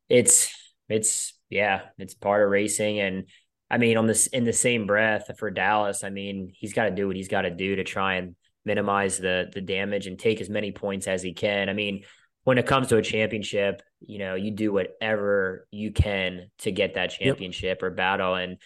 it's 0.09 0.55
it's 0.89 1.35
yeah, 1.51 1.81
it's 1.99 2.15
part 2.15 2.45
of 2.45 2.51
racing 2.51 3.01
and 3.01 3.25
I 3.71 3.79
mean, 3.79 3.97
on 3.97 4.07
this 4.07 4.27
in 4.27 4.45
the 4.45 4.53
same 4.53 4.87
breath 4.87 5.31
for 5.39 5.51
Dallas, 5.51 6.05
I 6.05 6.11
mean, 6.11 6.53
he's 6.55 6.75
got 6.75 6.85
to 6.85 6.91
do 6.91 7.07
what 7.07 7.17
he's 7.17 7.29
got 7.29 7.43
to 7.43 7.51
do 7.51 7.77
to 7.77 7.85
try 7.85 8.17
and 8.17 8.37
minimize 8.67 9.19
the 9.19 9.51
the 9.53 9.63
damage 9.63 10.07
and 10.07 10.19
take 10.19 10.43
as 10.43 10.51
many 10.51 10.73
points 10.73 11.09
as 11.09 11.23
he 11.23 11.33
can. 11.33 11.71
I 11.71 11.73
mean, 11.73 12.05
when 12.45 12.59
it 12.59 12.67
comes 12.67 12.89
to 12.89 12.97
a 12.97 13.03
championship, 13.03 13.83
you 14.01 14.19
know, 14.19 14.35
you 14.35 14.51
do 14.51 14.73
whatever 14.73 15.67
you 15.71 15.93
can 15.93 16.51
to 16.59 16.73
get 16.73 16.95
that 16.95 17.11
championship 17.11 17.79
yep. 17.79 17.83
or 17.83 17.91
battle. 17.91 18.35
And 18.35 18.59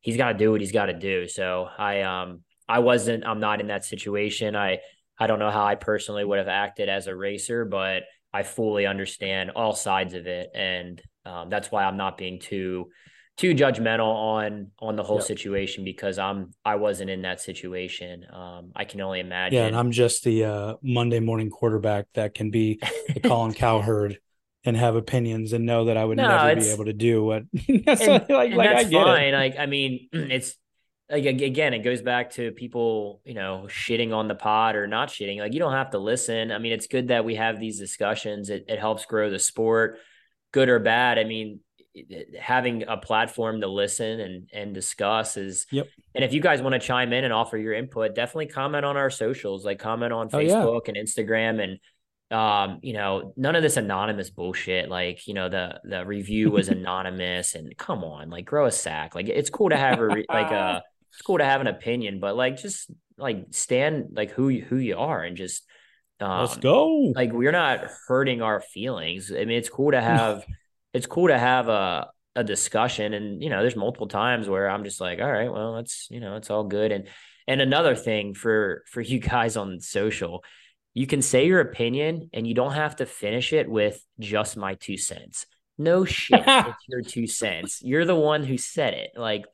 he's 0.00 0.16
got 0.16 0.32
to 0.32 0.38
do 0.38 0.50
what 0.50 0.60
he's 0.60 0.72
got 0.72 0.86
to 0.86 0.98
do. 0.98 1.28
So 1.28 1.68
I, 1.78 2.02
um, 2.02 2.42
I 2.68 2.80
wasn't, 2.80 3.24
I'm 3.26 3.40
not 3.40 3.60
in 3.60 3.68
that 3.68 3.84
situation. 3.84 4.56
I, 4.56 4.78
I 5.18 5.26
don't 5.26 5.38
know 5.38 5.50
how 5.50 5.64
I 5.64 5.74
personally 5.74 6.24
would 6.24 6.38
have 6.38 6.48
acted 6.48 6.88
as 6.88 7.06
a 7.06 7.14
racer, 7.14 7.64
but 7.64 8.02
I 8.32 8.42
fully 8.42 8.86
understand 8.86 9.50
all 9.50 9.74
sides 9.74 10.14
of 10.14 10.26
it. 10.26 10.50
And 10.54 11.00
um, 11.24 11.50
that's 11.50 11.70
why 11.70 11.84
I'm 11.84 11.96
not 11.96 12.16
being 12.16 12.40
too, 12.40 12.90
too 13.40 13.54
judgmental 13.54 14.14
on 14.14 14.70
on 14.80 14.96
the 14.96 15.02
whole 15.02 15.16
yep. 15.16 15.24
situation 15.26 15.82
because 15.82 16.18
I'm 16.18 16.52
I 16.62 16.74
wasn't 16.74 17.08
in 17.08 17.22
that 17.22 17.40
situation. 17.40 18.26
Um, 18.30 18.72
I 18.76 18.84
can 18.84 19.00
only 19.00 19.20
imagine. 19.20 19.56
Yeah, 19.56 19.64
and 19.64 19.74
I'm 19.74 19.92
just 19.92 20.24
the 20.24 20.44
uh, 20.44 20.74
Monday 20.82 21.20
morning 21.20 21.48
quarterback 21.48 22.06
that 22.14 22.34
can 22.34 22.50
be 22.50 22.80
the 23.14 23.20
Colin 23.20 23.54
Cowherd 23.54 24.18
and 24.64 24.76
have 24.76 24.94
opinions 24.94 25.54
and 25.54 25.64
know 25.64 25.86
that 25.86 25.96
I 25.96 26.04
would 26.04 26.18
no, 26.18 26.28
never 26.28 26.60
be 26.60 26.68
able 26.68 26.84
to 26.84 26.92
do 26.92 27.24
what. 27.24 27.44
so, 27.64 27.72
and, 27.76 27.88
like, 28.28 28.50
and 28.50 28.56
like, 28.56 28.70
that's 28.70 28.92
fine. 28.92 29.28
It. 29.28 29.32
Like 29.32 29.58
I 29.58 29.64
mean, 29.64 30.08
it's 30.12 30.54
like 31.08 31.24
again, 31.24 31.72
it 31.72 31.78
goes 31.78 32.02
back 32.02 32.32
to 32.32 32.52
people, 32.52 33.22
you 33.24 33.32
know, 33.32 33.64
shitting 33.68 34.14
on 34.14 34.28
the 34.28 34.34
pod 34.34 34.76
or 34.76 34.86
not 34.86 35.08
shitting. 35.08 35.38
Like 35.38 35.54
you 35.54 35.60
don't 35.60 35.72
have 35.72 35.92
to 35.92 35.98
listen. 35.98 36.52
I 36.52 36.58
mean, 36.58 36.72
it's 36.72 36.88
good 36.88 37.08
that 37.08 37.24
we 37.24 37.36
have 37.36 37.58
these 37.58 37.78
discussions. 37.78 38.50
It, 38.50 38.66
it 38.68 38.78
helps 38.78 39.06
grow 39.06 39.30
the 39.30 39.38
sport, 39.38 39.96
good 40.52 40.68
or 40.68 40.78
bad. 40.78 41.18
I 41.18 41.24
mean, 41.24 41.60
having 42.40 42.84
a 42.86 42.96
platform 42.96 43.60
to 43.60 43.66
listen 43.66 44.20
and 44.20 44.48
and 44.52 44.74
discuss 44.74 45.36
is 45.36 45.66
yep. 45.70 45.88
And 46.14 46.24
if 46.24 46.32
you 46.32 46.40
guys 46.40 46.62
want 46.62 46.74
to 46.74 46.78
chime 46.78 47.12
in 47.12 47.24
and 47.24 47.32
offer 47.32 47.56
your 47.56 47.74
input, 47.74 48.14
definitely 48.14 48.46
comment 48.46 48.84
on 48.84 48.96
our 48.96 49.10
socials, 49.10 49.64
like 49.64 49.78
comment 49.78 50.12
on 50.12 50.28
Facebook 50.28 50.64
oh, 50.64 50.82
yeah. 50.86 50.92
and 50.92 51.08
Instagram 51.08 51.62
and 51.62 51.78
um, 52.30 52.78
you 52.82 52.92
know, 52.92 53.32
none 53.36 53.56
of 53.56 53.62
this 53.62 53.76
anonymous 53.76 54.30
bullshit. 54.30 54.88
Like, 54.88 55.26
you 55.26 55.34
know, 55.34 55.48
the 55.48 55.80
the 55.84 56.06
review 56.06 56.50
was 56.50 56.68
anonymous, 56.68 57.54
and 57.54 57.76
come 57.76 58.04
on, 58.04 58.30
like, 58.30 58.44
grow 58.44 58.66
a 58.66 58.70
sack. 58.70 59.14
Like, 59.14 59.28
it's 59.28 59.50
cool 59.50 59.70
to 59.70 59.76
have 59.76 59.98
a 59.98 60.06
like 60.06 60.50
a 60.50 60.82
it's 61.12 61.22
cool 61.22 61.38
to 61.38 61.44
have 61.44 61.60
an 61.60 61.66
opinion, 61.66 62.20
but 62.20 62.36
like, 62.36 62.56
just 62.56 62.90
like 63.18 63.46
stand 63.50 64.10
like 64.12 64.30
who 64.30 64.60
who 64.60 64.76
you 64.76 64.96
are, 64.96 65.22
and 65.22 65.36
just 65.36 65.64
um, 66.20 66.42
let's 66.42 66.56
go. 66.56 67.12
Like, 67.14 67.32
we're 67.32 67.52
not 67.52 67.84
hurting 68.06 68.42
our 68.42 68.60
feelings. 68.60 69.32
I 69.32 69.44
mean, 69.44 69.58
it's 69.58 69.68
cool 69.68 69.90
to 69.90 70.00
have 70.00 70.44
it's 70.92 71.06
cool 71.06 71.28
to 71.28 71.38
have 71.38 71.68
a 71.68 72.08
a 72.36 72.44
discussion 72.44 73.12
and 73.12 73.42
you 73.42 73.50
know 73.50 73.60
there's 73.60 73.74
multiple 73.74 74.06
times 74.06 74.48
where 74.48 74.70
i'm 74.70 74.84
just 74.84 75.00
like 75.00 75.18
all 75.18 75.30
right 75.30 75.50
well 75.50 75.78
it's 75.78 76.06
you 76.10 76.20
know 76.20 76.36
it's 76.36 76.50
all 76.50 76.64
good. 76.64 76.92
And 76.92 77.08
and 77.46 77.60
another 77.60 77.94
thing 77.94 78.34
for 78.34 78.84
for 78.86 79.00
you 79.12 79.18
guys 79.18 79.56
on 79.56 79.80
social 79.80 80.44
you 80.92 81.06
can 81.06 81.22
say 81.22 81.46
your 81.46 81.60
opinion 81.60 82.30
and 82.32 82.46
you 82.46 82.54
don't 82.54 82.72
have 82.72 82.96
to 82.96 83.06
finish 83.06 83.52
it 83.52 83.70
with 83.70 84.04
just 84.18 84.56
my 84.56 84.74
two 84.74 84.96
cents. 84.96 85.46
No 85.78 86.04
shit 86.04 86.42
it's 86.46 86.84
your 86.88 87.02
two 87.02 87.26
cents. 87.26 87.80
You're 87.82 88.04
the 88.04 88.16
one 88.16 88.42
who 88.42 88.58
said 88.58 88.94
it. 88.94 89.10
Like 89.16 89.44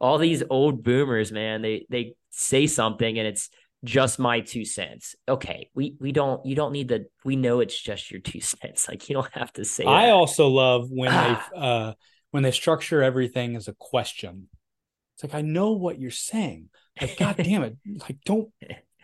all 0.00 0.18
these 0.18 0.42
old 0.48 0.82
boomers 0.84 1.32
man 1.32 1.62
they 1.62 1.86
they 1.90 2.14
say 2.30 2.66
something 2.66 3.18
and 3.18 3.26
it's 3.26 3.48
just 3.84 4.18
my 4.18 4.40
two 4.40 4.64
cents. 4.64 5.14
Okay, 5.28 5.70
we 5.74 5.96
we 6.00 6.10
don't 6.12 6.44
you 6.44 6.56
don't 6.56 6.72
need 6.72 6.88
the 6.88 7.06
we 7.24 7.36
know 7.36 7.60
it's 7.60 7.78
just 7.80 8.10
your 8.10 8.20
two 8.20 8.40
cents. 8.40 8.88
Like 8.88 9.08
you 9.08 9.14
don't 9.14 9.32
have 9.32 9.52
to 9.54 9.64
say. 9.64 9.84
I 9.84 10.06
that. 10.06 10.12
also 10.12 10.48
love 10.48 10.88
when 10.90 11.10
they 11.10 11.38
uh 11.56 11.92
when 12.30 12.42
they 12.42 12.50
structure 12.50 13.02
everything 13.02 13.56
as 13.56 13.68
a 13.68 13.74
question. 13.74 14.48
It's 15.14 15.24
like 15.24 15.34
I 15.34 15.42
know 15.42 15.72
what 15.72 16.00
you're 16.00 16.10
saying. 16.10 16.70
Like 17.00 17.16
God 17.18 17.36
damn 17.38 17.62
it! 17.62 17.76
Like 17.86 18.18
don't 18.24 18.50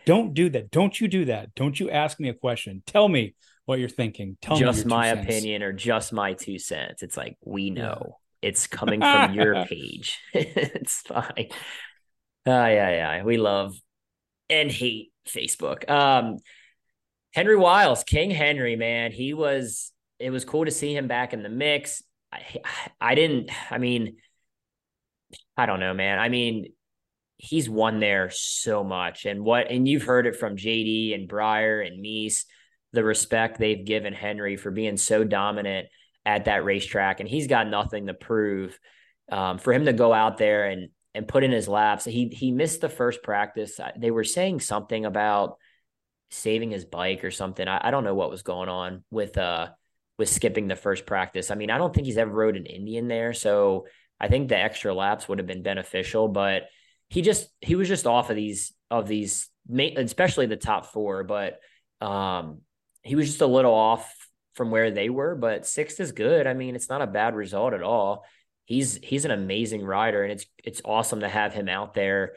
don't 0.05 0.33
do 0.33 0.49
that. 0.49 0.71
Don't 0.71 0.99
you 0.99 1.07
do 1.07 1.25
that. 1.25 1.53
Don't 1.55 1.79
you 1.79 1.89
ask 1.89 2.19
me 2.19 2.29
a 2.29 2.33
question. 2.33 2.83
Tell 2.85 3.07
me 3.07 3.35
what 3.65 3.79
you're 3.79 3.89
thinking. 3.89 4.37
Tell 4.41 4.55
me 4.55 4.61
just 4.61 4.85
me 4.85 4.89
my 4.89 5.07
opinion 5.07 5.63
or 5.63 5.71
just 5.71 6.11
my 6.11 6.33
two 6.33 6.57
cents. 6.57 7.03
It's 7.03 7.15
like 7.15 7.37
we 7.45 7.69
know 7.69 8.17
yeah. 8.41 8.49
it's 8.49 8.67
coming 8.67 8.99
from 9.01 9.33
your 9.33 9.65
page. 9.65 10.19
it's 10.33 11.01
fine. 11.01 11.49
Ah, 12.47 12.63
uh, 12.63 12.67
yeah, 12.67 12.89
yeah. 12.89 13.23
We 13.23 13.37
love 13.37 13.75
and 14.51 14.69
hate 14.69 15.11
Facebook. 15.27 15.89
Um, 15.89 16.37
Henry 17.33 17.55
Wiles, 17.55 18.03
King 18.03 18.29
Henry, 18.29 18.75
man, 18.75 19.11
he 19.11 19.33
was. 19.33 19.91
It 20.19 20.29
was 20.29 20.45
cool 20.45 20.65
to 20.65 20.71
see 20.71 20.95
him 20.95 21.07
back 21.07 21.33
in 21.33 21.41
the 21.41 21.49
mix. 21.49 22.03
I, 22.31 22.43
I 22.99 23.15
didn't. 23.15 23.49
I 23.71 23.77
mean, 23.79 24.17
I 25.57 25.65
don't 25.65 25.79
know, 25.79 25.93
man. 25.93 26.19
I 26.19 26.29
mean, 26.29 26.73
he's 27.37 27.69
won 27.69 27.99
there 27.99 28.29
so 28.31 28.83
much, 28.83 29.25
and 29.25 29.43
what, 29.43 29.71
and 29.71 29.87
you've 29.87 30.03
heard 30.03 30.27
it 30.27 30.35
from 30.35 30.57
JD 30.57 31.15
and 31.15 31.27
Briar 31.27 31.81
and 31.81 31.99
Mees, 31.99 32.45
the 32.91 33.03
respect 33.03 33.57
they've 33.57 33.85
given 33.85 34.13
Henry 34.13 34.57
for 34.57 34.69
being 34.69 34.97
so 34.97 35.23
dominant 35.23 35.87
at 36.25 36.45
that 36.45 36.65
racetrack, 36.65 37.19
and 37.19 37.27
he's 37.27 37.47
got 37.47 37.67
nothing 37.67 38.07
to 38.07 38.13
prove. 38.13 38.77
Um, 39.31 39.59
for 39.59 39.71
him 39.71 39.85
to 39.85 39.93
go 39.93 40.11
out 40.11 40.37
there 40.37 40.65
and 40.65 40.89
and 41.13 41.27
put 41.27 41.43
in 41.43 41.51
his 41.51 41.67
laps. 41.67 42.05
He 42.05 42.27
he 42.29 42.51
missed 42.51 42.81
the 42.81 42.89
first 42.89 43.23
practice. 43.23 43.79
They 43.97 44.11
were 44.11 44.23
saying 44.23 44.61
something 44.61 45.05
about 45.05 45.57
saving 46.29 46.71
his 46.71 46.85
bike 46.85 47.23
or 47.23 47.31
something. 47.31 47.67
I, 47.67 47.87
I 47.87 47.91
don't 47.91 48.03
know 48.03 48.15
what 48.15 48.29
was 48.29 48.43
going 48.43 48.69
on 48.69 49.03
with 49.11 49.37
uh 49.37 49.69
with 50.17 50.29
skipping 50.29 50.67
the 50.67 50.75
first 50.75 51.05
practice. 51.05 51.51
I 51.51 51.55
mean, 51.55 51.71
I 51.71 51.77
don't 51.77 51.93
think 51.93 52.05
he's 52.05 52.17
ever 52.17 52.31
rode 52.31 52.55
an 52.55 52.65
Indian 52.65 53.07
there, 53.07 53.33
so 53.33 53.87
I 54.19 54.27
think 54.27 54.49
the 54.49 54.57
extra 54.57 54.93
laps 54.93 55.27
would 55.27 55.39
have 55.39 55.47
been 55.47 55.63
beneficial. 55.63 56.27
But 56.27 56.63
he 57.09 57.21
just 57.21 57.49
he 57.59 57.75
was 57.75 57.87
just 57.87 58.07
off 58.07 58.29
of 58.29 58.35
these 58.35 58.73
of 58.89 59.07
these 59.07 59.49
especially 59.69 60.45
the 60.45 60.55
top 60.55 60.87
four, 60.87 61.23
but 61.23 61.59
um, 61.99 62.61
he 63.03 63.15
was 63.15 63.27
just 63.27 63.41
a 63.41 63.47
little 63.47 63.73
off 63.73 64.13
from 64.53 64.71
where 64.71 64.91
they 64.91 65.09
were. 65.09 65.35
But 65.35 65.67
sixth 65.67 65.99
is 65.99 66.11
good. 66.11 66.47
I 66.47 66.53
mean, 66.53 66.75
it's 66.75 66.89
not 66.89 67.01
a 67.01 67.07
bad 67.07 67.35
result 67.35 67.73
at 67.73 67.83
all. 67.83 68.25
He's 68.71 68.97
he's 69.03 69.25
an 69.25 69.31
amazing 69.31 69.83
rider, 69.83 70.23
and 70.23 70.31
it's 70.31 70.45
it's 70.63 70.81
awesome 70.85 71.21
to 71.21 71.29
have 71.29 71.53
him 71.53 71.67
out 71.67 71.93
there. 71.93 72.33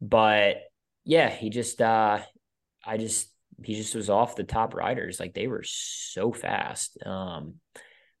But 0.00 0.56
yeah, 1.04 1.30
he 1.30 1.50
just 1.50 1.80
uh, 1.80 2.20
I 2.84 2.96
just 2.96 3.32
he 3.62 3.74
just 3.74 3.94
was 3.94 4.10
off 4.10 4.36
the 4.36 4.44
top 4.44 4.74
riders. 4.74 5.20
Like 5.20 5.34
they 5.34 5.46
were 5.46 5.62
so 5.64 6.32
fast. 6.32 6.98
Um, 7.06 7.54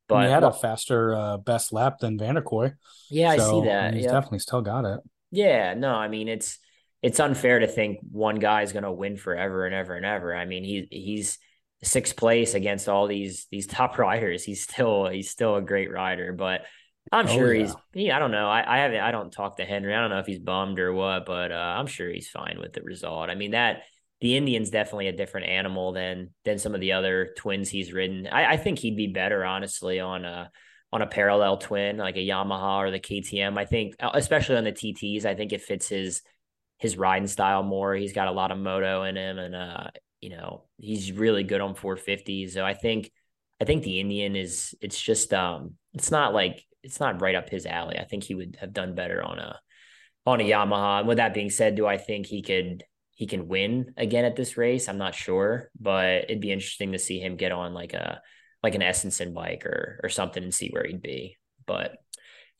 but 0.08 0.26
he 0.26 0.30
had 0.30 0.44
a 0.44 0.52
faster 0.52 1.14
uh, 1.14 1.36
best 1.38 1.72
lap 1.72 1.98
than 1.98 2.18
Vanderkooi. 2.18 2.74
Yeah, 3.10 3.36
so, 3.36 3.42
I 3.42 3.50
see 3.50 3.68
that. 3.68 3.94
He's 3.94 4.04
yep. 4.04 4.12
definitely 4.12 4.38
still 4.38 4.62
got 4.62 4.84
it. 4.84 5.00
Yeah, 5.32 5.74
no, 5.74 5.92
I 5.92 6.08
mean 6.08 6.28
it's 6.28 6.58
it's 7.02 7.20
unfair 7.20 7.58
to 7.58 7.66
think 7.66 7.98
one 8.10 8.36
guy 8.36 8.62
is 8.62 8.72
going 8.72 8.84
to 8.84 8.92
win 8.92 9.16
forever 9.16 9.66
and 9.66 9.74
ever 9.74 9.94
and 9.94 10.06
ever. 10.06 10.34
I 10.34 10.44
mean, 10.44 10.64
he 10.64 10.86
he's 10.90 11.38
sixth 11.82 12.16
place 12.16 12.54
against 12.54 12.88
all 12.88 13.06
these 13.06 13.46
these 13.50 13.66
top 13.68 13.98
riders. 13.98 14.44
He's 14.44 14.62
still 14.62 15.08
he's 15.08 15.30
still 15.30 15.56
a 15.56 15.62
great 15.62 15.92
rider, 15.92 16.32
but 16.32 16.62
I'm 17.12 17.26
oh, 17.26 17.34
sure 17.34 17.54
yeah. 17.54 17.62
he's 17.62 17.76
he, 17.92 18.10
I 18.10 18.18
don't 18.18 18.32
know. 18.32 18.48
I, 18.48 18.76
I 18.76 18.78
haven't 18.78 19.00
I 19.00 19.10
don't 19.10 19.32
talk 19.32 19.56
to 19.58 19.64
Henry. 19.64 19.94
I 19.94 20.00
don't 20.00 20.10
know 20.10 20.18
if 20.18 20.26
he's 20.26 20.38
bummed 20.38 20.78
or 20.78 20.92
what, 20.92 21.26
but 21.26 21.52
uh, 21.52 21.74
I'm 21.78 21.86
sure 21.86 22.10
he's 22.10 22.28
fine 22.28 22.58
with 22.60 22.72
the 22.72 22.82
result. 22.82 23.30
I 23.30 23.34
mean 23.34 23.52
that 23.52 23.82
the 24.20 24.36
Indian's 24.36 24.70
definitely 24.70 25.08
a 25.08 25.16
different 25.16 25.48
animal 25.48 25.92
than 25.92 26.30
than 26.44 26.58
some 26.58 26.74
of 26.74 26.80
the 26.80 26.92
other 26.92 27.34
twins 27.36 27.68
he's 27.68 27.92
ridden. 27.92 28.26
I, 28.26 28.52
I 28.52 28.56
think 28.56 28.78
he'd 28.78 28.96
be 28.96 29.08
better, 29.08 29.44
honestly, 29.44 30.00
on 30.00 30.24
a 30.24 30.50
on 30.92 31.02
a 31.02 31.06
parallel 31.06 31.58
twin 31.58 31.98
like 31.98 32.16
a 32.16 32.26
Yamaha 32.26 32.78
or 32.78 32.90
the 32.90 33.00
KTM. 33.00 33.58
I 33.58 33.66
think, 33.66 33.96
uh, 34.00 34.10
especially 34.14 34.56
on 34.56 34.64
the 34.64 34.72
TTS, 34.72 35.26
I 35.26 35.34
think 35.34 35.52
it 35.52 35.62
fits 35.62 35.88
his 35.88 36.22
his 36.78 36.96
riding 36.96 37.28
style 37.28 37.62
more. 37.62 37.94
He's 37.94 38.12
got 38.12 38.28
a 38.28 38.32
lot 38.32 38.50
of 38.50 38.58
moto 38.58 39.02
in 39.04 39.16
him, 39.16 39.38
and 39.38 39.54
uh, 39.54 39.88
you 40.20 40.30
know, 40.30 40.64
he's 40.78 41.12
really 41.12 41.44
good 41.44 41.60
on 41.60 41.74
450s. 41.74 42.52
So 42.52 42.64
I 42.64 42.74
think, 42.74 43.10
I 43.60 43.64
think 43.64 43.82
the 43.82 44.00
Indian 44.00 44.34
is. 44.34 44.74
It's 44.80 45.00
just, 45.00 45.32
um, 45.34 45.74
it's 45.92 46.10
not 46.10 46.32
like 46.32 46.64
it's 46.86 47.00
not 47.00 47.20
right 47.20 47.34
up 47.34 47.50
his 47.50 47.66
alley. 47.66 47.98
I 47.98 48.04
think 48.04 48.24
he 48.24 48.34
would 48.34 48.56
have 48.60 48.72
done 48.72 48.94
better 48.94 49.22
on 49.22 49.38
a 49.38 49.60
on 50.24 50.40
a 50.40 50.44
Yamaha. 50.44 51.00
And 51.00 51.08
with 51.08 51.18
that 51.18 51.34
being 51.34 51.50
said, 51.50 51.74
do 51.74 51.86
I 51.86 51.98
think 51.98 52.26
he 52.26 52.42
could 52.42 52.84
he 53.14 53.26
can 53.26 53.48
win 53.48 53.92
again 53.96 54.24
at 54.24 54.36
this 54.36 54.56
race? 54.56 54.88
I'm 54.88 54.98
not 54.98 55.14
sure, 55.14 55.70
but 55.78 56.24
it'd 56.24 56.40
be 56.40 56.52
interesting 56.52 56.92
to 56.92 56.98
see 56.98 57.18
him 57.18 57.36
get 57.36 57.52
on 57.52 57.74
like 57.74 57.92
a 57.92 58.22
like 58.62 58.74
an 58.74 58.80
Estenson 58.82 59.34
bike 59.34 59.66
or 59.66 60.00
or 60.02 60.08
something 60.08 60.42
and 60.42 60.54
see 60.54 60.70
where 60.70 60.84
he'd 60.84 61.02
be. 61.02 61.36
But 61.66 61.96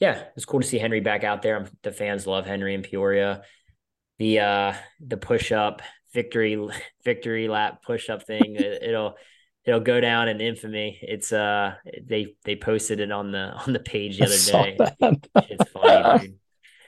yeah, 0.01 0.25
it's 0.37 0.45
cool 0.45 0.61
to 0.61 0.67
see 0.67 0.79
Henry 0.79 1.01
back 1.01 1.25
out 1.25 1.43
there. 1.43 1.69
The 1.83 1.93
fans 1.93 2.27
love 2.27 2.47
Henry 2.47 2.75
in 2.75 2.83
Peoria. 2.83 3.43
The 4.19 4.41
uh 4.41 4.75
the 5.01 5.17
push 5.17 5.53
up 5.53 5.83
victory 6.13 6.59
victory 7.05 7.47
lap 7.49 7.83
push 7.85 8.11
up 8.11 8.27
thing. 8.27 8.57
it, 8.57 8.93
will 8.93 9.15
it'll 9.67 9.81
go 9.81 10.01
down 10.01 10.29
in 10.29 10.41
infamy. 10.41 10.99
It's 11.03 11.33
uh 11.33 11.75
they 12.03 12.35
they 12.45 12.57
posted 12.57 13.01
it 13.01 13.11
on 13.11 13.33
the 13.33 13.53
on 13.53 13.73
the 13.73 13.81
page 13.81 14.19
the 14.19 14.25
other 14.27 14.37
day. 14.37 15.17
it's 15.51 15.71
funny, 15.71 16.19
dude. 16.27 16.39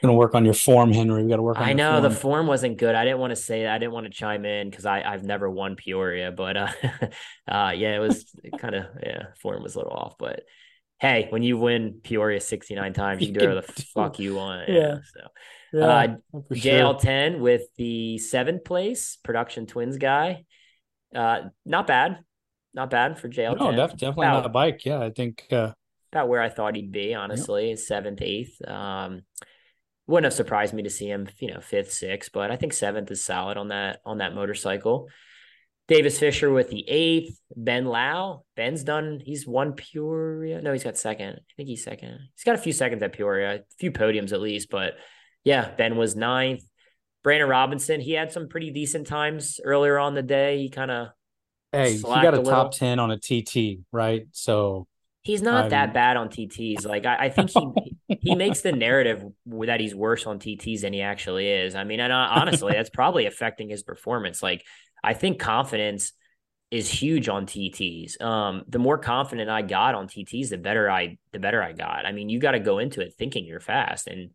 Gonna 0.01 0.15
work 0.15 0.37
on 0.37 0.45
your 0.45 0.55
form, 0.55 0.93
Henry. 0.93 1.25
We 1.25 1.29
got 1.29 1.37
to 1.37 1.43
work. 1.43 1.57
on 1.57 1.65
it 1.65 1.71
I 1.71 1.73
know 1.73 1.95
form. 1.95 2.03
the 2.05 2.11
form 2.11 2.47
wasn't 2.47 2.79
good. 2.79 2.95
I 2.95 3.05
didn't 3.05 3.19
want 3.19 3.33
to 3.33 3.37
say 3.37 3.65
that. 3.65 3.75
I 3.75 3.79
didn't 3.79 3.93
want 3.93 4.07
to 4.07 4.13
chime 4.13 4.45
in 4.45 4.71
because 4.71 4.87
I 4.87 5.03
I've 5.03 5.25
never 5.25 5.51
won 5.51 5.75
Peoria, 5.75 6.31
but 6.31 6.57
uh, 6.57 6.69
uh 7.49 7.73
yeah, 7.75 7.97
it 7.97 7.99
was 7.99 8.33
kind 8.59 8.77
of 8.77 8.87
yeah, 9.03 9.25
form 9.41 9.63
was 9.63 9.75
a 9.75 9.79
little 9.79 9.93
off. 9.93 10.15
But 10.17 10.45
hey, 11.01 11.27
when 11.31 11.43
you 11.43 11.59
win 11.59 12.01
Peoria 12.05 12.41
sixty 12.41 12.77
nine 12.77 12.93
times, 12.93 13.23
you 13.23 13.33
can 13.33 13.41
do 13.41 13.49
whatever 13.49 13.67
the 13.67 13.83
fuck 13.93 14.21
you 14.21 14.37
want. 14.37 14.69
Yeah. 14.69 14.77
yeah 14.77 14.99
so 15.03 15.21
yeah, 15.73 15.85
uh, 15.85 16.17
JL10 16.53 17.33
sure. 17.33 17.41
with 17.41 17.63
the 17.77 18.19
seventh 18.19 18.65
place 18.65 19.19
production 19.25 19.67
twins 19.67 19.99
guy. 19.99 20.45
Uh, 21.15 21.49
not 21.65 21.87
bad, 21.87 22.19
not 22.79 22.91
bad 22.91 23.19
for 23.19 23.29
JL10. 23.29 23.59
No, 23.59 23.73
def- 23.73 23.97
definitely 23.97 24.27
about, 24.27 24.35
not 24.35 24.47
a 24.47 24.51
bike. 24.51 24.85
Yeah, 24.85 25.01
I 25.01 25.11
think 25.11 25.45
uh, 25.51 25.73
about 26.13 26.29
where 26.29 26.41
I 26.41 26.49
thought 26.49 26.77
he'd 26.77 26.93
be. 26.93 27.13
Honestly, 27.13 27.75
seventh, 27.77 28.23
eighth. 28.23 28.57
Um, 28.67 29.23
wouldn't 30.07 30.25
have 30.25 30.33
surprised 30.33 30.73
me 30.73 30.85
to 30.85 30.91
see 30.91 31.11
him, 31.11 31.29
you 31.41 31.53
know, 31.53 31.61
fifth, 31.61 31.93
sixth, 31.93 32.31
but 32.33 32.51
I 32.51 32.57
think 32.57 32.73
seventh 32.73 33.11
is 33.11 33.25
solid 33.25 33.59
on 33.59 33.69
that 33.69 34.01
on 34.07 34.19
that 34.19 34.35
motorcycle. 34.35 35.09
Davis 35.89 36.19
Fisher 36.19 36.51
with 36.51 36.71
the 36.71 36.89
eighth. 36.89 37.41
Ben 37.57 37.87
Lau. 37.87 38.45
Ben's 38.55 38.85
done. 38.85 39.21
He's 39.25 39.47
won 39.47 39.73
Peoria. 39.73 40.63
No, 40.63 40.73
he's 40.73 40.85
got 40.85 40.97
second. 40.97 41.35
I 41.35 41.53
think 41.57 41.69
he's 41.69 41.83
second. 41.83 42.19
He's 42.37 42.45
got 42.45 42.55
a 42.55 42.59
few 42.59 42.73
seconds 42.73 43.03
at 43.03 43.13
Peoria, 43.13 43.57
a 43.57 43.61
few 43.79 43.91
podiums 43.91 44.33
at 44.33 44.41
least, 44.41 44.71
but 44.71 44.95
yeah, 45.45 45.71
Ben 45.77 45.97
was 45.97 46.15
ninth. 46.15 46.63
Brandon 47.25 47.49
Robinson, 47.49 48.01
he 48.01 48.13
had 48.13 48.33
some 48.33 48.49
pretty 48.49 48.71
decent 48.71 49.07
times 49.07 49.61
earlier 49.65 49.99
on 49.99 50.15
the 50.15 50.23
day. 50.23 50.59
He 50.59 50.69
kind 50.69 50.91
of 50.91 51.09
hey, 51.73 51.95
he 51.95 52.03
got 52.03 52.35
a, 52.35 52.41
a 52.41 52.45
top 52.45 52.73
ten 52.73 52.99
on 52.99 53.11
a 53.11 53.19
TT, 53.19 53.81
right? 53.93 54.27
So 54.33 54.87
he's 55.23 55.43
not 55.43 55.65
I'm... 55.65 55.71
that 55.71 55.95
bad 55.95 56.17
on 56.17 56.29
TTs. 56.29 56.87
Like 56.87 57.07
I, 57.07 57.27
I 57.27 57.29
think 57.29 57.51
he 57.51 57.97
he 58.21 58.35
makes 58.35 58.63
the 58.63 58.73
narrative 58.73 59.25
that 59.47 59.81
he's 59.81 59.95
worse 59.95 60.27
on 60.27 60.39
TTs 60.39 60.83
than 60.83 60.93
he 60.93 61.03
actually 61.03 61.49
is. 61.49 61.75
I 61.75 61.85
mean, 61.85 62.01
and 62.01 62.13
uh, 62.13 62.29
honestly, 62.31 62.73
that's 62.73 62.91
probably 62.91 63.27
affecting 63.27 63.69
his 63.69 63.83
performance. 63.83 64.43
Like 64.43 64.65
I 65.03 65.15
think 65.15 65.39
confidence 65.39 66.13
is 66.71 66.91
huge 66.91 67.29
on 67.29 67.47
TTs. 67.47 68.21
Um, 68.21 68.63
the 68.69 68.79
more 68.79 68.99
confident 68.99 69.49
I 69.49 69.63
got 69.63 69.95
on 69.95 70.07
TTs, 70.07 70.51
the 70.51 70.59
better 70.59 70.91
I 70.91 71.19
the 71.33 71.39
better 71.39 71.63
I 71.63 71.73
got. 71.73 72.05
I 72.07 72.13
mean, 72.13 72.29
you 72.29 72.39
got 72.39 72.53
to 72.53 72.61
go 72.61 72.79
into 72.79 73.01
it 73.01 73.15
thinking 73.19 73.47
you're 73.47 73.61
fast 73.61 74.07
and 74.07 74.31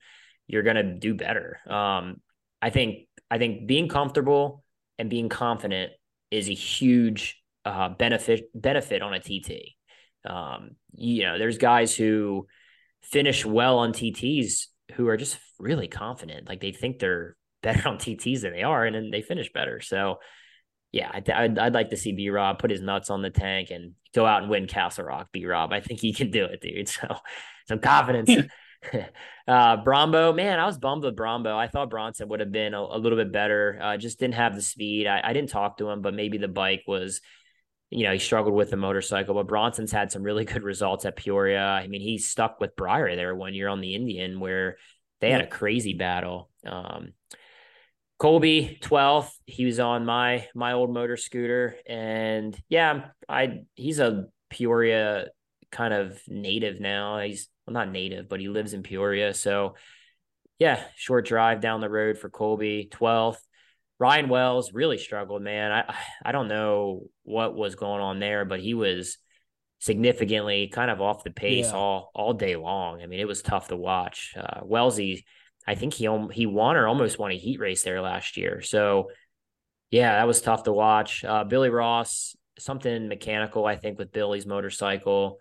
you're 0.47 0.63
going 0.63 0.75
to 0.75 0.83
do 0.83 1.13
better. 1.13 1.59
Um, 1.67 2.21
I 2.61 2.69
think 2.69 3.07
I 3.29 3.37
think 3.37 3.67
being 3.67 3.87
comfortable 3.87 4.63
and 4.97 5.09
being 5.09 5.29
confident 5.29 5.91
is 6.33 6.49
a 6.49 6.53
huge 6.53 7.41
uh, 7.63 7.89
benefit 7.89 8.49
benefit 8.53 9.01
on 9.01 9.13
a 9.13 9.19
TT. 9.19 9.75
Um, 10.25 10.71
you 10.95 11.23
know, 11.23 11.37
there's 11.37 11.57
guys 11.57 11.95
who 11.95 12.47
finish 13.03 13.45
well 13.45 13.77
on 13.77 13.93
TTs 13.93 14.67
who 14.95 15.07
are 15.07 15.17
just 15.17 15.37
really 15.59 15.87
confident, 15.87 16.47
like 16.47 16.59
they 16.59 16.71
think 16.71 16.99
they're 16.99 17.35
better 17.63 17.87
on 17.87 17.97
TTs 17.97 18.41
than 18.41 18.51
they 18.51 18.63
are, 18.63 18.85
and 18.85 18.95
then 18.95 19.09
they 19.11 19.21
finish 19.21 19.51
better. 19.53 19.79
So, 19.79 20.17
yeah, 20.91 21.09
I'd, 21.13 21.29
I'd, 21.29 21.57
I'd 21.57 21.73
like 21.73 21.91
to 21.91 21.97
see 21.97 22.11
B 22.11 22.29
Rob 22.29 22.59
put 22.59 22.71
his 22.71 22.81
nuts 22.81 23.09
on 23.09 23.21
the 23.21 23.29
tank 23.29 23.69
and 23.71 23.93
go 24.13 24.25
out 24.25 24.41
and 24.41 24.51
win 24.51 24.67
Castle 24.67 25.05
Rock. 25.05 25.29
B 25.31 25.45
Rob, 25.45 25.71
I 25.71 25.79
think 25.79 26.01
he 26.01 26.13
can 26.13 26.29
do 26.29 26.45
it, 26.45 26.61
dude. 26.61 26.89
So, 26.89 27.15
some 27.67 27.79
confidence. 27.79 28.29
uh, 29.47 29.77
Brombo, 29.83 30.35
man, 30.35 30.59
I 30.59 30.65
was 30.65 30.77
bummed 30.77 31.03
with 31.03 31.15
Brombo. 31.15 31.55
I 31.55 31.67
thought 31.67 31.89
Bronson 31.89 32.29
would 32.29 32.39
have 32.39 32.51
been 32.51 32.73
a, 32.73 32.81
a 32.81 32.97
little 32.97 33.17
bit 33.17 33.31
better. 33.31 33.79
Uh, 33.81 33.97
just 33.97 34.19
didn't 34.19 34.35
have 34.35 34.55
the 34.55 34.61
speed. 34.61 35.07
I, 35.07 35.21
I, 35.23 35.33
didn't 35.33 35.49
talk 35.49 35.77
to 35.77 35.89
him, 35.89 36.01
but 36.01 36.13
maybe 36.13 36.37
the 36.37 36.47
bike 36.47 36.83
was, 36.87 37.21
you 37.89 38.03
know, 38.03 38.13
he 38.13 38.19
struggled 38.19 38.55
with 38.55 38.69
the 38.69 38.77
motorcycle. 38.77 39.35
But 39.35 39.47
Bronson's 39.47 39.91
had 39.91 40.11
some 40.11 40.23
really 40.23 40.45
good 40.45 40.63
results 40.63 41.05
at 41.05 41.15
Peoria. 41.15 41.63
I 41.63 41.87
mean, 41.87 42.01
he 42.01 42.17
stuck 42.17 42.59
with 42.59 42.75
Briar 42.75 43.15
there 43.15 43.35
one 43.35 43.53
year 43.53 43.67
on 43.67 43.81
the 43.81 43.95
Indian 43.95 44.39
where 44.39 44.77
they 45.21 45.31
had 45.31 45.41
a 45.41 45.47
crazy 45.47 45.93
battle. 45.93 46.49
Um, 46.65 47.13
Colby 48.19 48.77
12th, 48.81 49.31
he 49.45 49.65
was 49.65 49.79
on 49.79 50.05
my 50.05 50.47
my 50.55 50.73
old 50.73 50.93
motor 50.93 51.17
scooter, 51.17 51.75
and 51.85 52.57
yeah, 52.69 53.07
I 53.27 53.63
he's 53.75 53.99
a 53.99 54.27
Peoria 54.49 55.27
kind 55.71 55.93
of 55.93 56.21
native 56.27 56.79
now. 56.79 57.19
He's 57.19 57.49
well, 57.65 57.73
not 57.73 57.91
native, 57.91 58.27
but 58.29 58.39
he 58.39 58.49
lives 58.49 58.73
in 58.73 58.83
Peoria. 58.83 59.33
So, 59.33 59.75
yeah, 60.59 60.83
short 60.95 61.25
drive 61.25 61.61
down 61.61 61.81
the 61.81 61.89
road 61.89 62.17
for 62.17 62.29
Colby, 62.29 62.89
12th. 62.91 63.37
Ryan 63.99 64.27
Wells 64.27 64.73
really 64.73 64.97
struggled, 64.97 65.41
man. 65.41 65.71
I 65.71 65.95
I 66.25 66.31
don't 66.31 66.47
know 66.47 67.03
what 67.23 67.55
was 67.55 67.75
going 67.75 68.01
on 68.01 68.19
there, 68.19 68.43
but 68.43 68.59
he 68.59 68.73
was 68.73 69.17
significantly 69.79 70.69
kind 70.69 70.89
of 70.89 71.01
off 71.01 71.23
the 71.23 71.31
pace 71.31 71.67
yeah. 71.67 71.77
all 71.77 72.11
all 72.13 72.33
day 72.33 72.55
long. 72.55 73.01
I 73.01 73.07
mean, 73.07 73.19
it 73.19 73.27
was 73.27 73.41
tough 73.41 73.67
to 73.67 73.77
watch. 73.77 74.33
Uh, 74.35 74.61
Wellsy, 74.63 75.25
I 75.67 75.75
think 75.75 75.93
he 75.93 76.09
he 76.31 76.45
won 76.45 76.75
or 76.75 76.87
almost 76.87 77.19
won 77.19 77.31
a 77.31 77.37
heat 77.37 77.59
race 77.59 77.83
there 77.83 78.01
last 78.01 78.35
year. 78.35 78.61
So, 78.61 79.09
yeah, 79.91 80.17
that 80.17 80.27
was 80.27 80.41
tough 80.41 80.63
to 80.63 80.73
watch. 80.73 81.23
Uh, 81.23 81.43
Billy 81.43 81.69
Ross, 81.69 82.35
something 82.57 83.07
mechanical, 83.07 83.65
I 83.65 83.75
think, 83.75 83.99
with 83.99 84.11
Billy's 84.11 84.45
motorcycle. 84.45 85.39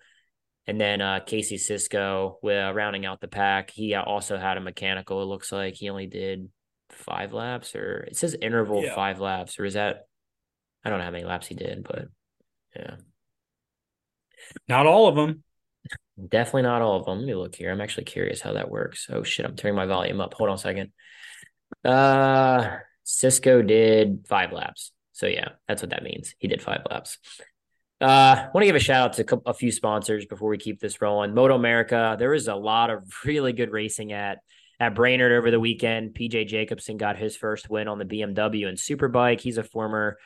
And 0.66 0.80
then 0.80 1.00
uh, 1.00 1.20
Casey 1.26 1.58
Cisco, 1.58 2.38
with, 2.42 2.56
uh, 2.56 2.72
rounding 2.72 3.04
out 3.04 3.20
the 3.20 3.28
pack, 3.28 3.70
he 3.70 3.94
also 3.94 4.38
had 4.38 4.56
a 4.56 4.60
mechanical. 4.60 5.22
It 5.22 5.26
looks 5.26 5.50
like 5.50 5.74
he 5.74 5.90
only 5.90 6.06
did 6.06 6.48
five 6.90 7.32
laps, 7.32 7.74
or 7.74 8.04
it 8.08 8.16
says 8.16 8.36
interval 8.40 8.84
yeah. 8.84 8.94
five 8.94 9.18
laps, 9.20 9.58
or 9.58 9.64
is 9.64 9.74
that? 9.74 10.06
I 10.84 10.90
don't 10.90 10.98
know 10.98 11.04
how 11.04 11.10
many 11.10 11.24
laps 11.24 11.46
he 11.46 11.54
did, 11.54 11.82
but 11.84 12.06
yeah, 12.76 12.96
not 14.68 14.86
all 14.86 15.08
of 15.08 15.16
them. 15.16 15.42
Definitely 16.28 16.62
not 16.62 16.82
all 16.82 17.00
of 17.00 17.06
them. 17.06 17.18
Let 17.18 17.26
me 17.26 17.34
look 17.34 17.54
here. 17.54 17.72
I'm 17.72 17.80
actually 17.80 18.04
curious 18.04 18.40
how 18.40 18.52
that 18.52 18.70
works. 18.70 19.08
Oh 19.10 19.22
shit, 19.22 19.46
I'm 19.46 19.56
turning 19.56 19.76
my 19.76 19.86
volume 19.86 20.20
up. 20.20 20.34
Hold 20.34 20.50
on 20.50 20.56
a 20.56 20.58
second. 20.58 20.92
Uh, 21.84 22.76
Cisco 23.02 23.62
did 23.62 24.26
five 24.28 24.52
laps. 24.52 24.92
So 25.12 25.26
yeah, 25.26 25.50
that's 25.66 25.82
what 25.82 25.90
that 25.90 26.02
means. 26.02 26.34
He 26.38 26.48
did 26.48 26.62
five 26.62 26.82
laps. 26.88 27.18
Uh, 28.02 28.48
want 28.52 28.62
to 28.62 28.66
give 28.66 28.74
a 28.74 28.80
shout 28.80 29.10
out 29.10 29.12
to 29.12 29.42
a 29.46 29.54
few 29.54 29.70
sponsors 29.70 30.26
before 30.26 30.50
we 30.50 30.58
keep 30.58 30.80
this 30.80 31.00
rolling. 31.00 31.32
MotoAmerica, 31.32 32.18
there 32.18 32.34
is 32.34 32.48
a 32.48 32.54
lot 32.54 32.90
of 32.90 33.04
really 33.24 33.52
good 33.52 33.70
racing 33.70 34.12
at 34.12 34.38
at 34.80 34.96
Brainerd 34.96 35.30
over 35.30 35.52
the 35.52 35.60
weekend. 35.60 36.12
PJ 36.12 36.48
Jacobsen 36.48 36.96
got 36.96 37.16
his 37.16 37.36
first 37.36 37.70
win 37.70 37.86
on 37.86 38.00
the 38.00 38.04
BMW 38.04 38.66
and 38.66 38.76
Superbike. 38.76 39.40
He's 39.40 39.56
a 39.56 39.62
former 39.62 40.18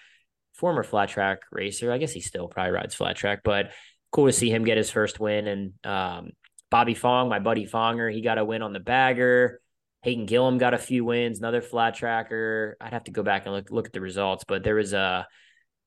former 0.54 0.82
flat 0.82 1.10
track 1.10 1.40
racer. 1.52 1.92
I 1.92 1.98
guess 1.98 2.12
he 2.12 2.22
still 2.22 2.48
probably 2.48 2.72
rides 2.72 2.94
flat 2.94 3.16
track, 3.16 3.40
but 3.44 3.72
cool 4.10 4.24
to 4.24 4.32
see 4.32 4.48
him 4.48 4.64
get 4.64 4.78
his 4.78 4.90
first 4.90 5.20
win. 5.20 5.46
And 5.46 5.72
um, 5.84 6.30
Bobby 6.70 6.94
Fong, 6.94 7.28
my 7.28 7.40
buddy 7.40 7.66
Fonger, 7.66 8.10
he 8.10 8.22
got 8.22 8.38
a 8.38 8.44
win 8.44 8.62
on 8.62 8.72
the 8.72 8.80
bagger. 8.80 9.60
Hayden 10.00 10.26
Gillim 10.26 10.58
got 10.58 10.72
a 10.72 10.78
few 10.78 11.04
wins, 11.04 11.40
another 11.40 11.60
flat 11.60 11.94
tracker. 11.94 12.78
I'd 12.80 12.94
have 12.94 13.04
to 13.04 13.10
go 13.10 13.22
back 13.22 13.44
and 13.44 13.54
look 13.54 13.70
look 13.70 13.86
at 13.86 13.92
the 13.92 14.00
results, 14.00 14.44
but 14.48 14.64
there 14.64 14.76
was 14.76 14.94
a 14.94 15.26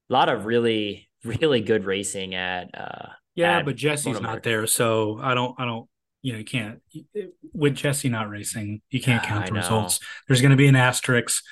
lot 0.09 0.29
of 0.29 0.45
really 0.45 1.08
really 1.23 1.61
good 1.61 1.85
racing 1.85 2.35
at 2.35 2.69
uh 2.73 3.09
yeah, 3.35 3.59
at 3.59 3.65
but 3.65 3.75
Jesse's 3.75 4.19
not 4.19 4.43
there, 4.43 4.67
so 4.67 5.19
I 5.21 5.33
don't 5.33 5.55
I 5.59 5.65
don't 5.65 5.87
you 6.21 6.33
know 6.33 6.39
you 6.39 6.45
can't 6.45 6.81
with 7.53 7.75
Jesse 7.75 8.09
not 8.09 8.29
racing, 8.29 8.81
you 8.89 9.01
can't 9.01 9.23
count 9.23 9.47
the 9.47 9.53
results. 9.53 9.99
There's 10.27 10.41
going 10.41 10.51
to 10.51 10.57
be 10.57 10.67
an 10.67 10.75
asterisk 10.75 11.43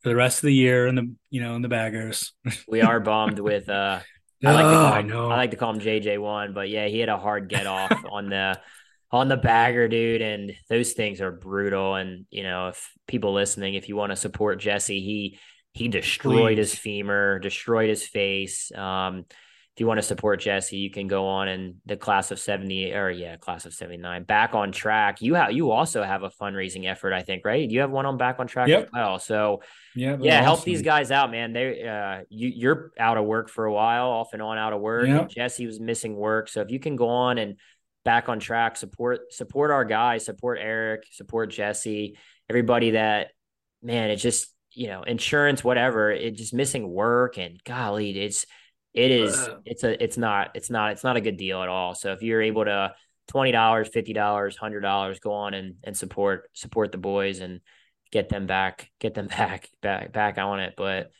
for 0.00 0.08
the 0.08 0.16
rest 0.16 0.38
of 0.38 0.46
the 0.46 0.54
year 0.54 0.86
and 0.86 0.96
the 0.96 1.14
you 1.30 1.42
know 1.42 1.54
in 1.54 1.62
the 1.62 1.68
baggers. 1.68 2.32
we 2.68 2.80
are 2.80 3.00
bombed 3.00 3.38
with 3.38 3.68
uh 3.68 4.00
I 4.46 4.52
like, 4.52 4.64
oh, 4.64 4.70
to 4.70 4.76
call 4.76 4.94
him, 4.94 5.12
I, 5.12 5.34
I 5.34 5.36
like 5.36 5.50
to 5.52 5.56
call 5.56 5.72
him 5.72 5.80
JJ 5.80 6.18
one, 6.18 6.52
but 6.52 6.68
yeah, 6.68 6.86
he 6.86 6.98
had 6.98 7.08
a 7.08 7.18
hard 7.18 7.48
get 7.48 7.66
off 7.66 7.92
on 8.10 8.28
the 8.28 8.60
on 9.10 9.28
the 9.28 9.36
bagger, 9.36 9.88
dude. 9.88 10.22
And 10.22 10.52
those 10.68 10.92
things 10.92 11.20
are 11.20 11.30
brutal. 11.30 11.94
And 11.94 12.26
you 12.30 12.42
know, 12.42 12.68
if 12.68 12.90
people 13.06 13.32
listening, 13.32 13.74
if 13.74 13.88
you 13.88 13.96
want 13.96 14.10
to 14.10 14.16
support 14.16 14.60
Jesse, 14.60 15.00
he 15.00 15.38
he 15.74 15.88
destroyed 15.88 16.56
Please. 16.56 16.70
his 16.70 16.74
femur, 16.74 17.40
destroyed 17.40 17.88
his 17.88 18.06
face. 18.06 18.72
Um, 18.72 19.26
if 19.74 19.80
you 19.80 19.88
want 19.88 19.98
to 19.98 20.02
support 20.02 20.38
Jesse, 20.38 20.76
you 20.76 20.88
can 20.88 21.08
go 21.08 21.26
on 21.26 21.48
in 21.48 21.78
the 21.84 21.96
class 21.96 22.30
of 22.30 22.38
70 22.38 22.94
or 22.94 23.10
yeah, 23.10 23.36
class 23.36 23.66
of 23.66 23.74
79 23.74 24.22
back 24.22 24.54
on 24.54 24.70
track. 24.70 25.20
You 25.20 25.34
have, 25.34 25.50
you 25.50 25.72
also 25.72 26.04
have 26.04 26.22
a 26.22 26.30
fundraising 26.30 26.88
effort, 26.88 27.12
I 27.12 27.22
think, 27.22 27.44
right? 27.44 27.68
You 27.68 27.80
have 27.80 27.90
one 27.90 28.06
on 28.06 28.16
back 28.16 28.38
on 28.38 28.46
track 28.46 28.68
yep. 28.68 28.84
as 28.84 28.88
well. 28.92 29.18
So 29.18 29.62
yeah, 29.96 30.16
yeah, 30.20 30.40
help 30.42 30.62
these 30.62 30.82
guys 30.82 31.10
out, 31.10 31.32
man. 31.32 31.52
They, 31.52 31.82
uh, 31.82 32.22
you, 32.28 32.52
you're 32.54 32.92
out 32.96 33.18
of 33.18 33.24
work 33.24 33.50
for 33.50 33.64
a 33.64 33.72
while, 33.72 34.10
off 34.10 34.32
and 34.32 34.40
on 34.40 34.58
out 34.58 34.72
of 34.72 34.80
work. 34.80 35.08
Yep. 35.08 35.30
Jesse 35.30 35.66
was 35.66 35.80
missing 35.80 36.14
work. 36.14 36.48
So 36.48 36.60
if 36.60 36.70
you 36.70 36.78
can 36.78 36.94
go 36.94 37.08
on 37.08 37.38
and 37.38 37.56
back 38.04 38.28
on 38.28 38.38
track, 38.38 38.76
support, 38.76 39.32
support 39.32 39.72
our 39.72 39.84
guys, 39.84 40.24
support 40.24 40.60
Erik, 40.60 41.02
support 41.10 41.50
Jesse, 41.50 42.16
everybody 42.48 42.92
that, 42.92 43.32
man, 43.82 44.10
it's 44.10 44.22
just, 44.22 44.53
you 44.74 44.88
know, 44.88 45.02
insurance, 45.02 45.62
whatever, 45.62 46.10
it 46.10 46.32
just 46.36 46.54
missing 46.54 46.88
work 46.88 47.38
and 47.38 47.62
golly, 47.64 48.10
it's, 48.18 48.46
it 48.94 49.10
is 49.10 49.36
uh, 49.36 49.56
it's 49.64 49.82
a 49.82 50.02
it's 50.02 50.16
not 50.16 50.52
it's 50.54 50.70
not 50.70 50.92
it's 50.92 51.02
not 51.02 51.16
a 51.16 51.20
good 51.20 51.36
deal 51.36 51.60
at 51.62 51.68
all. 51.68 51.94
So 51.96 52.12
if 52.12 52.22
you're 52.22 52.40
able 52.40 52.64
to 52.64 52.94
twenty 53.26 53.50
dollars, 53.50 53.88
fifty 53.88 54.12
dollars, 54.12 54.56
hundred 54.56 54.80
dollars, 54.80 55.18
go 55.18 55.32
on 55.32 55.52
and 55.52 55.74
and 55.82 55.96
support 55.96 56.48
support 56.52 56.92
the 56.92 56.98
boys 56.98 57.40
and 57.40 57.60
get 58.12 58.28
them 58.28 58.46
back, 58.46 58.88
get 59.00 59.14
them 59.14 59.26
back 59.38 59.68
back 59.82 60.12
back 60.12 60.38
on 60.38 60.60
it. 60.60 60.74
But 60.76 61.10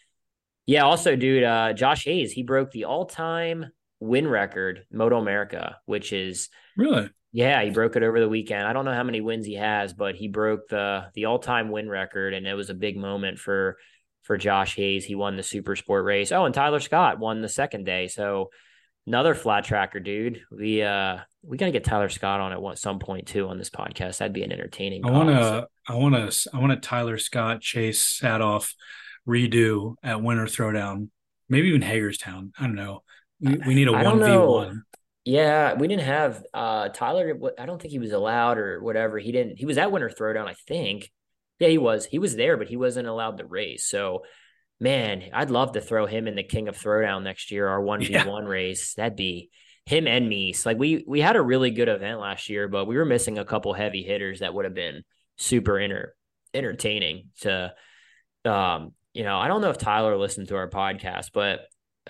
yeah, 0.66 0.84
also, 0.84 1.16
dude, 1.16 1.42
uh, 1.42 1.72
Josh 1.72 2.04
Hayes 2.04 2.30
he 2.30 2.44
broke 2.44 2.70
the 2.70 2.84
all 2.84 3.06
time 3.06 3.66
win 3.98 4.28
record 4.28 4.86
MotoAmerica, 4.94 5.74
which 5.84 6.12
is 6.12 6.50
really 6.76 7.10
yeah, 7.34 7.64
he 7.64 7.70
broke 7.70 7.96
it 7.96 8.04
over 8.04 8.20
the 8.20 8.28
weekend. 8.28 8.64
I 8.64 8.72
don't 8.72 8.84
know 8.84 8.94
how 8.94 9.02
many 9.02 9.20
wins 9.20 9.44
he 9.44 9.54
has, 9.54 9.92
but 9.92 10.14
he 10.14 10.28
broke 10.28 10.68
the 10.68 11.06
the 11.14 11.24
all 11.24 11.40
time 11.40 11.68
win 11.68 11.88
record, 11.88 12.32
and 12.32 12.46
it 12.46 12.54
was 12.54 12.70
a 12.70 12.74
big 12.74 12.96
moment 12.96 13.40
for 13.40 13.76
for 14.22 14.38
Josh 14.38 14.76
Hayes. 14.76 15.04
He 15.04 15.16
won 15.16 15.36
the 15.36 15.42
super 15.42 15.74
sport 15.74 16.04
race. 16.04 16.30
Oh, 16.30 16.44
and 16.44 16.54
Tyler 16.54 16.78
Scott 16.78 17.18
won 17.18 17.42
the 17.42 17.48
second 17.48 17.86
day. 17.86 18.06
So 18.06 18.50
another 19.04 19.34
flat 19.34 19.64
tracker 19.64 19.98
dude. 19.98 20.42
We 20.56 20.82
uh 20.82 21.18
we 21.42 21.56
got 21.56 21.66
to 21.66 21.72
get 21.72 21.82
Tyler 21.82 22.08
Scott 22.08 22.38
on 22.38 22.52
at 22.52 22.78
some 22.78 23.00
point 23.00 23.26
too 23.26 23.48
on 23.48 23.58
this 23.58 23.68
podcast. 23.68 24.18
That'd 24.18 24.32
be 24.32 24.44
an 24.44 24.52
entertaining. 24.52 25.04
I 25.04 25.10
want 25.10 25.30
to 25.30 25.66
I 25.88 25.96
want 25.96 26.14
to 26.14 26.50
I 26.54 26.58
want 26.60 26.70
to 26.70 26.88
Tyler 26.88 27.18
Scott 27.18 27.60
Chase 27.60 28.00
Sadoff 28.00 28.74
redo 29.26 29.96
at 30.04 30.22
Winter 30.22 30.46
Throwdown. 30.46 31.08
Maybe 31.48 31.66
even 31.66 31.82
Hagerstown. 31.82 32.52
I 32.56 32.62
don't 32.62 32.76
know. 32.76 33.02
We, 33.40 33.56
we 33.66 33.74
need 33.74 33.88
a 33.88 33.92
one 33.92 34.20
v 34.20 34.36
one. 34.36 34.84
Yeah, 35.24 35.74
we 35.74 35.88
didn't 35.88 36.04
have 36.04 36.44
uh 36.52 36.88
Tyler. 36.90 37.38
I 37.58 37.66
don't 37.66 37.80
think 37.80 37.92
he 37.92 37.98
was 37.98 38.12
allowed 38.12 38.58
or 38.58 38.82
whatever. 38.82 39.18
He 39.18 39.32
didn't. 39.32 39.58
He 39.58 39.66
was 39.66 39.78
at 39.78 39.90
Winter 39.90 40.10
Throwdown, 40.10 40.46
I 40.46 40.54
think. 40.66 41.10
Yeah, 41.58 41.68
he 41.68 41.78
was. 41.78 42.04
He 42.04 42.18
was 42.18 42.36
there, 42.36 42.56
but 42.56 42.68
he 42.68 42.76
wasn't 42.76 43.08
allowed 43.08 43.38
to 43.38 43.46
race. 43.46 43.86
So, 43.86 44.24
man, 44.80 45.22
I'd 45.32 45.50
love 45.50 45.72
to 45.72 45.80
throw 45.80 46.04
him 46.06 46.26
in 46.26 46.34
the 46.34 46.42
King 46.42 46.68
of 46.68 46.76
Throwdown 46.76 47.22
next 47.22 47.50
year, 47.50 47.68
our 47.68 47.80
one 47.82 48.00
v 48.00 48.18
one 48.18 48.44
race. 48.44 48.94
That'd 48.94 49.16
be 49.16 49.50
him 49.86 50.06
and 50.06 50.28
me. 50.28 50.54
Like 50.64 50.78
we 50.78 51.04
we 51.06 51.20
had 51.20 51.36
a 51.36 51.42
really 51.42 51.70
good 51.70 51.88
event 51.88 52.20
last 52.20 52.50
year, 52.50 52.68
but 52.68 52.86
we 52.86 52.96
were 52.96 53.04
missing 53.06 53.38
a 53.38 53.44
couple 53.44 53.72
heavy 53.72 54.02
hitters 54.02 54.40
that 54.40 54.52
would 54.52 54.66
have 54.66 54.74
been 54.74 55.04
super 55.36 55.78
inter- 55.78 56.14
entertaining 56.52 57.30
to. 57.40 57.72
Um, 58.44 58.92
you 59.14 59.22
know, 59.22 59.38
I 59.38 59.48
don't 59.48 59.62
know 59.62 59.70
if 59.70 59.78
Tyler 59.78 60.16
listened 60.18 60.48
to 60.48 60.56
our 60.56 60.68
podcast, 60.68 61.30
but 61.32 61.60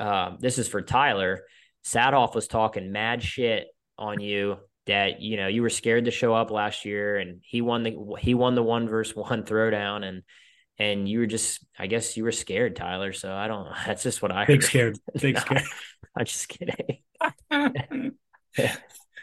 um, 0.00 0.38
this 0.40 0.58
is 0.58 0.66
for 0.66 0.82
Tyler. 0.82 1.42
Sadoff 1.84 2.34
was 2.34 2.48
talking 2.48 2.92
mad 2.92 3.22
shit 3.22 3.66
on 3.98 4.20
you 4.20 4.58
that 4.86 5.20
you 5.20 5.36
know 5.36 5.46
you 5.46 5.62
were 5.62 5.70
scared 5.70 6.06
to 6.06 6.10
show 6.10 6.34
up 6.34 6.50
last 6.50 6.84
year 6.84 7.16
and 7.16 7.40
he 7.42 7.60
won 7.62 7.82
the 7.82 7.96
he 8.18 8.34
won 8.34 8.54
the 8.54 8.62
one 8.62 8.88
versus 8.88 9.16
one 9.16 9.44
throwdown 9.44 10.04
and 10.04 10.22
and 10.78 11.08
you 11.08 11.20
were 11.20 11.26
just 11.26 11.64
I 11.78 11.86
guess 11.86 12.16
you 12.16 12.24
were 12.24 12.32
scared 12.32 12.76
Tyler. 12.76 13.12
So 13.12 13.32
I 13.32 13.48
don't 13.48 13.68
that's 13.86 14.02
just 14.02 14.22
what 14.22 14.32
I 14.32 14.44
big 14.44 14.62
heard. 14.62 14.64
scared. 14.64 14.98
Big 15.20 15.34
no, 15.34 15.40
scared. 15.40 15.62
I'm 16.16 16.24
just 16.24 16.48
kidding. 16.48 17.00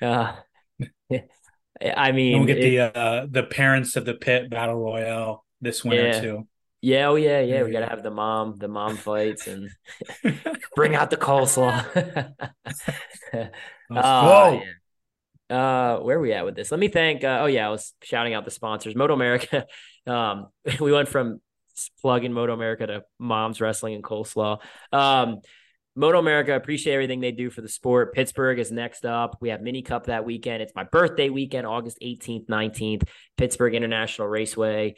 Uh, 0.02 0.34
I 1.96 2.12
mean 2.12 2.40
we'll 2.40 2.48
get 2.48 2.58
it, 2.58 2.62
the 2.62 2.80
uh 2.80 3.28
the 3.30 3.44
parents 3.44 3.96
of 3.96 4.06
the 4.06 4.16
pit 4.16 4.50
battle 4.50 4.76
royale 4.76 5.46
this 5.62 5.86
winter 5.86 6.08
yeah. 6.08 6.22
too 6.22 6.48
yeah, 6.82 7.08
oh 7.10 7.16
yeah, 7.16 7.42
yeah. 7.42 7.62
We 7.62 7.72
gotta 7.72 7.86
have 7.86 8.02
the 8.02 8.10
mom, 8.10 8.58
the 8.58 8.68
mom 8.68 8.98
fights, 8.98 9.46
and 9.48 9.70
bring 10.76 10.96
out 10.96 11.12
the 11.12 11.18
coleslaw. 11.18 11.86
oh, 13.92 14.62
yeah. 15.50 15.56
Uh 15.56 16.00
where 16.00 16.18
are 16.18 16.22
we 16.22 16.34
at 16.34 16.44
with 16.46 16.56
this? 16.56 16.72
Let 16.72 16.80
me 16.80 16.88
thank 16.88 17.24
uh, 17.24 17.40
oh 17.42 17.46
yeah 17.46 17.68
i 17.68 17.70
was 17.70 17.94
shouting 18.02 18.34
out 18.34 18.46
the 18.46 18.52
sponsors. 18.52 18.96
MotoAmerica 18.96 19.66
um 20.08 20.48
we 20.80 20.92
went 20.92 21.10
from 21.10 21.40
plugging 22.02 22.32
MotoAmerica 22.32 22.88
to 22.88 23.04
moms 23.20 23.62
wrestling 23.62 23.94
and 23.94 24.04
coleslaw. 24.04 24.60
Um 24.92 25.40
MotoAmerica 26.00 26.56
appreciate 26.56 26.94
everything 26.94 27.20
they 27.20 27.34
do 27.34 27.50
for 27.50 27.60
the 27.60 27.68
sport. 27.68 28.14
Pittsburgh 28.14 28.60
is 28.60 28.72
next 28.72 29.06
up. 29.06 29.38
We 29.42 29.50
have 29.50 29.62
mini 29.62 29.82
cup 29.82 30.06
that 30.06 30.24
weekend. 30.24 30.64
It's 30.64 30.74
my 30.74 30.86
birthday 30.86 31.30
weekend 31.30 31.68
august 31.68 32.00
18th 32.02 32.48
19th 32.48 33.04
pittsburgh 33.38 33.76
international 33.76 34.30
raceway 34.30 34.96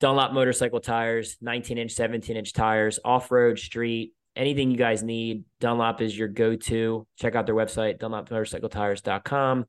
dunlop 0.00 0.32
motorcycle 0.32 0.80
tires 0.80 1.36
19 1.40 1.78
inch 1.78 1.92
17 1.92 2.36
inch 2.36 2.52
tires 2.52 2.98
off-road 3.04 3.58
street 3.58 4.12
anything 4.38 4.70
you 4.70 4.76
guys 4.76 5.02
need, 5.02 5.44
Dunlop 5.60 6.00
is 6.00 6.16
your 6.16 6.28
go 6.28 6.56
to. 6.56 7.06
Check 7.16 7.34
out 7.34 7.44
their 7.44 7.54
website, 7.54 7.98
dunlopmotorcycletires.com. 7.98 9.66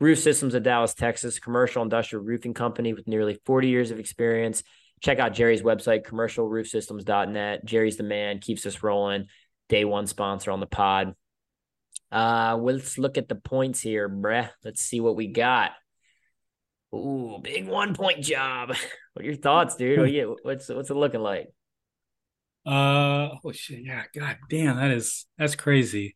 Roof 0.00 0.18
Systems 0.18 0.54
of 0.54 0.62
Dallas, 0.62 0.94
Texas, 0.94 1.38
commercial 1.38 1.82
industrial 1.82 2.24
roofing 2.24 2.54
company 2.54 2.94
with 2.94 3.06
nearly 3.06 3.38
40 3.44 3.68
years 3.68 3.90
of 3.90 3.98
experience. 3.98 4.62
Check 5.02 5.18
out 5.18 5.34
Jerry's 5.34 5.62
website, 5.62 6.04
commercialroofsystems.net. 6.06 7.64
Jerry's 7.64 7.96
the 7.96 8.02
man, 8.02 8.38
keeps 8.38 8.64
us 8.66 8.82
rolling. 8.82 9.26
Day 9.68 9.84
one 9.84 10.06
sponsor 10.06 10.50
on 10.50 10.60
the 10.60 10.66
pod. 10.66 11.14
Uh, 12.10 12.56
let's 12.58 12.96
look 12.96 13.18
at 13.18 13.28
the 13.28 13.34
points 13.34 13.80
here, 13.80 14.08
bruh. 14.08 14.48
Let's 14.64 14.80
see 14.80 15.00
what 15.00 15.14
we 15.14 15.26
got. 15.26 15.72
Ooh, 16.94 17.38
big 17.42 17.66
one 17.66 17.94
point 17.94 18.22
job. 18.22 18.74
What 19.14 19.24
are 19.24 19.30
your 19.30 19.36
thoughts, 19.36 19.74
dude? 19.74 19.98
What 19.98 20.12
you, 20.12 20.36
what's 20.44 20.68
what's 20.68 20.90
it 20.90 20.94
looking 20.94 21.20
like? 21.20 21.48
Uh 22.64 23.30
oh 23.42 23.50
shit, 23.52 23.80
yeah, 23.82 24.04
god 24.16 24.36
damn, 24.48 24.76
that 24.76 24.92
is 24.92 25.26
that's 25.36 25.56
crazy. 25.56 26.14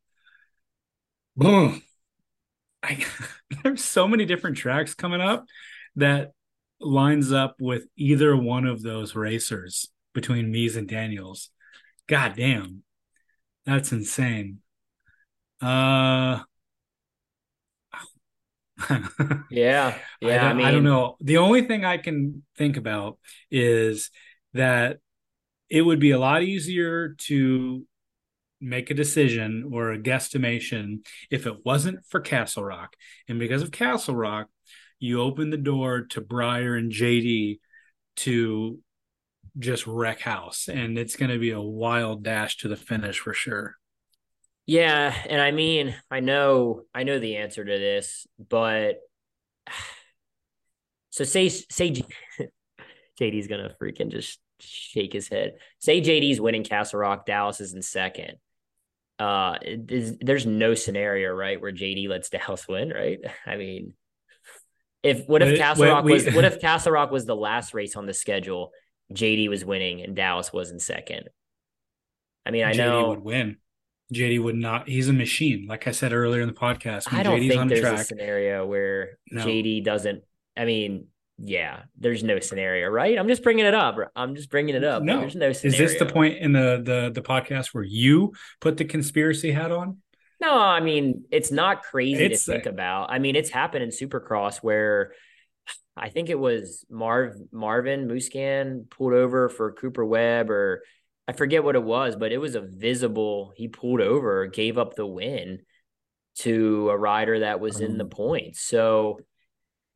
Boom. 1.36 1.82
I 2.80 3.04
there's 3.64 3.82
so 3.82 4.06
many 4.06 4.24
different 4.24 4.56
tracks 4.56 4.94
coming 4.94 5.20
up 5.20 5.46
that 5.96 6.30
lines 6.80 7.32
up 7.32 7.56
with 7.60 7.86
either 7.96 8.36
one 8.36 8.66
of 8.66 8.82
those 8.82 9.16
racers 9.16 9.88
between 10.14 10.52
Mees 10.52 10.76
and 10.76 10.86
Daniels. 10.88 11.50
God 12.06 12.34
damn. 12.36 12.82
That's 13.66 13.90
insane. 13.90 14.58
Uh 15.60 16.40
yeah, 18.88 19.98
yeah. 20.20 20.46
I, 20.46 20.50
I, 20.50 20.52
mean... 20.54 20.66
I 20.66 20.70
don't 20.70 20.84
know. 20.84 21.16
The 21.20 21.38
only 21.38 21.62
thing 21.62 21.84
I 21.84 21.98
can 21.98 22.42
think 22.56 22.76
about 22.76 23.18
is 23.50 24.10
that 24.54 24.98
it 25.68 25.82
would 25.82 26.00
be 26.00 26.10
a 26.10 26.18
lot 26.18 26.42
easier 26.42 27.14
to 27.26 27.86
make 28.60 28.90
a 28.90 28.94
decision 28.94 29.70
or 29.72 29.90
a 29.90 29.98
guesstimation 29.98 31.04
if 31.30 31.46
it 31.46 31.64
wasn't 31.64 32.04
for 32.06 32.20
Castle 32.20 32.64
Rock. 32.64 32.94
And 33.28 33.38
because 33.38 33.62
of 33.62 33.72
Castle 33.72 34.14
Rock, 34.14 34.48
you 35.00 35.20
open 35.20 35.50
the 35.50 35.56
door 35.56 36.02
to 36.10 36.20
Briar 36.20 36.76
and 36.76 36.92
JD 36.92 37.58
to 38.16 38.78
just 39.58 39.86
wreck 39.86 40.20
house. 40.20 40.68
And 40.68 40.96
it's 40.96 41.16
going 41.16 41.30
to 41.30 41.38
be 41.38 41.50
a 41.50 41.60
wild 41.60 42.22
dash 42.22 42.58
to 42.58 42.68
the 42.68 42.76
finish 42.76 43.18
for 43.18 43.34
sure. 43.34 43.76
Yeah. 44.66 45.14
And 45.28 45.40
I 45.40 45.50
mean, 45.50 45.94
I 46.10 46.20
know, 46.20 46.82
I 46.94 47.02
know 47.02 47.18
the 47.18 47.36
answer 47.36 47.64
to 47.64 47.78
this, 47.78 48.26
but 48.38 48.96
So 51.12 51.24
say 51.24 51.50
say 51.50 51.90
JD's 53.20 53.46
gonna 53.48 53.74
freaking 53.80 54.10
just 54.10 54.40
shake 54.60 55.12
his 55.12 55.28
head. 55.28 55.56
Say 55.78 56.00
JD's 56.00 56.40
winning 56.40 56.64
Castle 56.64 57.00
Rock, 57.00 57.26
Dallas 57.26 57.60
is 57.60 57.74
in 57.74 57.82
second. 57.82 58.38
Uh, 59.18 59.58
there's 59.78 60.46
no 60.46 60.74
scenario 60.74 61.32
right 61.32 61.60
where 61.60 61.70
JD 61.70 62.08
lets 62.08 62.30
Dallas 62.30 62.66
win, 62.66 62.88
right? 62.90 63.18
I 63.46 63.56
mean, 63.56 63.92
if 65.02 65.26
what 65.26 65.42
if 65.42 65.58
Castle 65.58 65.86
Rock 65.86 66.04
was 66.04 66.26
what 66.32 66.44
if 66.44 66.60
Castle 66.62 66.92
Rock 66.92 67.10
was 67.10 67.26
the 67.26 67.36
last 67.36 67.74
race 67.74 67.94
on 67.94 68.06
the 68.06 68.14
schedule? 68.14 68.72
JD 69.12 69.50
was 69.50 69.64
winning 69.64 70.00
and 70.00 70.16
Dallas 70.16 70.50
was 70.50 70.70
in 70.70 70.78
second. 70.78 71.28
I 72.46 72.50
mean, 72.50 72.64
I 72.64 72.72
JD 72.72 72.78
know 72.78 73.08
would 73.10 73.22
win. 73.22 73.58
JD 74.12 74.42
would 74.42 74.56
not. 74.56 74.88
He's 74.88 75.08
a 75.08 75.12
machine. 75.12 75.66
Like 75.68 75.86
I 75.86 75.92
said 75.92 76.12
earlier 76.12 76.40
in 76.42 76.48
the 76.48 76.54
podcast, 76.54 77.12
I 77.12 77.22
don't 77.22 77.40
JD's 77.40 77.54
think 77.54 77.68
there's 77.68 77.80
track, 77.80 77.98
a 77.98 78.04
scenario 78.04 78.66
where 78.66 79.18
no. 79.30 79.44
JD 79.44 79.84
doesn't. 79.84 80.22
I 80.56 80.64
mean, 80.64 81.06
yeah, 81.38 81.82
there's 81.98 82.22
no 82.22 82.38
scenario, 82.40 82.88
right? 82.88 83.18
I'm 83.18 83.28
just 83.28 83.42
bringing 83.42 83.64
it 83.64 83.74
up. 83.74 83.96
I'm 84.14 84.34
just 84.36 84.50
bringing 84.50 84.74
it 84.74 84.84
up. 84.84 85.02
No, 85.02 85.20
there's 85.20 85.34
no 85.34 85.52
scenario. 85.52 85.84
Is 85.84 85.92
this 85.92 85.98
the 85.98 86.06
point 86.06 86.38
in 86.38 86.52
the 86.52 86.82
the 86.84 87.10
the 87.12 87.22
podcast 87.22 87.68
where 87.68 87.84
you 87.84 88.32
put 88.60 88.76
the 88.76 88.84
conspiracy 88.84 89.52
hat 89.52 89.72
on? 89.72 89.98
No, 90.40 90.58
I 90.58 90.80
mean 90.80 91.24
it's 91.30 91.50
not 91.50 91.82
crazy 91.82 92.24
it's, 92.24 92.44
to 92.44 92.52
think 92.52 92.66
uh, 92.66 92.70
about. 92.70 93.10
I 93.10 93.18
mean, 93.18 93.36
it's 93.36 93.50
happened 93.50 93.84
in 93.84 93.90
Supercross 93.90 94.58
where 94.58 95.12
I 95.96 96.08
think 96.08 96.30
it 96.30 96.38
was 96.38 96.84
Marv 96.90 97.36
Marvin 97.50 98.08
Musquin 98.08 98.88
pulled 98.90 99.12
over 99.12 99.48
for 99.48 99.72
Cooper 99.72 100.04
Webb 100.04 100.50
or 100.50 100.82
I 101.28 101.32
forget 101.32 101.62
what 101.62 101.76
it 101.76 101.82
was, 101.82 102.16
but 102.16 102.32
it 102.32 102.38
was 102.38 102.54
a 102.54 102.60
visible. 102.60 103.52
He 103.56 103.68
pulled 103.68 104.00
over, 104.00 104.46
gave 104.46 104.78
up 104.78 104.94
the 104.94 105.06
win 105.06 105.60
to 106.36 106.90
a 106.90 106.96
rider 106.96 107.40
that 107.40 107.60
was 107.60 107.76
um, 107.76 107.82
in 107.82 107.98
the 107.98 108.04
um, 108.04 108.10
points. 108.10 108.60
So, 108.60 109.20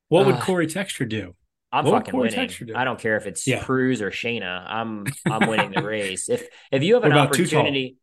what 0.08 0.22
uh, 0.22 0.30
would 0.30 0.40
Cory 0.40 0.66
Texter 0.66 1.08
do? 1.08 1.34
I'm 1.72 1.84
what 1.84 2.06
fucking 2.06 2.18
winning. 2.18 2.50
I 2.74 2.84
don't 2.84 2.98
care 2.98 3.16
if 3.16 3.26
it's 3.26 3.46
yeah. 3.46 3.62
Cruz 3.62 4.00
or 4.00 4.10
Shayna. 4.10 4.64
I'm 4.66 5.06
I'm 5.30 5.48
winning 5.48 5.72
the 5.72 5.82
race. 5.82 6.28
If 6.28 6.46
if 6.70 6.82
you 6.82 6.94
have 6.94 7.04
an 7.04 7.12
opportunity, 7.12 7.96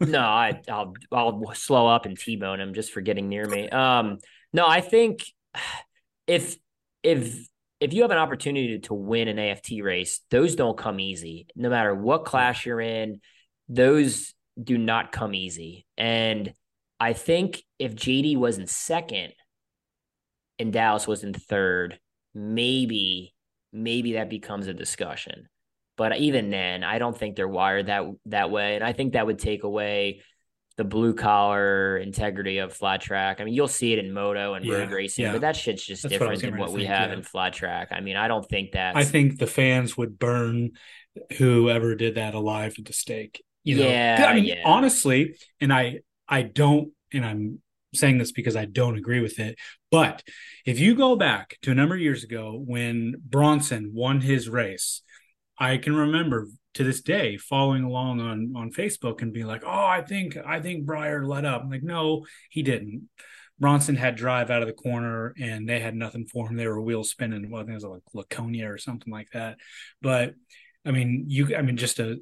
no, 0.00 0.20
I, 0.20 0.60
I'll 0.68 0.94
I'll 1.12 1.54
slow 1.54 1.86
up 1.86 2.06
and 2.06 2.18
t-bone 2.18 2.60
him 2.60 2.72
just 2.74 2.92
for 2.92 3.00
getting 3.00 3.28
near 3.28 3.46
me. 3.46 3.68
Um, 3.68 4.18
no, 4.52 4.66
I 4.66 4.80
think 4.80 5.24
if 6.26 6.56
if 7.02 7.48
if 7.84 7.92
you 7.92 8.00
have 8.00 8.10
an 8.10 8.18
opportunity 8.18 8.78
to 8.78 8.94
win 8.94 9.28
an 9.28 9.38
AFT 9.38 9.82
race, 9.82 10.20
those 10.30 10.56
don't 10.56 10.78
come 10.78 10.98
easy. 10.98 11.46
No 11.54 11.68
matter 11.68 11.94
what 11.94 12.24
class 12.24 12.64
you're 12.64 12.80
in, 12.80 13.20
those 13.68 14.32
do 14.62 14.78
not 14.78 15.12
come 15.12 15.34
easy. 15.34 15.86
And 15.98 16.54
I 16.98 17.12
think 17.12 17.62
if 17.78 17.94
JD 17.94 18.38
was 18.38 18.56
in 18.56 18.66
second 18.66 19.34
and 20.58 20.72
Dallas 20.72 21.06
was 21.06 21.24
in 21.24 21.34
third, 21.34 22.00
maybe 22.34 23.34
maybe 23.70 24.14
that 24.14 24.30
becomes 24.30 24.66
a 24.66 24.72
discussion. 24.72 25.46
But 25.98 26.16
even 26.16 26.48
then, 26.48 26.84
I 26.84 26.98
don't 26.98 27.16
think 27.16 27.36
they're 27.36 27.46
wired 27.46 27.86
that 27.86 28.04
that 28.26 28.50
way, 28.50 28.76
and 28.76 28.84
I 28.84 28.94
think 28.94 29.12
that 29.12 29.26
would 29.26 29.38
take 29.38 29.62
away 29.62 30.22
the 30.76 30.84
blue 30.84 31.14
collar 31.14 31.98
integrity 31.98 32.58
of 32.58 32.72
flat 32.72 33.00
track. 33.00 33.40
I 33.40 33.44
mean, 33.44 33.54
you'll 33.54 33.68
see 33.68 33.92
it 33.92 33.98
in 33.98 34.12
moto 34.12 34.54
and 34.54 34.64
yeah, 34.64 34.78
road 34.78 34.90
racing, 34.90 35.26
yeah. 35.26 35.32
but 35.32 35.42
that 35.42 35.56
shit's 35.56 35.84
just 35.84 36.02
That's 36.02 36.12
different 36.12 36.32
what 36.34 36.42
than 36.42 36.56
what 36.58 36.72
we 36.72 36.80
think, 36.80 36.92
have 36.92 37.10
yeah. 37.10 37.16
in 37.16 37.22
flat 37.22 37.52
track. 37.52 37.88
I 37.92 38.00
mean, 38.00 38.16
I 38.16 38.26
don't 38.28 38.48
think 38.48 38.72
that. 38.72 38.96
I 38.96 39.04
think 39.04 39.38
the 39.38 39.46
fans 39.46 39.96
would 39.96 40.18
burn 40.18 40.72
whoever 41.38 41.94
did 41.94 42.16
that 42.16 42.34
alive 42.34 42.74
at 42.78 42.84
the 42.84 42.92
stake. 42.92 43.42
You 43.62 43.76
know, 43.76 43.88
yeah, 43.88 44.26
I 44.28 44.34
mean, 44.34 44.56
honestly, 44.64 45.36
and 45.60 45.72
I, 45.72 46.00
I 46.28 46.42
don't, 46.42 46.92
and 47.12 47.24
I'm 47.24 47.62
saying 47.94 48.18
this 48.18 48.32
because 48.32 48.56
I 48.56 48.64
don't 48.64 48.98
agree 48.98 49.20
with 49.20 49.38
it. 49.38 49.56
But 49.90 50.22
if 50.66 50.78
you 50.80 50.94
go 50.94 51.16
back 51.16 51.56
to 51.62 51.70
a 51.70 51.74
number 51.74 51.94
of 51.94 52.00
years 52.00 52.24
ago 52.24 52.60
when 52.66 53.14
Bronson 53.24 53.92
won 53.94 54.20
his 54.20 54.48
race, 54.48 55.02
I 55.58 55.76
can 55.78 55.94
remember 55.94 56.48
to 56.74 56.84
this 56.84 57.00
day 57.00 57.36
following 57.36 57.84
along 57.84 58.20
on 58.20 58.52
on 58.56 58.70
Facebook 58.70 59.22
and 59.22 59.32
being 59.32 59.46
like, 59.46 59.62
"Oh, 59.64 59.86
I 59.86 60.02
think 60.02 60.36
I 60.36 60.60
think 60.60 60.86
Briar 60.86 61.26
let 61.26 61.44
up." 61.44 61.62
I'm 61.62 61.70
like, 61.70 61.82
"No, 61.82 62.26
he 62.50 62.62
didn't." 62.62 63.08
Bronson 63.58 63.96
had 63.96 64.16
drive 64.16 64.50
out 64.50 64.62
of 64.62 64.68
the 64.68 64.74
corner 64.74 65.32
and 65.38 65.68
they 65.68 65.78
had 65.78 65.94
nothing 65.94 66.26
for 66.26 66.48
him. 66.48 66.56
They 66.56 66.66
were 66.66 66.80
wheel 66.80 67.04
spinning. 67.04 67.50
Well, 67.50 67.62
I 67.62 67.64
think 67.64 67.72
it 67.72 67.74
was 67.74 67.84
like 67.84 68.02
Laconia 68.12 68.68
or 68.70 68.78
something 68.78 69.12
like 69.12 69.30
that. 69.32 69.58
But 70.02 70.34
I 70.84 70.90
mean, 70.90 71.26
you 71.28 71.56
I 71.56 71.62
mean 71.62 71.76
just 71.76 72.00
a 72.00 72.18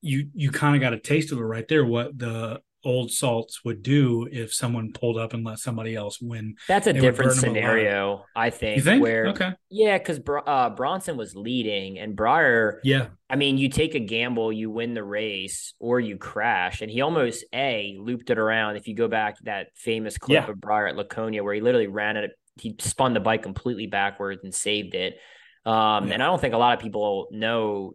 you 0.00 0.30
you 0.34 0.50
kind 0.50 0.74
of 0.74 0.80
got 0.80 0.92
a 0.94 0.98
taste 0.98 1.32
of 1.32 1.38
it 1.38 1.42
right 1.42 1.66
there. 1.68 1.84
What 1.84 2.18
the 2.18 2.60
old 2.84 3.10
salts 3.10 3.64
would 3.64 3.82
do 3.82 4.28
if 4.30 4.52
someone 4.52 4.92
pulled 4.92 5.18
up 5.18 5.32
and 5.32 5.44
let 5.44 5.58
somebody 5.58 5.94
else 5.94 6.20
win. 6.20 6.56
That's 6.68 6.86
a 6.86 6.92
different 6.92 7.32
scenario, 7.32 8.24
I 8.34 8.50
think, 8.50 8.82
think, 8.84 9.02
Where 9.02 9.28
okay, 9.28 9.52
yeah, 9.70 9.98
because 9.98 10.20
uh, 10.46 10.70
Bronson 10.70 11.16
was 11.16 11.34
leading 11.34 11.98
and 11.98 12.14
Briar. 12.14 12.80
Yeah, 12.84 13.08
I 13.28 13.36
mean, 13.36 13.58
you 13.58 13.68
take 13.68 13.94
a 13.94 14.00
gamble, 14.00 14.52
you 14.52 14.70
win 14.70 14.94
the 14.94 15.04
race, 15.04 15.74
or 15.80 16.00
you 16.00 16.16
crash, 16.16 16.82
and 16.82 16.90
he 16.90 17.00
almost 17.00 17.44
a 17.52 17.96
looped 17.98 18.30
it 18.30 18.38
around. 18.38 18.76
If 18.76 18.86
you 18.86 18.94
go 18.94 19.08
back 19.08 19.38
to 19.38 19.44
that 19.44 19.68
famous 19.74 20.18
clip 20.18 20.44
yeah. 20.44 20.50
of 20.50 20.60
Briar 20.60 20.88
at 20.88 20.96
Laconia, 20.96 21.42
where 21.42 21.54
he 21.54 21.60
literally 21.60 21.86
ran 21.86 22.16
it, 22.16 22.32
he 22.60 22.76
spun 22.78 23.14
the 23.14 23.20
bike 23.20 23.42
completely 23.42 23.86
backwards 23.86 24.42
and 24.44 24.54
saved 24.54 24.94
it. 24.94 25.18
Um, 25.66 26.08
yeah. 26.08 26.14
And 26.14 26.22
I 26.22 26.26
don't 26.26 26.40
think 26.40 26.54
a 26.54 26.58
lot 26.58 26.74
of 26.74 26.80
people 26.80 27.28
know. 27.30 27.94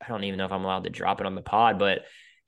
I 0.00 0.08
don't 0.08 0.24
even 0.24 0.38
know 0.38 0.46
if 0.46 0.52
I'm 0.52 0.64
allowed 0.64 0.84
to 0.84 0.90
drop 0.90 1.20
it 1.20 1.26
on 1.26 1.36
the 1.36 1.42
pod, 1.42 1.78
but 1.78 2.00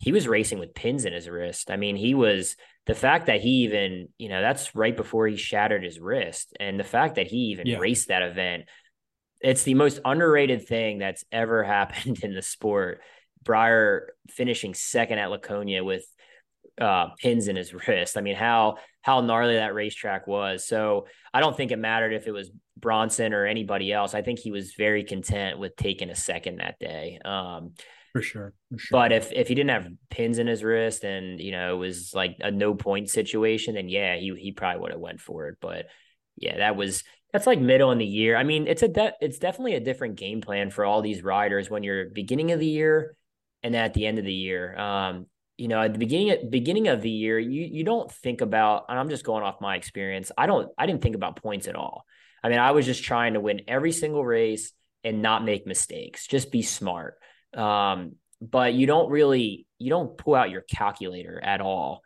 he 0.05 0.13
was 0.13 0.29
racing 0.29 0.59
with 0.59 0.75
pins 0.75 1.07
in 1.07 1.15
his 1.15 1.31
wrist. 1.31 1.71
I 1.71 1.79
mean, 1.79 1.97
he 1.97 2.13
was 2.13 2.57
the 2.85 2.95
fact 2.95 3.29
that 3.29 3.41
he 3.41 3.65
even, 3.65 4.11
you 4.19 4.29
know, 4.29 4.43
that's 4.43 4.75
right 4.75 4.95
before 4.95 5.27
he 5.27 5.37
shattered 5.39 5.83
his 5.83 5.99
wrist. 5.99 6.55
And 6.61 6.79
the 6.79 6.85
fact 6.85 7.15
that 7.15 7.27
he 7.27 7.53
even 7.53 7.67
yeah. 7.67 7.79
raced 7.79 8.09
that 8.09 8.21
event, 8.21 8.65
it's 9.41 9.63
the 9.63 9.73
most 9.73 10.01
underrated 10.05 10.69
thing 10.69 10.99
that's 10.99 11.25
ever 11.33 11.65
happened 11.65 12.23
in 12.23 12.35
the 12.35 12.43
sport. 12.43 13.01
Briar 13.43 14.13
finishing 14.29 14.75
second 14.75 15.21
at 15.21 15.31
Laconia 15.31 15.83
with 15.83 16.05
uh, 16.79 17.09
pins 17.19 17.49
in 17.49 17.57
his 17.57 17.73
wrist. 17.73 18.19
I 18.19 18.21
mean, 18.21 18.37
how 18.37 18.77
how 19.01 19.23
gnarly 19.23 19.55
that 19.55 19.73
racetrack 19.73 20.27
was. 20.27 20.67
So 20.67 21.07
I 21.33 21.41
don't 21.41 21.57
think 21.57 21.71
it 21.71 21.79
mattered 21.79 22.13
if 22.13 22.27
it 22.27 22.33
was 22.33 22.51
Bronson 22.77 23.33
or 23.33 23.47
anybody 23.47 23.91
else. 23.91 24.15
I 24.15 24.21
think 24.21 24.39
he 24.39 24.51
was 24.51 24.75
very 24.75 25.03
content 25.03 25.59
with 25.59 25.77
taking 25.77 26.11
a 26.11 26.15
second 26.15 26.59
that 26.59 26.79
day. 26.79 27.21
Um, 27.25 27.73
for 28.15 28.23
sure, 28.23 28.55
for 28.71 28.79
sure. 28.79 29.01
But 29.01 29.13
if 29.13 29.33
if 29.33 29.49
he 29.49 29.57
didn't 29.57 29.71
have 29.71 29.89
pins 30.09 30.39
in 30.39 30.47
his 30.47 30.63
wrist 30.63 31.03
and 31.03 31.41
you 31.41 31.51
know 31.51 31.75
it 31.75 31.79
was 31.79 32.15
like 32.15 32.37
a 32.41 32.53
no 32.53 32.75
point 32.75 33.11
situation, 33.11 33.75
then 33.75 33.89
yeah, 33.89 34.15
he 34.17 34.33
he 34.39 34.53
probably 34.53 34.81
would 34.81 34.93
have 34.93 35.01
went 35.01 35.21
for 35.21 35.49
it. 35.49 35.57
But 35.61 35.87
yeah, 36.37 36.59
that 36.59 36.77
was 36.77 37.03
that's 37.33 37.49
like 37.49 37.61
middle 37.61 37.91
in 37.91 37.99
the 37.99 38.07
year. 38.07 38.37
I 38.37 38.45
mean, 38.45 38.69
it's 38.69 38.85
a 38.85 38.89
de- 38.89 39.15
it's 39.21 39.41
definitely 39.41 39.75
a 39.75 39.81
different 39.81 40.15
game 40.15 40.41
plan 40.41 40.71
for 40.71 40.85
all 40.85 41.03
these 41.03 41.25
riders 41.25 41.69
when 41.69 41.83
you're 41.83 42.09
beginning 42.09 42.53
of 42.53 42.61
the 42.61 42.67
year 42.67 43.17
and 43.65 43.75
at 43.75 43.95
the 43.95 44.07
end 44.07 44.21
of 44.21 44.25
the 44.25 44.33
year. 44.33 44.79
Um, 44.79 45.27
you 45.59 45.67
know, 45.67 45.83
at 45.83 45.93
the 45.93 45.99
beginning 45.99 46.31
at 46.31 46.49
beginning 46.49 46.87
of 46.87 47.03
the 47.03 47.11
year, 47.11 47.37
you 47.37 47.63
you 47.63 47.83
don't 47.83 48.11
think 48.11 48.43
about, 48.43 48.85
and 48.89 48.97
I'm 48.97 49.09
just 49.09 49.25
going 49.25 49.43
off 49.43 49.61
my 49.61 49.75
experience. 49.75 50.31
I 50.39 50.47
don't 50.47 50.71
I 50.79 50.87
didn't 50.87 51.03
think 51.03 51.17
about 51.17 51.43
points 51.43 51.67
at 51.67 51.75
all. 51.75 52.05
I 52.45 52.49
mean, 52.49 52.61
I 52.61 52.71
was 52.71 52.87
just 52.87 53.03
trying 53.03 53.35
to 53.35 53.41
win 53.41 53.63
every 53.67 53.91
single 53.91 54.25
race 54.25 54.73
and 55.03 55.21
not 55.21 55.45
make 55.45 55.67
mistakes. 55.67 56.29
Just 56.29 56.53
be 56.53 56.63
smart. 56.63 57.17
Um, 57.57 58.17
but 58.41 58.75
you 58.75 58.87
don't 58.87 59.11
really 59.11 59.67
you 59.79 59.91
don't 59.91 60.17
pull 60.19 60.35
out 60.35 60.51
your 60.51 60.63
calculator 60.63 61.41
at 61.43 61.61
all 61.61 62.03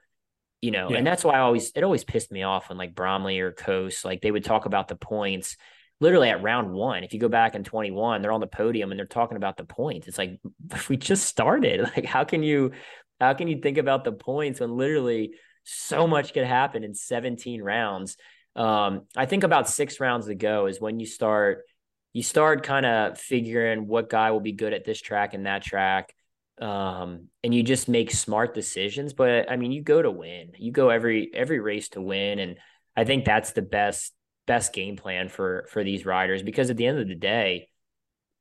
you 0.61 0.71
know 0.71 0.91
yeah. 0.91 0.99
and 0.99 1.07
that's 1.07 1.25
why 1.25 1.35
i 1.35 1.41
always 1.41 1.73
it 1.75 1.83
always 1.83 2.05
pissed 2.05 2.31
me 2.31 2.43
off 2.43 2.69
when 2.69 2.79
like 2.79 2.95
bromley 2.95 3.41
or 3.41 3.51
coast 3.51 4.05
like 4.05 4.21
they 4.21 4.31
would 4.31 4.45
talk 4.45 4.67
about 4.67 4.89
the 4.89 4.95
points 4.95 5.57
literally 6.01 6.29
at 6.29 6.43
round 6.43 6.73
one. 6.73 7.05
If 7.05 7.13
you 7.13 7.21
go 7.21 7.29
back 7.29 7.55
in 7.55 7.65
21 7.65 8.23
they're 8.23 8.33
on 8.33 8.41
the 8.41 8.47
podium 8.47 8.91
and 8.91 8.99
they're 8.99 9.07
talking 9.07 9.37
about 9.37 9.57
the 9.57 9.65
points. 9.65 10.09
It's 10.09 10.19
like 10.19 10.41
we 10.89 10.97
just 10.97 11.27
started. 11.27 11.81
Like 11.97 12.05
how 12.05 12.25
can 12.25 12.43
you 12.43 12.73
how 13.21 13.35
can 13.35 13.49
you 13.49 13.61
think 13.61 13.79
about 13.79 14.05
the 14.05 14.13
points 14.13 14.61
when 14.61 14.77
literally 14.77 15.33
so 15.65 16.07
much 16.07 16.33
could 16.33 16.45
happen 16.45 16.85
in 16.85 16.95
17 16.95 17.63
rounds? 17.63 18.17
Um, 18.57 19.03
i 19.17 19.27
think 19.27 19.45
about 19.45 19.69
six 19.69 20.01
rounds 20.01 20.27
to 20.27 20.35
go 20.35 20.67
is 20.67 20.81
when 20.81 20.99
you 20.99 21.07
start 21.07 21.65
you 22.13 22.23
start 22.23 22.63
kind 22.63 22.87
of 22.87 23.19
figuring 23.19 23.87
what 23.87 24.09
guy 24.09 24.31
will 24.31 24.41
be 24.41 24.53
good 24.53 24.73
at 24.73 24.85
this 24.85 25.01
track 25.01 25.35
and 25.35 25.47
that 25.47 25.63
track. 25.63 26.15
Um, 26.61 27.29
and 27.45 27.55
you 27.55 27.63
just 27.63 27.89
make 27.89 28.11
smart 28.11 28.55
decisions. 28.55 29.13
But 29.13 29.51
I 29.51 29.57
mean, 29.57 29.71
you 29.73 29.83
go 29.83 30.03
to 30.03 30.11
win. 30.11 30.53
You 30.59 30.73
go 30.73 30.91
every 30.91 31.31
every 31.33 31.61
race 31.61 31.91
to 31.91 32.01
win. 32.01 32.39
And 32.39 32.57
I 32.97 33.05
think 33.05 33.25
that's 33.25 33.53
the 33.53 33.63
best 33.63 34.13
best 34.47 34.73
game 34.73 34.97
plan 34.97 35.29
for 35.29 35.69
for 35.71 35.85
these 35.85 36.07
riders 36.07 36.43
because 36.43 36.71
at 36.71 36.77
the 36.77 36.87
end 36.87 36.99
of 36.99 37.07
the 37.07 37.15
day, 37.15 37.69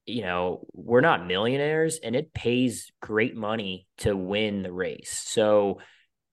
you 0.07 0.21
know, 0.21 0.65
we're 0.73 1.01
not 1.01 1.27
millionaires 1.27 1.99
and 2.01 2.15
it 2.15 2.33
pays 2.33 2.91
great 3.01 3.35
money 3.35 3.85
to 3.99 4.15
win 4.15 4.63
the 4.63 4.71
race. 4.71 5.21
So, 5.27 5.79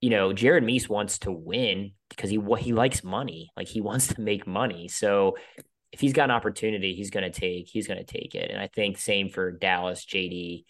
you 0.00 0.10
know, 0.10 0.32
Jared 0.32 0.64
Mees 0.64 0.88
wants 0.88 1.18
to 1.20 1.32
win 1.32 1.90
because 2.08 2.30
he 2.30 2.38
what 2.38 2.60
he 2.60 2.72
likes 2.72 3.04
money. 3.04 3.50
Like 3.56 3.66
he 3.68 3.80
wants 3.82 4.06
to 4.14 4.20
make 4.20 4.46
money. 4.46 4.88
So 4.88 5.36
if 5.94 6.00
he's 6.00 6.12
got 6.12 6.24
an 6.24 6.32
opportunity, 6.32 6.92
he's 6.92 7.10
going 7.10 7.30
to 7.30 7.40
take, 7.40 7.68
he's 7.68 7.86
going 7.86 8.04
to 8.04 8.04
take 8.04 8.34
it. 8.34 8.50
And 8.50 8.60
I 8.60 8.66
think 8.66 8.98
same 8.98 9.28
for 9.28 9.52
Dallas, 9.52 10.04
JD, 10.04 10.64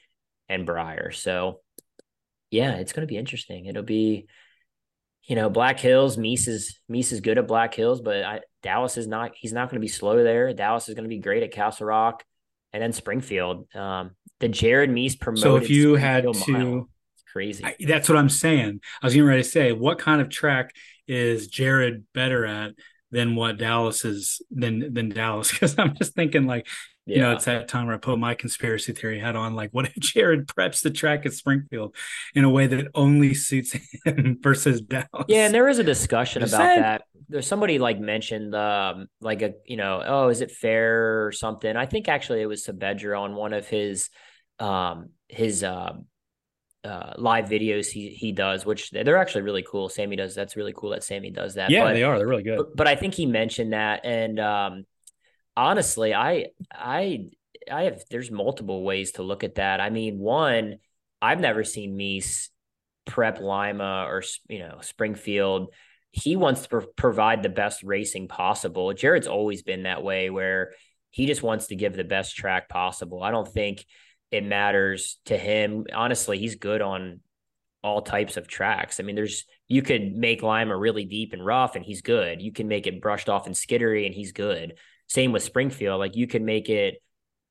and 0.51 0.67
Briar. 0.67 1.13
So 1.13 1.61
yeah, 2.51 2.75
it's 2.75 2.93
going 2.93 3.07
to 3.07 3.11
be 3.11 3.17
interesting. 3.17 3.65
It'll 3.65 3.83
be, 3.83 4.27
you 5.23 5.35
know, 5.35 5.49
Black 5.49 5.81
Hills, 5.81 6.19
Mees 6.19 6.47
is 6.47 6.79
Mees 6.91 7.11
is 7.11 7.23
good 7.23 7.39
at 7.39 7.49
Black 7.49 7.75
Hills, 7.75 8.03
but 8.03 8.23
I, 8.23 8.41
Dallas 8.63 8.99
is 8.99 9.07
not. 9.07 9.33
He's 9.35 9.55
not 9.55 9.71
going 9.71 9.81
to 9.81 9.85
be 9.85 9.89
slow 9.89 10.23
there. 10.23 10.53
Dallas 10.53 10.91
is 10.91 10.95
going 10.95 11.05
to 11.05 11.09
be 11.09 11.19
great 11.19 11.43
at 11.43 11.53
Castle 11.53 11.87
Rock, 11.87 12.23
and 12.75 12.83
then 12.83 12.93
Springfield. 12.93 13.75
Um, 13.75 14.11
the 14.41 14.49
Jared 14.49 14.91
Mees 14.91 15.17
promoted. 15.17 15.43
So 15.43 15.57
if 15.57 15.71
you 15.71 15.95
had 15.95 16.25
to, 16.25 16.53
mile, 16.53 16.91
crazy. 17.33 17.65
I, 17.65 17.77
that's 17.81 18.11
what 18.11 18.19
I'm 18.19 18.29
saying. 18.29 18.81
I 19.01 19.07
was 19.07 19.15
getting 19.15 19.27
ready 19.27 19.43
to 19.43 19.49
say, 19.49 19.73
what 19.73 19.99
kind 19.99 20.21
of 20.21 20.29
track 20.29 20.75
is 21.09 21.49
Jared 21.49 22.05
better 22.13 22.45
at 22.45 22.73
than 23.15 23.37
what 23.37 23.57
Dallas 23.57 24.05
is 24.05 24.43
than 24.51 24.93
than 24.93 25.09
Dallas? 25.09 25.51
Because 25.53 25.79
I'm 25.79 25.97
just 25.97 26.15
thinking 26.15 26.47
like 26.47 26.67
yeah. 27.07 27.17
You 27.17 27.23
know, 27.23 27.33
it's 27.33 27.45
that 27.45 27.69
time 27.69 27.87
where 27.87 27.97
I 27.97 27.99
put 27.99 28.19
my 28.19 28.35
conspiracy 28.35 28.93
theory 28.93 29.19
hat 29.19 29.37
on. 29.37 29.55
Like, 29.55 29.71
what 29.73 29.87
if 29.87 29.95
Jared 29.97 30.47
preps 30.47 30.83
the 30.83 30.91
track 30.91 31.27
at 31.27 31.35
Springfield 31.35 31.95
in 32.35 32.45
a 32.45 32.51
way 32.51 32.67
that 32.67 32.89
only 32.95 33.35
suits 33.35 33.77
him 34.05 34.39
versus 34.43 34.81
Dallas? 34.81 35.27
Yeah, 35.29 35.47
and 35.47 35.55
there 35.55 35.69
is 35.69 35.79
a 35.79 35.85
discussion 35.85 36.43
about 36.43 36.57
saying. 36.57 36.81
that. 36.81 37.03
There's 37.29 37.47
somebody 37.47 37.79
like 37.79 37.99
mentioned, 37.99 38.55
um, 38.55 39.09
like 39.21 39.43
a 39.43 39.55
you 39.67 39.77
know, 39.77 40.03
oh, 40.05 40.29
is 40.29 40.41
it 40.41 40.51
fair 40.51 41.27
or 41.27 41.33
something? 41.33 41.77
I 41.77 41.87
think 41.87 42.09
actually 42.09 42.43
it 42.43 42.47
was 42.47 42.67
Saavedra 42.67 43.21
on 43.21 43.35
one 43.35 43.53
of 43.53 43.67
his, 43.67 44.11
um, 44.59 45.11
his 45.29 45.63
uh, 45.63 45.95
uh, 46.85 47.15
live 47.17 47.47
videos 47.47 47.87
he 47.87 48.11
he 48.11 48.33
does, 48.33 48.67
which 48.67 48.91
they're 48.91 49.17
actually 49.17 49.43
really 49.43 49.65
cool. 49.67 49.89
Sammy 49.89 50.17
does 50.17 50.35
that's 50.35 50.57
really 50.57 50.75
cool 50.77 50.91
that 50.91 51.03
Sammy 51.03 51.31
does 51.31 51.55
that. 51.55 51.71
Yeah, 51.71 51.85
but, 51.85 51.95
they 51.95 52.03
are. 52.03 52.19
They're 52.19 52.29
really 52.29 52.43
good. 52.43 52.59
But, 52.59 52.77
but 52.77 52.89
I 52.89 52.97
think 52.97 53.15
he 53.15 53.27
mentioned 53.27 53.73
that, 53.73 54.05
and 54.05 54.39
um, 54.39 54.85
honestly, 55.57 56.15
I 56.15 56.47
I 56.71 57.31
I 57.71 57.85
have 57.85 58.03
there's 58.11 58.31
multiple 58.31 58.83
ways 58.83 59.13
to 59.13 59.23
look 59.23 59.45
at 59.45 59.57
that. 59.57 59.81
I 59.81 59.91
mean, 59.91 60.19
one, 60.19 60.77
I've 61.23 61.41
never 61.41 61.65
seen 61.65 61.97
Mees 61.97 62.51
prep 63.07 63.41
Lima 63.41 64.07
or 64.09 64.23
you 64.49 64.61
know 64.61 64.79
Springfield. 64.83 65.73
He 66.11 66.37
wants 66.37 66.63
to 66.63 66.69
pro- 66.69 66.87
provide 66.97 67.43
the 67.43 67.49
best 67.49 67.83
racing 67.83 68.29
possible. 68.29 68.93
Jared's 68.93 69.27
always 69.27 69.63
been 69.63 69.85
that 69.85 70.03
way, 70.03 70.31
where 70.31 70.73
he 71.11 71.27
just 71.27 71.43
wants 71.43 71.69
to 71.69 71.77
give 71.77 71.95
the 71.97 72.05
best 72.05 72.37
track 72.37 72.69
possible. 72.69 73.23
I 73.23 73.31
don't 73.31 73.49
think 73.49 73.85
it 74.35 74.45
matters 74.45 75.19
to 75.27 75.39
him. 75.39 75.87
Honestly, 75.95 76.39
he's 76.39 76.57
good 76.57 76.83
on 76.83 77.21
all 77.85 78.03
types 78.03 78.37
of 78.37 78.49
tracks. 78.49 78.99
I 78.99 79.05
mean, 79.05 79.15
there's 79.15 79.45
you 79.69 79.81
could 79.81 80.17
make 80.17 80.43
Lima 80.43 80.77
really 80.77 81.05
deep 81.05 81.33
and 81.33 81.47
rough, 81.47 81.77
and 81.77 81.85
he's 81.85 82.03
good. 82.03 82.43
You 82.43 82.51
can 82.51 82.67
make 82.67 82.89
it 82.89 83.01
brushed 83.01 83.29
off 83.29 83.47
and 83.47 83.55
skittery, 83.55 84.07
and 84.07 84.15
he's 84.15 84.33
good. 84.33 84.75
Same 85.07 85.31
with 85.31 85.45
Springfield. 85.45 86.01
Like 86.01 86.17
you 86.17 86.27
could 86.27 86.43
make 86.43 86.69
it, 86.69 86.97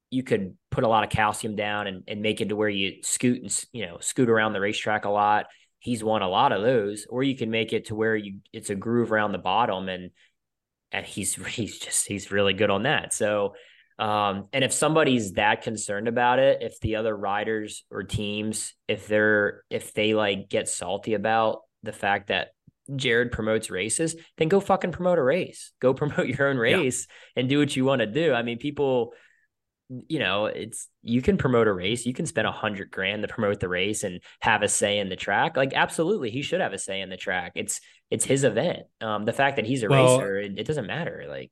you 0.10 0.24
could 0.24 0.58
put 0.72 0.84
a 0.84 0.90
lot 0.90 1.06
of 1.06 1.10
calcium 1.10 1.56
down 1.56 1.88
and, 1.88 2.04
and 2.06 2.22
make 2.22 2.42
it 2.42 2.50
to 2.50 2.56
where 2.58 2.68
you 2.68 3.02
scoot 3.02 3.42
and 3.42 3.66
you 3.72 3.86
know 3.86 4.00
scoot 4.02 4.30
around 4.30 4.52
the 4.52 4.60
racetrack 4.60 5.06
a 5.06 5.10
lot. 5.10 5.46
He's 5.80 6.04
won 6.04 6.22
a 6.22 6.30
lot 6.30 6.52
of 6.52 6.62
those, 6.62 7.08
or 7.10 7.24
you 7.24 7.38
can 7.38 7.50
make 7.50 7.72
it 7.72 7.86
to 7.86 7.96
where 7.96 8.16
you 8.16 8.40
it's 8.52 8.70
a 8.70 8.76
groove 8.76 9.14
around 9.14 9.32
the 9.32 9.38
bottom 9.38 9.88
and 9.88 10.12
and 10.92 11.06
he's 11.06 11.36
he's 11.48 11.80
just 11.80 12.08
he's 12.08 12.30
really 12.30 12.54
good 12.54 12.70
on 12.70 12.84
that. 12.84 13.14
So 13.14 13.54
um, 14.00 14.48
and 14.52 14.64
if 14.64 14.74
somebody's 14.74 15.34
that 15.34 15.62
concerned 15.62 16.08
about 16.08 16.40
it, 16.40 16.62
if 16.62 16.80
the 16.80 16.96
other 16.96 17.16
riders 17.16 17.86
or 17.92 18.04
teams, 18.04 18.74
if 18.88 19.08
they're 19.08 19.64
if 19.70 19.94
they 19.94 20.14
like 20.14 20.50
get 20.50 20.68
salty 20.68 21.14
about 21.14 21.62
the 21.84 21.94
fact 21.94 22.28
that 22.28 22.50
Jared 22.96 23.32
promotes 23.32 23.70
races, 23.70 24.16
then 24.38 24.50
go 24.50 24.60
fucking 24.60 24.92
promote 24.92 25.20
a 25.20 25.24
race. 25.24 25.72
Go 25.80 25.94
promote 25.94 26.28
your 26.28 26.48
own 26.48 26.58
race 26.58 27.08
yeah. 27.08 27.42
and 27.42 27.50
do 27.50 27.60
what 27.60 27.76
you 27.76 27.86
want 27.86 28.00
to 28.00 28.08
do. 28.08 28.34
I 28.34 28.42
mean, 28.42 28.58
people, 28.58 29.14
you 29.90 30.18
know, 30.18 30.48
it's 30.48 30.90
you 31.04 31.22
can 31.22 31.38
promote 31.38 31.68
a 31.68 31.74
race. 31.74 32.06
You 32.06 32.14
can 32.14 32.26
spend 32.26 32.48
a 32.48 32.52
hundred 32.52 32.90
grand 32.90 33.22
to 33.22 33.28
promote 33.28 33.60
the 33.60 33.70
race 33.70 34.04
and 34.04 34.22
have 34.42 34.64
a 34.64 34.68
say 34.68 34.98
in 34.98 35.10
the 35.10 35.16
track. 35.16 35.56
Like, 35.56 35.74
absolutely, 35.74 36.32
he 36.32 36.42
should 36.42 36.62
have 36.62 36.74
a 36.74 36.80
say 36.80 37.02
in 37.02 37.10
the 37.10 37.18
track. 37.18 37.52
It's 37.56 37.80
it's 38.10 38.26
his 38.26 38.44
event. 38.44 38.84
Um, 39.02 39.26
the 39.26 39.34
fact 39.34 39.58
that 39.58 39.66
he's 39.66 39.84
a 39.84 39.88
well, 39.88 40.18
racer, 40.18 40.38
it, 40.38 40.58
it 40.58 40.68
doesn't 40.68 40.88
matter. 40.88 41.26
Like, 41.28 41.52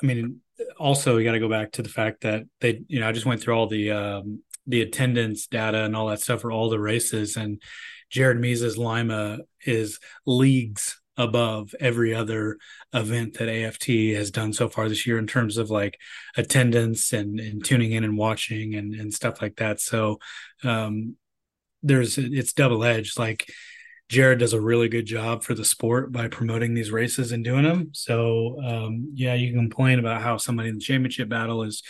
I 0.00 0.06
mean, 0.06 0.40
also 0.78 1.16
you 1.16 1.24
got 1.24 1.32
to 1.32 1.40
go 1.40 1.48
back 1.48 1.72
to 1.72 1.82
the 1.82 1.88
fact 1.88 2.22
that 2.22 2.44
they, 2.60 2.82
you 2.88 3.00
know, 3.00 3.08
I 3.08 3.12
just 3.12 3.26
went 3.26 3.40
through 3.40 3.54
all 3.54 3.66
the 3.66 3.90
um 3.90 4.42
the 4.66 4.82
attendance 4.82 5.48
data 5.48 5.84
and 5.84 5.96
all 5.96 6.06
that 6.06 6.20
stuff 6.20 6.42
for 6.42 6.52
all 6.52 6.70
the 6.70 6.78
races 6.78 7.36
and 7.36 7.60
Jared 8.10 8.38
Mees's 8.38 8.78
Lima 8.78 9.38
is 9.64 9.98
leagues 10.26 11.00
above 11.16 11.74
every 11.80 12.14
other 12.14 12.58
event 12.92 13.34
that 13.34 13.48
AFT 13.48 14.14
has 14.14 14.30
done 14.30 14.52
so 14.52 14.68
far 14.68 14.88
this 14.88 15.06
year 15.06 15.18
in 15.18 15.26
terms 15.26 15.56
of 15.56 15.70
like 15.70 15.98
attendance 16.36 17.12
and, 17.12 17.40
and 17.40 17.64
tuning 17.64 17.92
in 17.92 18.04
and 18.04 18.16
watching 18.16 18.74
and, 18.74 18.94
and 18.94 19.12
stuff 19.12 19.40
like 19.42 19.56
that. 19.56 19.80
So 19.80 20.18
um, 20.62 21.16
there's 21.82 22.18
it's 22.18 22.52
double 22.52 22.84
edged. 22.84 23.18
Like 23.18 23.50
Jared 24.12 24.40
does 24.40 24.52
a 24.52 24.60
really 24.60 24.90
good 24.90 25.06
job 25.06 25.42
for 25.42 25.54
the 25.54 25.64
sport 25.64 26.12
by 26.12 26.28
promoting 26.28 26.74
these 26.74 26.90
races 26.90 27.32
and 27.32 27.42
doing 27.42 27.62
them. 27.62 27.88
So 27.94 28.60
um, 28.62 29.10
yeah, 29.14 29.32
you 29.32 29.50
can 29.50 29.58
complain 29.58 29.98
about 29.98 30.20
how 30.20 30.36
somebody 30.36 30.68
in 30.68 30.74
the 30.74 30.82
championship 30.82 31.30
battle 31.30 31.62
is 31.62 31.82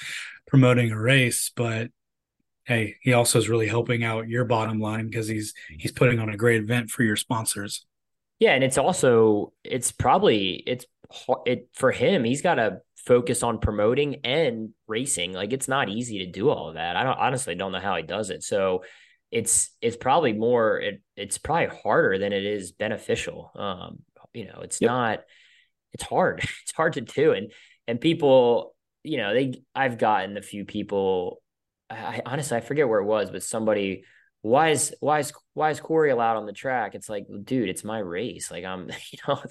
promoting 0.47 0.93
a 0.93 1.01
race, 1.01 1.51
but 1.57 1.91
hey, 2.65 2.95
he 3.03 3.13
also 3.13 3.41
is 3.41 3.49
really 3.49 3.67
helping 3.67 4.05
out 4.05 4.29
your 4.29 4.45
bottom 4.45 4.79
line 4.79 5.09
because 5.09 5.27
he's 5.27 5.53
he's 5.69 5.91
putting 5.91 6.21
on 6.21 6.29
a 6.29 6.37
great 6.37 6.63
event 6.63 6.91
for 6.91 7.03
your 7.03 7.17
sponsors. 7.17 7.85
Yeah, 8.39 8.53
and 8.53 8.63
it's 8.63 8.79
also 8.79 9.53
it's 9.65 9.91
probably 9.91 10.63
it's 10.65 10.87
it 11.45 11.71
for 11.75 11.91
him. 11.91 12.23
He's 12.23 12.41
got 12.41 12.55
to 12.55 12.83
focus 13.05 13.43
on 13.43 13.59
promoting 13.59 14.21
and 14.23 14.71
racing. 14.87 15.33
Like 15.33 15.53
it's 15.53 15.67
not 15.67 15.89
easy 15.89 16.25
to 16.25 16.31
do 16.31 16.51
all 16.51 16.69
of 16.69 16.75
that. 16.75 16.95
I 16.95 17.03
don't 17.03 17.19
honestly 17.19 17.57
don't 17.57 17.73
know 17.73 17.81
how 17.81 17.97
he 17.97 18.05
does 18.05 18.31
it. 18.31 18.45
So 18.45 18.85
it's 19.33 19.71
it's 19.81 19.97
probably 19.97 20.35
more 20.35 20.79
it, 20.79 21.03
it's 21.17 21.39
probably 21.39 21.75
harder 21.83 22.19
than 22.19 22.33
it 22.33 22.45
is 22.45 22.73
beneficial. 22.73 23.51
Um, 23.57 24.03
you 24.35 24.47
know, 24.47 24.61
it's 24.61 24.81
yep. 24.81 24.89
not 24.89 25.21
it's 25.93 26.05
hard. 26.05 26.41
It's 26.63 26.77
hard 26.77 26.93
to 26.95 27.01
do 27.01 27.33
and 27.33 27.51
and 27.89 28.01
people, 28.01 28.77
you 29.03 29.17
know, 29.17 29.35
they 29.35 29.63
I've 29.75 29.99
gotten 29.99 30.37
a 30.37 30.43
few 30.43 30.65
people 30.65 31.43
I, 31.91 32.21
honestly 32.25 32.57
I 32.57 32.61
forget 32.61 32.89
where 32.89 33.01
it 33.01 33.07
was, 33.07 33.31
but 33.31 33.43
somebody 33.43 34.05
why 34.43 34.71
is 34.71 34.95
why 35.01 35.21
is 35.21 35.33
why 35.55 35.71
is 35.71 35.81
Cory 35.81 36.11
allowed 36.11 36.37
on 36.37 36.47
the 36.47 36.53
track? 36.53 36.95
It's 36.95 37.09
like, 37.09 37.27
dude, 37.45 37.69
it's 37.69 37.85
my 37.85 37.99
race. 37.99 38.51
Like 38.51 38.65
I'm, 38.65 38.89
you 39.11 39.19
know, 39.27 39.43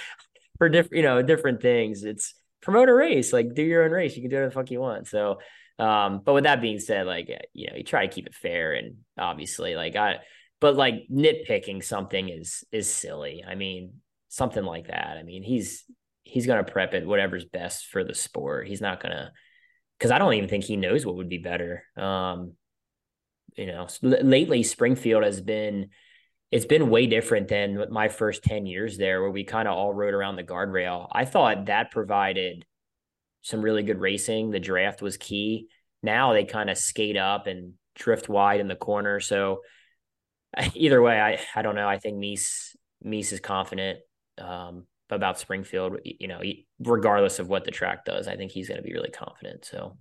for 0.58 0.68
different, 0.68 0.96
you 0.96 1.02
know, 1.02 1.20
different 1.22 1.60
things. 1.60 2.04
It's 2.04 2.34
promote 2.62 2.88
a 2.88 2.94
race, 2.94 3.32
like 3.32 3.54
do 3.54 3.62
your 3.62 3.84
own 3.84 3.90
race. 3.90 4.16
You 4.16 4.22
can 4.22 4.30
do 4.30 4.36
whatever 4.36 4.50
the 4.50 4.54
fuck 4.54 4.70
you 4.70 4.80
want. 4.80 5.08
So, 5.08 5.40
um, 5.78 6.22
but 6.24 6.32
with 6.32 6.44
that 6.44 6.60
being 6.60 6.78
said, 6.78 7.06
like 7.06 7.28
you 7.52 7.68
know, 7.68 7.76
you 7.76 7.84
try 7.84 8.06
to 8.06 8.12
keep 8.12 8.26
it 8.26 8.34
fair 8.34 8.72
and 8.72 8.96
obviously, 9.18 9.74
like 9.74 9.96
I, 9.96 10.16
but 10.60 10.76
like 10.76 10.94
nitpicking 11.12 11.84
something 11.84 12.28
is 12.28 12.64
is 12.72 12.92
silly. 12.92 13.44
I 13.46 13.54
mean, 13.54 13.94
something 14.28 14.64
like 14.64 14.88
that. 14.88 15.16
I 15.18 15.22
mean, 15.22 15.42
he's 15.42 15.84
he's 16.24 16.46
gonna 16.46 16.64
prep 16.64 16.94
it 16.94 17.06
whatever's 17.06 17.44
best 17.44 17.86
for 17.86 18.04
the 18.04 18.14
sport. 18.14 18.68
He's 18.68 18.80
not 18.80 19.00
gonna 19.00 19.32
because 19.98 20.10
I 20.10 20.18
don't 20.18 20.34
even 20.34 20.48
think 20.48 20.64
he 20.64 20.76
knows 20.76 21.04
what 21.04 21.16
would 21.16 21.28
be 21.28 21.38
better. 21.38 21.84
Um, 21.96 22.54
you 23.56 23.66
know, 23.66 23.86
lately 24.02 24.62
Springfield 24.62 25.24
has 25.24 25.40
been 25.40 25.90
it's 26.50 26.66
been 26.66 26.90
way 26.90 27.06
different 27.06 27.48
than 27.48 27.86
my 27.90 28.08
first 28.08 28.44
10 28.44 28.66
years 28.66 28.96
there 28.96 29.20
where 29.20 29.30
we 29.30 29.44
kind 29.44 29.66
of 29.66 29.76
all 29.76 29.92
rode 29.92 30.14
around 30.14 30.36
the 30.36 30.44
guardrail. 30.44 31.08
I 31.10 31.24
thought 31.24 31.66
that 31.66 31.90
provided 31.90 32.64
some 33.46 33.62
really 33.62 33.84
good 33.84 34.00
racing. 34.00 34.50
The 34.50 34.58
draft 34.58 35.00
was 35.00 35.16
key. 35.16 35.68
Now 36.02 36.32
they 36.32 36.44
kind 36.44 36.68
of 36.68 36.76
skate 36.76 37.16
up 37.16 37.46
and 37.46 37.74
drift 37.94 38.28
wide 38.28 38.58
in 38.58 38.66
the 38.66 38.74
corner. 38.74 39.20
So 39.20 39.60
either 40.74 41.00
way, 41.00 41.20
I 41.20 41.38
I 41.54 41.62
don't 41.62 41.76
know. 41.76 41.88
I 41.88 41.98
think 41.98 42.16
Mees 42.18 42.74
Mees 43.02 43.32
is 43.32 43.38
confident. 43.38 44.00
Um, 44.38 44.86
about 45.10 45.38
Springfield, 45.38 45.98
you 46.04 46.26
know, 46.26 46.40
regardless 46.80 47.38
of 47.38 47.48
what 47.48 47.64
the 47.64 47.70
track 47.70 48.04
does, 48.04 48.26
I 48.26 48.36
think 48.36 48.50
he's 48.50 48.68
going 48.68 48.78
to 48.78 48.82
be 48.82 48.92
really 48.92 49.10
confident. 49.10 49.64
So 49.64 49.96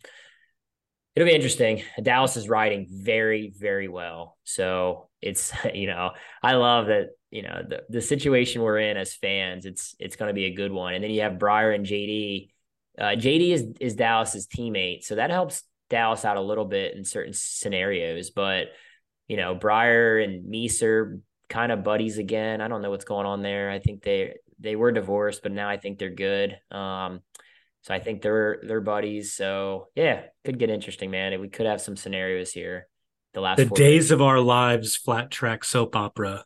it'll 1.15 1.30
be 1.30 1.35
interesting. 1.35 1.84
Dallas 2.01 2.38
is 2.38 2.49
riding 2.49 2.88
very, 2.89 3.53
very 3.55 3.88
well. 3.88 4.38
So 4.45 5.09
it's, 5.22 5.53
you 5.73 5.88
know, 5.88 6.11
I 6.41 6.53
love 6.53 6.88
that, 6.88 7.09
you 7.30 7.43
know, 7.43 7.61
the, 7.67 7.84
the 7.88 8.01
situation 8.01 8.61
we're 8.61 8.80
in 8.80 8.97
as 8.97 9.13
fans, 9.13 9.65
it's, 9.65 9.95
it's 9.99 10.15
going 10.15 10.30
to 10.30 10.34
be 10.34 10.45
a 10.45 10.55
good 10.55 10.72
one. 10.72 10.95
And 10.95 11.03
then 11.03 11.11
you 11.11 11.22
have 11.22 11.39
Briar 11.39 11.72
and 11.72 11.85
JD. 11.85 12.49
Uh, 12.99 13.15
JD 13.15 13.51
is, 13.51 13.65
is 13.80 13.95
Dallas's 13.95 14.47
teammate. 14.47 15.03
So 15.03 15.15
that 15.15 15.30
helps 15.30 15.63
Dallas 15.89 16.26
out 16.26 16.38
a 16.38 16.41
little 16.41 16.65
bit 16.65 16.95
in 16.95 17.03
certain 17.03 17.34
scenarios, 17.34 18.30
but 18.31 18.67
you 19.27 19.38
know, 19.38 19.55
Briar 19.55 20.19
and 20.19 20.45
Mees 20.45 20.81
are 20.84 21.19
kind 21.49 21.72
of 21.72 21.84
buddies 21.84 22.17
again. 22.17 22.61
I 22.61 22.67
don't 22.67 22.81
know 22.81 22.91
what's 22.91 23.05
going 23.05 23.26
on 23.26 23.41
there. 23.41 23.69
I 23.69 23.80
think 23.80 24.03
they 24.03 24.35
they 24.59 24.76
were 24.76 24.91
divorced, 24.91 25.43
but 25.43 25.51
now 25.51 25.69
I 25.69 25.77
think 25.77 25.99
they're 25.99 26.09
good. 26.09 26.57
Um, 26.72 27.22
so 27.81 27.93
I 27.93 27.99
think 27.99 28.22
they're 28.22 28.59
they're 28.63 28.81
buddies. 28.81 29.34
So 29.34 29.88
yeah, 29.95 30.23
could 30.43 30.59
get 30.59 30.69
interesting, 30.69 31.11
man. 31.11 31.39
We 31.39 31.49
could 31.49 31.65
have 31.65 31.81
some 31.81 31.95
scenarios 31.95 32.51
here. 32.51 32.88
The 33.34 33.41
last 33.41 33.57
the 33.57 33.65
days 33.65 34.11
of 34.11 34.22
our 34.22 34.39
lives, 34.39 34.95
flat 34.95 35.30
track 35.30 35.63
soap 35.63 35.95
opera. 35.95 36.45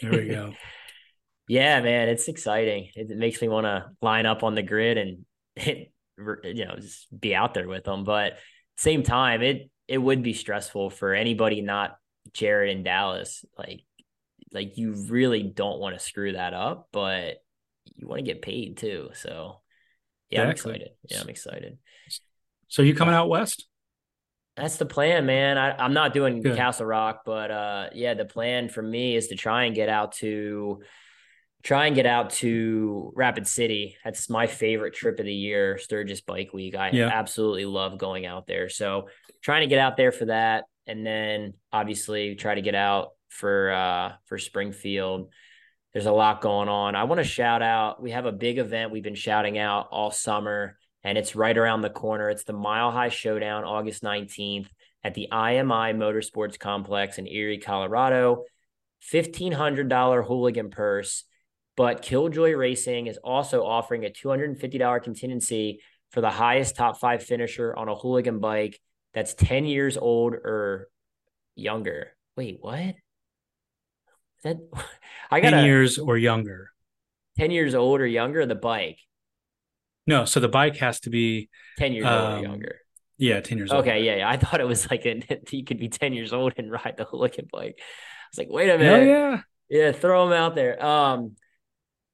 There 0.00 0.12
we 0.12 0.28
go. 0.28 0.52
yeah, 1.48 1.80
man, 1.80 2.08
it's 2.08 2.28
exciting. 2.28 2.90
It, 2.94 3.10
it 3.10 3.18
makes 3.18 3.42
me 3.42 3.48
want 3.48 3.64
to 3.64 3.90
line 4.00 4.24
up 4.24 4.44
on 4.44 4.54
the 4.54 4.62
grid 4.62 4.98
and 4.98 5.24
you 5.66 6.64
know 6.64 6.76
just 6.76 7.06
be 7.18 7.34
out 7.34 7.54
there 7.54 7.68
with 7.68 7.84
them. 7.84 8.04
But 8.04 8.38
same 8.76 9.02
time, 9.02 9.42
it 9.42 9.70
it 9.86 9.98
would 9.98 10.22
be 10.22 10.32
stressful 10.32 10.90
for 10.90 11.14
anybody 11.14 11.60
not 11.60 11.96
Jared 12.32 12.76
in 12.76 12.82
Dallas. 12.82 13.44
Like 13.56 13.82
like 14.52 14.78
you 14.78 14.94
really 15.08 15.42
don't 15.42 15.80
want 15.80 15.98
to 15.98 16.04
screw 16.04 16.32
that 16.32 16.54
up, 16.54 16.88
but 16.92 17.42
you 17.96 18.06
want 18.06 18.18
to 18.18 18.24
get 18.24 18.42
paid 18.42 18.76
too. 18.76 19.10
So 19.14 19.60
yeah, 20.30 20.48
exactly. 20.48 20.72
I'm 20.72 20.76
excited. 20.76 20.96
Yeah, 21.08 21.20
I'm 21.20 21.28
excited. 21.28 21.78
So 22.68 22.82
you 22.82 22.94
coming 22.94 23.14
out 23.14 23.28
west? 23.28 23.66
That's 24.56 24.76
the 24.76 24.86
plan, 24.86 25.24
man. 25.24 25.56
I, 25.56 25.84
am 25.84 25.94
not 25.94 26.12
doing 26.12 26.42
Good. 26.42 26.56
Castle 26.56 26.84
Rock, 26.84 27.22
but 27.24 27.50
uh, 27.50 27.90
yeah, 27.94 28.14
the 28.14 28.24
plan 28.24 28.68
for 28.68 28.82
me 28.82 29.14
is 29.14 29.28
to 29.28 29.36
try 29.36 29.64
and 29.64 29.74
get 29.74 29.88
out 29.88 30.12
to 30.16 30.82
try 31.68 31.84
and 31.84 31.94
get 31.94 32.06
out 32.06 32.30
to 32.30 33.12
Rapid 33.14 33.46
City. 33.46 33.94
That's 34.02 34.30
my 34.30 34.46
favorite 34.46 34.94
trip 34.94 35.20
of 35.20 35.26
the 35.26 35.34
year, 35.34 35.76
Sturgis 35.76 36.22
Bike 36.22 36.54
Week. 36.54 36.74
I 36.74 36.88
yeah. 36.88 37.10
absolutely 37.12 37.66
love 37.66 37.98
going 37.98 38.24
out 38.24 38.46
there. 38.46 38.70
So 38.70 39.08
trying 39.42 39.60
to 39.60 39.66
get 39.66 39.78
out 39.78 39.98
there 39.98 40.10
for 40.10 40.24
that, 40.24 40.64
and 40.86 41.04
then 41.04 41.52
obviously 41.70 42.36
try 42.36 42.54
to 42.54 42.62
get 42.62 42.74
out 42.74 43.10
for 43.28 43.70
uh, 43.70 44.12
for 44.24 44.38
Springfield. 44.38 45.30
There's 45.92 46.06
a 46.06 46.10
lot 46.12 46.40
going 46.40 46.70
on. 46.70 46.94
I 46.94 47.04
want 47.04 47.18
to 47.18 47.24
shout 47.24 47.60
out. 47.60 48.02
We 48.02 48.12
have 48.12 48.24
a 48.24 48.32
big 48.32 48.56
event 48.56 48.90
we've 48.90 49.02
been 49.02 49.14
shouting 49.14 49.58
out 49.58 49.88
all 49.90 50.10
summer 50.10 50.78
and 51.04 51.18
it's 51.18 51.36
right 51.36 51.56
around 51.56 51.82
the 51.82 51.90
corner. 51.90 52.30
It's 52.30 52.44
the 52.44 52.54
Mile 52.54 52.90
High 52.90 53.10
Showdown, 53.10 53.64
August 53.64 54.02
19th 54.02 54.68
at 55.04 55.14
the 55.14 55.28
IMI 55.30 55.94
Motorsports 55.94 56.58
Complex 56.58 57.18
in 57.18 57.26
Erie, 57.26 57.58
Colorado. 57.58 58.44
$1,500 59.12 60.26
hooligan 60.26 60.70
purse, 60.70 61.24
but 61.78 62.02
Killjoy 62.02 62.54
Racing 62.54 63.06
is 63.06 63.18
also 63.18 63.64
offering 63.64 64.04
a 64.04 64.10
$250 64.10 65.00
contingency 65.00 65.80
for 66.10 66.20
the 66.20 66.28
highest 66.28 66.74
top 66.74 66.98
five 66.98 67.22
finisher 67.22 67.72
on 67.72 67.88
a 67.88 67.94
hooligan 67.94 68.40
bike 68.40 68.80
that's 69.14 69.32
10 69.34 69.64
years 69.64 69.96
old 69.96 70.34
or 70.34 70.88
younger. 71.54 72.08
Wait, 72.36 72.58
what? 72.60 72.96
That 74.42 74.56
I 75.30 75.38
got 75.38 75.50
10 75.50 75.66
years 75.66 75.98
or 75.98 76.18
younger. 76.18 76.72
10 77.38 77.52
years 77.52 77.76
old 77.76 78.00
or 78.00 78.06
younger, 78.08 78.44
the 78.44 78.56
bike. 78.56 78.98
No, 80.04 80.24
so 80.24 80.40
the 80.40 80.48
bike 80.48 80.78
has 80.78 80.98
to 81.00 81.10
be 81.10 81.48
10 81.78 81.92
years 81.92 82.06
um, 82.06 82.12
old 82.12 82.24
or 82.24 82.36
um, 82.38 82.42
younger. 82.42 82.76
Yeah, 83.18 83.40
10 83.40 83.56
years 83.56 83.70
okay, 83.70 83.76
old. 83.76 83.86
Okay, 83.86 84.04
yeah, 84.04 84.16
yeah. 84.16 84.28
I 84.28 84.36
thought 84.36 84.60
it 84.60 84.66
was 84.66 84.90
like 84.90 85.06
a, 85.06 85.22
you 85.56 85.62
could 85.62 85.78
be 85.78 85.88
10 85.88 86.12
years 86.12 86.32
old 86.32 86.54
and 86.56 86.72
ride 86.72 86.96
the 86.96 87.04
hooligan 87.04 87.46
bike. 87.52 87.78
I 87.78 88.26
was 88.32 88.38
like, 88.38 88.48
wait 88.50 88.68
a 88.68 88.78
minute. 88.78 89.00
Oh, 89.00 89.04
yeah. 89.04 89.40
Yeah, 89.70 89.92
throw 89.92 90.28
them 90.28 90.36
out 90.36 90.56
there. 90.56 90.84
Um, 90.84 91.36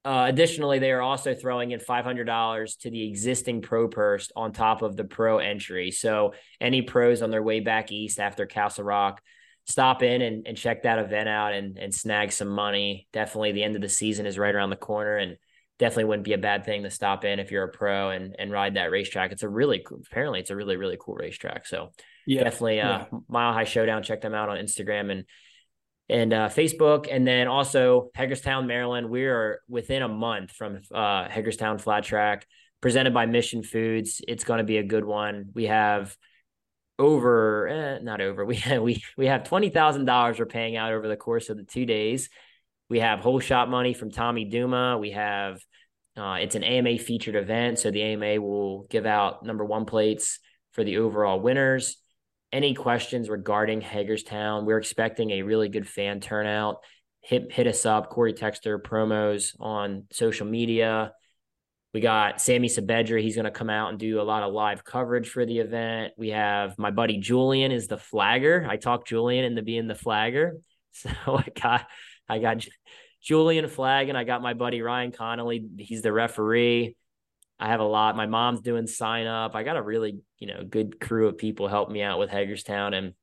uh, 0.04 0.26
additionally, 0.28 0.78
they 0.78 0.92
are 0.92 1.00
also 1.00 1.34
throwing 1.34 1.70
in 1.70 1.80
$500 1.80 2.78
to 2.80 2.90
the 2.90 3.08
existing 3.08 3.62
pro 3.62 3.88
purse 3.88 4.30
on 4.36 4.52
top 4.52 4.82
of 4.82 4.96
the 4.96 5.04
pro 5.04 5.38
entry. 5.38 5.90
So, 5.90 6.34
any 6.60 6.82
pros 6.82 7.22
on 7.22 7.30
their 7.30 7.42
way 7.42 7.60
back 7.60 7.90
east 7.90 8.20
after 8.20 8.44
Castle 8.46 8.84
Rock, 8.84 9.22
stop 9.66 10.02
in 10.02 10.20
and, 10.20 10.46
and 10.46 10.56
check 10.56 10.82
that 10.82 10.98
event 10.98 11.28
out 11.28 11.54
and, 11.54 11.78
and 11.78 11.94
snag 11.94 12.32
some 12.32 12.48
money. 12.48 13.08
Definitely, 13.12 13.52
the 13.52 13.64
end 13.64 13.76
of 13.76 13.82
the 13.82 13.88
season 13.88 14.26
is 14.26 14.38
right 14.38 14.54
around 14.54 14.70
the 14.70 14.76
corner. 14.76 15.16
And 15.16 15.36
definitely 15.78 16.04
wouldn't 16.04 16.24
be 16.24 16.34
a 16.34 16.38
bad 16.38 16.64
thing 16.64 16.84
to 16.84 16.90
stop 16.90 17.24
in 17.24 17.40
if 17.40 17.50
you're 17.50 17.64
a 17.64 17.68
pro 17.68 18.10
and 18.10 18.36
and 18.38 18.50
ride 18.50 18.74
that 18.74 18.90
racetrack. 18.90 19.32
It's 19.32 19.42
a 19.42 19.48
really 19.48 19.80
cool, 19.80 20.00
apparently 20.06 20.40
it's 20.40 20.50
a 20.50 20.56
really 20.56 20.76
really 20.76 20.96
cool 21.00 21.14
racetrack. 21.14 21.66
So 21.66 21.90
yeah, 22.26 22.44
definitely 22.44 22.80
uh, 22.80 22.98
yeah. 22.98 23.18
Mile 23.28 23.52
High 23.52 23.64
Showdown. 23.64 24.02
Check 24.02 24.20
them 24.20 24.34
out 24.34 24.48
on 24.48 24.56
Instagram 24.58 25.10
and 25.10 25.24
and 26.08 26.32
uh, 26.32 26.48
Facebook, 26.48 27.08
and 27.10 27.26
then 27.26 27.48
also 27.48 28.10
Hagerstown, 28.14 28.66
Maryland. 28.66 29.08
We 29.08 29.24
are 29.24 29.60
within 29.68 30.02
a 30.02 30.08
month 30.08 30.52
from 30.52 30.80
uh, 30.92 31.28
Hagerstown 31.28 31.78
Flat 31.78 32.04
Track, 32.04 32.46
presented 32.80 33.14
by 33.14 33.26
Mission 33.26 33.62
Foods. 33.62 34.20
It's 34.26 34.44
going 34.44 34.58
to 34.58 34.64
be 34.64 34.76
a 34.76 34.82
good 34.82 35.04
one. 35.04 35.50
We 35.54 35.64
have 35.64 36.16
over, 36.98 37.68
eh, 37.68 37.98
not 38.02 38.20
over. 38.20 38.44
We 38.46 38.56
have, 38.56 38.82
we 38.82 39.02
we 39.16 39.26
have 39.26 39.44
twenty 39.44 39.70
thousand 39.70 40.04
dollars 40.04 40.38
we're 40.38 40.46
paying 40.46 40.76
out 40.76 40.92
over 40.92 41.08
the 41.08 41.16
course 41.16 41.48
of 41.48 41.56
the 41.56 41.64
two 41.64 41.86
days. 41.86 42.28
We 42.90 43.00
have 43.00 43.20
whole 43.20 43.40
shot 43.40 43.70
money 43.70 43.94
from 43.94 44.10
Tommy 44.10 44.44
Duma. 44.44 44.98
We 44.98 45.12
have 45.12 45.60
uh, 46.16 46.38
it's 46.40 46.54
an 46.54 46.62
AMA 46.62 46.98
featured 46.98 47.34
event, 47.34 47.78
so 47.78 47.90
the 47.90 48.02
AMA 48.02 48.40
will 48.40 48.84
give 48.84 49.06
out 49.06 49.44
number 49.44 49.64
one 49.64 49.84
plates 49.84 50.38
for 50.72 50.84
the 50.84 50.98
overall 50.98 51.40
winners. 51.40 51.96
Any 52.54 52.74
questions 52.74 53.28
regarding 53.28 53.80
Hagerstown? 53.80 54.64
We're 54.64 54.78
expecting 54.78 55.32
a 55.32 55.42
really 55.42 55.68
good 55.68 55.88
fan 55.88 56.20
turnout. 56.20 56.76
Hit 57.20 57.50
hit 57.50 57.66
us 57.66 57.84
up, 57.84 58.10
Cory 58.10 58.32
Texter 58.32 58.80
promos 58.80 59.56
on 59.58 60.04
social 60.12 60.46
media. 60.46 61.14
We 61.92 62.00
got 62.00 62.40
Sammy 62.40 62.68
Saavedra. 62.68 63.20
He's 63.20 63.34
going 63.34 63.46
to 63.46 63.50
come 63.50 63.70
out 63.70 63.90
and 63.90 63.98
do 63.98 64.20
a 64.20 64.22
lot 64.22 64.44
of 64.44 64.52
live 64.52 64.84
coverage 64.84 65.28
for 65.30 65.44
the 65.44 65.58
event. 65.58 66.12
We 66.16 66.28
have 66.28 66.78
my 66.78 66.92
buddy 66.92 67.18
Julian 67.18 67.72
is 67.72 67.88
the 67.88 67.98
flagger. 67.98 68.64
I 68.70 68.76
talked 68.76 69.08
Julian 69.08 69.44
into 69.44 69.62
being 69.62 69.88
the 69.88 69.96
flagger. 69.96 70.58
So 70.92 71.10
I 71.26 71.46
got 71.60 71.88
I 72.28 72.38
got 72.38 72.64
Julian 73.20 73.66
flagging. 73.66 74.14
I 74.14 74.22
got 74.22 74.42
my 74.42 74.54
buddy 74.54 74.80
Ryan 74.80 75.10
Connolly. 75.10 75.66
He's 75.76 76.02
the 76.02 76.12
referee. 76.12 76.94
I 77.58 77.68
have 77.68 77.80
a 77.80 77.84
lot. 77.84 78.16
My 78.16 78.26
mom's 78.26 78.60
doing 78.60 78.86
sign 78.86 79.26
up. 79.26 79.54
I 79.54 79.62
got 79.62 79.76
a 79.76 79.82
really, 79.82 80.20
you 80.38 80.48
know, 80.48 80.64
good 80.64 81.00
crew 81.00 81.28
of 81.28 81.38
people 81.38 81.68
help 81.68 81.90
me 81.90 82.02
out 82.02 82.18
with 82.18 82.30
Hagerstown. 82.30 82.94
And 82.94 83.14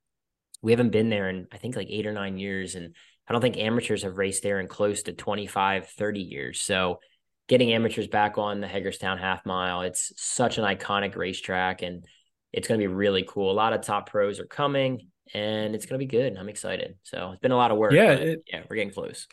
we 0.62 0.72
haven't 0.72 0.92
been 0.92 1.10
there 1.10 1.30
in, 1.30 1.48
I 1.52 1.58
think, 1.58 1.76
like 1.76 1.88
eight 1.90 2.08
or 2.08 2.14
nine 2.14 2.38
years. 2.38 2.76
And 2.76 2.96
I 3.28 3.34
don't 3.34 3.42
think 3.42 3.58
amateurs 3.58 4.04
have 4.04 4.18
raced 4.18 4.44
there 4.44 4.60
in 4.60 4.68
close 4.68 5.04
to 5.04 5.14
25, 5.14 5.88
30 5.90 6.22
years. 6.22 6.62
So 6.62 7.00
getting 7.48 7.74
amateurs 7.74 8.08
back 8.08 8.38
on 8.38 8.62
the 8.62 8.68
Hagerstown 8.68 9.18
half 9.18 9.46
mile, 9.46 9.82
it's 9.82 10.14
such 10.16 10.58
an 10.58 10.64
iconic 10.64 11.16
racetrack 11.16 11.82
and 11.82 12.06
it's 12.54 12.68
going 12.68 12.80
to 12.80 12.84
be 12.84 12.94
really 12.94 13.26
cool. 13.28 13.52
A 13.52 13.54
lot 13.54 13.74
of 13.74 13.82
top 13.82 14.10
pros 14.10 14.40
are 14.40 14.46
coming 14.46 15.08
and 15.34 15.76
it's 15.76 15.86
going 15.86 16.00
to 16.00 16.06
be 16.06 16.10
good. 16.10 16.38
I'm 16.38 16.50
excited. 16.50 16.96
So 17.04 17.32
it's 17.32 17.42
been 17.42 17.52
a 17.52 17.58
lot 17.58 17.72
of 17.72 17.78
work. 17.78 17.94
Yeah. 17.94 18.14
It, 18.14 18.44
yeah. 18.48 18.62
We're 18.70 18.78
getting 18.78 18.94
close. 18.94 19.28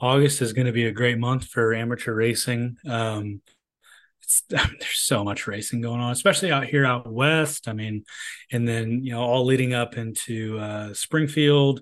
August 0.00 0.42
is 0.42 0.52
going 0.52 0.66
to 0.66 0.72
be 0.72 0.86
a 0.86 0.92
great 0.92 1.18
month 1.18 1.46
for 1.46 1.72
amateur 1.74 2.14
racing. 2.14 2.76
Um, 2.86 3.40
there's 4.48 4.98
so 4.98 5.24
much 5.24 5.46
racing 5.46 5.80
going 5.80 6.00
on, 6.00 6.12
especially 6.12 6.50
out 6.50 6.66
here 6.66 6.84
out 6.84 7.10
west. 7.10 7.68
I 7.68 7.72
mean, 7.72 8.04
and 8.50 8.66
then 8.66 9.04
you 9.04 9.12
know, 9.12 9.22
all 9.22 9.44
leading 9.44 9.74
up 9.74 9.96
into 9.96 10.58
uh, 10.58 10.94
Springfield. 10.94 11.80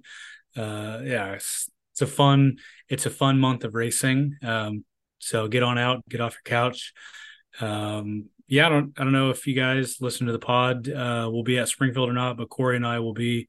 Uh, 0.56 1.00
yeah, 1.04 1.32
it's, 1.32 1.70
it's, 1.92 2.02
a 2.02 2.06
fun, 2.06 2.58
it's 2.88 3.06
a 3.06 3.10
fun 3.10 3.38
month 3.38 3.64
of 3.64 3.74
racing. 3.74 4.36
Um, 4.42 4.84
so 5.18 5.48
get 5.48 5.62
on 5.62 5.78
out, 5.78 6.08
get 6.08 6.20
off 6.20 6.34
your 6.34 6.42
couch. 6.44 6.92
Um, 7.60 8.26
yeah, 8.46 8.66
I 8.66 8.68
don't 8.68 8.92
I 8.98 9.04
don't 9.04 9.12
know 9.12 9.30
if 9.30 9.46
you 9.46 9.54
guys 9.54 10.00
listen 10.00 10.26
to 10.26 10.32
the 10.32 10.38
pod 10.38 10.88
uh, 10.88 11.28
will 11.32 11.44
be 11.44 11.58
at 11.58 11.68
Springfield 11.68 12.10
or 12.10 12.12
not, 12.12 12.36
but 12.36 12.50
Cory 12.50 12.76
and 12.76 12.86
I 12.86 12.98
will 12.98 13.14
be 13.14 13.48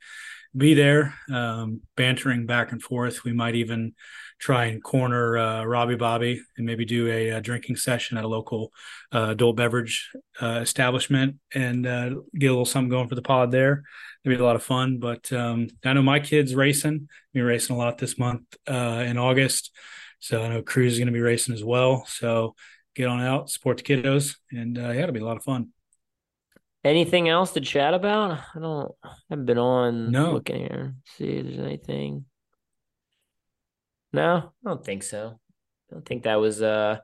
be 0.55 0.73
there, 0.73 1.13
um, 1.31 1.81
bantering 1.95 2.45
back 2.45 2.71
and 2.71 2.81
forth. 2.81 3.23
We 3.23 3.33
might 3.33 3.55
even 3.55 3.93
try 4.39 4.65
and 4.65 4.83
corner 4.83 5.37
uh, 5.37 5.63
Robbie 5.63 5.95
Bobby 5.95 6.41
and 6.57 6.65
maybe 6.65 6.85
do 6.85 7.07
a, 7.07 7.29
a 7.29 7.41
drinking 7.41 7.77
session 7.77 8.17
at 8.17 8.23
a 8.23 8.27
local 8.27 8.71
uh, 9.13 9.29
adult 9.29 9.55
beverage 9.55 10.11
uh, 10.41 10.59
establishment 10.61 11.37
and 11.53 11.87
uh, 11.87 12.09
get 12.37 12.47
a 12.47 12.51
little 12.51 12.65
something 12.65 12.89
going 12.89 13.07
for 13.07 13.15
the 13.15 13.21
pod 13.21 13.51
there. 13.51 13.83
It'll 14.23 14.35
be 14.35 14.41
a 14.41 14.45
lot 14.45 14.55
of 14.55 14.63
fun. 14.63 14.99
But 14.99 15.31
um, 15.31 15.67
I 15.83 15.93
know 15.93 16.01
my 16.01 16.19
kids 16.19 16.55
racing. 16.55 17.07
Be 17.33 17.41
racing 17.41 17.75
a 17.75 17.79
lot 17.79 17.97
this 17.97 18.17
month 18.17 18.43
uh, 18.67 19.03
in 19.05 19.17
August, 19.17 19.71
so 20.19 20.41
I 20.41 20.47
know 20.47 20.61
Cruz 20.61 20.93
is 20.93 20.99
going 20.99 21.07
to 21.07 21.13
be 21.13 21.19
racing 21.19 21.53
as 21.53 21.63
well. 21.63 22.05
So 22.07 22.55
get 22.95 23.09
on 23.09 23.21
out, 23.21 23.49
support 23.49 23.77
the 23.77 23.83
kiddos, 23.83 24.35
and 24.51 24.77
uh, 24.77 24.91
yeah, 24.91 25.03
it'll 25.03 25.11
be 25.11 25.19
a 25.19 25.25
lot 25.25 25.35
of 25.37 25.43
fun. 25.43 25.73
Anything 26.85 27.27
else 27.27 27.53
to 27.53 27.61
chat 27.61 27.95
about? 27.95 28.39
I 28.55 28.59
don't. 28.59 28.91
I 29.03 29.09
haven't 29.31 29.45
been 29.45 29.57
on. 29.57 30.11
No. 30.11 30.33
Looking 30.33 30.57
here, 30.57 30.93
see 31.17 31.25
if 31.25 31.45
there's 31.45 31.57
anything. 31.57 32.25
No, 34.13 34.53
I 34.63 34.69
don't 34.69 34.85
think 34.85 35.01
so. 35.01 35.39
I 35.89 35.93
don't 35.95 36.05
think 36.05 36.23
that 36.23 36.35
was. 36.35 36.61
uh 36.61 36.99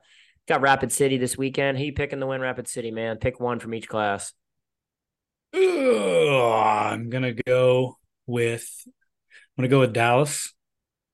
Got 0.48 0.60
Rapid 0.60 0.92
City 0.92 1.18
this 1.18 1.36
weekend. 1.36 1.78
Who 1.78 1.84
you 1.84 1.92
picking 1.92 2.20
to 2.20 2.26
win 2.26 2.40
Rapid 2.40 2.68
City, 2.68 2.90
man? 2.92 3.16
Pick 3.16 3.40
one 3.40 3.58
from 3.58 3.74
each 3.74 3.88
class. 3.88 4.32
Ugh, 5.52 5.60
I'm 5.60 7.10
gonna 7.10 7.34
go 7.34 7.98
with. 8.26 8.68
I'm 8.86 9.62
gonna 9.62 9.68
go 9.68 9.80
with 9.80 9.92
Dallas. 9.92 10.52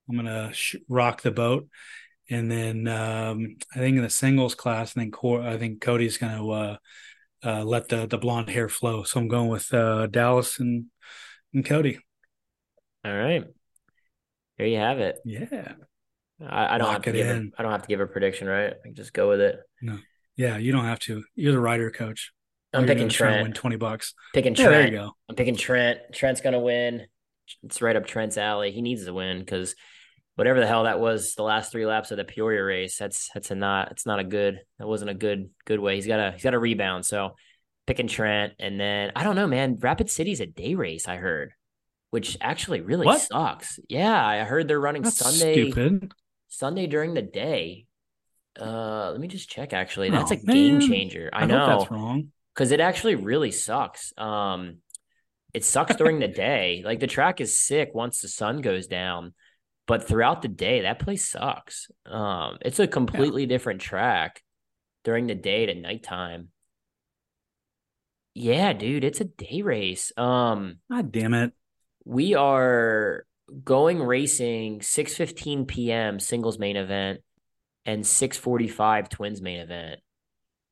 I'm 0.07 0.15
gonna 0.15 0.53
sh- 0.53 0.75
rock 0.87 1.23
the 1.23 1.31
boat. 1.31 1.67
And 2.29 2.51
then 2.51 2.87
um, 2.87 3.57
I 3.75 3.79
think 3.79 3.97
in 3.97 4.03
the 4.03 4.09
singles 4.11 4.53
class, 4.53 4.95
I 4.95 4.99
think 4.99 5.15
I 5.23 5.57
think 5.57 5.81
Cody's 5.81 6.19
to 6.19 6.51
uh, 6.51 6.77
uh, 7.43 7.63
let 7.63 7.89
the 7.89 8.05
the 8.05 8.17
blonde 8.17 8.49
hair 8.49 8.69
flow. 8.69 9.03
So 9.03 9.19
I'm 9.19 9.27
going 9.27 9.49
with 9.49 9.73
uh, 9.73 10.07
Dallas 10.07 10.59
and 10.59 10.85
and 11.53 11.65
Cody. 11.65 11.99
All 13.05 13.15
right, 13.15 13.43
there 14.57 14.67
you 14.67 14.77
have 14.77 14.99
it. 14.99 15.19
Yeah, 15.25 15.73
I, 16.45 16.75
I 16.75 16.77
don't 16.77 16.87
Lock 16.87 17.05
have 17.05 17.13
to 17.13 17.19
give. 17.19 17.27
A, 17.27 17.49
I 17.57 17.63
don't 17.63 17.71
have 17.71 17.83
to 17.83 17.87
give 17.87 18.01
a 18.01 18.07
prediction, 18.07 18.47
right? 18.47 18.73
I 18.73 18.83
can 18.83 18.95
just 18.95 19.13
go 19.13 19.29
with 19.29 19.41
it. 19.41 19.59
No, 19.81 19.99
yeah, 20.35 20.57
you 20.57 20.71
don't 20.71 20.85
have 20.85 20.99
to. 21.01 21.23
You're 21.35 21.53
the 21.53 21.59
writer 21.59 21.91
coach. 21.91 22.31
I'm 22.73 22.81
You're 22.81 22.95
picking 22.95 23.09
Trent. 23.09 23.43
Win 23.43 23.53
twenty 23.53 23.77
bucks. 23.77 24.13
Picking 24.33 24.53
Trent. 24.53 24.71
there 24.71 24.85
you 24.85 24.91
go. 24.91 25.11
I'm 25.27 25.35
picking 25.35 25.55
Trent. 25.55 25.99
Trent's 26.13 26.41
gonna 26.41 26.59
win. 26.59 27.07
It's 27.63 27.81
right 27.81 27.95
up 27.95 28.05
Trent's 28.05 28.37
alley. 28.37 28.71
He 28.71 28.81
needs 28.81 29.05
to 29.05 29.13
win 29.13 29.39
because 29.39 29.75
whatever 30.39 30.59
the 30.59 30.67
hell 30.67 30.85
that 30.85 30.99
was 30.99 31.35
the 31.35 31.43
last 31.43 31.71
three 31.71 31.85
laps 31.85 32.11
of 32.11 32.17
the 32.17 32.23
Peoria 32.23 32.63
race. 32.63 32.97
That's 32.97 33.29
that's 33.33 33.51
a 33.51 33.55
not 33.55 33.91
it's 33.91 34.05
not 34.05 34.19
a 34.19 34.23
good 34.23 34.61
that 34.79 34.87
wasn't 34.87 35.11
a 35.11 35.13
good 35.13 35.49
good 35.65 35.79
way. 35.79 35.95
He's 35.95 36.07
got 36.07 36.19
a 36.19 36.31
he's 36.31 36.43
got 36.43 36.53
a 36.53 36.59
rebound. 36.59 37.05
So 37.05 37.35
picking 37.85 38.07
Trent 38.07 38.53
and 38.59 38.79
then 38.79 39.11
I 39.15 39.23
don't 39.23 39.35
know, 39.35 39.47
man. 39.47 39.77
Rapid 39.79 40.09
City's 40.09 40.39
a 40.41 40.45
day 40.47 40.75
race. 40.75 41.07
I 41.07 41.17
heard. 41.17 41.51
which 42.11 42.37
actually 42.41 42.81
really 42.81 43.05
What? 43.05 43.21
sucks. 43.21 43.79
Yeah, 43.87 44.25
I 44.25 44.39
heard 44.45 44.67
they're 44.67 44.79
running 44.79 45.03
That's 45.03 45.17
Sunday 45.17 45.69
stupid. 45.69 46.11
Sunday 46.47 46.87
during 46.87 47.13
the 47.13 47.21
day. 47.21 47.85
Uh, 48.59 49.11
let 49.11 49.19
me 49.19 49.27
just 49.27 49.49
check. 49.49 49.73
Actually, 49.73 50.09
that's 50.09 50.31
Oh, 50.31 50.35
a 50.35 50.37
game 50.37 50.79
man. 50.79 50.87
changer. 50.89 51.29
I, 51.31 51.43
I, 51.43 51.45
know 51.45 51.59
hope 51.65 51.79
that's 51.79 51.91
wrong. 51.91 52.31
because 52.53 52.71
it 52.71 52.79
actually 52.79 53.15
really 53.15 53.51
sucks. 53.51 54.11
Um, 54.17 54.77
it 55.53 55.63
sucks 55.63 55.95
during 55.95 56.19
the 56.19 56.27
day. 56.47 56.81
Like 56.83 56.99
the 56.99 57.07
track 57.07 57.41
is 57.41 57.61
sick 57.61 57.91
once 57.93 58.21
the 58.21 58.27
sun 58.27 58.61
goes 58.61 58.87
down, 58.87 59.33
but 59.89 60.07
throughout 60.07 60.43
the 60.43 60.47
day, 60.47 60.81
that 60.81 60.99
place 60.99 61.27
sucks. 61.27 61.89
Um, 62.05 62.59
it's 62.61 62.77
a 62.77 62.85
completely 62.85 63.47
different 63.47 63.81
track 63.81 64.43
during 65.03 65.25
the 65.25 65.33
day 65.33 65.65
to 65.65 65.73
nighttime. 65.73 66.49
Yeah, 68.35 68.73
dude, 68.73 69.03
it's 69.03 69.19
a 69.19 69.23
day 69.25 69.63
race. 69.63 70.11
Um, 70.15 70.77
God 70.91 71.11
damn 71.11 71.33
it. 71.33 71.53
we 72.05 72.35
are 72.35 73.25
going 73.63 73.99
racing 73.99 74.81
6:15 74.81 75.67
p.m. 75.67 76.19
singles 76.19 76.59
main 76.59 76.75
event 76.75 77.21
and 77.83 78.03
6:45 78.03 79.09
twins 79.09 79.41
main 79.41 79.59
event. 79.59 80.01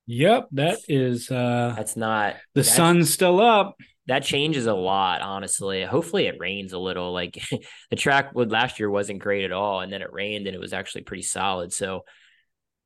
Yep, 0.08 0.48
that 0.54 0.80
is 0.88 1.30
uh 1.30 1.74
That's 1.76 1.96
not 1.98 2.36
the 2.54 2.62
that's- 2.62 2.76
sun's 2.76 3.14
still 3.14 3.40
up. 3.42 3.76
that 4.08 4.24
changes 4.24 4.66
a 4.66 4.74
lot, 4.74 5.22
honestly. 5.22 5.84
Hopefully 5.84 6.28
it 6.28 6.36
rains 6.40 6.72
a 6.74 6.80
little. 6.80 7.12
Like 7.12 7.38
the 7.90 7.96
track 7.98 8.34
would 8.34 8.50
last 8.52 8.80
year 8.80 8.90
wasn't 8.90 9.20
great 9.20 9.44
at 9.44 9.52
all, 9.52 9.82
and 9.82 9.92
then 9.92 10.02
it 10.02 10.14
rained 10.14 10.48
and 10.48 10.56
it 10.56 10.60
was 10.62 10.74
actually 10.74 11.02
pretty 11.04 11.24
solid. 11.24 11.74
So 11.74 12.06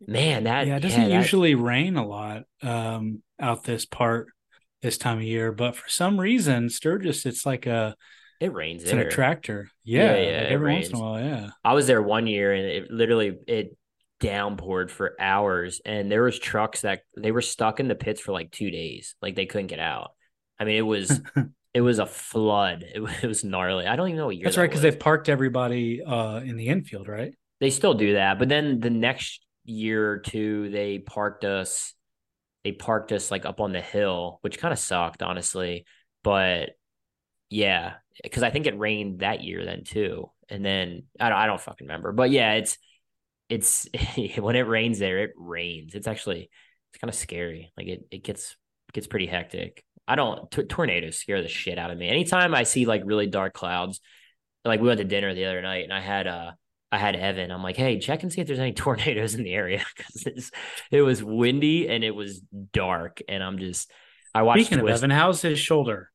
man, 0.08 0.46
that 0.46 0.66
Yeah, 0.68 0.78
it 0.78 0.82
doesn't 0.82 1.10
that- 1.10 1.16
usually 1.16 1.56
rain 1.56 1.96
a 1.96 2.06
lot 2.08 2.44
um 2.64 3.22
out 3.40 3.64
this 3.64 3.86
part 3.86 4.28
this 4.82 4.98
time 4.98 5.18
of 5.18 5.24
year, 5.24 5.52
but 5.52 5.76
for 5.76 5.88
some 5.90 6.20
reason 6.20 6.70
Sturgis 6.70 7.26
it's 7.28 7.46
like 7.46 7.68
a 7.68 7.96
it 8.40 8.52
rains 8.52 8.82
it's 8.82 8.92
an 8.92 8.98
attractor. 8.98 9.70
Yeah, 9.84 10.16
Yeah, 10.16 10.22
yeah, 10.32 10.38
like 10.42 10.52
every 10.54 10.74
once 10.74 10.90
in 10.90 10.96
a 10.96 11.00
while, 11.00 11.20
yeah. 11.22 11.50
I 11.64 11.74
was 11.76 11.86
there 11.86 12.02
one 12.02 12.26
year 12.26 12.52
and 12.52 12.66
it 12.66 12.90
literally 12.90 13.38
it 13.48 13.78
downpoured 14.22 14.90
for 14.92 15.16
hours 15.20 15.82
and 15.86 16.12
there 16.12 16.24
was 16.24 16.40
trucks 16.40 16.82
that 16.82 17.02
they 17.18 17.32
were 17.32 17.42
stuck 17.42 17.80
in 17.80 17.88
the 17.88 17.96
pits 17.96 18.22
for 18.22 18.32
like 18.32 18.52
2 18.52 18.72
days. 18.72 19.16
Like 19.22 19.36
they 19.36 19.46
couldn't 19.48 19.68
get 19.68 19.80
out. 19.80 20.12
I 20.60 20.66
mean, 20.66 20.76
it 20.78 20.82
was 20.84 21.20
it 21.74 21.82
was 21.82 22.00
a 22.00 22.06
flood. 22.06 22.86
It, 22.94 23.00
was- 23.00 23.14
it 23.24 23.28
was 23.28 23.44
gnarly. 23.44 23.88
I 23.88 23.96
don't 23.96 24.08
even 24.10 24.18
know 24.20 24.28
what 24.28 24.38
year 24.38 24.46
That's 24.46 24.56
that 24.56 24.62
right, 24.62 24.70
because 24.70 24.84
was. 24.84 24.94
they 24.94 24.98
parked 25.00 25.28
everybody 25.30 26.02
uh 26.04 26.38
in 26.40 26.56
the 26.56 26.68
infield, 26.70 27.08
right? 27.08 27.34
They 27.60 27.70
still 27.72 27.94
do 27.96 28.14
that, 28.14 28.40
but 28.40 28.50
then 28.50 28.80
the 28.80 28.90
next 28.90 29.46
year 29.66 30.10
or 30.12 30.18
two 30.20 30.70
they 30.72 30.98
parked 31.00 31.46
us 31.46 31.94
they 32.64 32.72
parked 32.72 33.12
us 33.12 33.32
like 33.32 33.46
up 33.46 33.60
on 33.60 33.72
the 33.72 33.82
hill, 33.82 34.38
which 34.42 34.60
kind 34.60 34.72
of 34.72 34.80
sucked, 34.80 35.24
honestly. 35.24 35.86
But 36.24 36.72
yeah, 37.50 37.94
because 38.24 38.44
I 38.44 38.50
think 38.52 38.68
it 38.68 38.78
rained 38.78 39.20
that 39.20 39.44
year 39.44 39.66
then 39.66 39.84
too. 39.84 40.30
And 40.50 40.64
then 40.66 41.04
I 41.20 41.30
don't, 41.30 41.38
I 41.38 41.46
don't 41.48 41.60
fucking 41.62 41.88
remember. 41.88 42.12
But 42.12 42.30
yeah, 42.32 42.54
it's 42.54 42.78
it's 43.52 43.88
when 44.38 44.56
it 44.56 44.68
rains 44.68 44.98
there, 45.00 45.20
it 45.20 45.32
rains. 45.38 45.94
It's 45.94 46.08
actually 46.08 46.50
it's 46.92 47.00
kind 47.00 47.10
of 47.10 47.16
scary. 47.16 47.72
Like 47.78 47.88
it 47.88 48.06
it 48.10 48.24
gets 48.24 48.56
gets 48.94 49.08
pretty 49.08 49.28
hectic. 49.28 49.84
I 50.08 50.16
don't 50.16 50.50
t- 50.50 50.64
tornadoes 50.64 51.18
scare 51.18 51.42
the 51.42 51.48
shit 51.48 51.78
out 51.78 51.92
of 51.92 51.98
me. 51.98 52.08
Anytime 52.08 52.56
I 52.56 52.64
see 52.64 52.86
like 52.86 53.04
really 53.06 53.28
dark 53.28 53.54
clouds, 53.54 54.00
like 54.66 54.80
we 54.82 54.88
went 54.88 55.00
to 55.00 55.04
dinner 55.04 55.34
the 55.34 55.46
other 55.46 55.62
night 55.62 55.84
and 55.84 55.94
I 55.94 56.00
had 56.00 56.28
uh 56.28 56.52
I 56.94 56.98
had 56.98 57.16
Evan. 57.16 57.52
I'm 57.52 57.64
like, 57.64 57.78
hey, 57.78 58.00
check 58.00 58.24
and 58.24 58.32
see 58.32 58.42
if 58.42 58.48
there's 58.48 58.60
any 58.60 58.74
tornadoes 58.74 59.36
in 59.36 59.44
the 59.44 59.54
area 59.54 59.84
because 59.98 60.52
it 60.90 61.02
was 61.02 61.24
windy 61.24 61.88
and 61.88 62.04
it 62.04 62.16
was 62.16 62.42
dark. 62.74 63.22
And 63.30 63.44
I'm 63.44 63.60
just, 63.60 63.92
I 64.34 64.42
watched. 64.42 64.66
Speaking 64.66 64.80
Twist. 64.80 64.92
of 64.92 65.04
Evan, 65.04 65.10
how's 65.12 65.42
his 65.42 65.60
shoulder? 65.60 66.10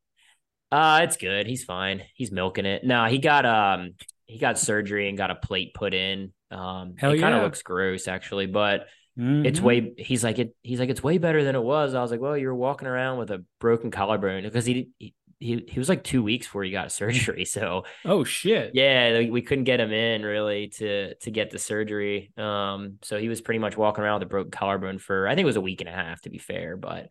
Uh, 0.72 1.00
it's 1.04 1.16
good. 1.16 1.46
He's 1.46 1.64
fine. 1.64 2.02
He's 2.14 2.32
milking 2.32 2.66
it. 2.66 2.84
No, 2.84 3.06
he 3.06 3.18
got 3.18 3.46
um 3.46 3.92
he 4.26 4.38
got 4.38 4.58
surgery 4.58 5.08
and 5.08 5.16
got 5.16 5.30
a 5.30 5.36
plate 5.36 5.72
put 5.74 5.94
in. 5.94 6.32
Um, 6.51 6.94
Hell 6.97 7.12
it 7.12 7.18
kind 7.20 7.35
of 7.35 7.43
looks 7.43 7.62
gross 7.62 8.09
actually, 8.09 8.47
but 8.47 8.86
it's 9.18 9.60
Mhm. 9.60 9.62
way. 9.62 9.93
He's 9.97 10.23
like 10.23 10.39
it. 10.39 10.55
He's 10.62 10.78
like 10.78 10.90
it's 10.90 11.02
way 11.02 11.18
better 11.18 11.43
than 11.43 11.55
it 11.56 11.62
was. 11.62 11.94
I 11.94 12.02
was 12.02 12.10
like, 12.10 12.20
well, 12.20 12.36
you're 12.36 12.55
walking 12.55 12.86
around 12.89 13.18
with 13.18 13.31
a 13.31 13.44
broken 13.60 13.90
collarbone 13.90 14.43
because 14.43 14.66
he 14.66 14.90
he 14.98 15.14
he, 15.39 15.64
he 15.68 15.78
was 15.78 15.89
like 15.90 16.02
two 16.02 16.23
weeks 16.23 16.47
before 16.47 16.64
he 16.64 16.70
got 16.70 16.93
surgery. 17.02 17.44
So 17.44 17.85
Oh 18.05 18.24
shit. 18.24 18.70
yeah, 18.74 19.28
we 19.28 19.43
couldn't 19.43 19.64
get 19.64 19.81
him 19.81 19.93
in 19.93 20.23
really 20.23 20.68
to 20.78 21.14
to 21.14 21.31
get 21.31 21.51
the 21.51 21.59
surgery. 21.59 22.32
Um, 22.36 22.98
so 23.02 23.18
he 23.18 23.28
was 23.28 23.40
pretty 23.40 23.59
much 23.59 23.77
walking 23.77 24.02
around 24.05 24.20
with 24.20 24.28
a 24.28 24.31
broken 24.31 24.51
collarbone 24.51 24.98
for 24.98 25.27
I 25.28 25.35
think 25.35 25.43
it 25.44 25.47
was 25.47 25.56
a 25.56 25.60
week 25.60 25.81
and 25.81 25.89
a 25.90 25.93
half 25.93 26.20
to 26.23 26.31
be 26.31 26.39
fair, 26.39 26.77
but 26.77 27.09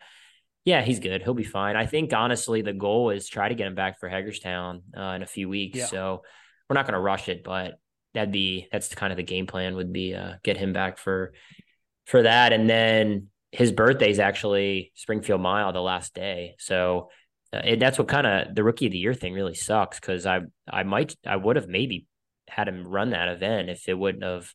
yeah, 0.63 0.81
he's 0.81 0.99
good. 0.99 1.21
He'll 1.21 1.35
be 1.35 1.43
fine. 1.43 1.75
I 1.75 1.85
think 1.85 2.13
honestly 2.13 2.61
the 2.63 2.73
goal 2.73 3.11
is 3.11 3.27
try 3.27 3.49
to 3.49 3.53
get 3.55 3.67
him 3.67 3.75
back 3.75 3.99
for 3.99 4.09
Hagerstown 4.09 4.81
uh, 4.97 5.13
in 5.15 5.21
a 5.21 5.27
few 5.27 5.47
weeks. 5.47 5.77
Yeah. 5.77 5.85
So 5.85 6.23
we're 6.67 6.73
not 6.75 6.85
going 6.87 6.95
to 6.95 6.99
rush 6.99 7.29
it, 7.29 7.43
but 7.43 7.73
that'd 8.15 8.31
be 8.31 8.67
that's 8.71 8.93
kind 8.95 9.13
of 9.13 9.17
the 9.17 9.23
game 9.23 9.45
plan 9.45 9.75
would 9.75 9.93
be 9.93 10.15
uh, 10.15 10.33
get 10.43 10.57
him 10.57 10.73
back 10.73 10.97
for 10.97 11.33
for 12.07 12.23
that, 12.23 12.53
and 12.53 12.69
then 12.69 13.27
his 13.51 13.71
birthday's 13.71 14.19
actually 14.19 14.91
Springfield 14.95 15.41
Mile 15.41 15.71
the 15.73 15.81
last 15.81 16.13
day, 16.15 16.55
so. 16.59 17.09
Uh, 17.53 17.61
it, 17.63 17.79
that's 17.79 17.99
what 17.99 18.07
kind 18.07 18.25
of 18.25 18.55
the 18.55 18.63
rookie 18.63 18.87
of 18.87 18.91
the 18.91 18.97
year 18.97 19.13
thing 19.13 19.31
really 19.31 19.53
sucks 19.53 19.99
because 19.99 20.25
I 20.25 20.41
I 20.67 20.81
might 20.81 21.15
I 21.25 21.35
would 21.35 21.55
have 21.57 21.67
maybe 21.69 22.07
had 22.49 22.67
him 22.67 22.87
run 22.87 23.11
that 23.11 23.29
event 23.29 23.69
if 23.69 23.87
it 23.87 23.93
wouldn't 23.93 24.23
have 24.23 24.51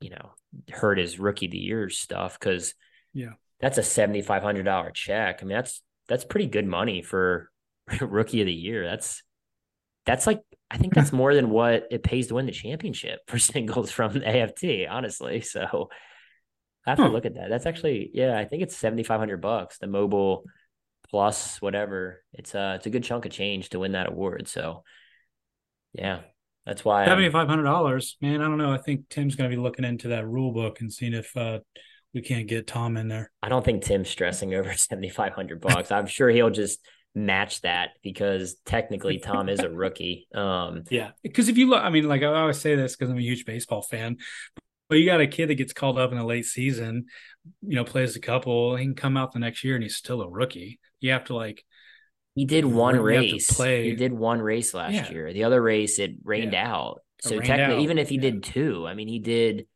you 0.00 0.08
know 0.10 0.30
hurt 0.72 0.96
his 0.98 1.18
rookie 1.20 1.44
of 1.46 1.52
the 1.52 1.58
year 1.58 1.90
stuff 1.90 2.38
because 2.40 2.74
Yeah. 3.12 3.34
that's 3.60 3.76
a 3.78 3.82
seventy 3.82 4.22
five 4.22 4.42
hundred 4.42 4.62
dollar 4.64 4.90
check. 4.92 5.40
I 5.42 5.44
mean 5.44 5.56
that's 5.56 5.82
that's 6.08 6.24
pretty 6.24 6.46
good 6.46 6.66
money 6.66 7.02
for 7.02 7.50
rookie 8.00 8.40
of 8.40 8.46
the 8.46 8.52
year. 8.52 8.82
That's 8.82 9.22
that's 10.06 10.26
like 10.26 10.40
I 10.72 10.78
think 10.78 10.94
that's 10.94 11.12
more 11.22 11.34
than 11.34 11.50
what 11.50 11.86
it 11.90 12.02
pays 12.02 12.28
to 12.28 12.34
win 12.34 12.46
the 12.46 12.52
championship 12.52 13.20
for 13.26 13.38
singles 13.52 13.90
from 13.90 14.14
the 14.14 14.26
AFT. 14.26 14.88
Honestly, 14.88 15.40
so 15.42 15.88
I 16.86 16.90
have 16.90 16.98
Huh. 16.98 17.06
to 17.08 17.12
look 17.12 17.26
at 17.26 17.34
that. 17.34 17.48
That's 17.50 17.66
actually 17.66 18.10
yeah 18.14 18.38
I 18.38 18.44
think 18.44 18.62
it's 18.62 18.76
seventy 18.76 19.02
five 19.02 19.20
hundred 19.20 19.40
bucks 19.40 19.78
the 19.78 19.86
mobile 19.86 20.44
plus 21.10 21.60
whatever. 21.60 22.22
It's 22.32 22.54
a 22.54 22.74
it's 22.76 22.86
a 22.86 22.90
good 22.90 23.04
chunk 23.04 23.26
of 23.26 23.32
change 23.32 23.68
to 23.70 23.78
win 23.78 23.92
that 23.92 24.08
award. 24.08 24.48
So 24.48 24.82
yeah, 25.92 26.20
that's 26.64 26.84
why 26.84 27.04
Seventy 27.04 27.26
I'm, 27.26 27.32
five 27.32 27.48
hundred 27.48 27.64
dollars. 27.64 28.16
Man, 28.20 28.40
I 28.40 28.44
don't 28.44 28.58
know. 28.58 28.72
I 28.72 28.78
think 28.78 29.08
Tim's 29.10 29.36
gonna 29.36 29.50
be 29.50 29.56
looking 29.56 29.84
into 29.84 30.08
that 30.08 30.26
rule 30.26 30.52
book 30.52 30.80
and 30.80 30.92
seeing 30.92 31.12
if 31.12 31.36
uh 31.36 31.60
we 32.14 32.20
can't 32.22 32.46
get 32.48 32.66
Tom 32.66 32.96
in 32.96 33.08
there. 33.08 33.30
I 33.42 33.48
don't 33.48 33.64
think 33.64 33.84
Tim's 33.84 34.08
stressing 34.08 34.54
over 34.54 34.72
seventy 34.76 35.08
five 35.10 35.34
hundred 35.34 35.60
bucks. 35.60 35.92
I'm 35.92 36.06
sure 36.06 36.28
he'll 36.30 36.50
just 36.50 36.78
match 37.14 37.60
that 37.62 37.90
because 38.02 38.56
technically 38.64 39.18
Tom 39.18 39.48
is 39.48 39.60
a 39.60 39.68
rookie. 39.70 40.26
Um, 40.34 40.84
Yeah, 40.90 41.10
because 41.22 41.48
if 41.48 41.58
you 41.58 41.68
look, 41.68 41.82
I 41.82 41.90
mean, 41.90 42.08
like 42.08 42.22
I 42.22 42.26
always 42.26 42.58
say 42.58 42.74
this 42.74 42.96
because 42.96 43.10
I'm 43.10 43.18
a 43.18 43.22
huge 43.22 43.44
baseball 43.44 43.82
fan. 43.82 44.16
But 44.88 44.96
you 44.98 45.06
got 45.06 45.20
a 45.20 45.26
kid 45.26 45.48
that 45.48 45.54
gets 45.54 45.72
called 45.72 45.98
up 45.98 46.10
in 46.12 46.18
the 46.18 46.24
late 46.24 46.44
season, 46.44 47.06
you 47.62 47.76
know, 47.76 47.84
plays 47.84 48.14
a 48.16 48.20
couple, 48.20 48.76
he 48.76 48.84
can 48.84 48.94
come 48.94 49.16
out 49.16 49.32
the 49.32 49.38
next 49.38 49.64
year 49.64 49.74
and 49.74 49.82
he's 49.82 49.96
still 49.96 50.20
a 50.20 50.28
rookie. 50.28 50.80
You 51.00 51.12
have 51.12 51.24
to 51.24 51.34
like, 51.34 51.64
he 52.34 52.44
did 52.44 52.64
one 52.66 52.94
You 52.96 53.06
have 53.06 53.22
to 53.24 53.32
race. 53.32 53.50
play- 53.54 53.84
He 53.84 53.94
did 53.96 54.12
one 54.12 54.40
race 54.40 54.74
last 54.74 54.92
Yeah. 54.92 55.10
year. 55.10 55.32
The 55.32 55.44
other 55.44 55.62
race 55.62 55.98
it 55.98 56.12
rained 56.24 56.54
out. 56.54 57.00
So 57.20 57.38
technically, 57.40 57.76
out. 57.76 57.80
even 57.82 57.98
if 57.98 58.08
he 58.08 58.16
Yeah. 58.16 58.20
did 58.22 58.42
two, 58.42 58.86
I 58.86 58.94
mean, 58.94 59.08
he 59.08 59.18
did 59.18 59.66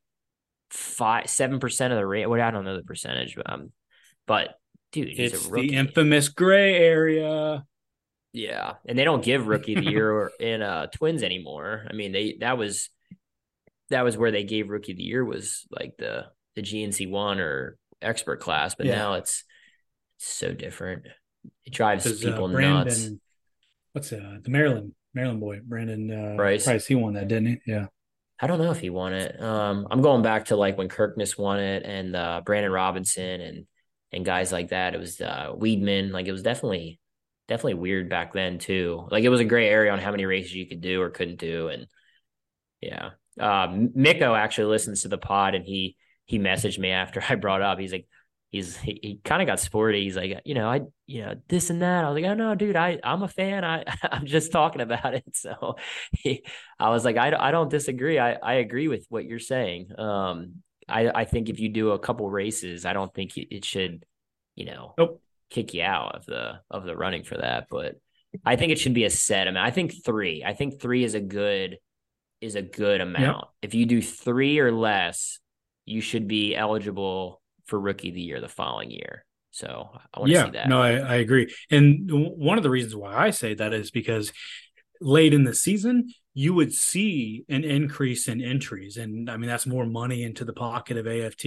five 0.70 1.30
seven 1.30 1.60
percent 1.60 1.92
of 1.92 1.98
the 1.98 2.06
rate. 2.06 2.26
Well, 2.26 2.40
I 2.40 2.50
don't 2.50 2.64
know 2.64 2.76
the 2.76 2.82
percentage, 2.82 3.36
um, 3.46 3.72
but 4.26 4.58
dude, 4.92 5.08
he's 5.08 5.32
it's 5.32 5.46
a 5.46 5.50
rookie. 5.50 5.68
the 5.70 5.76
infamous 5.76 6.28
gray 6.28 6.76
area. 6.76 7.64
Yeah, 8.32 8.74
and 8.86 8.98
they 8.98 9.04
don't 9.04 9.24
give 9.24 9.46
rookie 9.46 9.74
of 9.74 9.84
the 9.84 9.90
year 9.90 10.30
in 10.40 10.62
uh 10.62 10.86
twins 10.88 11.22
anymore. 11.22 11.86
I 11.88 11.94
mean, 11.94 12.12
they 12.12 12.36
that 12.40 12.58
was 12.58 12.90
that 13.90 14.02
was 14.02 14.16
where 14.16 14.30
they 14.30 14.44
gave 14.44 14.68
rookie 14.68 14.92
of 14.92 14.98
the 14.98 15.04
year 15.04 15.24
was 15.24 15.66
like 15.70 15.94
the 15.98 16.26
the 16.54 16.62
GNC 16.62 17.10
one 17.10 17.38
or 17.40 17.78
expert 18.02 18.40
class, 18.40 18.74
but 18.74 18.86
Yeah. 18.86 18.96
now 18.96 19.14
it's 19.14 19.44
so 20.18 20.52
different. 20.52 21.06
It 21.64 21.72
drives 21.72 22.06
uh, 22.06 22.14
people 22.20 22.48
Brandon, 22.48 22.84
nuts. 22.84 23.10
what's 23.92 24.12
uh, 24.12 24.38
the 24.42 24.50
Maryland 24.50 24.92
Maryland 25.14 25.40
boy, 25.40 25.60
Brandon 25.64 26.10
uh, 26.10 26.36
Price. 26.36 26.64
Price, 26.64 26.86
he 26.86 26.94
won 26.94 27.14
that, 27.14 27.28
didn't 27.28 27.46
he? 27.46 27.58
Yeah. 27.66 27.86
I 28.38 28.46
don't 28.46 28.58
know 28.58 28.70
if 28.70 28.80
he 28.80 28.90
won 28.90 29.14
it. 29.14 29.40
Um, 29.40 29.86
I'm 29.90 30.02
going 30.02 30.22
back 30.22 30.46
to 30.46 30.56
like 30.56 30.76
when 30.76 30.88
Kirkness 30.90 31.38
won 31.38 31.58
it 31.58 31.84
and 31.84 32.14
uh, 32.14 32.42
Brandon 32.44 32.70
Robinson 32.70 33.40
and 33.40 33.66
and 34.16 34.24
guys 34.24 34.50
like 34.50 34.70
that. 34.70 34.94
It 34.94 34.98
was 34.98 35.20
uh, 35.20 35.52
Weedman. 35.54 36.10
Like 36.10 36.26
it 36.26 36.32
was 36.32 36.42
definitely 36.42 36.98
definitely 37.48 37.74
weird 37.74 38.08
back 38.08 38.32
then 38.32 38.58
too. 38.58 39.06
Like 39.10 39.22
it 39.22 39.28
was 39.28 39.40
a 39.40 39.44
gray 39.44 39.68
area 39.68 39.92
on 39.92 40.00
how 40.00 40.10
many 40.10 40.24
races 40.24 40.54
you 40.54 40.66
could 40.66 40.80
do 40.80 41.00
or 41.00 41.10
couldn't 41.10 41.38
do. 41.38 41.68
And 41.68 41.86
yeah, 42.80 43.10
um, 43.38 43.90
Miko 43.94 44.34
actually 44.34 44.68
listens 44.72 45.02
to 45.02 45.08
the 45.08 45.18
pod 45.18 45.54
and 45.54 45.64
he 45.64 45.96
he 46.24 46.38
messaged 46.38 46.78
me 46.78 46.90
after 46.90 47.22
I 47.28 47.36
brought 47.36 47.62
up. 47.62 47.78
He's 47.78 47.92
like. 47.92 48.08
He's 48.52 48.76
he, 48.76 49.00
he 49.02 49.20
kind 49.24 49.42
of 49.42 49.46
got 49.46 49.58
sporty. 49.58 50.04
He's 50.04 50.16
like, 50.16 50.40
you 50.44 50.54
know, 50.54 50.68
I 50.68 50.82
you 51.06 51.22
know 51.22 51.34
this 51.48 51.68
and 51.68 51.82
that. 51.82 52.04
I 52.04 52.08
was 52.08 52.22
like, 52.22 52.30
oh 52.30 52.34
no, 52.34 52.54
dude, 52.54 52.76
I 52.76 52.98
I'm 53.02 53.24
a 53.24 53.28
fan. 53.28 53.64
I 53.64 53.84
I'm 54.02 54.24
just 54.24 54.52
talking 54.52 54.80
about 54.80 55.14
it. 55.14 55.24
So 55.34 55.74
he, 56.12 56.44
I 56.78 56.90
was 56.90 57.04
like, 57.04 57.16
I, 57.16 57.36
I 57.36 57.50
don't 57.50 57.68
disagree. 57.68 58.20
I, 58.20 58.34
I 58.34 58.54
agree 58.54 58.86
with 58.86 59.04
what 59.08 59.24
you're 59.24 59.40
saying. 59.40 59.88
Um, 59.98 60.62
I, 60.88 61.08
I 61.08 61.24
think 61.24 61.48
if 61.48 61.58
you 61.60 61.68
do 61.68 61.90
a 61.90 61.98
couple 61.98 62.28
races, 62.30 62.86
I 62.86 62.92
don't 62.92 63.12
think 63.12 63.36
it 63.36 63.64
should, 63.64 64.04
you 64.54 64.66
know, 64.66 64.94
Nope. 64.96 65.20
kick 65.50 65.74
you 65.74 65.82
out 65.82 66.16
of 66.16 66.26
the 66.26 66.60
of 66.70 66.84
the 66.84 66.96
running 66.96 67.24
for 67.24 67.36
that. 67.38 67.66
But 67.70 67.96
I 68.44 68.56
think 68.56 68.72
it 68.72 68.78
should 68.78 68.94
be 68.94 69.04
a 69.04 69.10
set 69.10 69.48
amount. 69.48 69.66
I 69.66 69.70
think 69.70 70.04
three. 70.04 70.44
I 70.44 70.54
think 70.54 70.80
three 70.80 71.04
is 71.04 71.14
a 71.14 71.20
good 71.20 71.78
is 72.40 72.54
a 72.54 72.62
good 72.62 73.00
amount. 73.00 73.38
Yep. 73.38 73.48
If 73.62 73.74
you 73.74 73.86
do 73.86 74.02
three 74.02 74.58
or 74.58 74.70
less, 74.70 75.38
you 75.84 76.00
should 76.00 76.28
be 76.28 76.54
eligible 76.54 77.40
for 77.66 77.80
rookie 77.80 78.10
of 78.10 78.14
the 78.14 78.20
year 78.20 78.40
the 78.40 78.48
following 78.48 78.90
year. 78.90 79.24
So 79.50 79.90
I 80.12 80.20
want 80.20 80.30
to 80.30 80.34
yeah, 80.34 80.44
see 80.44 80.50
that. 80.50 80.68
No, 80.68 80.82
I, 80.82 80.98
I 80.98 81.14
agree. 81.14 81.52
And 81.70 82.10
one 82.10 82.58
of 82.58 82.62
the 82.62 82.70
reasons 82.70 82.94
why 82.94 83.14
I 83.14 83.30
say 83.30 83.54
that 83.54 83.72
is 83.72 83.90
because 83.90 84.32
late 85.00 85.32
in 85.32 85.44
the 85.44 85.54
season, 85.54 86.10
you 86.38 86.52
would 86.52 86.70
see 86.70 87.46
an 87.48 87.64
increase 87.64 88.28
in 88.28 88.42
entries. 88.42 88.98
And 88.98 89.30
I 89.30 89.38
mean, 89.38 89.48
that's 89.48 89.64
more 89.64 89.86
money 89.86 90.22
into 90.22 90.44
the 90.44 90.52
pocket 90.52 90.98
of 90.98 91.06
AFT 91.06 91.46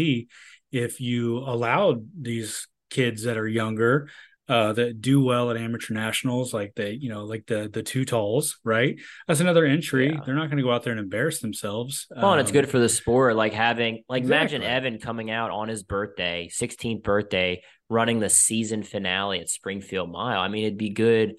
if 0.71 0.99
you 0.99 1.37
allowed 1.37 2.07
these 2.19 2.67
kids 2.89 3.25
that 3.25 3.37
are 3.37 3.47
younger 3.47 4.09
uh, 4.47 4.73
that 4.73 4.99
do 4.99 5.23
well 5.23 5.51
at 5.51 5.57
amateur 5.57 5.93
nationals, 5.93 6.55
like 6.55 6.73
they, 6.75 6.93
you 6.93 7.07
know, 7.07 7.25
like 7.25 7.45
the 7.45 7.69
the 7.71 7.83
two 7.83 8.03
talls, 8.03 8.57
right? 8.63 8.99
That's 9.27 9.41
another 9.41 9.63
entry. 9.63 10.11
Yeah. 10.11 10.21
They're 10.25 10.33
not 10.33 10.47
going 10.47 10.57
to 10.57 10.63
go 10.63 10.71
out 10.71 10.81
there 10.81 10.91
and 10.91 10.99
embarrass 10.99 11.39
themselves. 11.39 12.07
Well, 12.09 12.25
um, 12.25 12.31
and 12.33 12.41
it's 12.41 12.51
good 12.51 12.65
um, 12.65 12.71
for 12.71 12.79
the 12.79 12.89
sport. 12.89 13.35
Like 13.35 13.53
having, 13.53 14.03
like, 14.09 14.23
exactly. 14.23 14.55
imagine 14.55 14.63
Evan 14.63 14.99
coming 14.99 15.29
out 15.29 15.51
on 15.51 15.67
his 15.67 15.83
birthday, 15.83 16.49
16th 16.51 17.03
birthday, 17.03 17.61
running 17.89 18.19
the 18.19 18.29
season 18.29 18.81
finale 18.81 19.39
at 19.39 19.49
Springfield 19.49 20.11
Mile. 20.11 20.39
I 20.39 20.47
mean, 20.47 20.63
it'd 20.63 20.79
be 20.79 20.89
good, 20.89 21.35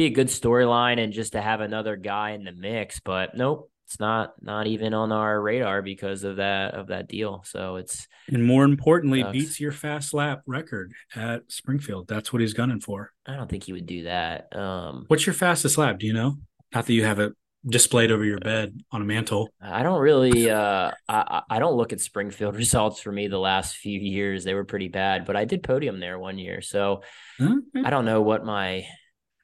be 0.00 0.06
a 0.06 0.10
good 0.10 0.28
storyline, 0.28 0.98
and 0.98 1.12
just 1.12 1.32
to 1.32 1.42
have 1.42 1.60
another 1.60 1.94
guy 1.96 2.30
in 2.30 2.44
the 2.44 2.52
mix. 2.52 3.00
But 3.00 3.36
nope, 3.36 3.70
it's 3.86 4.00
not 4.00 4.32
not 4.40 4.66
even 4.66 4.94
on 4.94 5.12
our 5.12 5.40
radar 5.40 5.82
because 5.82 6.24
of 6.24 6.36
that 6.36 6.74
of 6.74 6.86
that 6.86 7.06
deal. 7.06 7.44
So 7.46 7.76
it's 7.76 8.08
and 8.28 8.44
more 8.44 8.64
importantly, 8.64 9.20
sucks. 9.20 9.32
beats 9.32 9.60
your 9.60 9.72
fast 9.72 10.14
lap 10.14 10.40
record 10.46 10.92
at 11.14 11.42
Springfield. 11.48 12.08
That's 12.08 12.32
what 12.32 12.40
he's 12.40 12.54
gunning 12.54 12.80
for. 12.80 13.12
I 13.26 13.36
don't 13.36 13.50
think 13.50 13.64
he 13.64 13.74
would 13.74 13.86
do 13.86 14.04
that. 14.04 14.56
Um, 14.56 15.04
What's 15.08 15.26
your 15.26 15.34
fastest 15.34 15.76
lap? 15.76 15.98
Do 15.98 16.06
you 16.06 16.14
know? 16.14 16.38
Not 16.74 16.86
that 16.86 16.92
you 16.94 17.04
have 17.04 17.18
it 17.18 17.34
displayed 17.68 18.10
over 18.10 18.24
your 18.24 18.38
bed 18.38 18.80
on 18.90 19.02
a 19.02 19.04
mantle. 19.04 19.50
I 19.60 19.82
don't 19.82 20.00
really 20.00 20.48
uh 20.48 20.92
I 21.08 21.42
I 21.50 21.58
don't 21.58 21.76
look 21.76 21.92
at 21.92 22.00
Springfield 22.00 22.56
results 22.64 23.00
for 23.00 23.12
me 23.12 23.28
the 23.28 23.38
last 23.38 23.76
few 23.76 24.00
years. 24.00 24.44
They 24.44 24.54
were 24.54 24.64
pretty 24.64 24.88
bad, 24.88 25.26
but 25.26 25.36
I 25.36 25.44
did 25.44 25.62
podium 25.62 26.00
there 26.00 26.18
one 26.18 26.38
year. 26.38 26.62
So 26.62 27.02
mm-hmm. 27.38 27.84
I 27.84 27.90
don't 27.90 28.06
know 28.06 28.22
what 28.22 28.46
my 28.46 28.86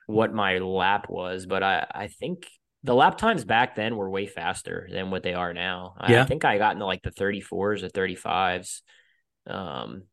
what 0.06 0.32
my 0.32 0.58
lap 0.58 1.08
was, 1.08 1.46
but 1.46 1.62
I 1.62 1.86
I 1.90 2.08
think 2.08 2.46
the 2.82 2.94
lap 2.94 3.18
times 3.18 3.44
back 3.44 3.74
then 3.74 3.96
were 3.96 4.08
way 4.08 4.26
faster 4.26 4.88
than 4.90 5.10
what 5.10 5.22
they 5.22 5.34
are 5.34 5.52
now. 5.52 5.96
Yeah. 6.08 6.22
I 6.22 6.26
think 6.26 6.44
I 6.44 6.58
got 6.58 6.74
into 6.74 6.86
like 6.86 7.02
the 7.02 7.10
34s 7.10 7.82
or 7.82 7.88
35s. 7.88 8.82
Um, 9.46 10.04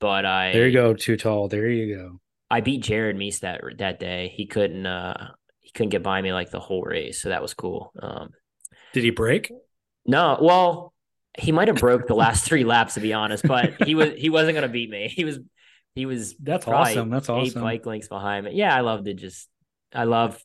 but 0.00 0.24
I 0.24 0.52
there 0.52 0.66
you 0.66 0.72
go, 0.72 0.94
too 0.94 1.16
tall. 1.16 1.48
There 1.48 1.68
you 1.68 1.96
go. 1.96 2.20
I 2.50 2.60
beat 2.60 2.82
Jared 2.82 3.16
Mees 3.16 3.40
that 3.40 3.60
that 3.78 4.00
day. 4.00 4.32
He 4.34 4.46
couldn't 4.46 4.86
uh 4.86 5.32
he 5.60 5.70
couldn't 5.72 5.90
get 5.90 6.02
by 6.02 6.20
me 6.22 6.32
like 6.32 6.50
the 6.50 6.60
whole 6.60 6.82
race, 6.82 7.20
so 7.20 7.28
that 7.28 7.42
was 7.42 7.54
cool. 7.54 7.92
Um, 8.00 8.30
did 8.92 9.04
he 9.04 9.10
break? 9.10 9.52
No, 10.06 10.38
well, 10.40 10.94
he 11.38 11.52
might 11.52 11.68
have 11.68 11.76
broke 11.76 12.06
the 12.06 12.14
last 12.14 12.44
three 12.44 12.64
laps 12.64 12.94
to 12.94 13.00
be 13.00 13.12
honest, 13.12 13.46
but 13.46 13.82
he 13.84 13.94
was 13.94 14.10
he 14.16 14.30
wasn't 14.30 14.54
gonna 14.54 14.68
beat 14.68 14.90
me. 14.90 15.08
He 15.14 15.24
was 15.24 15.38
he 15.98 16.06
was 16.06 16.36
that's 16.36 16.68
awesome. 16.68 17.10
That's 17.10 17.28
awesome. 17.28 17.58
Eight 17.58 17.62
bike 17.62 17.86
links 17.86 18.06
behind 18.06 18.46
me. 18.46 18.52
Yeah, 18.54 18.72
I 18.74 18.82
loved 18.82 19.08
it. 19.08 19.14
just 19.14 19.48
I 19.92 20.04
love 20.04 20.40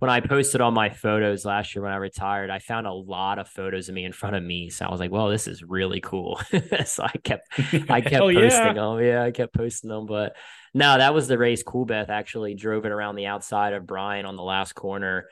when 0.00 0.10
I 0.10 0.20
posted 0.20 0.60
all 0.60 0.70
my 0.70 0.90
photos 0.90 1.46
last 1.46 1.74
year 1.74 1.82
when 1.82 1.92
I 1.92 1.96
retired. 1.96 2.50
I 2.50 2.58
found 2.58 2.86
a 2.86 2.92
lot 2.92 3.38
of 3.38 3.48
photos 3.48 3.88
of 3.88 3.94
me 3.94 4.04
in 4.04 4.12
front 4.12 4.36
of 4.36 4.42
me, 4.42 4.68
so 4.68 4.84
I 4.84 4.90
was 4.90 5.00
like, 5.00 5.10
"Well, 5.10 5.30
this 5.30 5.48
is 5.48 5.62
really 5.62 6.02
cool." 6.02 6.38
so 6.84 7.04
I 7.04 7.16
kept, 7.24 7.48
I 7.88 8.02
kept 8.02 8.18
posting 8.18 8.42
yeah. 8.42 8.72
them. 8.74 9.00
Yeah, 9.00 9.22
I 9.22 9.30
kept 9.30 9.54
posting 9.54 9.88
them. 9.88 10.04
But 10.04 10.36
no, 10.74 10.98
that 10.98 11.14
was 11.14 11.26
the 11.26 11.38
race. 11.38 11.62
Coolbeth 11.62 12.10
actually 12.10 12.54
drove 12.54 12.84
it 12.84 12.92
around 12.92 13.16
the 13.16 13.26
outside 13.26 13.72
of 13.72 13.86
Brian 13.86 14.26
on 14.26 14.36
the 14.36 14.42
last 14.42 14.74
corner, 14.74 15.28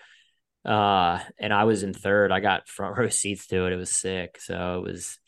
uh, 0.65 1.19
and 1.39 1.53
I 1.53 1.65
was 1.65 1.83
in 1.83 1.93
third. 1.93 2.33
I 2.33 2.41
got 2.41 2.69
front 2.69 2.97
row 2.97 3.09
seats 3.09 3.47
to 3.49 3.67
it. 3.67 3.75
It 3.75 3.77
was 3.77 3.91
sick. 3.91 4.41
So 4.41 4.79
it 4.79 4.89
was 4.89 5.19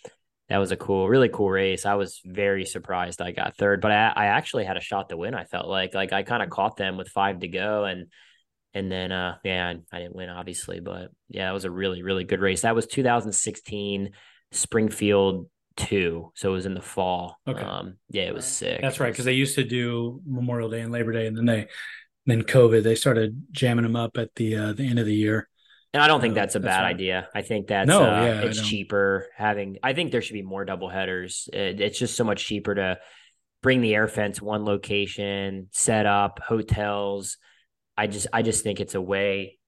that 0.48 0.58
was 0.58 0.72
a 0.72 0.76
cool, 0.76 1.08
really 1.08 1.28
cool 1.28 1.50
race. 1.50 1.84
I 1.84 1.94
was 1.94 2.20
very 2.24 2.64
surprised 2.64 3.20
I 3.20 3.32
got 3.32 3.56
third, 3.56 3.80
but 3.80 3.92
I, 3.92 4.12
I 4.14 4.26
actually 4.26 4.64
had 4.64 4.76
a 4.76 4.82
shot 4.82 5.10
to 5.10 5.16
win. 5.16 5.34
I 5.34 5.44
felt 5.44 5.68
like 5.68 5.94
like 5.94 6.12
I 6.12 6.22
kind 6.22 6.42
of 6.42 6.50
caught 6.50 6.76
them 6.76 6.96
with 6.96 7.08
five 7.08 7.40
to 7.40 7.48
go 7.48 7.84
and 7.84 8.06
and 8.74 8.92
then, 8.92 9.12
uh, 9.12 9.36
yeah, 9.44 9.74
I 9.92 9.98
didn't 9.98 10.14
win, 10.14 10.28
obviously, 10.28 10.80
but 10.80 11.10
yeah, 11.28 11.46
that 11.46 11.54
was 11.54 11.64
a 11.64 11.70
really, 11.70 12.02
really 12.02 12.24
good 12.24 12.40
race. 12.40 12.62
That 12.62 12.74
was 12.74 12.86
2016 12.86 14.10
Springfield 14.52 15.48
two, 15.76 16.32
so 16.34 16.50
it 16.50 16.52
was 16.52 16.66
in 16.66 16.74
the 16.74 16.82
fall. 16.82 17.38
Okay, 17.46 17.62
um, 17.62 17.96
yeah, 18.10 18.24
it 18.24 18.34
was 18.34 18.44
sick. 18.44 18.80
That's 18.80 19.00
right, 19.00 19.12
because 19.12 19.24
they 19.24 19.32
used 19.32 19.54
to 19.54 19.64
do 19.64 20.20
Memorial 20.26 20.68
Day 20.68 20.80
and 20.80 20.92
Labor 20.92 21.12
Day, 21.12 21.26
and 21.26 21.36
then 21.36 21.46
they, 21.46 21.66
then 22.26 22.42
COVID, 22.42 22.82
they 22.82 22.94
started 22.94 23.46
jamming 23.50 23.84
them 23.84 23.96
up 23.96 24.18
at 24.18 24.34
the 24.34 24.56
uh, 24.56 24.72
the 24.74 24.86
end 24.86 24.98
of 24.98 25.06
the 25.06 25.14
year. 25.14 25.48
And 25.94 26.02
I 26.02 26.06
don't 26.06 26.20
think 26.20 26.34
that's 26.34 26.54
a 26.54 26.58
that's 26.58 26.76
bad 26.76 26.82
right. 26.82 26.94
idea. 26.94 27.28
I 27.34 27.42
think 27.42 27.66
that's 27.66 27.88
no, 27.88 28.02
uh, 28.02 28.22
yeah, 28.22 28.40
it's 28.42 28.60
cheaper 28.60 29.26
having. 29.36 29.78
I 29.82 29.94
think 29.94 30.12
there 30.12 30.20
should 30.20 30.34
be 30.34 30.42
more 30.42 30.64
double 30.64 30.88
headers. 30.88 31.48
It, 31.52 31.80
it's 31.80 31.98
just 31.98 32.14
so 32.14 32.24
much 32.24 32.44
cheaper 32.44 32.74
to 32.74 32.98
bring 33.62 33.80
the 33.80 33.94
air 33.94 34.06
fence 34.06 34.40
one 34.40 34.64
location, 34.64 35.68
set 35.72 36.04
up 36.04 36.40
hotels 36.46 37.38
I 37.98 38.06
just 38.06 38.28
I 38.32 38.42
just 38.42 38.62
think 38.62 38.80
it's 38.80 38.94
a 38.94 39.00
way 39.00 39.58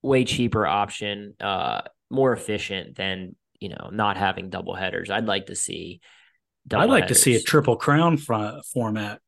way 0.00 0.24
cheaper 0.24 0.64
option, 0.64 1.34
uh, 1.40 1.82
more 2.08 2.32
efficient 2.32 2.96
than 2.96 3.34
you 3.58 3.68
know 3.68 3.90
not 3.92 4.16
having 4.16 4.48
double 4.48 4.76
headers. 4.76 5.10
I'd 5.10 5.26
like 5.26 5.46
to 5.46 5.56
see. 5.56 6.00
I'd 6.72 6.88
like 6.88 7.04
headers. 7.04 7.16
to 7.16 7.22
see 7.22 7.34
a 7.34 7.42
triple 7.42 7.74
crown 7.74 8.16
front 8.16 8.64
format. 8.64 9.20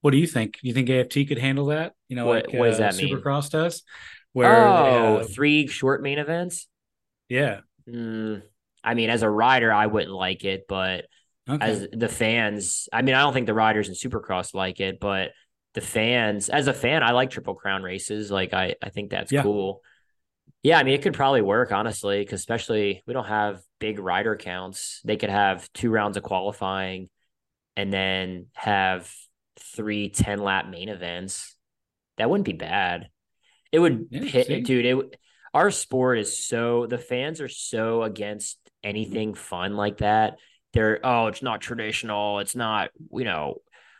What 0.00 0.12
do 0.12 0.16
you 0.16 0.26
think? 0.26 0.58
You 0.62 0.72
think 0.72 0.88
AFT 0.88 1.28
could 1.28 1.38
handle 1.38 1.66
that? 1.66 1.92
You 2.08 2.16
know, 2.16 2.24
what, 2.24 2.46
like 2.46 2.58
what 2.58 2.66
does 2.68 2.80
uh, 2.80 2.90
that 2.90 2.96
mean? 2.96 3.14
Supercross 3.14 3.50
does. 3.50 3.82
Where 4.32 4.66
oh, 4.66 5.18
uh, 5.18 5.24
three 5.24 5.66
short 5.66 6.02
main 6.02 6.18
events. 6.18 6.66
Yeah. 7.28 7.60
Mm, 7.88 8.42
I 8.82 8.94
mean, 8.94 9.10
as 9.10 9.22
a 9.22 9.30
rider, 9.30 9.72
I 9.72 9.86
wouldn't 9.86 10.12
like 10.12 10.44
it, 10.44 10.64
but 10.68 11.06
okay. 11.48 11.64
as 11.64 11.86
the 11.92 12.08
fans, 12.08 12.88
I 12.92 13.02
mean, 13.02 13.14
I 13.14 13.20
don't 13.20 13.32
think 13.32 13.46
the 13.46 13.54
riders 13.54 13.88
in 13.88 13.94
Supercross 13.94 14.54
like 14.54 14.80
it, 14.80 15.00
but 15.00 15.32
the 15.74 15.80
fans 15.80 16.48
as 16.48 16.66
a 16.66 16.74
fan, 16.74 17.02
I 17.02 17.12
like 17.12 17.30
triple 17.30 17.54
crown 17.54 17.82
races. 17.82 18.30
Like 18.30 18.52
I, 18.52 18.76
I 18.82 18.90
think 18.90 19.10
that's 19.10 19.32
yeah. 19.32 19.42
cool. 19.42 19.82
Yeah, 20.62 20.78
I 20.78 20.84
mean 20.84 20.94
it 20.94 21.02
could 21.02 21.14
probably 21.14 21.42
work 21.42 21.72
honestly, 21.72 22.20
because 22.20 22.40
especially 22.40 23.02
we 23.06 23.14
don't 23.14 23.26
have 23.26 23.60
big 23.80 23.98
rider 23.98 24.36
counts. 24.36 25.00
They 25.04 25.16
could 25.16 25.30
have 25.30 25.70
two 25.72 25.90
rounds 25.90 26.16
of 26.16 26.22
qualifying, 26.22 27.08
and 27.76 27.92
then 27.92 28.46
have 28.52 29.10
three 29.58 30.10
10 30.10 30.40
lap 30.40 30.68
main 30.68 30.88
events. 30.88 31.56
That 32.18 32.28
wouldn't 32.30 32.46
be 32.46 32.52
bad. 32.52 33.08
It 33.72 33.78
would 33.78 34.08
yeah, 34.10 34.20
hit, 34.20 34.64
dude. 34.64 34.84
It 34.84 35.16
our 35.54 35.70
sport 35.70 36.18
is 36.18 36.46
so 36.46 36.86
the 36.86 36.98
fans 36.98 37.40
are 37.40 37.48
so 37.48 38.02
against 38.02 38.58
anything 38.84 39.34
fun 39.34 39.76
like 39.76 39.98
that. 39.98 40.38
They're 40.72 41.00
oh, 41.04 41.26
it's 41.26 41.42
not 41.42 41.60
traditional. 41.60 42.38
It's 42.38 42.54
not 42.54 42.90
you 43.12 43.24
know 43.24 43.56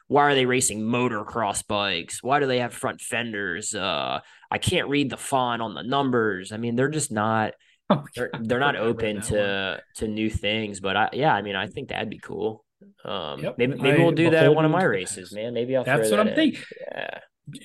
why 0.08 0.24
are 0.24 0.34
they 0.34 0.46
racing 0.46 0.82
motocross 0.82 1.66
bikes? 1.66 2.22
Why 2.22 2.38
do 2.38 2.46
they 2.46 2.58
have 2.58 2.74
front 2.74 3.00
fenders? 3.00 3.74
Uh, 3.74 4.20
I 4.50 4.58
can't 4.58 4.88
read 4.88 5.08
the 5.08 5.16
font 5.16 5.62
on 5.62 5.74
the 5.74 5.82
numbers. 5.82 6.52
I 6.52 6.58
mean, 6.58 6.76
they're 6.76 6.90
just 6.90 7.10
not 7.10 7.54
oh, 7.90 8.04
they're, 8.14 8.30
they're 8.40 8.60
not 8.60 8.76
open 8.76 9.20
to 9.22 9.76
one. 9.76 9.80
to 9.96 10.08
new 10.08 10.30
things. 10.30 10.80
But 10.80 10.96
I 10.96 11.08
yeah, 11.12 11.34
I 11.34 11.42
mean, 11.42 11.56
I 11.56 11.66
think 11.66 11.88
that'd 11.88 12.10
be 12.10 12.18
cool. 12.18 12.64
Um, 13.04 13.40
yep. 13.40 13.58
maybe 13.58 13.76
maybe 13.76 14.00
I, 14.00 14.02
we'll 14.02 14.12
do 14.12 14.30
that 14.30 14.44
at 14.44 14.54
one 14.54 14.64
of 14.64 14.70
my 14.70 14.84
races, 14.84 15.32
man. 15.32 15.54
Maybe 15.54 15.76
I'll. 15.76 15.84
That's 15.84 16.10
what 16.10 16.20
I'm 16.20 16.28
in. 16.28 16.34
thinking. 16.34 16.62
Yeah. 16.90 17.18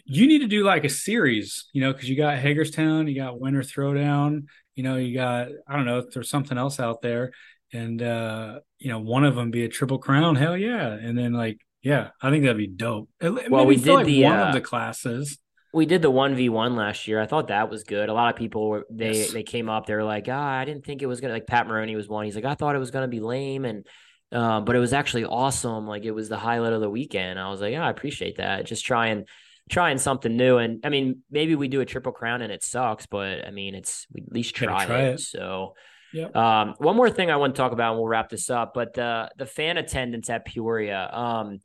You 0.05 0.27
need 0.27 0.39
to 0.39 0.47
do 0.47 0.63
like 0.63 0.83
a 0.83 0.89
series, 0.89 1.65
you 1.71 1.81
know, 1.81 1.93
because 1.93 2.09
you 2.09 2.15
got 2.15 2.37
Hagerstown, 2.37 3.07
you 3.07 3.15
got 3.15 3.39
Winter 3.39 3.61
Throwdown, 3.61 4.45
you 4.75 4.83
know, 4.83 4.95
you 4.95 5.15
got 5.15 5.49
I 5.67 5.75
don't 5.75 5.85
know 5.85 5.99
if 5.99 6.11
there's 6.13 6.29
something 6.29 6.57
else 6.57 6.79
out 6.79 7.01
there, 7.01 7.31
and 7.73 8.01
uh, 8.01 8.59
you 8.79 8.89
know, 8.89 8.99
one 8.99 9.23
of 9.23 9.35
them 9.35 9.51
be 9.51 9.63
a 9.63 9.69
triple 9.69 9.99
crown. 9.99 10.35
Hell 10.35 10.57
yeah! 10.57 10.87
And 10.87 11.17
then 11.17 11.33
like 11.33 11.59
yeah, 11.81 12.09
I 12.21 12.29
think 12.29 12.43
that'd 12.43 12.57
be 12.57 12.67
dope. 12.67 13.09
Well, 13.21 13.65
we 13.65 13.77
did 13.77 13.93
like 13.93 14.05
the 14.05 14.23
one 14.23 14.39
uh, 14.39 14.45
of 14.47 14.53
the 14.53 14.61
classes. 14.61 15.37
We 15.73 15.85
did 15.85 16.01
the 16.01 16.11
one 16.11 16.35
v 16.35 16.49
one 16.49 16.75
last 16.75 17.07
year. 17.07 17.21
I 17.21 17.27
thought 17.27 17.49
that 17.49 17.69
was 17.69 17.83
good. 17.83 18.09
A 18.09 18.13
lot 18.13 18.33
of 18.33 18.35
people 18.37 18.69
were 18.69 18.85
they 18.89 19.13
yes. 19.13 19.31
they 19.31 19.43
came 19.43 19.69
up. 19.69 19.85
They 19.85 19.95
were 19.95 20.03
like, 20.03 20.27
ah, 20.29 20.57
I 20.57 20.65
didn't 20.65 20.85
think 20.85 21.01
it 21.01 21.05
was 21.05 21.21
gonna 21.21 21.33
like 21.33 21.47
Pat 21.47 21.67
Maroney 21.67 21.95
was 21.95 22.07
one. 22.07 22.25
He's 22.25 22.35
like, 22.35 22.45
I 22.45 22.55
thought 22.55 22.75
it 22.75 22.79
was 22.79 22.91
gonna 22.91 23.07
be 23.07 23.19
lame, 23.19 23.63
and 23.63 23.85
uh, 24.31 24.61
but 24.61 24.75
it 24.75 24.79
was 24.79 24.93
actually 24.93 25.25
awesome. 25.25 25.87
Like 25.87 26.03
it 26.03 26.11
was 26.11 26.29
the 26.29 26.37
highlight 26.37 26.73
of 26.73 26.81
the 26.81 26.89
weekend. 26.89 27.39
I 27.39 27.49
was 27.49 27.61
like, 27.61 27.73
yeah, 27.73 27.85
I 27.85 27.89
appreciate 27.89 28.37
that. 28.37 28.65
Just 28.65 28.85
trying 28.85 29.25
trying 29.69 29.97
something 29.97 30.35
new. 30.35 30.57
And 30.57 30.85
I 30.85 30.89
mean, 30.89 31.21
maybe 31.29 31.55
we 31.55 31.67
do 31.67 31.81
a 31.81 31.85
triple 31.85 32.11
crown 32.11 32.41
and 32.41 32.51
it 32.51 32.63
sucks, 32.63 33.05
but 33.05 33.45
I 33.45 33.51
mean, 33.51 33.75
it's 33.75 34.07
we 34.11 34.21
at 34.21 34.31
least 34.31 34.55
try, 34.55 34.85
try 34.85 35.01
it. 35.01 35.13
it. 35.15 35.19
So. 35.21 35.73
Yep. 36.13 36.35
Um, 36.37 36.75
one 36.77 36.95
more 36.95 37.09
thing 37.09 37.29
I 37.29 37.35
want 37.35 37.53
to 37.53 37.61
talk 37.61 37.73
about, 37.73 37.91
and 37.91 37.99
we'll 37.99 38.07
wrap 38.07 38.29
this 38.29 38.49
up. 38.49 38.73
But 38.73 38.93
the 38.93 39.29
the 39.37 39.45
fan 39.45 39.77
attendance 39.77 40.29
at 40.29 40.45
Peoria, 40.45 41.09
um, 41.11 41.59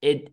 it 0.00 0.32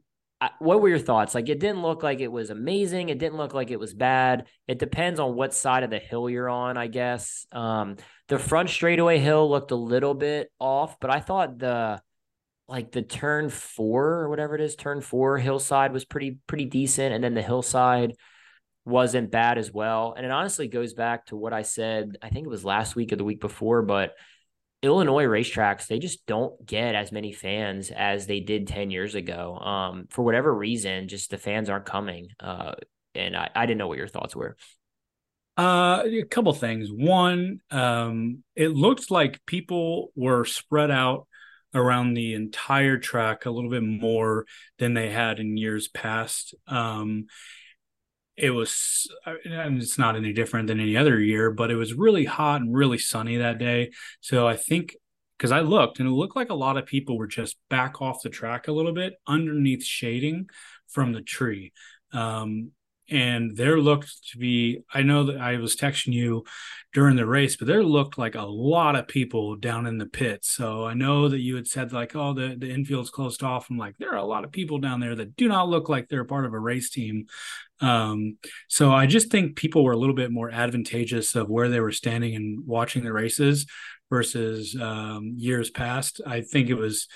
what 0.60 0.81
were 0.81 0.88
your 0.88 0.99
thoughts? 0.99 1.36
Like, 1.36 1.49
it 1.49 1.60
didn't 1.60 1.81
look 1.81 2.02
like 2.02 2.22
it 2.22 2.31
was 2.31 2.49
amazing. 2.49 3.10
It 3.10 3.19
didn't 3.19 3.38
look 3.38 3.53
like 3.53 3.72
it 3.72 3.80
was 3.80 3.94
bad. 3.94 4.48
It 4.68 4.80
depends 4.80 5.19
on 5.19 5.36
what 5.36 5.53
side 5.53 5.84
of 5.84 5.90
the 5.90 5.99
hill 5.99 6.30
you're 6.30 6.49
on, 6.49 6.77
I 6.77 6.88
guess. 6.88 7.45
Um, 7.52 7.98
the 8.30 8.40
front 8.40 8.69
straightaway 8.69 9.19
hill 9.19 9.49
looked 9.49 9.72
a 9.72 9.76
little 9.76 10.14
bit 10.14 10.49
off, 10.60 10.98
but 10.99 11.10
I 11.10 11.19
thought 11.19 11.60
the 11.60 12.02
like 12.70 12.91
the 12.91 13.02
turn 13.02 13.50
four 13.50 14.06
or 14.06 14.30
whatever 14.30 14.56
it 14.56 14.62
is, 14.62 14.76
turn 14.76 15.02
four 15.02 15.38
hillside 15.38 15.91
was 15.91 16.06
pretty 16.06 16.40
pretty 16.48 16.66
decent, 16.66 17.14
and 17.14 17.24
then 17.24 17.34
the 17.34 17.41
hillside 17.41 18.16
wasn't 18.86 19.32
bad 19.32 19.58
as 19.58 19.72
well. 19.72 20.14
And 20.16 20.26
it 20.26 20.32
honestly 20.32 20.68
goes 20.68 20.94
back 20.94 21.28
to 21.28 21.36
what 21.36 21.54
I 21.54 21.62
said, 21.62 22.18
I 22.22 22.30
think 22.30 22.46
it 22.46 22.50
was 22.50 22.66
last 22.66 22.96
week 22.96 23.12
or 23.14 23.16
the 23.16 23.24
week 23.24 23.40
before, 23.40 23.82
but 23.82 24.14
Illinois 24.82 25.26
racetracks, 25.26 25.88
they 25.88 26.00
just 26.00 26.26
don't 26.26 26.66
get 26.66 26.96
as 26.96 27.12
many 27.12 27.34
fans 27.34 27.91
as 27.91 28.26
they 28.26 28.40
did 28.40 28.68
10 28.68 28.91
years 28.91 29.14
ago. 29.14 29.58
Um, 29.58 30.06
for 30.10 30.24
whatever 30.24 30.54
reason, 30.54 31.08
just 31.08 31.30
the 31.30 31.38
fans 31.38 31.70
aren't 31.70 31.86
coming. 31.86 32.30
Uh, 32.40 32.74
and 33.14 33.36
I, 33.36 33.50
I 33.56 33.66
didn't 33.66 33.80
know 33.80 33.88
what 33.88 33.98
your 33.98 34.08
thoughts 34.08 34.36
were. 34.36 34.56
Uh, 35.58 36.04
a 36.06 36.24
couple 36.24 36.54
things. 36.54 36.90
One, 36.90 37.60
um, 37.70 38.44
it 38.56 38.70
looked 38.70 39.12
like 39.12 39.46
people 39.46 40.12
were 40.16 40.46
spread 40.46 40.90
out 40.90 41.28
around 41.74 42.14
the 42.14 42.34
entire 42.34 42.98
track 42.98 43.46
a 43.46 43.52
little 43.52 43.70
bit 43.70 43.84
more 43.84 44.46
than 44.78 44.94
they 44.94 45.10
had 45.10 45.40
in 45.40 45.58
years 45.58 45.88
past. 45.88 46.56
Um, 46.68 47.28
it 48.40 48.52
was 48.52 49.12
and 49.26 49.82
it's 49.82 49.98
not 49.98 50.16
any 50.16 50.32
different 50.32 50.68
than 50.68 50.80
any 50.80 50.96
other 50.96 51.20
year 51.20 51.52
but 51.52 51.70
it 51.70 51.76
was 51.76 51.94
really 51.94 52.24
hot 52.24 52.62
and 52.62 52.74
really 52.74 52.98
sunny 52.98 53.38
that 53.38 53.58
day 53.58 53.91
so 54.22 54.48
i 54.48 54.56
think 54.56 54.96
because 55.38 55.52
i 55.52 55.60
looked 55.60 56.00
and 56.00 56.08
it 56.08 56.12
looked 56.14 56.38
like 56.38 56.50
a 56.50 56.56
lot 56.56 56.78
of 56.78 56.86
people 56.86 57.18
were 57.18 57.28
just 57.28 57.58
back 57.70 58.02
off 58.02 58.24
the 58.24 58.30
track 58.30 58.68
a 58.68 58.72
little 58.72 58.94
bit 58.94 59.16
underneath 59.28 59.84
shading 59.84 60.48
from 60.88 61.12
the 61.12 61.22
tree 61.22 61.74
um, 62.14 62.72
and 63.11 63.56
there 63.56 63.80
looked 63.80 64.30
to 64.31 64.38
be 64.38 64.81
i 64.94 65.02
know 65.02 65.23
that 65.23 65.38
i 65.38 65.57
was 65.57 65.76
texting 65.76 66.14
you 66.14 66.44
during 66.94 67.15
the 67.15 67.26
race 67.26 67.56
but 67.56 67.68
there 67.68 67.84
looked 67.84 68.18
like 68.18 68.36
a 68.36 68.41
lot 68.41 68.95
of 68.95 69.07
people 69.07 69.56
down 69.56 69.86
in 69.86 69.98
the 69.98 70.06
pit. 70.06 70.44
So 70.44 70.86
i 70.86 70.94
know 70.94 71.30
that 71.30 71.40
you 71.40 71.56
had 71.56 71.68
said 71.68 71.94
like 71.94 72.15
oh 72.15 72.34
the, 72.34 72.56
the 72.57 72.72
infield's 72.72 73.10
closed 73.10 73.44
off. 73.44 73.69
I'm 73.69 73.77
like 73.77 73.95
there 73.98 74.11
are 74.14 74.18
a 74.18 74.26
lot 74.26 74.44
of 74.44 74.52
people 74.52 74.80
down 74.80 74.99
there 74.99 75.15
that 75.15 75.36
do 75.36 75.48
not 75.48 75.69
look 75.69 75.90
like 75.90 76.07
they're 76.07 76.26
part 76.26 76.45
of 76.45 76.53
a 76.53 76.60
race 76.60 76.90
team. 76.90 77.26
Um, 77.81 78.38
so 78.68 78.91
i 78.91 79.06
just 79.06 79.31
think 79.31 79.56
people 79.56 79.84
were 79.84 79.94
a 79.94 79.98
little 79.98 80.15
bit 80.15 80.31
more 80.31 80.52
advantageous 80.52 81.36
of 81.36 81.49
where 81.49 81.69
they 81.69 81.80
were 81.80 81.91
standing 81.91 82.36
and 82.36 82.65
watching 82.65 83.03
the 83.03 83.14
races 83.14 83.65
versus 84.10 84.76
um, 84.80 85.36
years 85.38 85.69
past. 85.69 86.19
I 86.26 86.41
think 86.41 86.69
it 86.69 86.73
was 86.73 87.07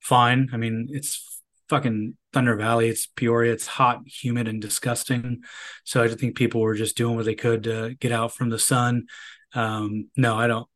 fine. 0.00 0.50
I 0.52 0.56
mean 0.56 0.88
it's 0.90 1.37
fucking 1.68 2.16
Thunder 2.32 2.56
Valley. 2.56 2.88
It's 2.88 3.06
Peoria. 3.06 3.52
It's 3.52 3.66
hot, 3.66 4.00
humid, 4.06 4.48
and 4.48 4.60
disgusting. 4.60 5.42
So 5.84 6.02
I 6.02 6.06
just 6.06 6.18
think 6.18 6.36
people 6.36 6.60
were 6.60 6.74
just 6.74 6.96
doing 6.96 7.16
what 7.16 7.24
they 7.24 7.34
could 7.34 7.64
to 7.64 7.94
get 8.00 8.12
out 8.12 8.32
from 8.32 8.50
the 8.50 8.58
sun. 8.58 9.06
Um, 9.54 10.08
no, 10.16 10.36
I 10.36 10.46
don't. 10.46 10.66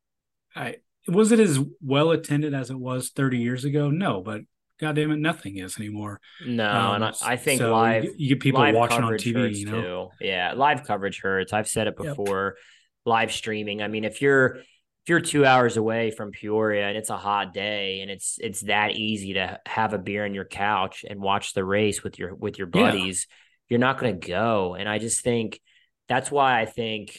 I 0.55 0.77
was 1.09 1.33
it 1.33 1.41
as 1.41 1.59
well 1.81 2.11
attended 2.11 2.55
as 2.55 2.71
it 2.71 2.79
was 2.79 3.11
30 3.11 3.39
years 3.39 3.65
ago? 3.65 3.91
No, 3.91 4.21
but 4.21 4.43
God 4.79 4.97
damn 4.97 5.11
it, 5.11 5.19
nothing 5.19 5.59
is 5.59 5.79
anymore. 5.79 6.21
No, 6.47 6.69
um, 6.69 6.95
and 6.97 7.05
I, 7.05 7.13
I 7.23 7.37
think 7.37 7.61
so 7.61 7.73
live 7.73 8.05
you, 8.17 8.31
get 8.31 8.41
people 8.41 8.61
watching 8.73 9.05
on 9.05 9.13
TV. 9.15 9.55
You 9.55 9.67
know, 9.67 10.11
too. 10.21 10.27
yeah, 10.27 10.53
live 10.55 10.85
coverage 10.85 11.21
hurts. 11.21 11.53
I've 11.53 11.69
said 11.69 11.87
it 11.87 11.97
before. 11.97 12.55
Yep. 12.57 12.65
Live 13.05 13.33
streaming. 13.33 13.83
I 13.83 13.89
mean, 13.89 14.05
if 14.05 14.23
you're 14.23 14.61
if 15.03 15.09
you're 15.09 15.21
two 15.21 15.45
hours 15.45 15.77
away 15.77 16.13
from 16.13 16.31
Peoria 16.31 16.87
and 16.87 16.97
it's 16.97 17.11
a 17.11 17.17
hot 17.17 17.53
day 17.53 18.03
and 18.03 18.11
it's 18.11 18.39
it's 18.41 18.61
that 18.63 18.93
easy 18.93 19.35
to 19.35 19.59
have 19.67 19.95
a 19.95 19.99
beer 19.99 20.25
on 20.25 20.33
your 20.33 20.45
couch 20.45 21.05
and 21.09 21.21
watch 21.21 21.55
the 21.55 21.65
race 21.65 22.05
with 22.05 22.21
your 22.21 22.35
with 22.37 22.57
your 22.57 22.69
buddies, 22.69 23.27
yeah. 23.29 23.35
you're 23.71 23.81
not 23.81 23.99
going 23.99 24.21
to 24.21 24.29
go. 24.29 24.75
And 24.75 24.89
I 24.89 24.99
just 24.99 25.23
think 25.23 25.61
that's 26.09 26.31
why 26.31 26.61
I 26.61 26.67
think 26.67 27.19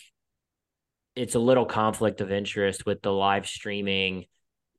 it's 1.18 1.36
a 1.36 1.40
little 1.40 1.66
conflict 1.66 2.22
of 2.22 2.32
interest 2.32 2.86
with 2.86 3.02
the 3.02 3.12
live 3.12 3.48
streaming 3.48 4.26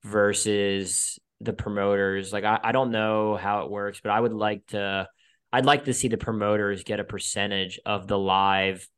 versus 0.02 1.18
the 1.43 1.52
promoters. 1.52 2.32
Like 2.32 2.44
I, 2.44 2.59
I 2.62 2.72
don't 2.72 2.90
know 2.90 3.36
how 3.36 3.64
it 3.64 3.70
works, 3.70 4.01
but 4.02 4.12
I 4.12 4.20
would 4.20 4.32
like 4.32 4.66
to 4.68 5.09
I'd 5.52 5.66
like 5.66 5.85
to 5.85 5.93
see 5.93 6.09
the 6.09 6.16
promoters 6.16 6.85
get 6.85 7.01
a 7.01 7.05
percentage 7.05 7.78
of 7.85 8.09
the 8.09 8.18
live 8.18 8.89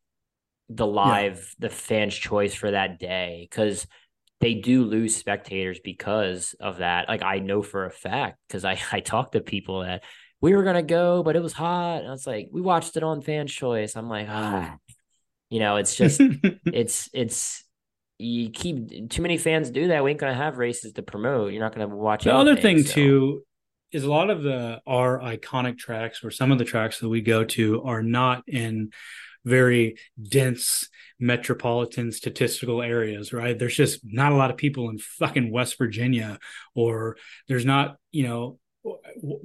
the 0.68 0.86
live 0.86 1.36
yeah. 1.36 1.68
the 1.68 1.74
fans 1.74 2.14
choice 2.14 2.54
for 2.54 2.70
that 2.70 2.98
day 2.98 3.46
because 3.48 3.86
they 4.40 4.54
do 4.54 4.84
lose 4.84 5.16
spectators 5.16 5.78
because 5.82 6.54
of 6.60 6.78
that. 6.78 7.08
Like 7.08 7.22
i 7.22 7.38
know 7.38 7.62
for 7.62 7.86
a 7.86 7.90
fact 7.90 8.38
because 8.48 8.64
i 8.64 8.78
i 8.92 9.00
talked 9.00 9.32
to 9.32 9.40
people 9.40 9.82
that 9.82 10.02
we 10.40 10.54
were 10.54 10.64
gonna 10.64 10.82
go 10.82 11.22
but 11.22 11.36
it 11.36 11.42
was 11.42 11.52
hot. 11.52 12.00
And 12.00 12.08
i 12.08 12.10
was 12.10 12.26
like 12.26 12.48
we 12.52 12.60
watched 12.60 12.96
it 12.96 13.02
on 13.02 13.22
fans 13.22 13.52
choice. 13.52 13.96
I'm 13.96 14.08
like 14.08 14.28
ah. 14.28 14.76
You 15.48 15.60
know 15.60 15.76
it's 15.76 15.94
just 15.94 16.20
it's 16.66 17.08
it's 17.12 17.62
you 18.18 18.50
keep 18.50 19.10
too 19.10 19.22
many 19.22 19.38
fans 19.38 19.70
do 19.70 19.88
that. 19.88 20.02
We 20.02 20.10
ain't 20.10 20.18
gonna 20.18 20.34
have 20.34 20.58
races 20.58 20.94
to 20.94 21.02
promote. 21.02 21.52
You're 21.52 21.62
not 21.62 21.72
gonna 21.72 21.94
watch 21.94 22.24
the 22.24 22.32
anything, 22.34 22.48
other 22.48 22.60
thing 22.60 22.82
so. 22.82 22.92
too 22.92 23.42
is 23.92 24.04
a 24.04 24.10
lot 24.10 24.30
of 24.30 24.42
the 24.42 24.80
our 24.86 25.20
iconic 25.20 25.78
tracks 25.78 26.24
or 26.24 26.30
some 26.30 26.50
of 26.50 26.58
the 26.58 26.64
tracks 26.64 26.98
that 27.00 27.08
we 27.08 27.20
go 27.20 27.44
to 27.44 27.82
are 27.84 28.02
not 28.02 28.42
in 28.48 28.90
very 29.46 29.96
dense 30.22 30.88
metropolitan 31.18 32.12
statistical 32.12 32.82
areas, 32.82 33.32
right? 33.32 33.58
There's 33.58 33.76
just 33.76 34.00
not 34.04 34.32
a 34.32 34.36
lot 34.36 34.50
of 34.50 34.58
people 34.58 34.90
in 34.90 34.98
fucking 34.98 35.50
West 35.50 35.78
Virginia, 35.78 36.38
or 36.74 37.16
there's 37.48 37.64
not, 37.64 37.96
you 38.12 38.24
know, 38.24 38.58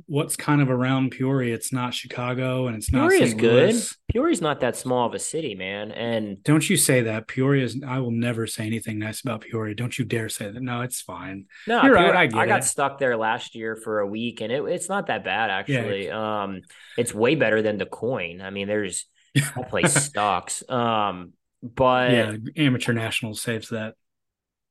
what's 0.05 0.35
kind 0.35 0.61
of 0.61 0.69
around 0.69 1.11
Peoria. 1.11 1.55
It's 1.55 1.73
not 1.73 1.93
Chicago, 1.93 2.67
and 2.67 2.75
it's 2.75 2.89
Peoria's 2.89 3.19
not 3.19 3.27
St. 3.29 3.39
good. 3.39 3.71
Louis. 3.71 3.97
Peoria's 4.11 4.41
not 4.41 4.59
that 4.59 4.75
small 4.75 5.07
of 5.07 5.13
a 5.13 5.19
city, 5.19 5.55
man. 5.55 5.91
And 5.91 6.43
don't 6.43 6.69
you 6.69 6.77
say 6.77 7.03
that 7.03 7.27
Peoria 7.27 7.63
is. 7.63 7.81
I 7.87 7.99
will 7.99 8.11
never 8.11 8.45
say 8.45 8.65
anything 8.65 8.99
nice 8.99 9.21
about 9.21 9.41
Peoria. 9.41 9.73
Don't 9.73 9.97
you 9.97 10.05
dare 10.05 10.29
say 10.29 10.51
that. 10.51 10.61
No, 10.61 10.81
it's 10.81 11.01
fine. 11.01 11.45
No, 11.67 11.81
You're 11.83 11.95
Peoria, 11.95 12.13
right. 12.13 12.35
I, 12.35 12.41
I 12.41 12.45
got 12.45 12.65
stuck 12.65 12.99
there 12.99 13.17
last 13.17 13.55
year 13.55 13.75
for 13.75 13.99
a 13.99 14.07
week, 14.07 14.41
and 14.41 14.51
it, 14.51 14.63
it's 14.65 14.89
not 14.89 15.07
that 15.07 15.23
bad 15.23 15.49
actually. 15.49 16.07
Yeah. 16.07 16.43
Um, 16.43 16.61
it's 16.97 17.13
way 17.13 17.35
better 17.35 17.61
than 17.61 17.79
DuQuoin. 17.79 18.41
I 18.41 18.49
mean, 18.49 18.67
there's 18.67 19.05
that 19.55 19.69
place 19.69 20.11
sucks. 20.11 20.67
Um, 20.69 21.33
but 21.61 22.11
yeah, 22.11 22.35
amateur 22.57 22.93
national 22.93 23.35
saves 23.35 23.69
that. 23.69 23.95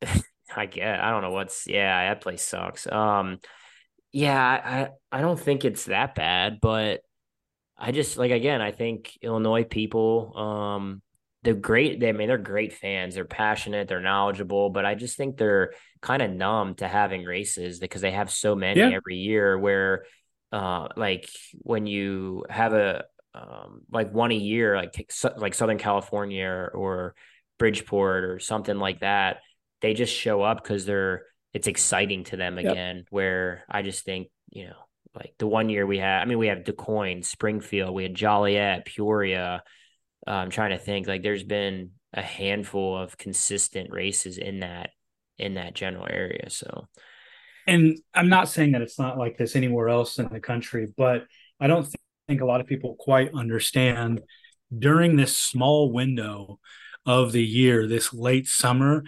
I 0.57 0.67
get. 0.67 1.01
I 1.01 1.11
don't 1.11 1.23
know 1.23 1.31
what's. 1.31 1.67
Yeah, 1.67 2.09
that 2.09 2.21
place 2.23 2.43
sucks. 2.43 2.91
Um, 2.91 3.39
yeah, 4.13 4.91
I 5.13 5.17
I 5.17 5.21
don't 5.21 5.39
think 5.39 5.65
it's 5.65 5.85
that 5.85 6.15
bad, 6.15 6.59
but 6.61 7.01
I 7.79 7.93
just 7.93 8.17
like 8.19 8.33
again, 8.33 8.61
I 8.61 8.73
think 8.73 9.17
Illinois 9.23 9.65
people, 9.65 10.37
um, 10.37 11.03
they're 11.43 11.55
great. 11.55 12.01
They 12.01 12.09
I 12.09 12.13
mean 12.13 12.29
they're 12.29 12.39
great 12.39 12.73
fans. 12.73 13.15
They're 13.15 13.25
passionate. 13.25 13.89
They're 13.89 14.01
knowledgeable, 14.01 14.71
but 14.71 14.85
I 14.85 14.95
just 14.95 15.17
think 15.17 15.37
they're 15.37 15.73
kind 16.03 16.23
of 16.23 16.31
numb 16.31 16.75
to 16.77 16.89
having 16.89 17.25
races 17.25 17.79
because 17.79 18.01
they 18.01 18.11
have 18.11 18.31
so 18.31 18.55
many 18.55 18.81
yeah. 18.81 18.91
every 18.91 19.17
year. 19.17 19.59
Where, 19.59 20.05
uh, 20.53 20.89
like 20.97 21.29
when 21.61 21.87
you 21.87 22.45
have 22.51 22.75
a 22.75 23.05
um, 23.35 23.83
like 23.91 24.13
one 24.13 24.33
a 24.33 24.37
year, 24.37 24.77
like 24.77 25.13
like 25.37 25.55
Southern 25.55 25.79
California 25.79 26.47
or, 26.47 26.69
or 26.69 27.15
Bridgeport 27.59 28.25
or 28.25 28.39
something 28.39 28.79
like 28.79 29.01
that. 29.01 29.39
They 29.81 29.95
just 29.95 30.15
show 30.15 30.43
up 30.43 30.63
because 30.63 30.85
they're 30.85 31.23
it's 31.53 31.67
exciting 31.67 32.25
to 32.25 32.37
them 32.37 32.59
again. 32.59 32.97
Yep. 32.97 33.07
Where 33.11 33.65
I 33.69 33.83
just 33.83 34.05
think 34.05 34.29
you 34.51 34.67
know, 34.67 34.77
like 35.15 35.35
the 35.39 35.47
one 35.47 35.69
year 35.69 35.87
we 35.87 35.99
had, 35.99 36.23
I 36.23 36.25
mean, 36.25 36.39
we 36.39 36.49
have 36.49 36.65
DuQuoin, 36.65 37.25
Springfield, 37.25 37.95
we 37.95 38.03
had 38.03 38.15
Joliet, 38.15 38.85
Peoria. 38.85 39.63
Uh, 40.27 40.31
I'm 40.31 40.51
trying 40.51 40.71
to 40.71 40.79
think. 40.79 41.07
Like, 41.07 41.23
there's 41.23 41.45
been 41.45 41.93
a 42.13 42.23
handful 42.23 42.97
of 42.97 43.17
consistent 43.17 43.91
races 43.91 44.39
in 44.39 44.61
that 44.61 44.91
in 45.39 45.55
that 45.55 45.75
general 45.75 46.07
area. 46.09 46.51
So, 46.51 46.89
and 47.67 47.99
I'm 48.13 48.29
not 48.29 48.49
saying 48.49 48.73
that 48.73 48.83
it's 48.83 48.99
not 48.99 49.17
like 49.17 49.39
this 49.39 49.57
anywhere 49.57 49.89
else 49.89 50.19
in 50.19 50.29
the 50.29 50.41
country, 50.41 50.89
but 50.97 51.25
I 51.59 51.67
don't 51.67 51.89
think 52.31 52.41
a 52.43 52.47
lot 52.47 52.61
of 52.61 52.69
people 52.69 52.95
quite 52.95 53.35
understand 53.35 54.23
during 54.77 55.17
this 55.17 55.37
small 55.37 55.91
window 55.91 56.61
of 57.05 57.33
the 57.33 57.43
year, 57.43 57.89
this 57.89 58.15
late 58.15 58.47
summer, 58.47 59.03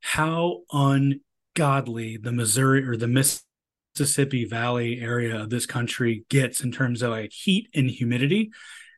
how 0.00 0.62
ungodly 0.72 2.16
the 2.16 2.32
Missouri 2.32 2.84
or 2.84 2.96
the 2.96 3.06
Mississippi 3.06 4.44
Valley 4.44 5.00
area 5.00 5.40
of 5.40 5.50
this 5.50 5.66
country 5.66 6.24
gets 6.28 6.64
in 6.64 6.72
terms 6.72 7.00
of 7.00 7.12
like 7.12 7.32
heat 7.32 7.68
and 7.76 7.88
humidity 7.88 8.50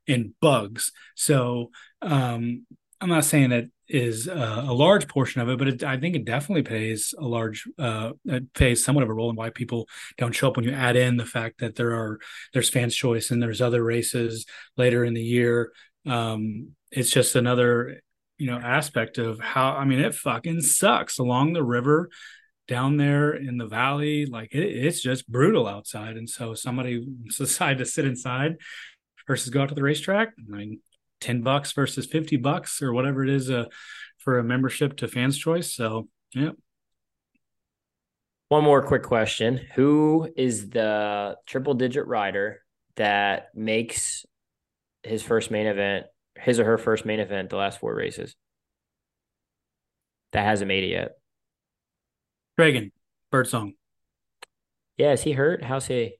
and 0.08 0.32
bugs. 0.40 0.90
So 1.14 1.70
um, 2.00 2.64
I'm 3.02 3.10
not 3.10 3.26
saying 3.26 3.50
that 3.50 3.66
is 3.88 4.28
uh, 4.28 4.64
a 4.66 4.72
large 4.72 5.06
portion 5.08 5.40
of 5.40 5.48
it, 5.48 5.58
but 5.58 5.68
it, 5.68 5.84
I 5.84 5.96
think 5.96 6.16
it 6.16 6.24
definitely 6.24 6.62
pays 6.62 7.14
a 7.18 7.24
large 7.24 7.68
uh, 7.78 8.12
it 8.24 8.78
somewhat 8.78 9.04
of 9.04 9.10
a 9.10 9.14
role 9.14 9.30
in 9.30 9.36
why 9.36 9.50
people 9.50 9.88
don't 10.18 10.34
show 10.34 10.48
up 10.48 10.56
when 10.56 10.64
you 10.64 10.72
add 10.72 10.96
in 10.96 11.16
the 11.16 11.24
fact 11.24 11.60
that 11.60 11.76
there 11.76 11.92
are 11.92 12.18
there's 12.52 12.70
fans 12.70 12.94
choice 12.94 13.30
and 13.30 13.42
there's 13.42 13.60
other 13.60 13.82
races 13.82 14.46
later 14.76 15.04
in 15.04 15.14
the 15.14 15.22
year. 15.22 15.72
Um, 16.06 16.70
it's 16.90 17.10
just 17.10 17.36
another 17.36 18.00
you 18.38 18.46
know 18.46 18.58
aspect 18.58 19.18
of 19.18 19.40
how 19.40 19.72
I 19.72 19.84
mean 19.84 20.00
it 20.00 20.14
fucking 20.14 20.60
sucks 20.60 21.18
along 21.18 21.52
the 21.52 21.64
river 21.64 22.10
down 22.68 22.96
there 22.96 23.32
in 23.32 23.58
the 23.58 23.66
valley 23.66 24.26
like 24.26 24.52
it, 24.52 24.64
it's 24.64 25.00
just 25.00 25.30
brutal 25.30 25.66
outside 25.66 26.16
and 26.16 26.28
so 26.28 26.54
somebody 26.54 27.06
decide 27.38 27.78
to 27.78 27.86
sit 27.86 28.04
inside 28.04 28.56
versus 29.26 29.50
go 29.50 29.62
out 29.62 29.68
to 29.70 29.74
the 29.74 29.82
racetrack 29.82 30.28
I 30.38 30.56
mean 30.56 30.80
10 31.20 31.42
bucks 31.42 31.72
versus 31.72 32.06
50 32.06 32.36
bucks 32.36 32.82
or 32.82 32.92
whatever 32.92 33.22
it 33.22 33.30
is 33.30 33.50
uh, 33.50 33.64
for 34.18 34.38
a 34.38 34.44
membership 34.44 34.96
to 34.98 35.08
fans 35.08 35.38
choice 35.38 35.74
so 35.74 36.08
yeah 36.34 36.50
one 38.48 38.64
more 38.64 38.82
quick 38.82 39.02
question 39.02 39.60
who 39.74 40.28
is 40.36 40.70
the 40.70 41.36
triple 41.46 41.74
digit 41.74 42.06
rider 42.06 42.60
that 42.96 43.48
makes 43.54 44.24
his 45.02 45.22
first 45.22 45.50
main 45.50 45.66
event 45.66 46.06
his 46.38 46.60
or 46.60 46.64
her 46.64 46.78
first 46.78 47.04
main 47.04 47.20
event 47.20 47.50
the 47.50 47.56
last 47.56 47.80
four 47.80 47.94
races. 47.94 48.36
That 50.32 50.44
hasn't 50.44 50.68
made 50.68 50.84
it 50.84 50.88
yet. 50.88 51.12
Reagan, 52.58 52.92
Birdsong. 53.30 53.74
Yeah, 54.96 55.12
is 55.12 55.22
he 55.22 55.32
hurt? 55.32 55.62
How's 55.62 55.86
he? 55.86 56.14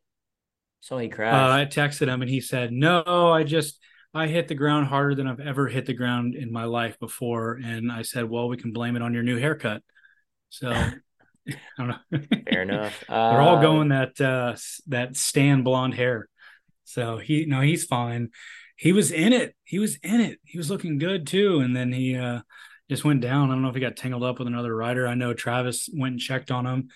So 0.81 0.99
he 0.99 1.09
crashed. 1.09 1.35
Uh, 1.35 1.55
I 1.55 1.65
texted 1.65 2.09
him 2.09 2.23
and 2.23 2.31
he 2.31 2.41
said, 2.41 2.73
"No, 2.73 3.03
I 3.33 3.43
just 3.43 3.81
I 4.17 4.29
hit 4.29 4.49
the 4.49 4.55
ground 4.55 4.87
harder 4.89 5.15
than 5.15 5.27
I've 5.27 5.41
ever 5.41 5.69
hit 5.69 5.87
the 5.87 5.95
ground 5.95 6.35
in 6.35 6.53
my 6.53 6.65
life 6.65 6.99
before." 6.99 7.55
And 7.65 7.93
I 7.93 8.03
said, 8.03 8.25
"Well, 8.29 8.49
we 8.49 8.57
can 8.57 8.73
blame 8.73 8.97
it 8.97 9.03
on 9.03 9.15
your 9.15 9.23
new 9.23 9.39
haircut." 9.39 9.83
So 10.51 10.71
I 11.49 11.55
don't 11.79 11.89
know. 11.89 12.19
Fair 12.45 12.63
enough. 12.63 13.03
They're 13.29 13.43
all 13.43 13.57
Uh, 13.57 13.59
going 13.59 13.89
that 13.89 14.21
uh 14.21 14.57
that 14.89 15.17
Stan 15.17 15.63
blonde 15.63 15.95
hair. 15.95 16.29
So 16.85 17.19
he 17.19 17.47
no, 17.47 17.61
he's 17.61 17.85
fine. 17.85 18.31
He 18.77 18.93
was 18.93 19.11
in 19.11 19.33
it. 19.33 19.55
He 19.65 19.79
was 19.79 19.97
in 19.97 20.21
it. 20.21 20.39
He 20.45 20.59
was 20.59 20.71
looking 20.71 20.99
good 20.99 21.27
too. 21.27 21.61
And 21.61 21.75
then 21.77 21.93
he 21.93 22.17
uh 22.17 22.41
just 22.91 23.05
went 23.05 23.21
down. 23.21 23.51
I 23.51 23.55
don't 23.55 23.63
know 23.63 23.69
if 23.69 23.75
he 23.75 23.81
got 23.81 23.97
tangled 23.97 24.25
up 24.25 24.39
with 24.39 24.49
another 24.49 24.75
rider. 24.75 25.07
I 25.07 25.15
know 25.15 25.35
Travis 25.35 25.89
went 25.93 26.13
and 26.15 26.21
checked 26.21 26.51
on 26.51 26.67
him, 26.67 26.89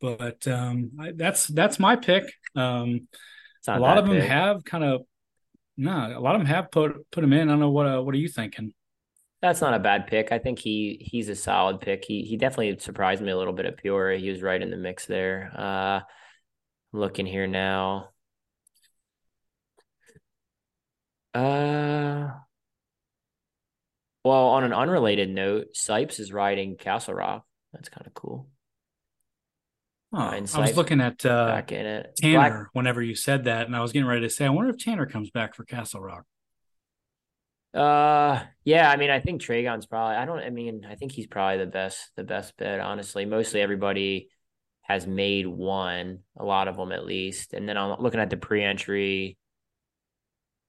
but 0.00 0.46
um 0.48 0.92
I, 1.00 1.12
that's 1.16 1.46
that's 1.48 1.78
my 1.78 1.96
pick. 1.96 2.32
Um 2.56 3.08
a 3.72 3.78
lot 3.78 3.98
of 3.98 4.06
them 4.06 4.20
have 4.20 4.64
kind 4.64 4.84
of 4.84 5.02
no, 5.76 6.14
a 6.16 6.20
lot 6.20 6.34
of 6.34 6.40
them 6.40 6.46
have 6.48 6.70
put 6.70 7.10
put 7.10 7.24
him 7.24 7.32
in. 7.32 7.48
I 7.48 7.52
don't 7.52 7.60
know 7.60 7.70
what 7.70 7.86
uh, 7.86 8.02
what 8.02 8.14
are 8.14 8.18
you 8.18 8.28
thinking? 8.28 8.72
That's 9.40 9.60
not 9.60 9.74
a 9.74 9.78
bad 9.80 10.06
pick. 10.06 10.30
I 10.30 10.38
think 10.38 10.58
he 10.60 10.98
he's 11.10 11.28
a 11.28 11.34
solid 11.34 11.80
pick. 11.80 12.04
He 12.04 12.22
he 12.22 12.36
definitely 12.36 12.78
surprised 12.78 13.22
me 13.22 13.32
a 13.32 13.36
little 13.36 13.52
bit 13.52 13.66
at 13.66 13.76
Peoria. 13.76 14.18
He 14.18 14.30
was 14.30 14.42
right 14.42 14.60
in 14.60 14.70
the 14.70 14.76
mix 14.76 15.06
there. 15.06 15.50
Uh 15.54 16.00
looking 16.92 17.26
here 17.26 17.46
now. 17.46 18.10
Uh 21.34 22.30
well, 24.24 24.48
on 24.50 24.64
an 24.64 24.72
unrelated 24.72 25.30
note, 25.30 25.74
Sipes 25.74 26.20
is 26.20 26.32
riding 26.32 26.76
Castle 26.76 27.14
Rock. 27.14 27.44
That's 27.72 27.88
kind 27.88 28.06
of 28.06 28.14
cool. 28.14 28.51
Oh, 30.14 30.18
I 30.18 30.40
was 30.40 30.76
looking 30.76 31.00
at 31.00 31.24
uh, 31.24 31.46
Back 31.46 31.72
in 31.72 31.86
it. 31.86 32.16
Tanner 32.16 32.38
Black- 32.38 32.66
whenever 32.72 33.00
you 33.00 33.14
said 33.14 33.44
that, 33.44 33.66
and 33.66 33.74
I 33.74 33.80
was 33.80 33.92
getting 33.92 34.06
ready 34.06 34.20
to 34.22 34.30
say, 34.30 34.44
I 34.44 34.50
wonder 34.50 34.70
if 34.70 34.78
Tanner 34.78 35.06
comes 35.06 35.30
back 35.30 35.54
for 35.54 35.64
Castle 35.64 36.02
Rock. 36.02 36.24
Uh, 37.72 38.42
yeah, 38.64 38.90
I 38.90 38.96
mean, 38.96 39.08
I 39.08 39.20
think 39.20 39.40
Tragon's 39.40 39.86
probably, 39.86 40.16
I 40.16 40.26
don't, 40.26 40.40
I 40.40 40.50
mean, 40.50 40.86
I 40.86 40.96
think 40.96 41.12
he's 41.12 41.26
probably 41.26 41.58
the 41.58 41.70
best, 41.70 42.10
the 42.16 42.24
best 42.24 42.54
bet, 42.58 42.80
honestly. 42.80 43.24
Mostly 43.24 43.62
everybody 43.62 44.28
has 44.82 45.06
made 45.06 45.46
one, 45.46 46.18
a 46.38 46.44
lot 46.44 46.68
of 46.68 46.76
them 46.76 46.92
at 46.92 47.06
least. 47.06 47.54
And 47.54 47.66
then 47.66 47.78
I'm 47.78 47.98
looking 47.98 48.20
at 48.20 48.28
the 48.28 48.36
pre 48.36 48.62
entry 48.62 49.38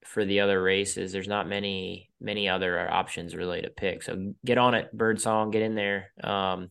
for 0.06 0.24
the 0.24 0.40
other 0.40 0.62
races. 0.62 1.12
There's 1.12 1.28
not 1.28 1.50
many, 1.50 2.10
many 2.22 2.48
other 2.48 2.90
options 2.90 3.36
really 3.36 3.62
to 3.62 3.70
pick. 3.70 4.04
So 4.04 4.34
get 4.46 4.58
on 4.58 4.74
it, 4.74 4.96
Birdsong, 4.96 5.52
get 5.52 5.64
in 5.64 5.76
there. 5.76 6.12
Um, 6.24 6.70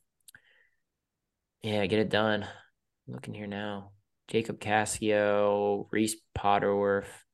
yeah, 1.63 1.85
get 1.85 1.99
it 1.99 2.09
done. 2.09 2.47
Looking 3.07 3.35
here 3.35 3.47
now. 3.47 3.93
Jacob 4.29 4.61
Cassio, 4.61 5.89
Reese 5.91 6.17
Potterworth, 6.35 7.25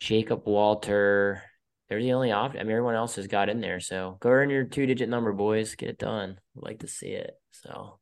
Jacob 0.00 0.46
Walter. 0.46 1.42
They're 1.88 2.02
the 2.02 2.12
only 2.12 2.32
option. 2.32 2.60
I 2.60 2.64
mean, 2.64 2.72
everyone 2.72 2.94
else 2.94 3.16
has 3.16 3.26
got 3.26 3.48
in 3.48 3.60
there. 3.60 3.80
So 3.80 4.16
go 4.20 4.30
earn 4.30 4.50
your 4.50 4.64
two 4.64 4.86
digit 4.86 5.08
number, 5.08 5.32
boys. 5.32 5.74
Get 5.74 5.88
it 5.88 5.98
done. 5.98 6.38
I'd 6.56 6.62
like 6.62 6.80
to 6.80 6.88
see 6.88 7.08
it. 7.08 7.32
So, 7.52 7.70
all 7.70 7.98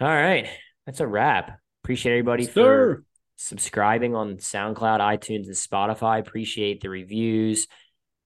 right. 0.00 0.48
That's 0.86 1.00
a 1.00 1.06
wrap. 1.06 1.58
Appreciate 1.84 2.12
everybody 2.12 2.46
for 2.46 2.52
Sir. 2.52 3.04
subscribing 3.36 4.14
on 4.14 4.36
SoundCloud, 4.36 5.00
iTunes, 5.00 5.46
and 5.46 5.54
Spotify. 5.54 6.20
Appreciate 6.20 6.80
the 6.80 6.88
reviews. 6.88 7.66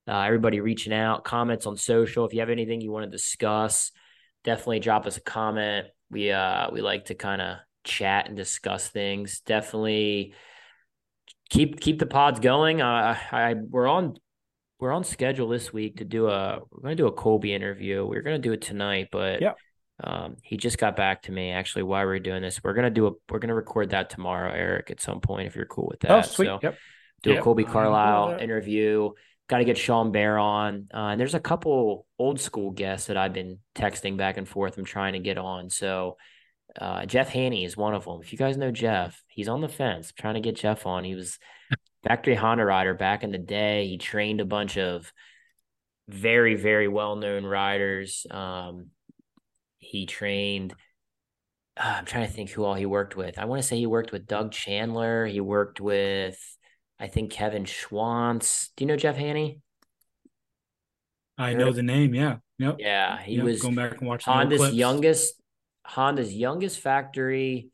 Uh, 0.06 0.20
everybody 0.20 0.60
reaching 0.60 0.92
out, 0.92 1.24
comments 1.24 1.66
on 1.66 1.76
social. 1.76 2.26
If 2.26 2.34
you 2.34 2.40
have 2.40 2.50
anything 2.50 2.80
you 2.80 2.92
want 2.92 3.04
to 3.04 3.10
discuss, 3.10 3.90
definitely 4.44 4.80
drop 4.80 5.06
us 5.06 5.16
a 5.16 5.22
comment. 5.22 5.86
We 6.10 6.30
uh 6.30 6.70
we 6.72 6.80
like 6.80 7.06
to 7.06 7.14
kind 7.14 7.42
of 7.42 7.58
chat 7.84 8.28
and 8.28 8.36
discuss 8.36 8.88
things. 8.88 9.40
Definitely 9.40 10.34
keep 11.50 11.80
keep 11.80 11.98
the 11.98 12.06
pods 12.06 12.40
going. 12.40 12.80
Uh, 12.82 13.16
I 13.32 13.54
we're 13.54 13.86
on 13.88 14.16
we're 14.80 14.92
on 14.92 15.04
schedule 15.04 15.48
this 15.48 15.72
week 15.72 15.98
to 15.98 16.04
do 16.04 16.28
a 16.28 16.60
we're 16.70 16.82
gonna 16.82 16.94
do 16.94 17.06
a 17.06 17.12
Colby 17.12 17.54
interview. 17.54 18.04
We 18.04 18.16
are 18.16 18.22
gonna 18.22 18.38
do 18.38 18.52
it 18.52 18.62
tonight, 18.62 19.08
but 19.10 19.40
Yep. 19.40 19.56
um, 20.02 20.36
he 20.42 20.56
just 20.56 20.78
got 20.78 20.96
back 20.96 21.22
to 21.22 21.32
me 21.32 21.52
actually 21.52 21.84
why 21.84 22.04
we 22.04 22.12
are 22.12 22.18
doing 22.18 22.42
this. 22.42 22.62
We're 22.62 22.74
gonna 22.74 22.90
do 22.90 23.06
a 23.06 23.12
we're 23.30 23.38
gonna 23.38 23.54
record 23.54 23.90
that 23.90 24.10
tomorrow, 24.10 24.52
Erik, 24.52 24.90
at 24.90 25.00
some 25.00 25.20
point 25.20 25.46
if 25.46 25.56
you're 25.56 25.66
cool 25.66 25.88
with 25.90 26.00
that. 26.00 26.10
Oh, 26.10 26.22
sweet. 26.22 26.46
So 26.46 26.58
Yep. 26.62 26.78
do 27.22 27.30
a 27.30 27.34
Yep, 27.34 27.44
Colby 27.44 27.64
I'm 27.64 27.70
Carlisle 27.70 28.28
that. 28.30 28.42
interview. 28.42 29.10
Got 29.48 29.58
to 29.58 29.64
get 29.64 29.76
Sean 29.76 30.10
Bear 30.10 30.38
on. 30.38 30.88
Uh, 30.92 31.08
and 31.08 31.20
there's 31.20 31.34
a 31.34 31.40
couple 31.40 32.06
old 32.18 32.40
school 32.40 32.70
guests 32.70 33.08
that 33.08 33.16
I've 33.16 33.34
been 33.34 33.58
texting 33.74 34.16
back 34.16 34.36
and 34.36 34.48
forth. 34.48 34.78
I'm 34.78 34.84
trying 34.84 35.12
to 35.12 35.18
get 35.18 35.36
on. 35.36 35.68
So 35.68 36.16
uh, 36.80 37.06
Jeff 37.06 37.28
Haney 37.28 37.64
is 37.64 37.76
one 37.76 37.94
of 37.94 38.04
them. 38.04 38.20
If 38.22 38.32
you 38.32 38.38
guys 38.38 38.56
know 38.56 38.70
Jeff, 38.70 39.22
he's 39.28 39.48
on 39.48 39.60
the 39.60 39.68
fence. 39.68 40.08
I'm 40.08 40.22
trying 40.22 40.34
to 40.34 40.40
get 40.40 40.56
Jeff 40.56 40.86
on. 40.86 41.04
He 41.04 41.14
was 41.14 41.38
factory 42.02 42.34
Honda 42.34 42.64
rider 42.64 42.94
back 42.94 43.22
in 43.22 43.32
the 43.32 43.38
day. 43.38 43.86
He 43.86 43.98
trained 43.98 44.40
a 44.40 44.44
bunch 44.44 44.76
of 44.76 45.12
very, 46.08 46.54
very 46.54 46.88
well 46.88 47.16
known 47.16 47.44
riders. 47.44 48.26
Um, 48.30 48.88
he 49.78 50.06
trained. 50.06 50.74
Uh, 51.76 51.96
I'm 51.98 52.04
trying 52.04 52.26
to 52.26 52.32
think 52.32 52.50
who 52.50 52.64
all 52.64 52.74
he 52.74 52.86
worked 52.86 53.16
with. 53.16 53.38
I 53.38 53.44
want 53.46 53.62
to 53.62 53.66
say 53.66 53.76
he 53.76 53.86
worked 53.86 54.12
with 54.12 54.26
Doug 54.26 54.52
Chandler. 54.52 55.26
He 55.26 55.40
worked 55.40 55.80
with, 55.80 56.38
I 57.00 57.08
think, 57.08 57.30
Kevin 57.32 57.64
Schwantz. 57.64 58.68
Do 58.76 58.84
you 58.84 58.88
know 58.88 58.96
Jeff 58.96 59.16
Haney? 59.16 59.60
I 61.36 61.50
Heard 61.50 61.58
know 61.58 61.68
of- 61.68 61.74
the 61.76 61.82
name. 61.82 62.14
Yeah. 62.14 62.36
Yep. 62.58 62.76
Yeah, 62.78 63.20
he 63.20 63.34
Yep, 63.36 63.44
was 63.44 63.62
going 63.62 63.74
back 63.74 63.98
and 63.98 64.06
watching 64.08 64.32
Honda's 64.32 64.58
clips. 64.58 64.74
youngest 64.76 65.42
Honda's 65.84 66.32
youngest 66.32 66.78
factory 66.80 67.68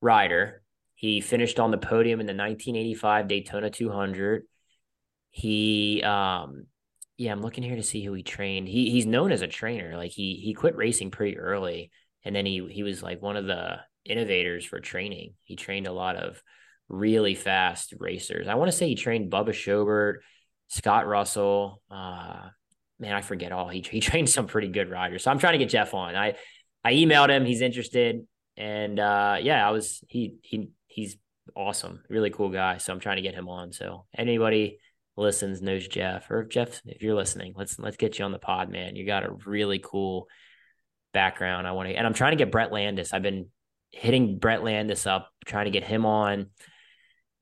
rider. 0.00 0.62
He 0.96 1.20
finished 1.20 1.60
on 1.60 1.70
the 1.70 1.78
podium 1.78 2.18
in 2.20 2.26
the 2.26 2.34
1985 2.34 3.28
Daytona 3.28 3.70
200. 3.70 4.42
He 5.30 6.02
um 6.02 6.66
yeah, 7.16 7.30
I'm 7.30 7.42
looking 7.42 7.62
here 7.62 7.76
to 7.76 7.82
see 7.82 8.02
who 8.04 8.12
he 8.12 8.24
trained. 8.24 8.66
He 8.68 8.90
he's 8.90 9.06
known 9.06 9.30
as 9.30 9.42
a 9.42 9.46
trainer. 9.46 9.96
Like 9.96 10.10
he 10.10 10.34
he 10.34 10.52
quit 10.52 10.74
racing 10.76 11.12
pretty 11.12 11.38
early 11.38 11.92
and 12.24 12.34
then 12.34 12.44
he 12.44 12.66
he 12.68 12.82
was 12.82 13.02
like 13.02 13.22
one 13.22 13.36
of 13.36 13.46
the 13.46 13.78
innovators 14.04 14.64
for 14.64 14.80
training. 14.80 15.34
He 15.44 15.54
trained 15.54 15.86
a 15.86 15.92
lot 15.92 16.16
of 16.16 16.42
really 16.88 17.34
fast 17.34 17.94
racers. 17.98 18.48
I 18.48 18.54
want 18.54 18.70
to 18.70 18.76
say 18.76 18.88
he 18.88 18.94
trained 18.94 19.32
Bubba 19.32 19.50
Shobert, 19.50 20.16
Scott 20.68 21.06
Russell, 21.06 21.82
uh 21.90 22.48
man, 22.98 23.14
I 23.14 23.20
forget 23.20 23.52
all. 23.52 23.68
He 23.68 23.80
he 23.80 24.00
trained 24.08 24.28
some 24.28 24.46
pretty 24.46 24.68
good 24.68 24.90
riders. 24.90 25.24
So 25.24 25.30
I'm 25.30 25.38
trying 25.38 25.54
to 25.54 25.58
get 25.58 25.70
Jeff 25.70 25.94
on. 25.94 26.16
I 26.16 26.34
I 26.84 26.94
emailed 26.94 27.30
him. 27.30 27.44
He's 27.44 27.62
interested, 27.62 28.26
and 28.56 28.98
uh, 28.98 29.36
yeah, 29.40 29.66
I 29.66 29.70
was 29.70 30.02
he 30.08 30.36
he 30.42 30.70
he's 30.86 31.16
awesome, 31.56 32.02
really 32.08 32.30
cool 32.30 32.50
guy. 32.50 32.78
So 32.78 32.92
I'm 32.92 33.00
trying 33.00 33.16
to 33.16 33.22
get 33.22 33.34
him 33.34 33.48
on. 33.48 33.72
So 33.72 34.06
anybody 34.16 34.78
listens 35.16 35.62
knows 35.62 35.86
Jeff, 35.86 36.30
or 36.30 36.42
if 36.42 36.48
Jeff, 36.48 36.82
if 36.86 37.02
you're 37.02 37.14
listening, 37.14 37.54
let's 37.56 37.78
let's 37.78 37.96
get 37.96 38.18
you 38.18 38.24
on 38.24 38.32
the 38.32 38.38
pod, 38.38 38.70
man. 38.70 38.96
You 38.96 39.06
got 39.06 39.24
a 39.24 39.32
really 39.46 39.78
cool 39.78 40.28
background. 41.12 41.66
I 41.66 41.72
want 41.72 41.88
to, 41.88 41.94
and 41.94 42.06
I'm 42.06 42.14
trying 42.14 42.32
to 42.32 42.36
get 42.36 42.52
Brett 42.52 42.72
Landis. 42.72 43.12
I've 43.12 43.22
been 43.22 43.46
hitting 43.90 44.38
Brett 44.38 44.64
Landis 44.64 45.06
up, 45.06 45.30
trying 45.46 45.66
to 45.66 45.70
get 45.70 45.84
him 45.84 46.04
on. 46.04 46.50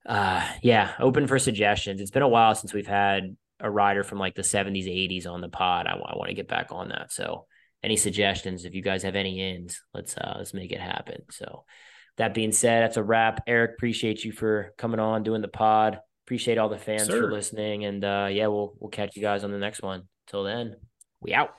Uh, 0.06 0.46
yeah, 0.62 0.92
open 0.98 1.26
for 1.26 1.38
suggestions. 1.38 2.00
It's 2.00 2.10
been 2.10 2.22
a 2.22 2.28
while 2.28 2.54
since 2.54 2.72
we've 2.74 2.86
had 2.86 3.36
a 3.60 3.70
rider 3.70 4.02
from 4.02 4.18
like 4.18 4.34
the 4.34 4.42
70s, 4.42 4.86
80s 4.86 5.26
on 5.26 5.40
the 5.40 5.48
pod. 5.48 5.86
I, 5.86 5.92
I 5.92 6.16
want 6.16 6.28
to 6.28 6.34
get 6.34 6.48
back 6.48 6.68
on 6.70 6.88
that. 6.88 7.12
So 7.12 7.46
any 7.82 7.96
suggestions, 7.96 8.64
if 8.64 8.74
you 8.74 8.82
guys 8.82 9.02
have 9.02 9.16
any 9.16 9.54
ins, 9.54 9.80
let's 9.94 10.16
uh 10.16 10.34
let's 10.36 10.54
make 10.54 10.72
it 10.72 10.80
happen. 10.80 11.22
So 11.30 11.64
that 12.16 12.34
being 12.34 12.52
said, 12.52 12.82
that's 12.82 12.96
a 12.96 13.02
wrap. 13.02 13.42
Erik, 13.46 13.72
appreciate 13.72 14.24
you 14.24 14.32
for 14.32 14.74
coming 14.76 15.00
on, 15.00 15.22
doing 15.22 15.42
the 15.42 15.48
pod. 15.48 15.98
Appreciate 16.26 16.58
all 16.58 16.68
the 16.68 16.78
fans 16.78 17.06
Sir. 17.06 17.22
for 17.22 17.32
listening. 17.32 17.84
And 17.84 18.04
uh 18.04 18.28
yeah, 18.30 18.48
we'll 18.48 18.74
we'll 18.78 18.90
catch 18.90 19.16
you 19.16 19.22
guys 19.22 19.44
on 19.44 19.50
the 19.50 19.58
next 19.58 19.82
one. 19.82 20.02
Till 20.26 20.44
then, 20.44 20.76
we 21.20 21.34
out. 21.34 21.56